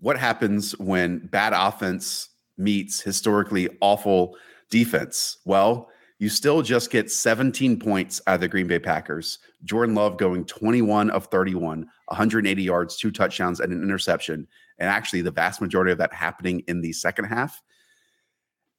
what 0.00 0.18
happens 0.18 0.72
when 0.78 1.26
bad 1.26 1.52
offense 1.54 2.30
meets 2.56 3.00
historically 3.00 3.68
awful 3.80 4.36
defense? 4.70 5.36
Well, 5.44 5.90
you 6.18 6.28
still 6.28 6.62
just 6.62 6.90
get 6.90 7.10
17 7.10 7.78
points 7.78 8.20
out 8.26 8.36
of 8.36 8.40
the 8.40 8.48
Green 8.48 8.66
Bay 8.66 8.78
Packers. 8.78 9.38
Jordan 9.64 9.94
Love 9.94 10.16
going 10.16 10.44
21 10.46 11.10
of 11.10 11.26
31, 11.26 11.86
180 12.06 12.62
yards, 12.62 12.96
two 12.96 13.10
touchdowns, 13.10 13.60
and 13.60 13.72
an 13.72 13.82
interception. 13.82 14.48
And 14.78 14.88
actually, 14.88 15.20
the 15.20 15.30
vast 15.30 15.60
majority 15.60 15.92
of 15.92 15.98
that 15.98 16.12
happening 16.12 16.60
in 16.68 16.80
the 16.80 16.92
second 16.92 17.26
half. 17.26 17.62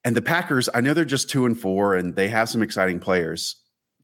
And 0.03 0.15
the 0.15 0.21
Packers, 0.21 0.67
I 0.73 0.81
know 0.81 0.93
they're 0.93 1.05
just 1.05 1.29
two 1.29 1.45
and 1.45 1.59
four 1.59 1.95
and 1.95 2.15
they 2.15 2.27
have 2.29 2.49
some 2.49 2.63
exciting 2.63 2.99
players. 2.99 3.57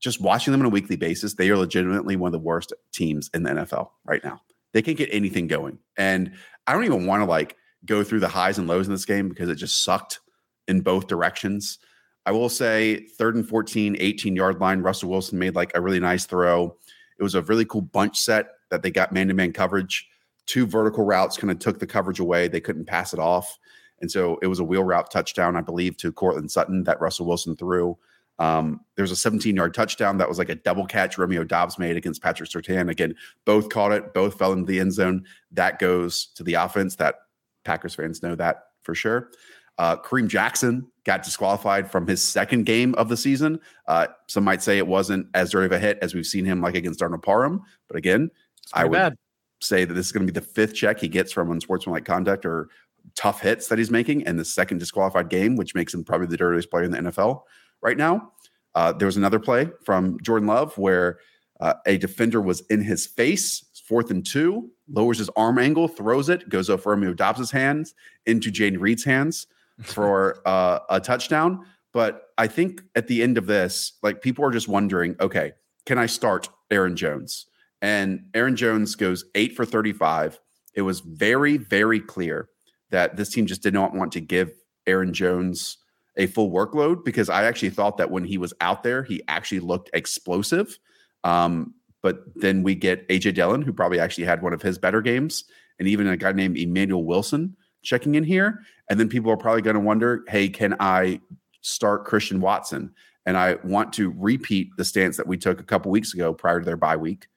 Just 0.05 0.21
watching 0.21 0.51
them 0.51 0.61
on 0.61 0.67
a 0.67 0.69
weekly 0.69 0.97
basis, 0.97 1.33
they 1.33 1.49
are 1.49 1.57
legitimately 1.57 2.15
one 2.15 2.27
of 2.27 2.31
the 2.31 2.37
worst 2.37 2.71
teams 2.91 3.27
in 3.33 3.41
the 3.41 3.49
NFL 3.49 3.89
right 4.03 4.23
now. 4.23 4.39
They 4.71 4.83
can't 4.83 4.99
get 4.99 5.09
anything 5.11 5.47
going. 5.47 5.79
And 5.97 6.33
I 6.67 6.73
don't 6.73 6.83
even 6.83 7.07
want 7.07 7.21
to 7.21 7.25
like 7.25 7.57
go 7.85 8.03
through 8.03 8.19
the 8.19 8.27
highs 8.27 8.59
and 8.59 8.67
lows 8.67 8.85
in 8.85 8.93
this 8.93 9.03
game 9.03 9.29
because 9.29 9.49
it 9.49 9.55
just 9.55 9.83
sucked 9.83 10.19
in 10.67 10.81
both 10.81 11.07
directions. 11.07 11.79
I 12.27 12.33
will 12.33 12.49
say 12.49 13.07
third 13.17 13.33
and 13.33 13.49
14, 13.49 13.97
18 13.99 14.35
yard 14.35 14.61
line. 14.61 14.81
Russell 14.81 15.09
Wilson 15.09 15.39
made 15.39 15.55
like 15.55 15.71
a 15.73 15.81
really 15.81 15.99
nice 15.99 16.27
throw. 16.27 16.77
It 17.17 17.23
was 17.23 17.33
a 17.33 17.41
really 17.41 17.65
cool 17.65 17.81
bunch 17.81 18.19
set 18.19 18.49
that 18.69 18.83
they 18.83 18.91
got 18.91 19.11
man 19.11 19.27
to 19.29 19.33
man 19.33 19.53
coverage. 19.53 20.07
Two 20.45 20.67
vertical 20.67 21.03
routes 21.03 21.35
kind 21.35 21.49
of 21.49 21.57
took 21.57 21.79
the 21.79 21.87
coverage 21.87 22.19
away. 22.19 22.47
They 22.47 22.61
couldn't 22.61 22.85
pass 22.85 23.11
it 23.11 23.19
off. 23.19 23.57
And 24.01 24.11
so 24.11 24.37
it 24.43 24.47
was 24.47 24.59
a 24.59 24.63
wheel 24.63 24.83
route 24.83 25.09
touchdown, 25.09 25.55
I 25.55 25.61
believe, 25.61 25.97
to 25.97 26.11
Courtland 26.11 26.51
Sutton 26.51 26.83
that 26.83 27.01
Russell 27.01 27.25
Wilson 27.25 27.55
threw. 27.55 27.97
Um, 28.37 28.81
there 28.95 29.03
was 29.03 29.11
a 29.11 29.15
17 29.15 29.55
yard 29.55 29.73
touchdown 29.73 30.17
that 30.17 30.27
was 30.27 30.37
like 30.37 30.49
a 30.49 30.55
double 30.55 30.85
catch 30.85 31.17
Romeo 31.17 31.43
Doubs 31.43 31.79
made 31.79 31.95
against 31.95 32.21
Patrick 32.21 32.49
Surtain. 32.49 32.89
Again, 32.89 33.15
both 33.45 33.69
caught 33.69 33.91
it, 33.91 34.13
both 34.13 34.37
fell 34.37 34.53
into 34.53 34.65
the 34.65 34.79
end 34.79 34.93
zone. 34.93 35.25
That 35.51 35.79
goes 35.79 36.27
to 36.35 36.43
the 36.43 36.55
offense. 36.55 36.95
That 36.95 37.15
Packers 37.63 37.95
fans 37.95 38.21
know 38.21 38.35
that 38.35 38.63
for 38.83 38.93
sure. 38.93 39.31
Uh, 39.77 39.97
Kareem 39.97 40.27
Jackson 40.27 40.87
got 41.03 41.23
disqualified 41.23 41.91
from 41.91 42.07
his 42.07 42.25
second 42.25 42.65
game 42.65 42.95
of 42.95 43.09
the 43.09 43.17
season. 43.17 43.59
Uh, 43.87 44.07
some 44.27 44.43
might 44.43 44.61
say 44.61 44.77
it 44.77 44.87
wasn't 44.87 45.27
as 45.33 45.51
dirty 45.51 45.65
of 45.65 45.71
a 45.71 45.79
hit 45.79 45.99
as 46.01 46.13
we've 46.13 46.25
seen 46.25 46.45
him 46.45 46.61
like 46.61 46.75
against 46.75 46.99
Darnell 46.99 47.19
Parham. 47.19 47.61
But 47.87 47.97
again, 47.97 48.31
I 48.73 48.85
would 48.85 48.93
bad. 48.93 49.17
say 49.61 49.83
that 49.83 49.93
this 49.93 50.05
is 50.05 50.11
going 50.11 50.25
to 50.25 50.31
be 50.31 50.39
the 50.39 50.45
fifth 50.45 50.75
check 50.75 50.99
he 50.99 51.09
gets 51.09 51.31
from 51.31 51.51
unsportsmanlike 51.51 52.05
conduct 52.05 52.45
or 52.45 52.69
tough 53.15 53.41
hits 53.41 53.67
that 53.67 53.77
he's 53.77 53.91
making 53.91 54.25
and 54.25 54.39
the 54.39 54.45
second 54.45 54.77
disqualified 54.77 55.29
game, 55.29 55.55
which 55.55 55.75
makes 55.75 55.93
him 55.93 56.03
probably 56.03 56.27
the 56.27 56.37
dirtiest 56.37 56.71
player 56.71 56.83
in 56.83 56.91
the 56.91 56.97
NFL 56.97 57.41
right 57.81 57.97
now. 57.97 58.31
Uh, 58.73 58.91
there 58.91 59.05
was 59.05 59.17
another 59.17 59.39
play 59.39 59.69
from 59.83 60.19
Jordan 60.21 60.47
Love 60.47 60.77
where 60.77 61.19
uh, 61.61 61.75
a 61.85 61.97
defender 61.97 62.41
was 62.41 62.61
in 62.69 62.81
his 62.81 63.05
face, 63.05 63.63
fourth 63.87 64.11
and 64.11 64.25
two, 64.25 64.69
lowers 64.89 65.19
his 65.19 65.29
arm 65.37 65.57
angle, 65.57 65.87
throws 65.87 66.29
it, 66.29 66.49
goes 66.49 66.69
over 66.69 66.91
Romeo 66.91 67.13
Doubs' 67.13 67.51
hands 67.51 67.93
into 68.25 68.51
Jayden 68.51 68.79
Reed's 68.79 69.03
hands 69.03 69.47
for 69.83 70.41
uh, 70.45 70.79
a 70.89 70.99
touchdown. 70.99 71.65
But 71.93 72.23
I 72.37 72.47
think 72.47 72.81
at 72.95 73.07
the 73.07 73.23
end 73.23 73.37
of 73.37 73.45
this, 73.45 73.93
like 74.03 74.21
people 74.21 74.43
are 74.43 74.51
just 74.51 74.67
wondering, 74.67 75.15
okay, 75.21 75.53
can 75.85 75.97
I 75.97 76.07
start 76.07 76.49
Aaron 76.69 76.97
Jones? 76.97 77.45
And 77.81 78.25
Aaron 78.33 78.55
Jones 78.55 78.95
goes 78.95 79.23
eight 79.35 79.55
for 79.55 79.65
35. 79.65 80.39
It 80.73 80.81
was 80.81 80.99
very, 80.99 81.55
very 81.55 82.01
clear 82.01 82.49
that 82.89 83.15
this 83.15 83.29
team 83.29 83.45
just 83.45 83.63
did 83.63 83.73
not 83.73 83.93
want 83.93 84.11
to 84.13 84.19
give 84.19 84.51
Aaron 84.87 85.13
Jones 85.13 85.77
a 86.17 86.27
full 86.27 86.51
workload 86.51 87.03
because 87.03 87.29
I 87.29 87.43
actually 87.43 87.71
thought 87.71 87.97
that 87.97 88.11
when 88.11 88.23
he 88.23 88.37
was 88.37 88.53
out 88.61 88.83
there, 88.83 89.03
he 89.03 89.21
actually 89.27 89.59
looked 89.59 89.89
explosive. 89.93 90.79
Um, 91.23 91.73
but 92.01 92.23
then 92.35 92.63
we 92.63 92.75
get 92.75 93.07
AJ 93.09 93.33
Dillon, 93.33 93.61
who 93.61 93.73
probably 93.73 93.99
actually 93.99 94.25
had 94.25 94.41
one 94.41 94.53
of 94.53 94.61
his 94.61 94.77
better 94.77 95.01
games, 95.01 95.43
and 95.79 95.87
even 95.87 96.07
a 96.07 96.15
guy 96.15 96.31
named 96.31 96.57
Emmanuel 96.57 97.03
Wilson 97.03 97.55
checking 97.83 98.15
in 98.15 98.23
here. 98.23 98.59
And 98.89 98.99
then 98.99 99.09
people 99.09 99.31
are 99.31 99.37
probably 99.37 99.61
going 99.61 99.75
to 99.75 99.79
wonder, 99.79 100.23
hey, 100.27 100.49
can 100.49 100.75
I 100.79 101.19
start 101.61 102.05
Christian 102.05 102.41
Watson? 102.41 102.93
And 103.25 103.35
I 103.37 103.55
want 103.63 103.91
to 103.93 104.13
repeat 104.17 104.69
the 104.77 104.85
stance 104.85 105.17
that 105.17 105.27
we 105.27 105.37
took 105.37 105.59
a 105.59 105.63
couple 105.63 105.91
weeks 105.91 106.13
ago 106.13 106.33
prior 106.33 106.59
to 106.59 106.65
their 106.65 106.77
bye 106.77 106.95
week 106.95 107.27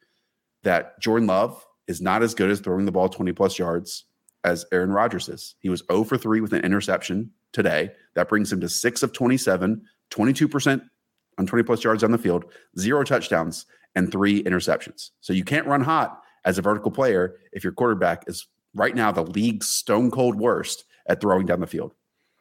that 0.65 1.01
Jordan 1.01 1.27
Love 1.27 1.65
is 1.87 2.03
not 2.03 2.23
as 2.23 2.35
good 2.35 2.51
as 2.51 2.61
throwing 2.61 2.85
the 2.85 2.93
ball 2.93 3.09
20 3.09 3.33
plus 3.33 3.59
yards 3.59 4.05
as 4.45 4.67
Aaron 4.71 4.93
Rodgers 4.93 5.29
is. 5.29 5.55
He 5.61 5.71
was 5.71 5.83
0 5.91 6.05
for 6.05 6.19
3 6.19 6.41
with 6.43 6.53
an 6.53 6.65
interception 6.65 7.31
today. 7.53 7.93
That 8.15 8.29
brings 8.29 8.53
him 8.53 8.61
to 8.61 8.69
6 8.69 9.03
of 9.03 9.13
27, 9.13 9.83
22% 10.11 10.83
on 11.39 11.47
20 11.47 11.63
plus 11.65 11.85
yards 11.85 12.05
on 12.05 12.11
the 12.11 12.19
field, 12.19 12.45
zero 12.79 13.05
touchdowns, 13.05 13.67
and 13.95 14.11
three 14.11 14.43
interceptions. 14.43 15.11
So 15.21 15.33
you 15.33 15.45
can't 15.45 15.67
run 15.67 15.81
hot 15.81 16.21
as 16.45 16.59
a 16.59 16.63
vertical 16.63 16.91
player 16.91 17.37
if 17.53 17.65
your 17.65 17.73
quarterback 17.73 18.25
is 18.27 18.47
right 18.75 18.95
now 18.95 19.11
the 19.13 19.23
league's 19.23 19.69
stone 19.69 20.11
cold 20.11 20.37
worst 20.37 20.85
at 21.09 21.21
throwing 21.21 21.47
down 21.47 21.61
the 21.61 21.67
field. 21.67 21.95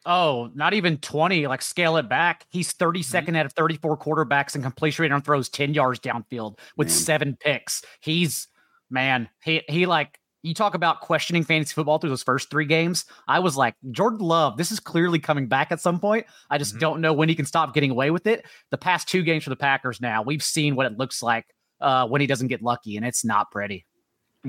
Oh, 0.06 0.50
not 0.56 0.74
even 0.74 0.98
20. 0.98 1.48
Like 1.48 1.62
scale 1.62 1.98
it 1.98 2.08
back. 2.08 2.46
He's 2.50 2.74
32nd 2.74 3.04
mm-hmm. 3.04 3.36
out 3.36 3.46
of 3.46 3.54
34 3.54 3.98
quarterbacks 3.98 4.56
and 4.56 4.64
completion 4.64 5.04
rate 5.04 5.12
on 5.12 5.22
throws 5.22 5.50
10 5.50 5.74
yards 5.74 6.00
downfield 6.00 6.60
with 6.78 6.88
man. 6.88 6.96
seven 6.96 7.38
picks. 7.40 7.84
He's 8.00 8.48
man, 8.90 9.30
he 9.44 9.64
he 9.68 9.86
like 9.86 10.18
you 10.44 10.54
talk 10.54 10.76
about 10.76 11.02
questioning 11.02 11.44
fantasy 11.44 11.74
football 11.74 11.98
through 11.98 12.12
those 12.12 12.24
first 12.24 12.50
three 12.50 12.66
games. 12.66 13.06
I 13.28 13.40
was 13.40 13.58
like, 13.58 13.76
Jordan 13.92 14.20
Love, 14.20 14.58
this 14.58 14.72
is 14.72 14.80
clearly 14.80 15.20
coming 15.20 15.48
back 15.48 15.72
at 15.72 15.82
some 15.82 16.00
point. 16.00 16.26
I 16.50 16.58
just 16.58 16.74
mm-hmm. 16.74 16.80
don't 16.80 17.02
know 17.02 17.14
when 17.14 17.30
he 17.30 17.36
can 17.36 17.46
stop 17.46 17.74
getting 17.74 17.92
away 17.92 18.12
with 18.12 18.28
it. 18.28 18.46
The 18.72 18.78
past 18.78 19.08
two 19.08 19.24
games 19.24 19.44
for 19.44 19.50
the 19.50 19.56
Packers 19.56 20.00
now, 20.00 20.22
we've 20.22 20.44
seen 20.44 20.76
what 20.76 20.86
it 20.86 20.98
looks 20.98 21.22
like 21.22 21.46
uh, 21.82 22.08
when 22.08 22.22
he 22.22 22.28
doesn't 22.28 22.48
get 22.48 22.62
lucky, 22.62 22.98
and 22.98 23.06
it's 23.06 23.26
not 23.26 23.52
pretty 23.52 23.86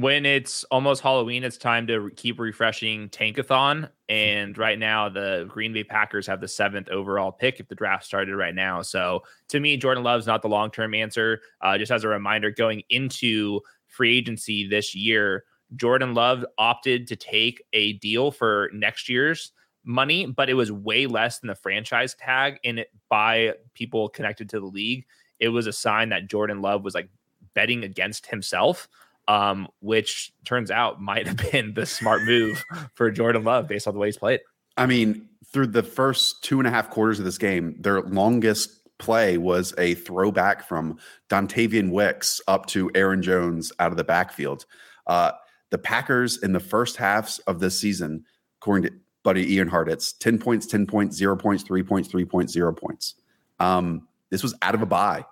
when 0.01 0.25
it's 0.25 0.63
almost 0.65 1.03
Halloween, 1.03 1.43
it's 1.43 1.57
time 1.57 1.87
to 1.89 2.11
keep 2.15 2.39
refreshing 2.39 3.09
Tankathon. 3.09 3.91
And 4.09 4.57
right 4.57 4.79
now, 4.79 5.09
the 5.09 5.47
Green 5.49 5.73
Bay 5.73 5.83
Packers 5.83 6.27
have 6.29 6.41
the 6.41 6.47
seventh 6.47 6.89
overall 6.89 7.33
pick 7.33 7.59
if 7.59 7.67
the 7.67 7.75
draft 7.75 8.05
started 8.05 8.37
right 8.37 8.55
now. 8.55 8.81
So 8.83 9.23
to 9.49 9.59
me, 9.59 9.77
Jordan 9.77 10.05
Love's 10.05 10.27
not 10.27 10.43
the 10.43 10.49
long 10.49 10.71
term 10.71 10.95
answer. 10.95 11.41
Uh, 11.61 11.77
just 11.79 11.91
as 11.91 12.05
a 12.05 12.09
reminder, 12.09 12.51
going 12.51 12.83
into 12.91 13.61
free 13.89 14.19
agency 14.19 14.69
this 14.69 14.95
year, 14.95 15.45
Jordan 15.77 16.15
Love 16.15 16.45
opted 16.57 17.07
to 17.09 17.17
take 17.17 17.63
a 17.73 17.95
deal 17.95 18.31
for 18.31 18.71
next 18.73 19.09
year's 19.09 19.53
money, 19.85 20.27
but 20.27 20.51
it 20.51 20.55
was 20.55 20.71
way 20.73 21.07
less 21.07 21.39
than 21.39 21.49
the 21.49 21.55
franchise 21.55 22.15
tag 22.15 22.59
And 22.65 22.79
it 22.79 22.91
by 23.09 23.55
people 23.75 24.09
connected 24.09 24.49
to 24.51 24.61
the 24.61 24.67
league. 24.67 25.07
It 25.39 25.49
was 25.49 25.67
a 25.67 25.73
sign 25.73 26.09
that 26.11 26.29
Jordan 26.29 26.61
Love 26.61 26.85
was 26.85 26.95
like 26.95 27.09
betting 27.55 27.85
against 27.85 28.27
himself 28.27 28.89
um, 29.29 29.69
which 29.81 30.33
turns 30.45 30.71
out 30.71 31.01
might 31.01 31.29
have 31.29 31.37
been 31.53 31.75
the 31.75 31.87
smart 31.87 32.25
move 32.25 32.65
for 32.95 33.11
Jordan 33.11 33.45
Love 33.45 33.69
based 33.69 33.87
on 33.87 33.95
the 33.95 34.01
way 34.01 34.09
he's 34.09 34.17
played. 34.17 34.41
I 34.77 34.87
mean, 34.87 35.29
through 35.53 35.69
the 35.69 35.83
first 35.83 36.43
two 36.43 36.59
and 36.59 36.67
a 36.67 36.71
half 36.71 36.91
quarters 36.91 37.19
of 37.19 37.25
this 37.25 37.39
game, 37.39 37.77
their 37.81 38.03
longest 38.03 38.75
play 38.99 39.39
was 39.39 39.75
a 39.79 39.95
throwback 39.95 40.67
from 40.67 40.99
Dontayvion 41.29 41.91
Wicks 41.91 42.41
up 42.49 42.67
to 42.67 42.91
Aaron 42.95 43.23
Jones 43.23 43.71
out 43.79 43.93
of 43.93 43.97
the 43.97 44.05
backfield. 44.05 44.67
Uh, 45.07 45.33
the 45.71 45.79
Packers 45.79 46.39
in 46.39 46.53
the 46.53 46.61
first 46.61 46.97
halves 46.97 47.39
of 47.41 47.61
this 47.61 47.79
season, 47.79 48.25
according 48.61 48.91
to 48.91 48.97
Buddy 49.23 49.55
Ian 49.55 49.71
Hartitz 49.71 50.17
10 50.19 50.39
points, 50.39 50.67
10 50.67 50.87
points, 50.87 51.17
0 51.17 51.37
points, 51.37 51.63
3 51.63 51.83
points, 51.83 52.09
3 52.09 52.25
points, 52.25 52.53
0 52.53 52.73
points. 52.73 53.15
Um, 53.61 54.09
this 54.31 54.43
was 54.43 54.55
out 54.63 54.75
of 54.75 54.83
a 54.83 54.87
bye, 54.87 55.25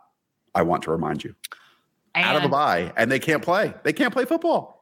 I 0.54 0.62
want 0.62 0.82
to 0.84 0.90
remind 0.90 1.24
you. 1.24 1.34
And 2.14 2.24
out 2.24 2.36
of 2.36 2.44
a 2.44 2.48
bye, 2.48 2.92
and 2.96 3.10
they 3.12 3.18
can't 3.18 3.42
play. 3.42 3.74
They 3.84 3.92
can't 3.92 4.12
play 4.12 4.24
football. 4.24 4.75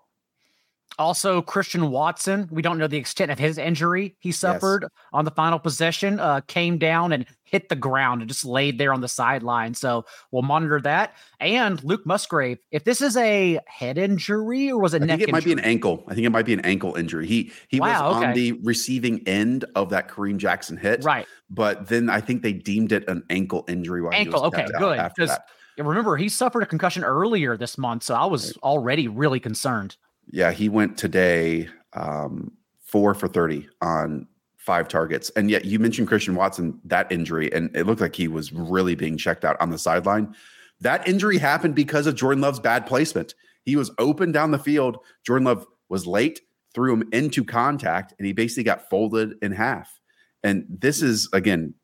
Also, 0.98 1.42
Christian 1.42 1.90
Watson, 1.90 2.48
we 2.52 2.62
don't 2.62 2.78
know 2.78 2.86
the 2.86 2.96
extent 2.96 3.30
of 3.30 3.38
his 3.38 3.58
injury 3.58 4.16
he 4.20 4.30
suffered 4.30 4.82
yes. 4.82 4.90
on 5.12 5.24
the 5.24 5.30
final 5.32 5.58
possession, 5.58 6.20
uh, 6.20 6.40
came 6.42 6.78
down 6.78 7.12
and 7.12 7.26
hit 7.42 7.68
the 7.68 7.76
ground 7.76 8.20
and 8.20 8.28
just 8.28 8.44
laid 8.44 8.78
there 8.78 8.92
on 8.92 9.00
the 9.00 9.08
sideline. 9.08 9.74
So 9.74 10.04
we'll 10.30 10.42
monitor 10.42 10.80
that. 10.82 11.14
And 11.40 11.82
Luke 11.82 12.06
Musgrave, 12.06 12.58
if 12.70 12.84
this 12.84 13.00
is 13.00 13.16
a 13.16 13.58
head 13.66 13.98
injury 13.98 14.70
or 14.70 14.80
was 14.80 14.94
it 14.94 15.02
I 15.02 15.06
neck 15.06 15.18
think 15.18 15.28
it 15.28 15.34
injury? 15.34 15.40
might 15.40 15.44
be 15.44 15.52
an 15.62 15.68
ankle. 15.68 16.04
I 16.08 16.14
think 16.14 16.26
it 16.26 16.30
might 16.30 16.46
be 16.46 16.52
an 16.52 16.60
ankle 16.60 16.94
injury. 16.94 17.26
He 17.26 17.52
he 17.68 17.80
wow, 17.80 18.08
was 18.08 18.16
okay. 18.16 18.26
on 18.26 18.34
the 18.34 18.52
receiving 18.62 19.26
end 19.26 19.64
of 19.74 19.90
that 19.90 20.08
Kareem 20.08 20.36
Jackson 20.36 20.76
hit. 20.76 21.04
Right. 21.04 21.26
But 21.50 21.88
then 21.88 22.08
I 22.08 22.20
think 22.20 22.42
they 22.42 22.52
deemed 22.52 22.92
it 22.92 23.08
an 23.08 23.24
ankle 23.30 23.64
injury. 23.68 24.00
While 24.00 24.12
ankle. 24.14 24.44
okay, 24.44 24.66
good. 24.78 25.00
Because 25.14 25.36
remember, 25.78 26.16
he 26.16 26.28
suffered 26.28 26.62
a 26.62 26.66
concussion 26.66 27.04
earlier 27.04 27.56
this 27.56 27.76
month, 27.78 28.04
so 28.04 28.14
I 28.14 28.26
was 28.26 28.56
already 28.58 29.08
really 29.08 29.40
concerned. 29.40 29.96
Yeah, 30.30 30.52
he 30.52 30.68
went 30.68 30.96
today 30.96 31.68
um, 31.92 32.52
four 32.80 33.14
for 33.14 33.28
30 33.28 33.68
on 33.80 34.26
five 34.56 34.88
targets. 34.88 35.30
And 35.36 35.50
yet 35.50 35.66
you 35.66 35.78
mentioned 35.78 36.08
Christian 36.08 36.34
Watson, 36.34 36.80
that 36.84 37.10
injury, 37.12 37.52
and 37.52 37.74
it 37.76 37.86
looked 37.86 38.00
like 38.00 38.16
he 38.16 38.28
was 38.28 38.52
really 38.52 38.94
being 38.94 39.18
checked 39.18 39.44
out 39.44 39.56
on 39.60 39.70
the 39.70 39.78
sideline. 39.78 40.34
That 40.80 41.06
injury 41.06 41.38
happened 41.38 41.74
because 41.74 42.06
of 42.06 42.14
Jordan 42.14 42.40
Love's 42.40 42.60
bad 42.60 42.86
placement. 42.86 43.34
He 43.64 43.76
was 43.76 43.90
open 43.98 44.32
down 44.32 44.50
the 44.50 44.58
field. 44.58 44.98
Jordan 45.24 45.44
Love 45.44 45.66
was 45.88 46.06
late, 46.06 46.40
threw 46.74 46.94
him 46.94 47.08
into 47.12 47.44
contact, 47.44 48.14
and 48.18 48.26
he 48.26 48.32
basically 48.32 48.64
got 48.64 48.88
folded 48.88 49.34
in 49.42 49.52
half. 49.52 50.00
And 50.42 50.64
this 50.68 51.02
is, 51.02 51.28
again, 51.32 51.74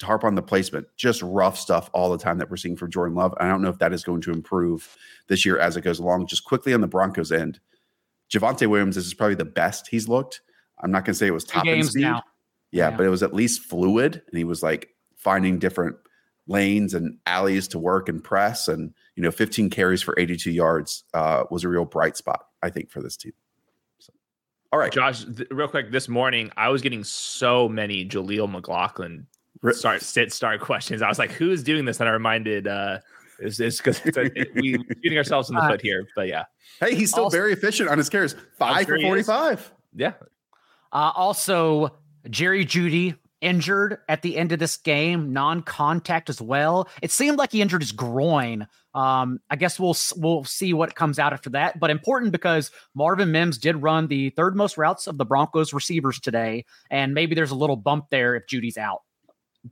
to 0.00 0.06
harp 0.06 0.24
on 0.24 0.34
the 0.34 0.42
placement, 0.42 0.86
just 0.96 1.22
rough 1.22 1.56
stuff 1.58 1.88
all 1.92 2.10
the 2.10 2.18
time 2.18 2.38
that 2.38 2.50
we're 2.50 2.56
seeing 2.56 2.76
from 2.76 2.90
Jordan 2.90 3.14
Love. 3.14 3.34
I 3.38 3.46
don't 3.46 3.62
know 3.62 3.68
if 3.68 3.78
that 3.78 3.92
is 3.92 4.02
going 4.02 4.20
to 4.22 4.32
improve 4.32 4.96
this 5.28 5.44
year 5.46 5.58
as 5.58 5.76
it 5.76 5.82
goes 5.82 5.98
along. 5.98 6.26
Just 6.26 6.44
quickly 6.44 6.74
on 6.74 6.80
the 6.80 6.88
Broncos 6.88 7.32
end, 7.32 7.60
Javonte 8.34 8.66
Williams 8.66 8.96
this 8.96 9.06
is 9.06 9.14
probably 9.14 9.36
the 9.36 9.44
best 9.44 9.86
he's 9.88 10.08
looked. 10.08 10.40
I'm 10.80 10.90
not 10.90 11.04
going 11.04 11.14
to 11.14 11.18
say 11.18 11.28
it 11.28 11.32
was 11.32 11.44
top 11.44 11.66
end 11.66 11.86
speed. 11.86 12.02
Yeah, 12.02 12.20
yeah, 12.72 12.90
but 12.90 13.06
it 13.06 13.08
was 13.08 13.22
at 13.22 13.32
least 13.32 13.62
fluid, 13.62 14.22
and 14.26 14.36
he 14.36 14.44
was 14.44 14.62
like 14.62 14.88
finding 15.16 15.58
different 15.58 15.96
lanes 16.46 16.92
and 16.94 17.18
alleys 17.26 17.68
to 17.68 17.78
work 17.78 18.08
and 18.08 18.22
press, 18.22 18.66
and 18.68 18.92
you 19.14 19.22
know, 19.22 19.30
15 19.30 19.70
carries 19.70 20.02
for 20.02 20.18
82 20.18 20.50
yards 20.50 21.04
uh, 21.14 21.44
was 21.50 21.62
a 21.62 21.68
real 21.68 21.84
bright 21.84 22.16
spot, 22.16 22.46
I 22.62 22.70
think, 22.70 22.90
for 22.90 23.00
this 23.00 23.16
team. 23.16 23.32
So, 24.00 24.12
all 24.72 24.80
right, 24.80 24.90
Josh. 24.90 25.24
Th- 25.24 25.48
real 25.52 25.68
quick, 25.68 25.92
this 25.92 26.08
morning 26.08 26.50
I 26.56 26.68
was 26.70 26.82
getting 26.82 27.04
so 27.04 27.68
many 27.68 28.04
Jaleel 28.04 28.50
McLaughlin 28.50 29.28
start 29.70 30.02
sit 30.02 30.32
start 30.32 30.60
questions. 30.60 31.02
I 31.02 31.08
was 31.08 31.20
like, 31.20 31.30
"Who 31.30 31.52
is 31.52 31.62
doing 31.62 31.84
this?" 31.84 32.00
And 32.00 32.08
I 32.08 32.12
reminded. 32.12 32.66
uh 32.66 32.98
is 33.38 33.56
this 33.56 33.80
because 33.80 34.02
we 34.04 34.12
shooting 35.02 35.18
ourselves 35.18 35.48
in 35.48 35.56
the 35.56 35.62
uh, 35.62 35.68
foot 35.68 35.80
here? 35.82 36.06
But 36.14 36.28
yeah. 36.28 36.44
Hey, 36.80 36.94
he's 36.94 37.10
still 37.10 37.24
also, 37.24 37.36
very 37.36 37.52
efficient 37.52 37.88
on 37.88 37.98
his 37.98 38.08
carries. 38.08 38.34
Five 38.58 38.86
for 38.86 38.98
forty-five. 39.00 39.72
Yeah. 39.94 40.12
Uh, 40.92 41.12
also, 41.14 41.96
Jerry 42.30 42.64
Jeudy 42.64 43.16
injured 43.40 43.98
at 44.08 44.22
the 44.22 44.36
end 44.36 44.52
of 44.52 44.58
this 44.58 44.76
game, 44.78 45.32
non-contact 45.32 46.30
as 46.30 46.40
well. 46.40 46.88
It 47.02 47.10
seemed 47.10 47.36
like 47.36 47.52
he 47.52 47.60
injured 47.60 47.82
his 47.82 47.92
groin. 47.92 48.66
Um, 48.94 49.40
I 49.50 49.56
guess 49.56 49.78
we'll 49.78 49.96
we'll 50.16 50.44
see 50.44 50.72
what 50.72 50.94
comes 50.94 51.18
out 51.18 51.32
after 51.32 51.50
that. 51.50 51.78
But 51.78 51.90
important 51.90 52.32
because 52.32 52.70
Marvin 52.94 53.30
Mims 53.30 53.58
did 53.58 53.82
run 53.82 54.06
the 54.06 54.30
third 54.30 54.56
most 54.56 54.78
routes 54.78 55.06
of 55.06 55.18
the 55.18 55.24
Broncos 55.24 55.72
receivers 55.72 56.18
today, 56.18 56.64
and 56.90 57.12
maybe 57.12 57.34
there's 57.34 57.50
a 57.50 57.56
little 57.56 57.76
bump 57.76 58.06
there 58.10 58.34
if 58.34 58.46
Jeudy's 58.46 58.78
out. 58.78 59.02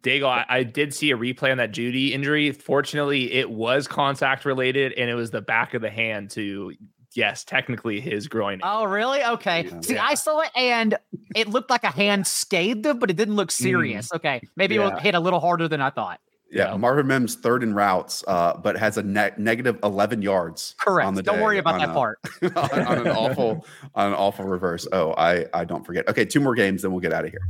Dago, 0.01 0.27
I, 0.27 0.47
I, 0.49 0.63
did 0.63 0.95
see 0.95 1.11
a 1.11 1.17
replay 1.17 1.51
on 1.51 1.59
that 1.59 1.73
Jeudy 1.73 2.13
injury. 2.13 2.51
Fortunately, 2.53 3.33
it 3.33 3.51
was 3.51 3.87
contact 3.87 4.45
related, 4.47 4.93
and 4.95 5.11
it 5.11 5.15
was 5.15 5.31
the 5.31 5.43
back 5.43 5.75
of 5.75 5.83
the 5.83 5.91
hand 5.91 6.31
to 6.31 6.73
yes, 7.15 7.45
technically 7.45 8.01
his 8.01 8.29
groin. 8.29 8.61
Oh, 8.63 8.85
really? 8.85 9.23
Okay. 9.23 9.69
Yeah. 9.71 9.81
See, 9.81 9.99
I 9.99 10.15
saw 10.15 10.41
it 10.41 10.51
and 10.57 10.97
it 11.35 11.49
looked 11.49 11.71
like 11.71 11.85
a 11.85 11.91
hand 11.91 12.27
scathed 12.27 12.87
him, 12.87 12.99
but 12.99 13.11
it 13.11 13.17
didn't 13.17 13.37
look 13.37 13.51
serious. 13.51 14.09
Mm. 14.09 14.17
Okay. 14.17 14.41
Maybe 14.57 14.77
yeah. 14.77 14.97
it 14.97 15.03
hit 15.03 15.15
a 15.15 15.21
little 15.21 15.41
harder 15.41 15.69
than 15.69 15.81
I 15.81 15.91
thought. 15.91 16.21
Yeah, 16.51 16.67
know? 16.67 16.79
Marvin 16.79 17.07
Mims 17.07 17.37
third 17.37 17.63
in 17.63 17.73
routes, 17.73 18.23
uh, 18.29 18.59
but 18.59 18.77
has 18.77 18.99
a 18.99 19.03
ne- 19.03 19.33
negative 19.39 19.79
eleven 19.83 20.21
yards. 20.21 20.75
Correct. 20.79 21.07
On 21.07 21.15
the 21.15 21.23
don't 21.23 21.41
worry 21.41 21.57
about 21.57 21.81
that 21.81 21.89
a, 21.89 21.93
part. 21.95 22.19
on, 22.43 22.57
on, 22.57 22.99
an 22.99 23.09
awful, 23.09 23.67
on 23.95 24.09
an 24.09 24.15
awful 24.15 24.45
reverse. 24.45 24.87
Oh, 24.93 25.15
I 25.15 25.47
I 25.55 25.65
don't 25.65 25.85
forget. 25.85 26.07
Okay, 26.09 26.27
two 26.27 26.41
more 26.41 26.55
games, 26.55 26.83
then 26.83 26.91
we'll 26.91 27.01
get 27.01 27.15
out 27.15 27.25
of 27.25 27.31
here. 27.31 27.49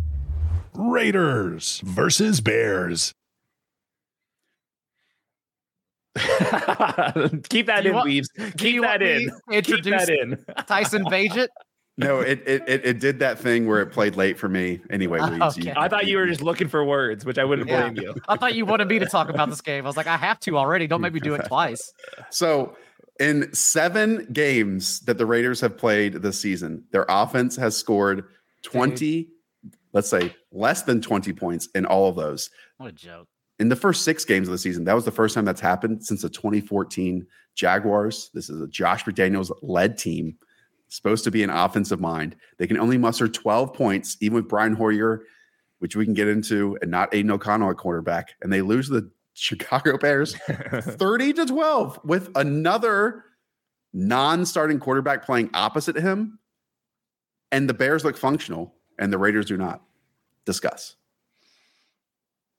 Raiders 0.74 1.80
versus 1.84 2.40
Bears. 2.40 3.14
Keep 7.48 7.66
that 7.66 7.86
in, 7.86 7.94
want, 7.94 8.04
Weaves. 8.04 8.28
Keep 8.58 8.82
that 8.82 9.00
in. 9.02 9.30
Keep 9.50 9.84
that 9.84 10.10
in. 10.10 10.44
Tyson 10.66 11.04
Bagent. 11.04 11.48
No, 11.98 12.20
it, 12.20 12.42
it 12.46 12.62
it 12.66 13.00
did 13.00 13.18
that 13.18 13.38
thing 13.38 13.66
where 13.66 13.80
it 13.80 13.86
played 13.86 14.16
late 14.16 14.38
for 14.38 14.48
me. 14.48 14.80
Anyway, 14.90 15.18
ah, 15.20 15.30
Weaves, 15.30 15.58
okay. 15.58 15.74
I 15.76 15.88
thought 15.88 16.06
you 16.06 16.16
were 16.16 16.26
just 16.26 16.40
looking 16.40 16.68
for 16.68 16.84
words, 16.84 17.24
which 17.24 17.38
I 17.38 17.44
wouldn't 17.44 17.68
yeah. 17.68 17.90
blame 17.90 18.02
you. 18.02 18.14
I 18.28 18.36
thought 18.36 18.54
you 18.54 18.64
wanted 18.64 18.88
me 18.88 18.98
to 18.98 19.06
talk 19.06 19.28
about 19.28 19.50
this 19.50 19.60
game. 19.60 19.84
I 19.84 19.88
was 19.88 19.96
like, 19.96 20.06
I 20.06 20.16
have 20.16 20.40
to 20.40 20.56
already. 20.56 20.86
Don't 20.86 21.02
make 21.02 21.12
me 21.12 21.20
do 21.20 21.34
it 21.34 21.44
twice. 21.46 21.92
So, 22.30 22.76
in 23.20 23.52
seven 23.54 24.26
games 24.32 25.00
that 25.00 25.18
the 25.18 25.26
Raiders 25.26 25.60
have 25.60 25.76
played 25.76 26.14
this 26.14 26.40
season, 26.40 26.84
their 26.92 27.04
offense 27.08 27.56
has 27.56 27.76
scored 27.76 28.24
twenty. 28.62 29.24
Dude. 29.24 29.32
Let's 29.92 30.08
say 30.08 30.34
less 30.52 30.82
than 30.82 31.00
twenty 31.00 31.32
points 31.32 31.68
in 31.74 31.86
all 31.86 32.08
of 32.08 32.16
those. 32.16 32.50
What 32.78 32.90
a 32.90 32.92
joke! 32.92 33.28
in 33.62 33.68
the 33.68 33.76
first 33.76 34.02
six 34.02 34.24
games 34.24 34.48
of 34.48 34.52
the 34.52 34.58
season. 34.58 34.82
That 34.84 34.94
was 34.94 35.04
the 35.04 35.12
first 35.12 35.36
time 35.36 35.44
that's 35.44 35.60
happened 35.60 36.04
since 36.04 36.22
the 36.22 36.28
2014 36.28 37.24
Jaguars. 37.54 38.28
This 38.34 38.50
is 38.50 38.60
a 38.60 38.66
Josh 38.66 39.04
McDaniels 39.04 39.52
led 39.62 39.96
team, 39.96 40.36
supposed 40.88 41.22
to 41.22 41.30
be 41.30 41.44
an 41.44 41.50
offensive 41.50 42.00
mind. 42.00 42.34
They 42.58 42.66
can 42.66 42.76
only 42.76 42.98
muster 42.98 43.28
12 43.28 43.72
points, 43.72 44.16
even 44.20 44.34
with 44.34 44.48
Brian 44.48 44.74
Hoyer, 44.74 45.22
which 45.78 45.94
we 45.94 46.04
can 46.04 46.12
get 46.12 46.26
into, 46.26 46.76
and 46.82 46.90
not 46.90 47.14
Aidan 47.14 47.30
O'Connell 47.30 47.70
at 47.70 47.76
quarterback. 47.76 48.30
And 48.42 48.52
they 48.52 48.62
lose 48.62 48.88
the 48.88 49.08
Chicago 49.34 49.96
Bears 49.96 50.34
30 50.80 51.32
to 51.34 51.46
12 51.46 52.00
with 52.04 52.30
another 52.34 53.24
non 53.92 54.44
starting 54.44 54.80
quarterback 54.80 55.24
playing 55.24 55.50
opposite 55.54 55.94
him. 55.94 56.40
And 57.52 57.68
the 57.68 57.74
Bears 57.74 58.04
look 58.04 58.16
functional, 58.16 58.74
and 58.98 59.12
the 59.12 59.18
Raiders 59.18 59.46
do 59.46 59.56
not. 59.56 59.82
Discuss 60.44 60.96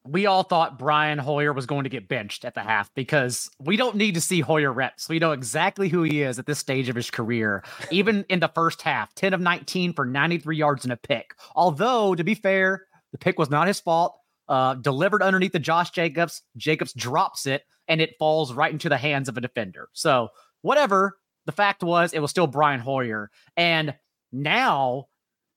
we 0.06 0.26
all 0.26 0.44
thought 0.44 0.78
Brian 0.78 1.18
Hoyer 1.18 1.54
was 1.54 1.66
going 1.66 1.86
to 1.86 1.90
get 1.90 2.10
benched 2.10 2.44
at 2.44 2.56
the 2.56 2.62
half 2.62 2.94
because 2.94 3.50
we 3.60 3.78
don't 3.78 3.96
need 3.96 4.16
to 4.16 4.22
see 4.22 4.42
Hoyer 4.42 4.72
reps. 4.72 5.08
We 5.08 5.20
know 5.20 5.32
exactly 5.32 5.88
who 5.88 6.04
he 6.04 6.22
is 6.22 6.40
at 6.40 6.46
this 6.46 6.60
stage 6.60 6.90
of 6.90 6.96
his 6.96 7.10
career. 7.10 7.64
Even 7.90 8.26
in 8.30 8.42
the 8.42 8.50
first 8.50 8.82
half, 8.82 9.14
10 9.16 9.34
of 9.34 9.40
19 9.40 9.94
for 9.94 10.06
93 10.06 10.58
yards 10.58 10.84
and 10.84 10.92
a 10.92 10.98
pick. 10.98 11.36
Although, 11.56 12.16
to 12.16 12.24
be 12.24 12.36
fair, 12.36 12.86
the 13.14 13.18
pick 13.18 13.40
was 13.40 13.50
not 13.50 13.68
his 13.68 13.80
fault. 13.80 14.18
Uh, 14.50 14.74
delivered 14.76 15.24
underneath 15.24 15.54
the 15.54 15.60
Josh 15.60 15.92
Jacobs. 15.92 16.42
Jacobs 16.58 16.92
drops 16.94 17.46
it 17.46 17.64
and 17.88 18.02
it 18.02 18.16
falls 18.20 18.52
right 18.52 18.74
into 18.74 18.90
the 18.90 18.98
hands 18.98 19.30
of 19.30 19.38
a 19.38 19.42
defender. 19.42 19.88
So, 19.94 20.30
whatever. 20.62 21.18
The 21.46 21.52
fact 21.52 21.84
was, 21.84 22.14
it 22.14 22.22
was 22.22 22.32
still 22.32 22.48
Brian 22.48 22.80
Hoyer. 22.80 23.30
And 23.58 23.96
now 24.32 25.08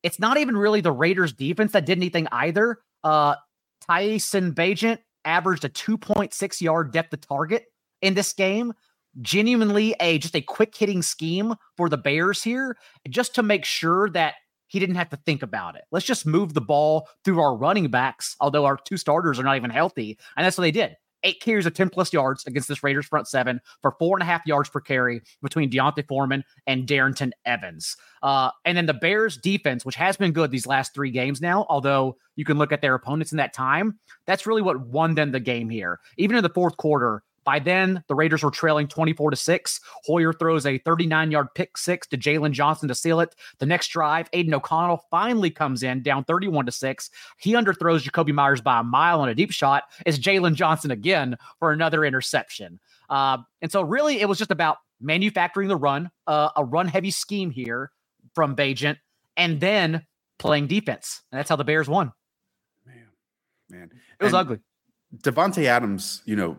it's 0.06 0.20
not 0.20 0.38
even 0.38 0.56
really 0.56 0.80
the 0.80 0.92
Raiders 0.92 1.32
defense 1.32 1.72
that 1.72 1.84
did 1.84 1.98
anything 1.98 2.28
either. 2.30 2.78
Uh, 3.02 3.34
Tyson 3.80 4.54
Bagent 4.54 4.98
averaged 5.24 5.64
a 5.64 5.68
2.6 5.68 6.60
yard 6.60 6.92
depth 6.92 7.12
of 7.12 7.20
target 7.20 7.64
in 8.00 8.14
this 8.14 8.32
game. 8.32 8.72
Genuinely 9.20 9.96
a 9.98 10.18
just 10.18 10.36
a 10.36 10.40
quick 10.40 10.76
hitting 10.76 11.02
scheme 11.02 11.54
for 11.76 11.88
the 11.88 11.96
Bears 11.96 12.40
here, 12.40 12.76
just 13.08 13.34
to 13.34 13.42
make 13.42 13.64
sure 13.64 14.08
that 14.10 14.34
he 14.68 14.78
didn't 14.78 14.94
have 14.94 15.08
to 15.08 15.18
think 15.26 15.42
about 15.42 15.74
it. 15.74 15.82
Let's 15.90 16.06
just 16.06 16.24
move 16.24 16.54
the 16.54 16.60
ball 16.60 17.08
through 17.24 17.40
our 17.40 17.56
running 17.56 17.88
backs, 17.88 18.36
although 18.40 18.64
our 18.64 18.76
two 18.76 18.96
starters 18.96 19.40
are 19.40 19.42
not 19.42 19.56
even 19.56 19.70
healthy. 19.70 20.18
And 20.36 20.46
that's 20.46 20.56
what 20.56 20.62
they 20.62 20.70
did 20.70 20.96
eight 21.22 21.40
carries 21.40 21.66
of 21.66 21.74
10 21.74 21.90
plus 21.90 22.12
yards 22.12 22.46
against 22.46 22.68
this 22.68 22.82
Raiders 22.82 23.06
front 23.06 23.28
seven 23.28 23.60
for 23.82 23.94
four 23.98 24.16
and 24.16 24.22
a 24.22 24.26
half 24.26 24.46
yards 24.46 24.68
per 24.68 24.80
carry 24.80 25.20
between 25.42 25.70
D'Onta 25.70 26.06
Foreman 26.06 26.44
and 26.66 26.86
Darrynton 26.86 27.32
Evans. 27.44 27.96
Uh, 28.22 28.50
and 28.64 28.76
then 28.76 28.86
the 28.86 28.94
Bears 28.94 29.36
defense, 29.36 29.84
which 29.84 29.96
has 29.96 30.16
been 30.16 30.32
good 30.32 30.50
these 30.50 30.66
last 30.66 30.94
three 30.94 31.10
games 31.10 31.40
now, 31.40 31.66
although 31.68 32.16
you 32.36 32.44
can 32.44 32.58
look 32.58 32.72
at 32.72 32.82
their 32.82 32.94
opponents 32.94 33.32
in 33.32 33.38
that 33.38 33.52
time, 33.52 33.98
that's 34.26 34.46
really 34.46 34.62
what 34.62 34.80
won 34.80 35.14
them 35.14 35.32
the 35.32 35.40
game 35.40 35.68
here. 35.68 36.00
Even 36.16 36.36
in 36.36 36.42
the 36.42 36.50
fourth 36.50 36.76
quarter, 36.76 37.22
by 37.46 37.60
then, 37.60 38.02
the 38.08 38.14
Raiders 38.16 38.42
were 38.42 38.50
trailing 38.50 38.88
24 38.88 39.30
to 39.30 39.36
6. 39.36 39.80
Hoyer 40.04 40.32
throws 40.32 40.66
a 40.66 40.78
39 40.78 41.30
yard 41.30 41.46
pick 41.54 41.78
six 41.78 42.08
to 42.08 42.18
Jaylon 42.18 42.50
Johnson 42.50 42.88
to 42.88 42.94
seal 42.94 43.20
it. 43.20 43.36
The 43.60 43.66
next 43.66 43.88
drive, 43.88 44.28
Aidan 44.32 44.52
O'Connell 44.52 45.04
finally 45.12 45.50
comes 45.50 45.84
in 45.84 46.02
down 46.02 46.24
31 46.24 46.66
to 46.66 46.72
6. 46.72 47.10
He 47.38 47.52
underthrows 47.52 48.02
Jakobi 48.02 48.34
Meyers 48.34 48.60
by 48.60 48.80
a 48.80 48.82
mile 48.82 49.20
on 49.20 49.28
a 49.28 49.34
deep 49.34 49.52
shot. 49.52 49.84
It's 50.04 50.18
Jaylon 50.18 50.54
Johnson 50.54 50.90
again 50.90 51.36
for 51.60 51.70
another 51.70 52.04
interception. 52.04 52.80
Uh, 53.08 53.38
and 53.62 53.70
so, 53.70 53.82
really, 53.82 54.20
it 54.20 54.28
was 54.28 54.38
just 54.38 54.50
about 54.50 54.78
manufacturing 55.00 55.68
the 55.68 55.76
run, 55.76 56.10
uh, 56.26 56.48
a 56.56 56.64
run 56.64 56.88
heavy 56.88 57.12
scheme 57.12 57.50
here 57.50 57.92
from 58.34 58.56
Bagent, 58.56 58.96
and 59.36 59.60
then 59.60 60.04
playing 60.40 60.66
defense. 60.66 61.22
And 61.30 61.38
that's 61.38 61.48
how 61.48 61.54
the 61.54 61.62
Bears 61.62 61.88
won. 61.88 62.12
Man, 62.84 63.06
man. 63.70 63.90
It 64.18 64.24
was 64.24 64.32
and 64.32 64.40
ugly. 64.40 64.58
Davante 65.22 65.66
Adams, 65.66 66.22
you 66.24 66.34
know, 66.34 66.56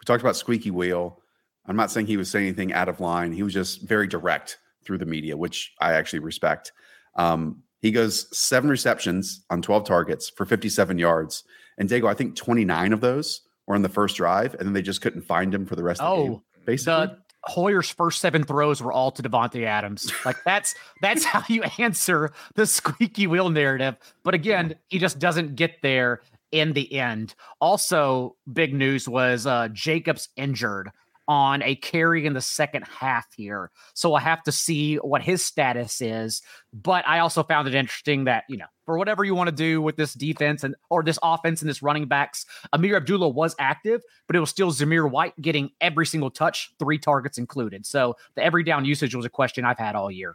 we 0.00 0.04
talked 0.04 0.22
about 0.22 0.36
squeaky 0.36 0.70
wheel. 0.70 1.20
I'm 1.66 1.76
not 1.76 1.90
saying 1.90 2.06
he 2.06 2.16
was 2.16 2.30
saying 2.30 2.46
anything 2.46 2.72
out 2.72 2.88
of 2.88 3.00
line. 3.00 3.32
He 3.32 3.42
was 3.42 3.52
just 3.52 3.82
very 3.82 4.06
direct 4.06 4.58
through 4.84 4.98
the 4.98 5.06
media, 5.06 5.36
which 5.36 5.72
I 5.80 5.92
actually 5.92 6.20
respect. 6.20 6.72
Um, 7.16 7.62
he 7.80 7.92
goes 7.92 8.26
seven 8.36 8.70
receptions 8.70 9.44
on 9.50 9.62
12 9.62 9.84
targets 9.84 10.30
for 10.30 10.44
57 10.46 10.98
yards. 10.98 11.44
And 11.78 11.88
Dago, 11.88 12.08
I 12.08 12.14
think 12.14 12.36
29 12.36 12.92
of 12.92 13.00
those 13.00 13.42
were 13.66 13.74
in 13.76 13.82
the 13.82 13.88
first 13.88 14.16
drive, 14.16 14.54
and 14.54 14.62
then 14.66 14.72
they 14.72 14.82
just 14.82 15.00
couldn't 15.00 15.22
find 15.22 15.54
him 15.54 15.66
for 15.66 15.76
the 15.76 15.82
rest 15.82 16.00
of 16.00 16.16
the 16.16 16.22
game. 16.24 16.32
Oh, 16.32 16.42
basically. 16.64 17.06
The- 17.06 17.18
Hoyer's 17.44 17.88
first 17.88 18.20
seven 18.20 18.44
throws 18.44 18.82
were 18.82 18.92
all 18.92 19.10
to 19.12 19.22
Davante 19.22 19.64
Adams. 19.64 20.12
Like 20.26 20.36
that's 20.44 20.74
that's 21.00 21.24
how 21.24 21.42
you 21.48 21.62
answer 21.78 22.32
the 22.54 22.66
squeaky 22.66 23.26
wheel 23.26 23.48
narrative. 23.48 23.96
But 24.22 24.34
again, 24.34 24.74
he 24.88 24.98
just 24.98 25.18
doesn't 25.18 25.56
get 25.56 25.80
there 25.82 26.20
in 26.52 26.72
the 26.72 26.92
end. 26.98 27.34
Also, 27.60 28.36
big 28.52 28.74
news 28.74 29.08
was 29.08 29.46
uh, 29.46 29.68
Jacobs 29.72 30.28
injured 30.36 30.90
on 31.30 31.62
a 31.62 31.76
carry 31.76 32.26
in 32.26 32.32
the 32.32 32.40
second 32.40 32.84
half 32.88 33.24
here. 33.36 33.70
So 33.94 34.14
I 34.14 34.20
have 34.20 34.42
to 34.42 34.50
see 34.50 34.96
what 34.96 35.22
his 35.22 35.44
status 35.44 36.00
is. 36.00 36.42
But 36.72 37.06
I 37.06 37.20
also 37.20 37.44
found 37.44 37.68
it 37.68 37.74
interesting 37.74 38.24
that, 38.24 38.42
you 38.48 38.56
know, 38.56 38.66
for 38.84 38.98
whatever 38.98 39.22
you 39.22 39.36
want 39.36 39.46
to 39.46 39.54
do 39.54 39.80
with 39.80 39.94
this 39.94 40.12
defense 40.12 40.64
and 40.64 40.74
or 40.88 41.04
this 41.04 41.20
offense 41.22 41.62
and 41.62 41.70
this 41.70 41.82
running 41.82 42.08
backs, 42.08 42.46
Ameer 42.72 42.96
Abdullah 42.96 43.28
was 43.28 43.54
active, 43.60 44.02
but 44.26 44.34
it 44.34 44.40
was 44.40 44.50
still 44.50 44.72
Zamir 44.72 45.08
White 45.08 45.40
getting 45.40 45.70
every 45.80 46.04
single 46.04 46.32
touch, 46.32 46.72
three 46.80 46.98
targets 46.98 47.38
included. 47.38 47.86
So 47.86 48.16
the 48.34 48.42
every 48.42 48.64
down 48.64 48.84
usage 48.84 49.14
was 49.14 49.24
a 49.24 49.30
question 49.30 49.64
I've 49.64 49.78
had 49.78 49.94
all 49.94 50.10
year. 50.10 50.34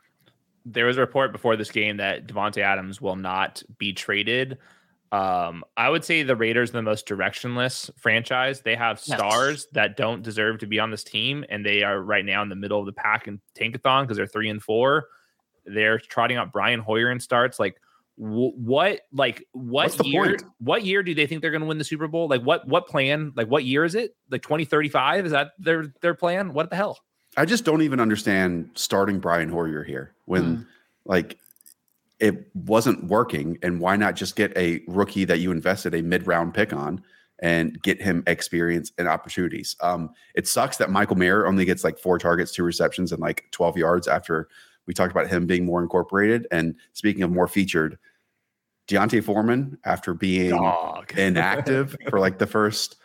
There 0.66 0.86
was 0.86 0.96
a 0.96 1.02
report 1.02 1.34
before 1.34 1.58
this 1.58 1.72
game 1.72 1.98
that 1.98 2.26
Davante 2.26 2.62
Adams 2.62 3.02
will 3.02 3.18
not 3.18 3.62
be 3.78 3.92
traded. 3.92 4.58
Um, 5.16 5.64
I 5.78 5.90
would 5.90 6.04
say 6.04 6.24
the 6.24 6.36
Raiders 6.36 6.72
are 6.72 6.74
the 6.74 6.82
most 6.82 7.08
directionless 7.08 7.90
franchise. 7.98 8.62
They 8.62 8.76
have 8.76 9.00
stars 9.00 9.60
yes. 9.60 9.68
that 9.72 9.98
don't 9.98 10.22
deserve 10.22 10.60
to 10.60 10.68
be 10.68 10.78
on 10.78 10.92
this 10.92 11.06
team, 11.06 11.46
and 11.50 11.66
they 11.66 11.84
are 11.84 12.02
right 12.02 12.26
now 12.26 12.42
in 12.42 12.50
the 12.50 12.56
middle 12.56 12.82
of 12.82 12.86
the 12.86 12.92
pack 12.92 13.28
in 13.28 13.40
Tankathon 13.58 14.04
because 14.04 14.18
they're 14.18 14.28
three 14.28 14.50
and 14.50 14.62
four. 14.62 15.06
They're 15.66 16.00
trotting 16.00 16.36
out 16.36 16.52
Brian 16.52 16.82
Hoyer 16.82 17.12
in 17.12 17.22
starts. 17.22 17.60
Like, 17.60 17.80
what 18.18 19.02
like 19.14 19.46
what 19.54 19.92
What's 19.92 20.06
year 20.06 20.38
what 20.60 20.84
year 20.84 21.04
do 21.04 21.14
they 21.14 21.28
think 21.28 21.42
they're 21.42 21.52
going 21.52 21.62
to 21.62 21.68
win 21.68 21.78
the 21.78 21.84
super 21.84 22.08
bowl 22.08 22.30
like 22.30 22.42
what 22.42 22.66
what 22.66 22.88
plan 22.88 23.34
like 23.36 23.50
what 23.50 23.66
year 23.66 23.84
is 23.84 23.94
it 23.94 24.16
like 24.32 24.42
2035 24.42 25.26
is 25.26 25.32
that 25.34 25.52
their 25.60 25.94
their 26.00 26.14
plan 26.14 26.54
what 26.54 26.70
the 26.70 26.78
hell 26.78 26.98
I 27.36 27.44
just 27.44 27.66
don't 27.66 27.82
even 27.82 28.00
understand 28.00 28.70
starting 28.76 29.20
Brian 29.20 29.50
Hoyer 29.50 29.84
here 29.84 30.14
when 30.24 30.66
like 31.04 31.38
it 32.20 32.50
wasn't 32.54 33.06
working. 33.06 33.58
And 33.62 33.80
why 33.80 33.96
not 33.96 34.16
just 34.16 34.36
get 34.36 34.56
a 34.58 34.82
rookie 34.88 35.26
that 35.26 35.40
you 35.40 35.52
invested 35.52 35.94
a 35.94 36.02
mid 36.02 36.28
round 36.28 36.54
pick 36.54 36.74
on 36.74 37.04
and 37.40 37.82
get 37.82 38.02
him 38.02 38.24
experience 38.28 38.92
and 38.98 39.08
opportunities? 39.08 39.76
Um, 39.82 40.12
it 40.36 40.48
sucks 40.48 40.78
that 40.78 40.90
Michael 40.90 41.18
Mayer 41.18 41.46
only 41.46 41.66
gets 41.66 41.84
like 41.84 42.00
four 42.00 42.18
targets, 42.18 42.52
two 42.52 42.64
receptions, 42.64 43.12
and 43.12 43.22
like 43.22 43.46
12 43.52 43.78
yards 43.78 44.08
after 44.08 44.48
we 44.88 44.94
talked 44.94 45.12
about 45.12 45.28
him 45.28 45.46
being 45.46 45.66
more 45.66 45.82
incorporated. 45.82 46.48
And 46.52 46.76
speaking 46.94 47.24
of 47.24 47.32
more 47.32 47.48
featured, 47.48 47.98
D'Onta 48.88 49.24
Foreman, 49.24 49.78
after 49.84 50.14
being 50.14 50.52
dog 50.52 51.12
inactive 51.18 51.98
for 52.10 52.20
like 52.20 52.38
the 52.38 52.48
first 52.48 52.98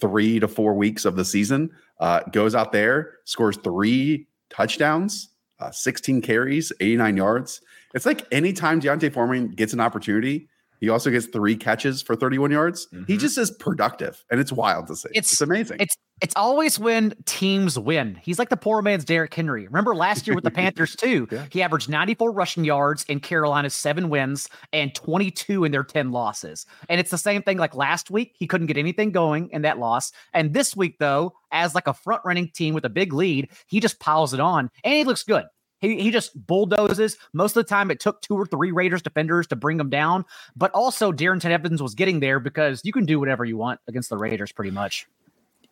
three 0.00 0.40
to 0.40 0.48
four 0.48 0.74
weeks 0.74 1.04
of 1.04 1.16
the 1.16 1.24
season. 1.24 1.70
Uh, 2.00 2.20
goes 2.30 2.54
out 2.54 2.72
there, 2.72 3.14
scores 3.24 3.56
three 3.56 4.28
touchdowns, 4.50 5.30
uh, 5.60 5.70
16 5.70 6.22
carries, 6.22 6.72
89 6.80 7.16
yards. 7.16 7.60
It's 7.94 8.06
like 8.06 8.26
anytime 8.32 8.80
D'Onta 8.80 9.12
Foreman 9.12 9.48
gets 9.48 9.72
an 9.72 9.80
opportunity, 9.80 10.48
he 10.80 10.88
also 10.90 11.10
gets 11.10 11.26
three 11.26 11.56
catches 11.56 12.02
for 12.02 12.14
31 12.14 12.50
yards. 12.52 12.86
He 13.08 13.16
Mhm. 13.16 13.18
just 13.18 13.36
is 13.38 13.50
productive, 13.50 14.24
and 14.30 14.38
it's 14.40 14.52
wild 14.52 14.86
to 14.88 14.96
see. 14.96 15.08
It's, 15.12 15.32
It's- 15.32 15.40
amazing. 15.40 15.78
It's 15.80 15.96
it's 16.20 16.34
always 16.34 16.80
when 16.80 17.14
teams 17.26 17.78
win. 17.78 18.18
He's 18.20 18.40
like 18.40 18.48
the 18.48 18.56
poor 18.56 18.82
man's 18.82 19.04
Derrick 19.04 19.32
Henry. 19.32 19.66
Remember 19.66 19.94
last 19.94 20.26
year 20.26 20.34
with 20.34 20.42
the 20.42 20.50
Panthers 20.74 20.96
too? 20.96 21.28
Yeah. 21.30 21.46
He 21.52 21.62
averaged 21.62 21.88
94 21.88 22.32
rushing 22.32 22.64
yards 22.64 23.04
in 23.04 23.20
Carolina's 23.20 23.72
seven 23.72 24.08
wins 24.10 24.48
and 24.72 24.92
22 24.96 25.62
in 25.62 25.70
their 25.70 25.84
10 25.84 26.10
losses. 26.10 26.66
And 26.88 26.98
it's 26.98 27.12
the 27.12 27.18
same 27.18 27.42
thing 27.42 27.56
like 27.58 27.72
last 27.76 28.10
week. 28.10 28.34
He 28.36 28.48
couldn't 28.48 28.66
get 28.66 28.76
anything 28.76 29.12
going 29.12 29.48
in 29.52 29.62
that 29.62 29.78
loss. 29.78 30.10
And 30.34 30.54
this 30.54 30.74
week, 30.74 30.96
though, 30.98 31.34
as 31.52 31.76
like 31.76 31.86
a 31.86 31.94
front 31.94 32.22
running 32.24 32.48
team 32.52 32.74
with 32.74 32.84
a 32.84 32.88
big 32.90 33.12
lead, 33.12 33.48
he 33.68 33.78
just 33.78 34.00
piles 34.00 34.34
it 34.34 34.40
on 34.40 34.70
and 34.82 34.94
he 34.94 35.04
looks 35.04 35.22
good. 35.22 35.44
He, 35.80 36.00
he 36.00 36.10
just 36.10 36.46
bulldozes. 36.46 37.16
Most 37.32 37.56
of 37.56 37.64
the 37.64 37.68
time, 37.68 37.90
it 37.90 38.00
took 38.00 38.20
two 38.22 38.34
or 38.34 38.46
three 38.46 38.72
Raiders 38.72 39.02
defenders 39.02 39.46
to 39.48 39.56
bring 39.56 39.78
him 39.78 39.90
down. 39.90 40.24
But 40.56 40.70
also, 40.72 41.12
Darrynton 41.12 41.50
Evans 41.50 41.82
was 41.82 41.94
getting 41.94 42.20
there 42.20 42.40
because 42.40 42.80
you 42.84 42.92
can 42.92 43.04
do 43.04 43.20
whatever 43.20 43.44
you 43.44 43.56
want 43.56 43.80
against 43.88 44.10
the 44.10 44.16
Raiders 44.16 44.52
pretty 44.52 44.70
much. 44.70 45.06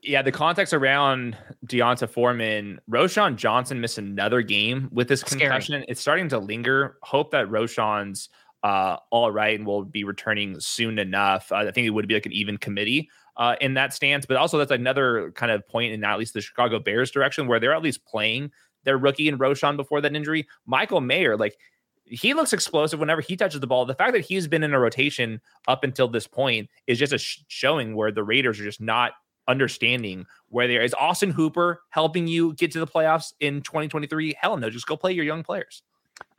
yeah, 0.02 0.22
the 0.22 0.32
context 0.32 0.72
around 0.72 1.36
D'Onta 1.64 2.08
Foreman, 2.08 2.80
Roschon 2.90 3.36
Johnson 3.36 3.80
missed 3.80 3.98
another 3.98 4.40
game 4.42 4.88
with 4.92 5.08
this 5.08 5.20
Scary. 5.20 5.40
concussion. 5.40 5.84
It's 5.88 6.00
starting 6.00 6.28
to 6.28 6.38
linger. 6.38 6.96
Hope 7.02 7.32
that 7.32 7.48
Roschon's 7.48 8.28
uh, 8.62 8.96
all 9.10 9.30
right 9.30 9.58
and 9.58 9.66
will 9.66 9.84
be 9.84 10.04
returning 10.04 10.58
soon 10.60 10.98
enough. 10.98 11.50
Uh, 11.52 11.56
I 11.56 11.70
think 11.70 11.86
it 11.86 11.90
would 11.90 12.08
be 12.08 12.14
like 12.14 12.26
an 12.26 12.32
even 12.32 12.56
committee 12.56 13.10
uh, 13.36 13.56
in 13.60 13.74
that 13.74 13.92
stance, 13.92 14.26
but 14.26 14.36
also 14.36 14.58
that's 14.58 14.70
another 14.70 15.30
kind 15.32 15.52
of 15.52 15.66
point 15.68 15.92
in 15.92 16.02
at 16.04 16.18
least 16.18 16.34
the 16.34 16.40
Chicago 16.40 16.78
Bears 16.78 17.10
direction 17.10 17.46
where 17.46 17.60
they're 17.60 17.74
at 17.74 17.82
least 17.82 18.04
playing 18.06 18.50
their 18.86 18.96
rookie 18.96 19.28
and 19.28 19.38
Roschon 19.38 19.76
before 19.76 20.00
that 20.00 20.16
injury. 20.16 20.48
Michael 20.64 21.02
Mayer, 21.02 21.36
like 21.36 21.58
he 22.04 22.32
looks 22.32 22.54
explosive 22.54 23.00
whenever 23.00 23.20
he 23.20 23.36
touches 23.36 23.60
the 23.60 23.66
ball. 23.66 23.84
The 23.84 23.94
fact 23.94 24.12
that 24.14 24.24
he's 24.24 24.48
been 24.48 24.62
in 24.62 24.72
a 24.72 24.80
rotation 24.80 25.40
up 25.68 25.84
until 25.84 26.08
this 26.08 26.26
point 26.26 26.70
is 26.86 26.98
just 26.98 27.12
a 27.12 27.18
sh- 27.18 27.40
showing 27.48 27.94
where 27.94 28.12
the 28.12 28.24
Raiders 28.24 28.58
are 28.58 28.64
just 28.64 28.80
not 28.80 29.12
understanding 29.48 30.26
where 30.48 30.66
they 30.66 30.76
are. 30.76 30.82
Is 30.82 30.94
Austin 30.94 31.30
Hooper 31.30 31.82
helping 31.90 32.26
you 32.26 32.54
get 32.54 32.70
to 32.72 32.78
the 32.78 32.86
playoffs 32.86 33.34
in 33.40 33.60
2023? 33.60 34.36
Hell 34.40 34.56
no, 34.56 34.70
just 34.70 34.86
go 34.86 34.96
play 34.96 35.12
your 35.12 35.24
young 35.24 35.42
players. 35.42 35.82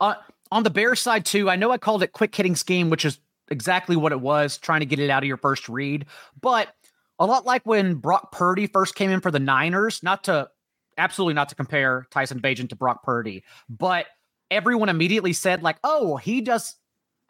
Uh, 0.00 0.14
on 0.50 0.62
the 0.62 0.70
Bears 0.70 1.00
side 1.00 1.24
too, 1.24 1.48
I 1.48 1.56
know 1.56 1.70
I 1.70 1.78
called 1.78 2.02
it 2.02 2.12
quick 2.12 2.34
hitting 2.34 2.56
scheme, 2.56 2.90
which 2.90 3.04
is 3.04 3.18
exactly 3.50 3.96
what 3.96 4.12
it 4.12 4.20
was, 4.20 4.58
trying 4.58 4.80
to 4.80 4.86
get 4.86 4.98
it 4.98 5.10
out 5.10 5.22
of 5.22 5.26
your 5.26 5.36
first 5.36 5.68
read. 5.68 6.06
But 6.40 6.74
a 7.18 7.26
lot 7.26 7.44
like 7.44 7.64
when 7.64 7.96
Brock 7.96 8.32
Purdy 8.32 8.66
first 8.66 8.94
came 8.94 9.10
in 9.10 9.20
for 9.20 9.30
the 9.30 9.38
Niners, 9.38 10.02
not 10.02 10.24
to 10.24 10.48
absolutely 10.98 11.34
not 11.34 11.48
to 11.48 11.54
compare 11.54 12.06
Tyson 12.10 12.40
Bagent 12.40 12.68
to 12.70 12.76
Brock 12.76 13.02
Purdy, 13.02 13.44
but 13.68 14.06
everyone 14.50 14.88
immediately 14.88 15.32
said, 15.32 15.62
like, 15.62 15.78
oh, 15.84 16.16
he 16.16 16.40
does 16.40 16.76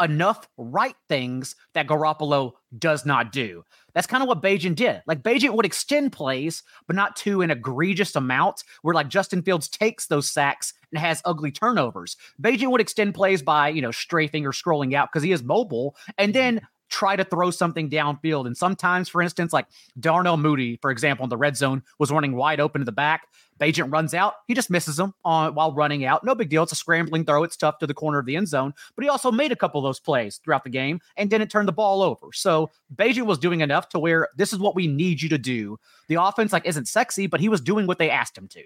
enough 0.00 0.48
right 0.56 0.94
things 1.08 1.56
that 1.74 1.86
Garoppolo 1.88 2.52
does 2.78 3.04
not 3.04 3.32
do. 3.32 3.64
That's 3.94 4.06
kind 4.06 4.22
of 4.22 4.28
what 4.28 4.42
Bagent 4.42 4.76
did. 4.76 5.02
Like 5.06 5.22
Bagent 5.22 5.54
would 5.54 5.66
extend 5.66 6.12
plays, 6.12 6.62
but 6.86 6.94
not 6.94 7.16
to 7.16 7.42
an 7.42 7.50
egregious 7.50 8.14
amount 8.14 8.62
where 8.82 8.94
like 8.94 9.08
Justin 9.08 9.42
Fields 9.42 9.68
takes 9.68 10.06
those 10.06 10.30
sacks 10.30 10.72
and 10.92 11.00
has 11.00 11.22
ugly 11.24 11.50
turnovers. 11.50 12.16
Bagent 12.40 12.70
would 12.70 12.80
extend 12.80 13.14
plays 13.14 13.42
by, 13.42 13.68
you 13.70 13.82
know, 13.82 13.90
strafing 13.90 14.46
or 14.46 14.52
scrolling 14.52 14.94
out 14.94 15.08
because 15.12 15.24
he 15.24 15.32
is 15.32 15.42
mobile 15.42 15.96
and 16.16 16.32
then 16.32 16.60
try 16.88 17.16
to 17.16 17.24
throw 17.24 17.50
something 17.50 17.90
downfield. 17.90 18.46
And 18.46 18.56
sometimes, 18.56 19.08
for 19.08 19.22
instance, 19.22 19.52
like 19.52 19.66
Darnell 19.98 20.36
Mooney, 20.36 20.78
for 20.80 20.90
example, 20.90 21.24
in 21.24 21.30
the 21.30 21.36
red 21.36 21.56
zone 21.56 21.82
was 21.98 22.10
running 22.10 22.34
wide 22.34 22.60
open 22.60 22.80
to 22.80 22.84
the 22.84 22.92
back. 22.92 23.28
Bagent 23.58 23.92
runs 23.92 24.14
out. 24.14 24.34
He 24.46 24.54
just 24.54 24.70
misses 24.70 24.98
him 24.98 25.14
on 25.24 25.54
while 25.54 25.72
running 25.72 26.04
out. 26.04 26.22
No 26.22 26.34
big 26.34 26.48
deal. 26.48 26.62
It's 26.62 26.72
a 26.72 26.76
scrambling 26.76 27.24
throw. 27.24 27.42
It's 27.42 27.56
tough 27.56 27.78
to 27.78 27.86
the 27.86 27.94
corner 27.94 28.18
of 28.18 28.26
the 28.26 28.36
end 28.36 28.48
zone, 28.48 28.72
but 28.94 29.02
he 29.02 29.08
also 29.08 29.32
made 29.32 29.50
a 29.50 29.56
couple 29.56 29.80
of 29.80 29.84
those 29.84 29.98
plays 30.00 30.36
throughout 30.36 30.64
the 30.64 30.70
game 30.70 31.00
and 31.16 31.28
didn't 31.28 31.48
turn 31.48 31.66
the 31.66 31.72
ball 31.72 32.02
over. 32.02 32.28
So 32.32 32.70
Bagent 32.94 33.26
was 33.26 33.38
doing 33.38 33.60
enough 33.60 33.88
to 33.90 33.98
where 33.98 34.28
this 34.36 34.52
is 34.52 34.60
what 34.60 34.76
we 34.76 34.86
need 34.86 35.20
you 35.20 35.28
to 35.30 35.38
do. 35.38 35.78
The 36.08 36.22
offense 36.22 36.52
like 36.52 36.66
isn't 36.66 36.86
sexy, 36.86 37.26
but 37.26 37.40
he 37.40 37.48
was 37.48 37.60
doing 37.60 37.86
what 37.86 37.98
they 37.98 38.10
asked 38.10 38.38
him 38.38 38.46
to. 38.48 38.62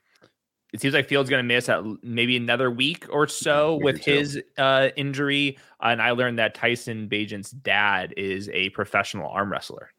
It 0.72 0.80
seems 0.80 0.94
like 0.94 1.06
Fields 1.06 1.28
going 1.28 1.42
to 1.42 1.46
miss 1.46 1.68
at 1.68 1.82
maybe 2.02 2.36
another 2.36 2.70
week 2.70 3.06
or 3.10 3.26
so 3.26 3.76
Me 3.78 3.84
with 3.84 4.02
too. 4.02 4.10
his 4.12 4.42
uh, 4.56 4.88
injury. 4.96 5.58
and 5.80 6.00
I 6.00 6.12
learned 6.12 6.38
that 6.38 6.54
Tyson 6.54 7.08
Bagent's 7.08 7.50
dad 7.50 8.14
is 8.16 8.48
a 8.54 8.70
professional 8.70 9.28
arm 9.28 9.52
wrestler. 9.52 9.90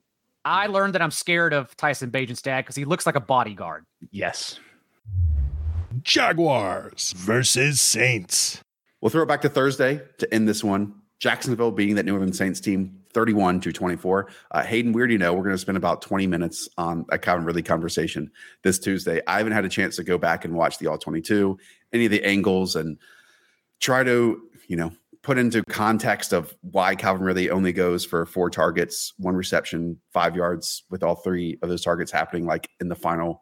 I 0.45 0.67
learned 0.67 0.93
that 0.95 1.01
I'm 1.01 1.11
scared 1.11 1.53
of 1.53 1.77
Tyson 1.77 2.09
Bagent's 2.09 2.41
dad 2.41 2.61
because 2.65 2.75
he 2.75 2.85
looks 2.85 3.05
like 3.05 3.15
a 3.15 3.19
bodyguard. 3.21 3.85
Yes. 4.11 4.59
Jaguars 6.01 7.13
versus 7.15 7.79
Saints. 7.79 8.61
We'll 8.99 9.09
throw 9.09 9.23
it 9.23 9.27
back 9.27 9.41
to 9.41 9.49
Thursday 9.49 10.01
to 10.17 10.33
end 10.33 10.47
this 10.47 10.63
one. 10.63 10.95
Jacksonville 11.19 11.71
beating 11.71 11.95
that 11.95 12.05
New 12.05 12.13
Orleans 12.13 12.37
Saints 12.37 12.59
team 12.59 12.99
31 13.13 13.61
to 13.61 13.71
24. 13.71 14.27
Uh, 14.51 14.63
Hayden, 14.63 14.93
we 14.93 15.11
you 15.11 15.17
know 15.17 15.33
we're 15.33 15.43
going 15.43 15.55
to 15.55 15.57
spend 15.57 15.77
about 15.77 16.01
20 16.01 16.27
minutes 16.27 16.69
on 16.77 17.05
a 17.11 17.17
Calvin 17.17 17.45
Ridley 17.45 17.63
conversation 17.63 18.31
this 18.63 18.79
Tuesday. 18.79 19.21
I 19.27 19.37
haven't 19.37 19.53
had 19.53 19.65
a 19.65 19.69
chance 19.69 19.95
to 19.97 20.03
go 20.03 20.17
back 20.17 20.45
and 20.45 20.53
watch 20.53 20.77
the 20.77 20.87
All 20.87 20.97
22, 20.97 21.57
any 21.91 22.05
of 22.05 22.11
the 22.11 22.23
angles, 22.23 22.75
and 22.75 22.97
try 23.79 24.03
to, 24.03 24.41
you 24.67 24.75
know, 24.75 24.91
put 25.21 25.37
into 25.37 25.63
context 25.63 26.33
of 26.33 26.53
why 26.61 26.95
Calvin 26.95 27.25
Ridley 27.25 27.49
only 27.49 27.71
goes 27.71 28.05
for 28.05 28.25
four 28.25 28.49
targets, 28.49 29.13
one 29.17 29.35
reception, 29.35 29.99
five 30.11 30.35
yards, 30.35 30.83
with 30.89 31.01
all 31.01 31.15
three 31.15 31.57
of 31.61 31.69
those 31.69 31.81
targets 31.81 32.11
happening 32.11 32.45
like 32.45 32.69
in 32.81 32.89
the 32.89 32.95
final 32.95 33.41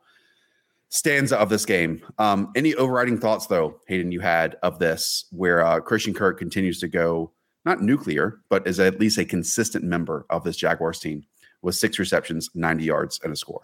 stanza 0.89 1.37
of 1.37 1.49
this 1.49 1.65
game. 1.65 2.01
Um, 2.19 2.51
any 2.55 2.75
overriding 2.75 3.17
thoughts, 3.17 3.47
though, 3.47 3.79
Hayden, 3.87 4.11
you 4.11 4.19
had 4.19 4.57
of 4.61 4.77
this, 4.77 5.25
where 5.31 5.65
uh, 5.65 5.79
Christian 5.79 6.13
Kirk 6.13 6.37
continues 6.37 6.79
to 6.81 6.87
go 6.87 7.31
not 7.65 7.81
nuclear, 7.81 8.39
but 8.49 8.65
is 8.67 8.79
at 8.79 8.99
least 8.99 9.17
a 9.17 9.25
consistent 9.25 9.83
member 9.83 10.25
of 10.29 10.43
this 10.43 10.57
Jaguars 10.57 10.99
team 10.99 11.23
with 11.61 11.75
six 11.75 11.99
receptions, 11.99 12.49
90 12.55 12.83
yards, 12.83 13.19
and 13.23 13.31
a 13.31 13.35
score. 13.35 13.61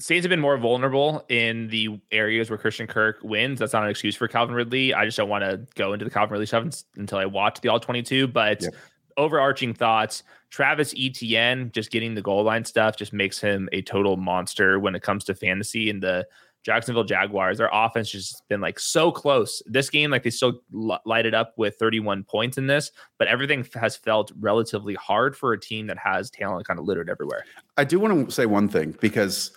Saints 0.00 0.24
have 0.24 0.30
been 0.30 0.40
more 0.40 0.56
vulnerable 0.56 1.24
in 1.28 1.68
the 1.68 2.00
areas 2.10 2.50
where 2.50 2.58
Christian 2.58 2.86
Kirk 2.86 3.18
wins. 3.22 3.60
That's 3.60 3.72
not 3.72 3.84
an 3.84 3.90
excuse 3.90 4.16
for 4.16 4.26
Calvin 4.26 4.54
Ridley. 4.54 4.92
I 4.92 5.04
just 5.04 5.16
don't 5.16 5.28
want 5.28 5.44
to 5.44 5.60
go 5.76 5.92
into 5.92 6.04
the 6.04 6.10
Calvin 6.10 6.32
Ridley 6.32 6.46
stuff 6.46 6.82
until 6.96 7.18
I 7.18 7.26
watch 7.26 7.60
the 7.60 7.68
All 7.68 7.78
22. 7.78 8.26
But 8.26 8.62
Yep. 8.62 8.74
overarching 9.16 9.72
thoughts 9.74 10.24
Travis 10.50 10.94
Etienne 10.98 11.70
just 11.72 11.90
getting 11.90 12.14
the 12.14 12.22
goal 12.22 12.42
line 12.44 12.64
stuff 12.64 12.96
just 12.96 13.12
makes 13.12 13.40
him 13.40 13.68
a 13.72 13.82
total 13.82 14.16
monster 14.16 14.78
when 14.80 14.94
it 14.94 15.02
comes 15.02 15.24
to 15.24 15.34
fantasy. 15.34 15.90
And 15.90 16.02
the 16.02 16.26
Jacksonville 16.64 17.04
Jaguars, 17.04 17.58
their 17.58 17.68
offense 17.70 18.10
has 18.12 18.26
just 18.26 18.48
been 18.48 18.60
like 18.60 18.78
so 18.78 19.12
close. 19.12 19.62
This 19.66 19.90
game, 19.90 20.10
like 20.10 20.22
they 20.22 20.30
still 20.30 20.60
li- 20.72 20.98
light 21.04 21.26
it 21.26 21.34
up 21.34 21.52
with 21.58 21.76
31 21.78 22.24
points 22.24 22.56
in 22.56 22.66
this, 22.66 22.90
but 23.18 23.28
everything 23.28 23.66
has 23.74 23.96
felt 23.96 24.32
relatively 24.40 24.94
hard 24.94 25.36
for 25.36 25.52
a 25.52 25.60
team 25.60 25.86
that 25.88 25.98
has 25.98 26.30
talent 26.30 26.66
kind 26.66 26.80
of 26.80 26.86
littered 26.86 27.10
everywhere. 27.10 27.44
I 27.76 27.84
do 27.84 28.00
want 28.00 28.28
to 28.28 28.34
say 28.34 28.46
one 28.46 28.68
thing 28.68 28.96
because, 29.00 29.56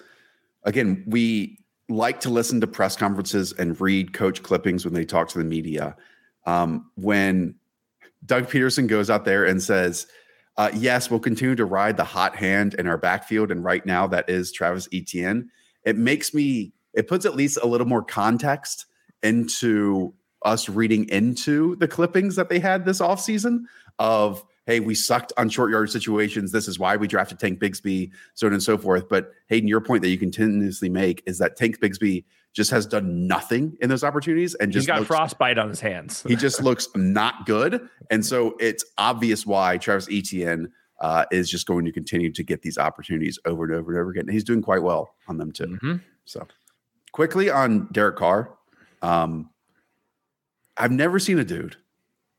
again, 0.63 1.03
we 1.07 1.59
like 1.87 2.19
to 2.19 2.29
listen 2.29 2.59
to 2.59 2.67
press 2.67 2.97
conferences 2.97 3.53
and 3.53 3.79
read 3.79 4.13
coach 4.13 4.43
clippings 4.43 4.83
when 4.83 4.93
they 4.93 5.05
talk 5.05 5.29
to 5.29 5.37
the 5.37 5.45
media. 5.45 5.95
Um, 6.45 6.91
when 6.95 7.55
Doug 8.25 8.49
Pederson 8.49 8.85
goes 8.87 9.09
out 9.09 9.23
there 9.23 9.45
and 9.45 9.63
says, 9.63 10.07
uh, 10.57 10.71
Yes, 10.73 11.09
we'll 11.09 11.21
continue 11.21 11.55
to 11.55 11.65
ride 11.65 11.95
the 11.95 12.03
hot 12.03 12.35
hand 12.35 12.73
in 12.73 12.85
our 12.87 12.97
backfield. 12.97 13.51
And 13.51 13.63
right 13.63 13.85
now, 13.85 14.07
that 14.07 14.29
is 14.29 14.51
Travis 14.51 14.89
Etienne. 14.91 15.49
It 15.83 15.97
makes 15.97 16.33
me, 16.33 16.73
it 16.93 17.07
puts 17.07 17.25
at 17.25 17.35
least 17.35 17.57
a 17.61 17.67
little 17.67 17.87
more 17.87 18.03
context 18.03 18.85
into 19.23 20.13
us 20.43 20.69
reading 20.69 21.07
into 21.09 21.75
the 21.77 21.87
clippings 21.87 22.35
that 22.35 22.49
they 22.49 22.59
had 22.59 22.85
this 22.85 22.99
offseason 23.01 23.63
of, 23.99 24.43
hey, 24.67 24.79
we 24.79 24.93
sucked 24.93 25.33
on 25.37 25.49
short 25.49 25.71
yard 25.71 25.89
situations. 25.89 26.51
This 26.51 26.67
is 26.67 26.77
why 26.77 26.95
we 26.95 27.07
drafted 27.07 27.39
Tank 27.39 27.59
Bigsby, 27.59 28.11
so 28.35 28.47
on 28.47 28.53
and 28.53 28.61
so 28.61 28.77
forth. 28.77 29.09
But 29.09 29.31
Hayden, 29.47 29.67
your 29.67 29.81
point 29.81 30.03
that 30.03 30.09
you 30.09 30.17
continuously 30.17 30.89
make 30.89 31.23
is 31.25 31.39
that 31.39 31.55
Tank 31.55 31.79
Bigsby 31.79 32.23
just 32.53 32.71
has 32.71 32.85
done 32.85 33.27
nothing 33.27 33.75
in 33.81 33.89
those 33.89 34.03
opportunities 34.03 34.55
and 34.55 34.71
just 34.71 34.83
he's 34.83 34.87
got 34.87 34.99
looks, 34.99 35.07
frostbite 35.07 35.57
on 35.57 35.69
his 35.69 35.79
hands. 35.79 36.23
he 36.27 36.35
just 36.35 36.61
looks 36.61 36.87
not 36.95 37.45
good. 37.45 37.87
And 38.09 38.25
so 38.25 38.55
it's 38.59 38.83
obvious 38.97 39.45
why 39.45 39.77
Travis 39.77 40.07
Etienne 40.11 40.71
uh, 40.99 41.25
is 41.31 41.49
just 41.51 41.67
going 41.67 41.85
to 41.85 41.91
continue 41.91 42.31
to 42.31 42.43
get 42.43 42.61
these 42.63 42.77
opportunities 42.77 43.37
over 43.45 43.65
and 43.65 43.73
over 43.73 43.91
and 43.91 43.99
over 43.99 44.09
again. 44.11 44.21
And 44.23 44.31
he's 44.33 44.43
doing 44.43 44.61
quite 44.63 44.81
well 44.81 45.13
on 45.27 45.37
them 45.37 45.51
too. 45.51 45.77
Mhm. 45.83 46.01
So 46.25 46.47
quickly 47.17 47.49
on 47.49 47.87
Derek 47.91 48.15
Carr, 48.15 48.53
um, 49.01 49.49
I've 50.77 50.91
never 50.91 51.17
seen 51.17 51.39
a 51.39 51.43
dude 51.43 51.75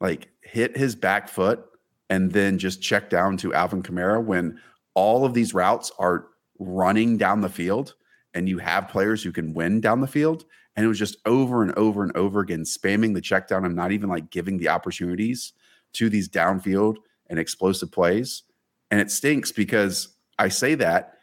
like 0.00 0.28
hit 0.40 0.76
his 0.76 0.94
back 0.94 1.28
foot 1.28 1.64
and 2.08 2.30
then 2.30 2.58
just 2.58 2.80
check 2.80 3.10
down 3.10 3.36
to 3.38 3.52
Alvin 3.52 3.82
Kamara 3.82 4.24
when 4.24 4.60
all 4.94 5.24
of 5.24 5.34
these 5.34 5.52
routes 5.52 5.90
are 5.98 6.28
running 6.60 7.16
down 7.16 7.40
the 7.40 7.48
field 7.48 7.96
and 8.34 8.48
you 8.48 8.58
have 8.58 8.86
players 8.86 9.20
who 9.20 9.32
can 9.32 9.52
win 9.52 9.80
down 9.80 10.00
the 10.00 10.06
field. 10.06 10.44
And 10.76 10.84
it 10.84 10.88
was 10.88 11.00
just 11.00 11.16
over 11.26 11.64
and 11.64 11.76
over 11.76 12.04
and 12.04 12.16
over 12.16 12.38
again, 12.38 12.62
spamming 12.62 13.14
the 13.14 13.20
check 13.20 13.48
down 13.48 13.64
and 13.64 13.74
not 13.74 13.90
even 13.90 14.08
like 14.08 14.30
giving 14.30 14.58
the 14.58 14.68
opportunities 14.68 15.54
to 15.94 16.08
these 16.08 16.28
downfield 16.28 16.98
and 17.28 17.40
explosive 17.40 17.90
plays. 17.90 18.44
And 18.92 19.00
it 19.00 19.10
stinks 19.10 19.50
because 19.50 20.14
I 20.38 20.50
say 20.50 20.76
that 20.76 21.17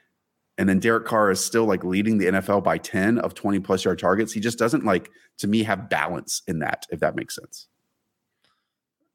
and 0.57 0.69
then 0.69 0.79
Derek 0.79 1.05
Carr 1.05 1.31
is 1.31 1.43
still 1.43 1.65
like 1.65 1.83
leading 1.83 2.17
the 2.17 2.25
NFL 2.25 2.63
by 2.63 2.77
10 2.77 3.19
of 3.19 3.33
20 3.33 3.59
plus 3.59 3.83
yard 3.83 3.99
targets. 3.99 4.31
He 4.31 4.39
just 4.39 4.57
doesn't 4.57 4.85
like 4.85 5.11
to 5.39 5.47
me 5.47 5.63
have 5.63 5.89
balance 5.89 6.41
in 6.47 6.59
that, 6.59 6.85
if 6.89 6.99
that 7.01 7.15
makes 7.15 7.35
sense. 7.35 7.67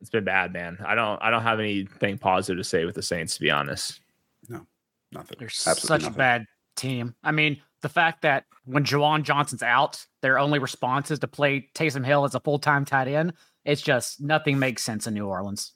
It's 0.01 0.11
been 0.11 0.25
bad, 0.25 0.53
man. 0.53 0.79
I 0.85 0.95
don't 0.95 1.23
I 1.23 1.31
don't 1.31 1.43
have 1.43 1.61
anything 1.61 2.19
positive 2.19 2.59
to 2.59 2.65
say 2.65 2.85
with 2.85 2.95
the 2.95 3.03
Saints, 3.03 3.35
to 3.35 3.41
be 3.41 3.51
honest. 3.51 4.01
No, 4.49 4.67
nothing. 5.13 5.37
They're 5.39 5.49
Absolutely 5.49 6.05
such 6.05 6.13
a 6.13 6.17
bad 6.17 6.47
team. 6.77 7.15
I 7.23 7.33
mean, 7.33 7.61
the 7.83 7.89
fact 7.89 8.23
that 8.23 8.45
when 8.65 8.85
Juwan 8.85 9.23
Johnson's 9.23 9.63
out, 9.63 10.05
their 10.23 10.39
only 10.39 10.59
response 10.59 11.11
is 11.11 11.19
to 11.19 11.29
play 11.29 11.69
Taysom 11.75 12.05
Hill 12.05 12.25
as 12.25 12.35
a 12.35 12.41
full 12.41 12.59
time 12.59 12.85
tight 12.85 13.09
end. 13.09 13.35
It's 13.65 13.83
just 13.83 14.21
nothing 14.21 14.59
makes 14.59 14.83
sense 14.83 15.07
in 15.07 15.15
New 15.15 15.27
Orleans. 15.27 15.73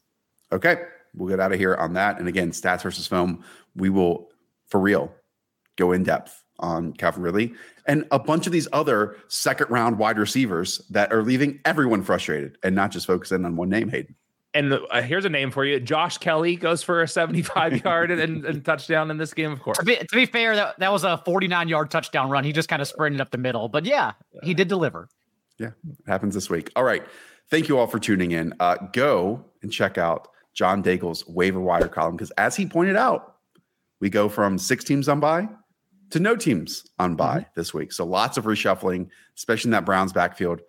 Okay. 0.52 0.76
We'll 1.14 1.28
get 1.28 1.38
out 1.38 1.52
of 1.52 1.58
here 1.58 1.74
on 1.74 1.92
that. 1.94 2.18
And 2.18 2.26
again, 2.26 2.50
stats 2.50 2.82
versus 2.82 3.06
film, 3.06 3.44
we 3.76 3.90
will 3.90 4.30
for 4.66 4.80
real 4.80 5.12
go 5.76 5.92
in 5.92 6.02
depth 6.02 6.44
on 6.60 6.92
Calvin 6.92 7.22
Ridley 7.22 7.55
and 7.86 8.06
a 8.10 8.18
bunch 8.18 8.46
of 8.46 8.52
these 8.52 8.68
other 8.72 9.16
second 9.28 9.70
round 9.70 9.98
wide 9.98 10.18
receivers 10.18 10.78
that 10.90 11.12
are 11.12 11.22
leaving 11.22 11.60
everyone 11.64 12.02
frustrated 12.02 12.59
and 12.62 12.74
not 12.74 12.90
just 12.90 13.06
focusing 13.06 13.44
on 13.44 13.56
one 13.56 13.68
name, 13.68 13.88
Hayden. 13.88 14.14
And 14.55 14.72
uh, 14.72 15.02
here's 15.02 15.24
a 15.24 15.28
name 15.28 15.51
for 15.51 15.64
you. 15.64 15.80
Josh 15.80 16.18
Kelley 16.18 16.55
goes 16.55 16.82
for 16.82 17.02
a 17.02 17.09
75 17.09 17.82
yard 17.84 18.12
and, 18.12 18.20
and, 18.20 18.44
and 18.44 18.64
touchdown 18.64 19.10
in 19.10 19.18
this 19.18 19.34
game, 19.34 19.51
of 19.51 19.60
course. 19.60 19.78
To 19.78 19.84
be, 19.84 19.96
to 19.96 20.14
be 20.14 20.26
fair, 20.26 20.55
that, 20.55 20.78
that 20.78 20.92
was 20.92 21.02
a 21.02 21.18
49 21.18 21.68
yard 21.68 21.90
touchdown 21.90 22.30
run. 22.30 22.44
He 22.44 22.52
just 22.52 22.68
kind 22.68 22.80
of 22.80 22.86
sprinted 22.86 23.20
up 23.20 23.32
the 23.32 23.38
middle. 23.38 23.68
But 23.68 23.84
yeah, 23.84 24.12
he 24.44 24.55
did 24.55 24.68
deliver. 24.68 25.09
Yeah, 25.59 25.68
it 25.88 25.96
happens 26.06 26.34
this 26.34 26.48
week. 26.48 26.70
All 26.76 26.84
right. 26.84 27.02
Thank 27.51 27.68
you 27.68 27.78
all 27.78 27.88
for 27.88 27.98
tuning 27.98 28.30
in. 28.30 28.55
Uh, 28.60 28.76
go 28.92 29.44
and 29.62 29.72
check 29.72 29.98
out 29.98 30.28
John 30.55 30.82
Daigle's 30.82 31.26
waiver 31.26 31.60
wire 31.60 31.88
column 31.88 32.16
because, 32.16 32.30
as 32.32 32.56
he 32.56 32.64
pointed 32.64 32.96
out, 32.96 33.36
we 34.01 34.09
go 34.09 34.28
from 34.28 34.56
six 34.56 34.84
teams 34.84 35.09
on 35.09 35.20
by 35.20 35.48
to 36.10 36.20
no 36.20 36.36
teams 36.36 36.86
on 36.98 37.16
by 37.16 37.47
this 37.55 37.74
week. 37.74 37.93
So 37.93 38.05
lots 38.05 38.36
of 38.36 38.44
reshuffling, 38.44 39.09
especially 39.36 39.68
in 39.68 39.72
that 39.72 39.86
Browns 39.86 40.12
backfield, 40.12 40.60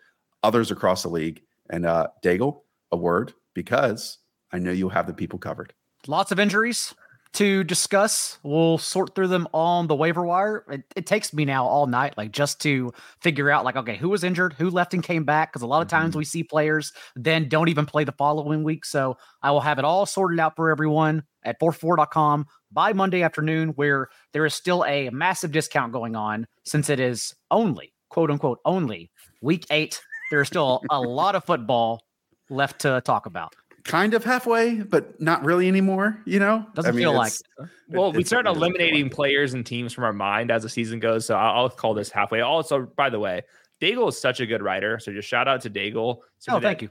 others 0.43 0.71
across 0.71 1.03
the 1.03 1.09
league. 1.09 1.41
And 1.69 1.85
uh, 1.85 2.07
Daigle, 2.23 2.61
a 2.91 2.97
word 2.97 3.33
because 3.53 4.19
I 4.51 4.59
know 4.59 4.71
you'll 4.71 4.89
have 4.89 5.07
the 5.07 5.13
people 5.13 5.39
covered. 5.39 5.73
Lots 6.07 6.31
of 6.31 6.39
injuries 6.39 6.93
to 7.35 7.63
discuss. 7.63 8.39
We'll 8.43 8.77
sort 8.77 9.15
through 9.15 9.27
them 9.27 9.47
on 9.53 9.87
the 9.87 9.95
waiver 9.95 10.25
wire. 10.25 10.65
It, 10.69 10.83
it 10.95 11.05
takes 11.05 11.33
me 11.33 11.45
now 11.45 11.65
all 11.65 11.87
night, 11.87 12.17
like 12.17 12.31
just 12.31 12.61
to 12.61 12.93
figure 13.21 13.49
out, 13.49 13.65
like, 13.65 13.75
okay, 13.75 13.95
who 13.95 14.09
was 14.09 14.23
injured, 14.23 14.53
who 14.53 14.69
left 14.69 14.93
and 14.93 15.03
came 15.03 15.23
back. 15.23 15.51
Because 15.51 15.61
a 15.61 15.67
lot 15.67 15.81
of 15.81 15.87
times 15.87 16.11
mm-hmm. 16.11 16.19
we 16.19 16.25
see 16.25 16.43
players 16.43 16.93
then 17.15 17.47
don't 17.49 17.69
even 17.69 17.85
play 17.85 18.03
the 18.03 18.11
following 18.13 18.63
week. 18.63 18.85
So 18.85 19.17
I 19.41 19.51
will 19.51 19.61
have 19.61 19.79
it 19.79 19.85
all 19.85 20.05
sorted 20.05 20.39
out 20.39 20.55
for 20.55 20.71
everyone 20.71 21.23
at 21.43 21.59
4for4.com 21.59 22.47
by 22.71 22.93
Monday 22.93 23.21
afternoon, 23.21 23.69
where 23.69 24.07
there 24.33 24.45
is 24.45 24.53
still 24.53 24.83
a 24.85 25.09
massive 25.11 25.51
discount 25.51 25.93
going 25.93 26.15
on 26.15 26.47
since 26.63 26.89
it 26.89 26.99
is 26.99 27.35
only, 27.51 27.93
quote 28.09 28.31
unquote, 28.31 28.59
only 28.65 29.11
week 29.41 29.65
eight. 29.69 30.01
There 30.31 30.41
is 30.41 30.47
still 30.47 30.81
a 30.89 30.99
lot 30.99 31.35
of 31.35 31.43
football 31.43 32.01
left 32.49 32.81
to 32.81 33.01
talk 33.01 33.25
about. 33.25 33.53
Kind 33.85 34.15
of 34.15 34.23
halfway, 34.23 34.81
but 34.81 35.21
not 35.21 35.45
really 35.45 35.67
anymore. 35.67 36.19
You 36.25 36.39
know, 36.39 36.65
Doesn't 36.73 36.95
feel 36.95 37.13
like 37.13 37.27
it's- 37.33 37.69
Well, 37.89 38.11
we 38.11 38.23
start 38.23 38.45
not 38.45 38.55
really 38.55 38.67
eliminating 38.69 39.09
players 39.09 39.53
and 39.53 39.63
teams 39.63 39.93
from 39.93 40.03
our 40.05 40.13
mind 40.13 40.49
as 40.49 40.63
the 40.63 40.69
season 40.69 40.99
goes. 40.99 41.25
So 41.27 41.35
I'll, 41.35 41.55
I'll 41.63 41.69
call 41.69 41.93
this 41.93 42.09
halfway. 42.09 42.41
Also, 42.41 42.81
by 42.97 43.11
the 43.11 43.19
way, 43.19 43.43
Daigle 43.79 44.09
is 44.09 44.19
such 44.19 44.39
a 44.39 44.47
good 44.47 44.63
writer. 44.63 44.97
So 44.97 45.11
just 45.13 45.27
shout 45.27 45.47
out 45.47 45.61
to 45.61 45.69
Daigle. 45.69 46.17
Oh, 46.55 46.59
thank 46.59 46.81
you. 46.81 46.89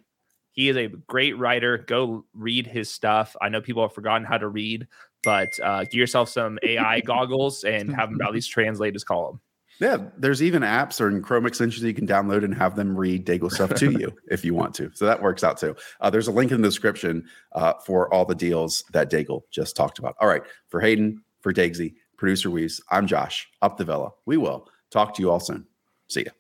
He 0.53 0.69
is 0.69 0.77
a 0.77 0.87
great 0.87 1.37
writer. 1.37 1.79
Go 1.79 2.27
read 2.33 2.69
his 2.69 2.89
stuff. 2.91 3.35
I 3.43 3.49
know 3.49 3.61
people 3.61 3.83
have 3.83 3.93
forgotten 3.93 4.25
how 4.25 4.39
to 4.39 4.47
read, 4.47 4.87
but 5.25 5.59
uh, 5.61 5.81
get 5.83 5.95
yourself 5.95 6.29
some 6.29 6.61
AI 6.63 7.01
goggles 7.05 7.65
and 7.65 7.93
have 7.97 8.11
him 8.11 8.21
at 8.23 8.33
least 8.33 8.53
translate 8.53 8.95
his 8.95 9.03
column. 9.03 9.41
Yeah, 9.81 9.97
there's 10.17 10.43
even 10.43 10.63
apps 10.63 11.01
or 11.01 11.09
in 11.09 11.23
Chrome 11.23 11.47
extensions 11.47 11.83
you 11.83 11.95
can 11.95 12.07
download 12.07 12.45
and 12.45 12.55
have 12.55 12.77
them 12.77 12.97
read 12.97 13.27
Daigle 13.27 13.51
stuff 13.51 13.75
to 13.75 13.91
you 13.91 14.15
if 14.31 14.45
you 14.45 14.55
want 14.55 14.75
to. 14.77 14.91
So 14.95 15.05
that 15.05 15.21
works 15.21 15.43
out 15.43 15.59
too. 15.59 15.75
Uh, 16.01 16.11
there's 16.11 16.29
a 16.29 16.33
link 16.33 16.53
in 16.53 16.61
the 16.61 16.69
description 16.69 17.27
uh, 17.53 17.75
for 17.85 18.13
all 18.13 18.25
the 18.25 18.35
deals 18.35 18.85
that 18.93 19.11
Daigle 19.11 19.43
just 19.51 19.77
talked 19.77 19.99
about. 19.99 20.15
All 20.21 20.29
right, 20.29 20.43
for 20.69 20.81
Hayden, 20.81 21.23
for 21.41 21.53
Dagsy, 21.53 21.95
producer 22.17 22.51
Weaves, 22.51 22.81
I'm 22.91 23.07
Josh, 23.07 23.49
up 23.63 23.77
the 23.77 23.85
Villa. 23.85 24.11
We 24.27 24.37
will 24.37 24.69
talk 24.91 25.15
to 25.15 25.23
you 25.23 25.31
all 25.31 25.41
soon. 25.41 25.67
See 26.09 26.25
ya. 26.25 26.31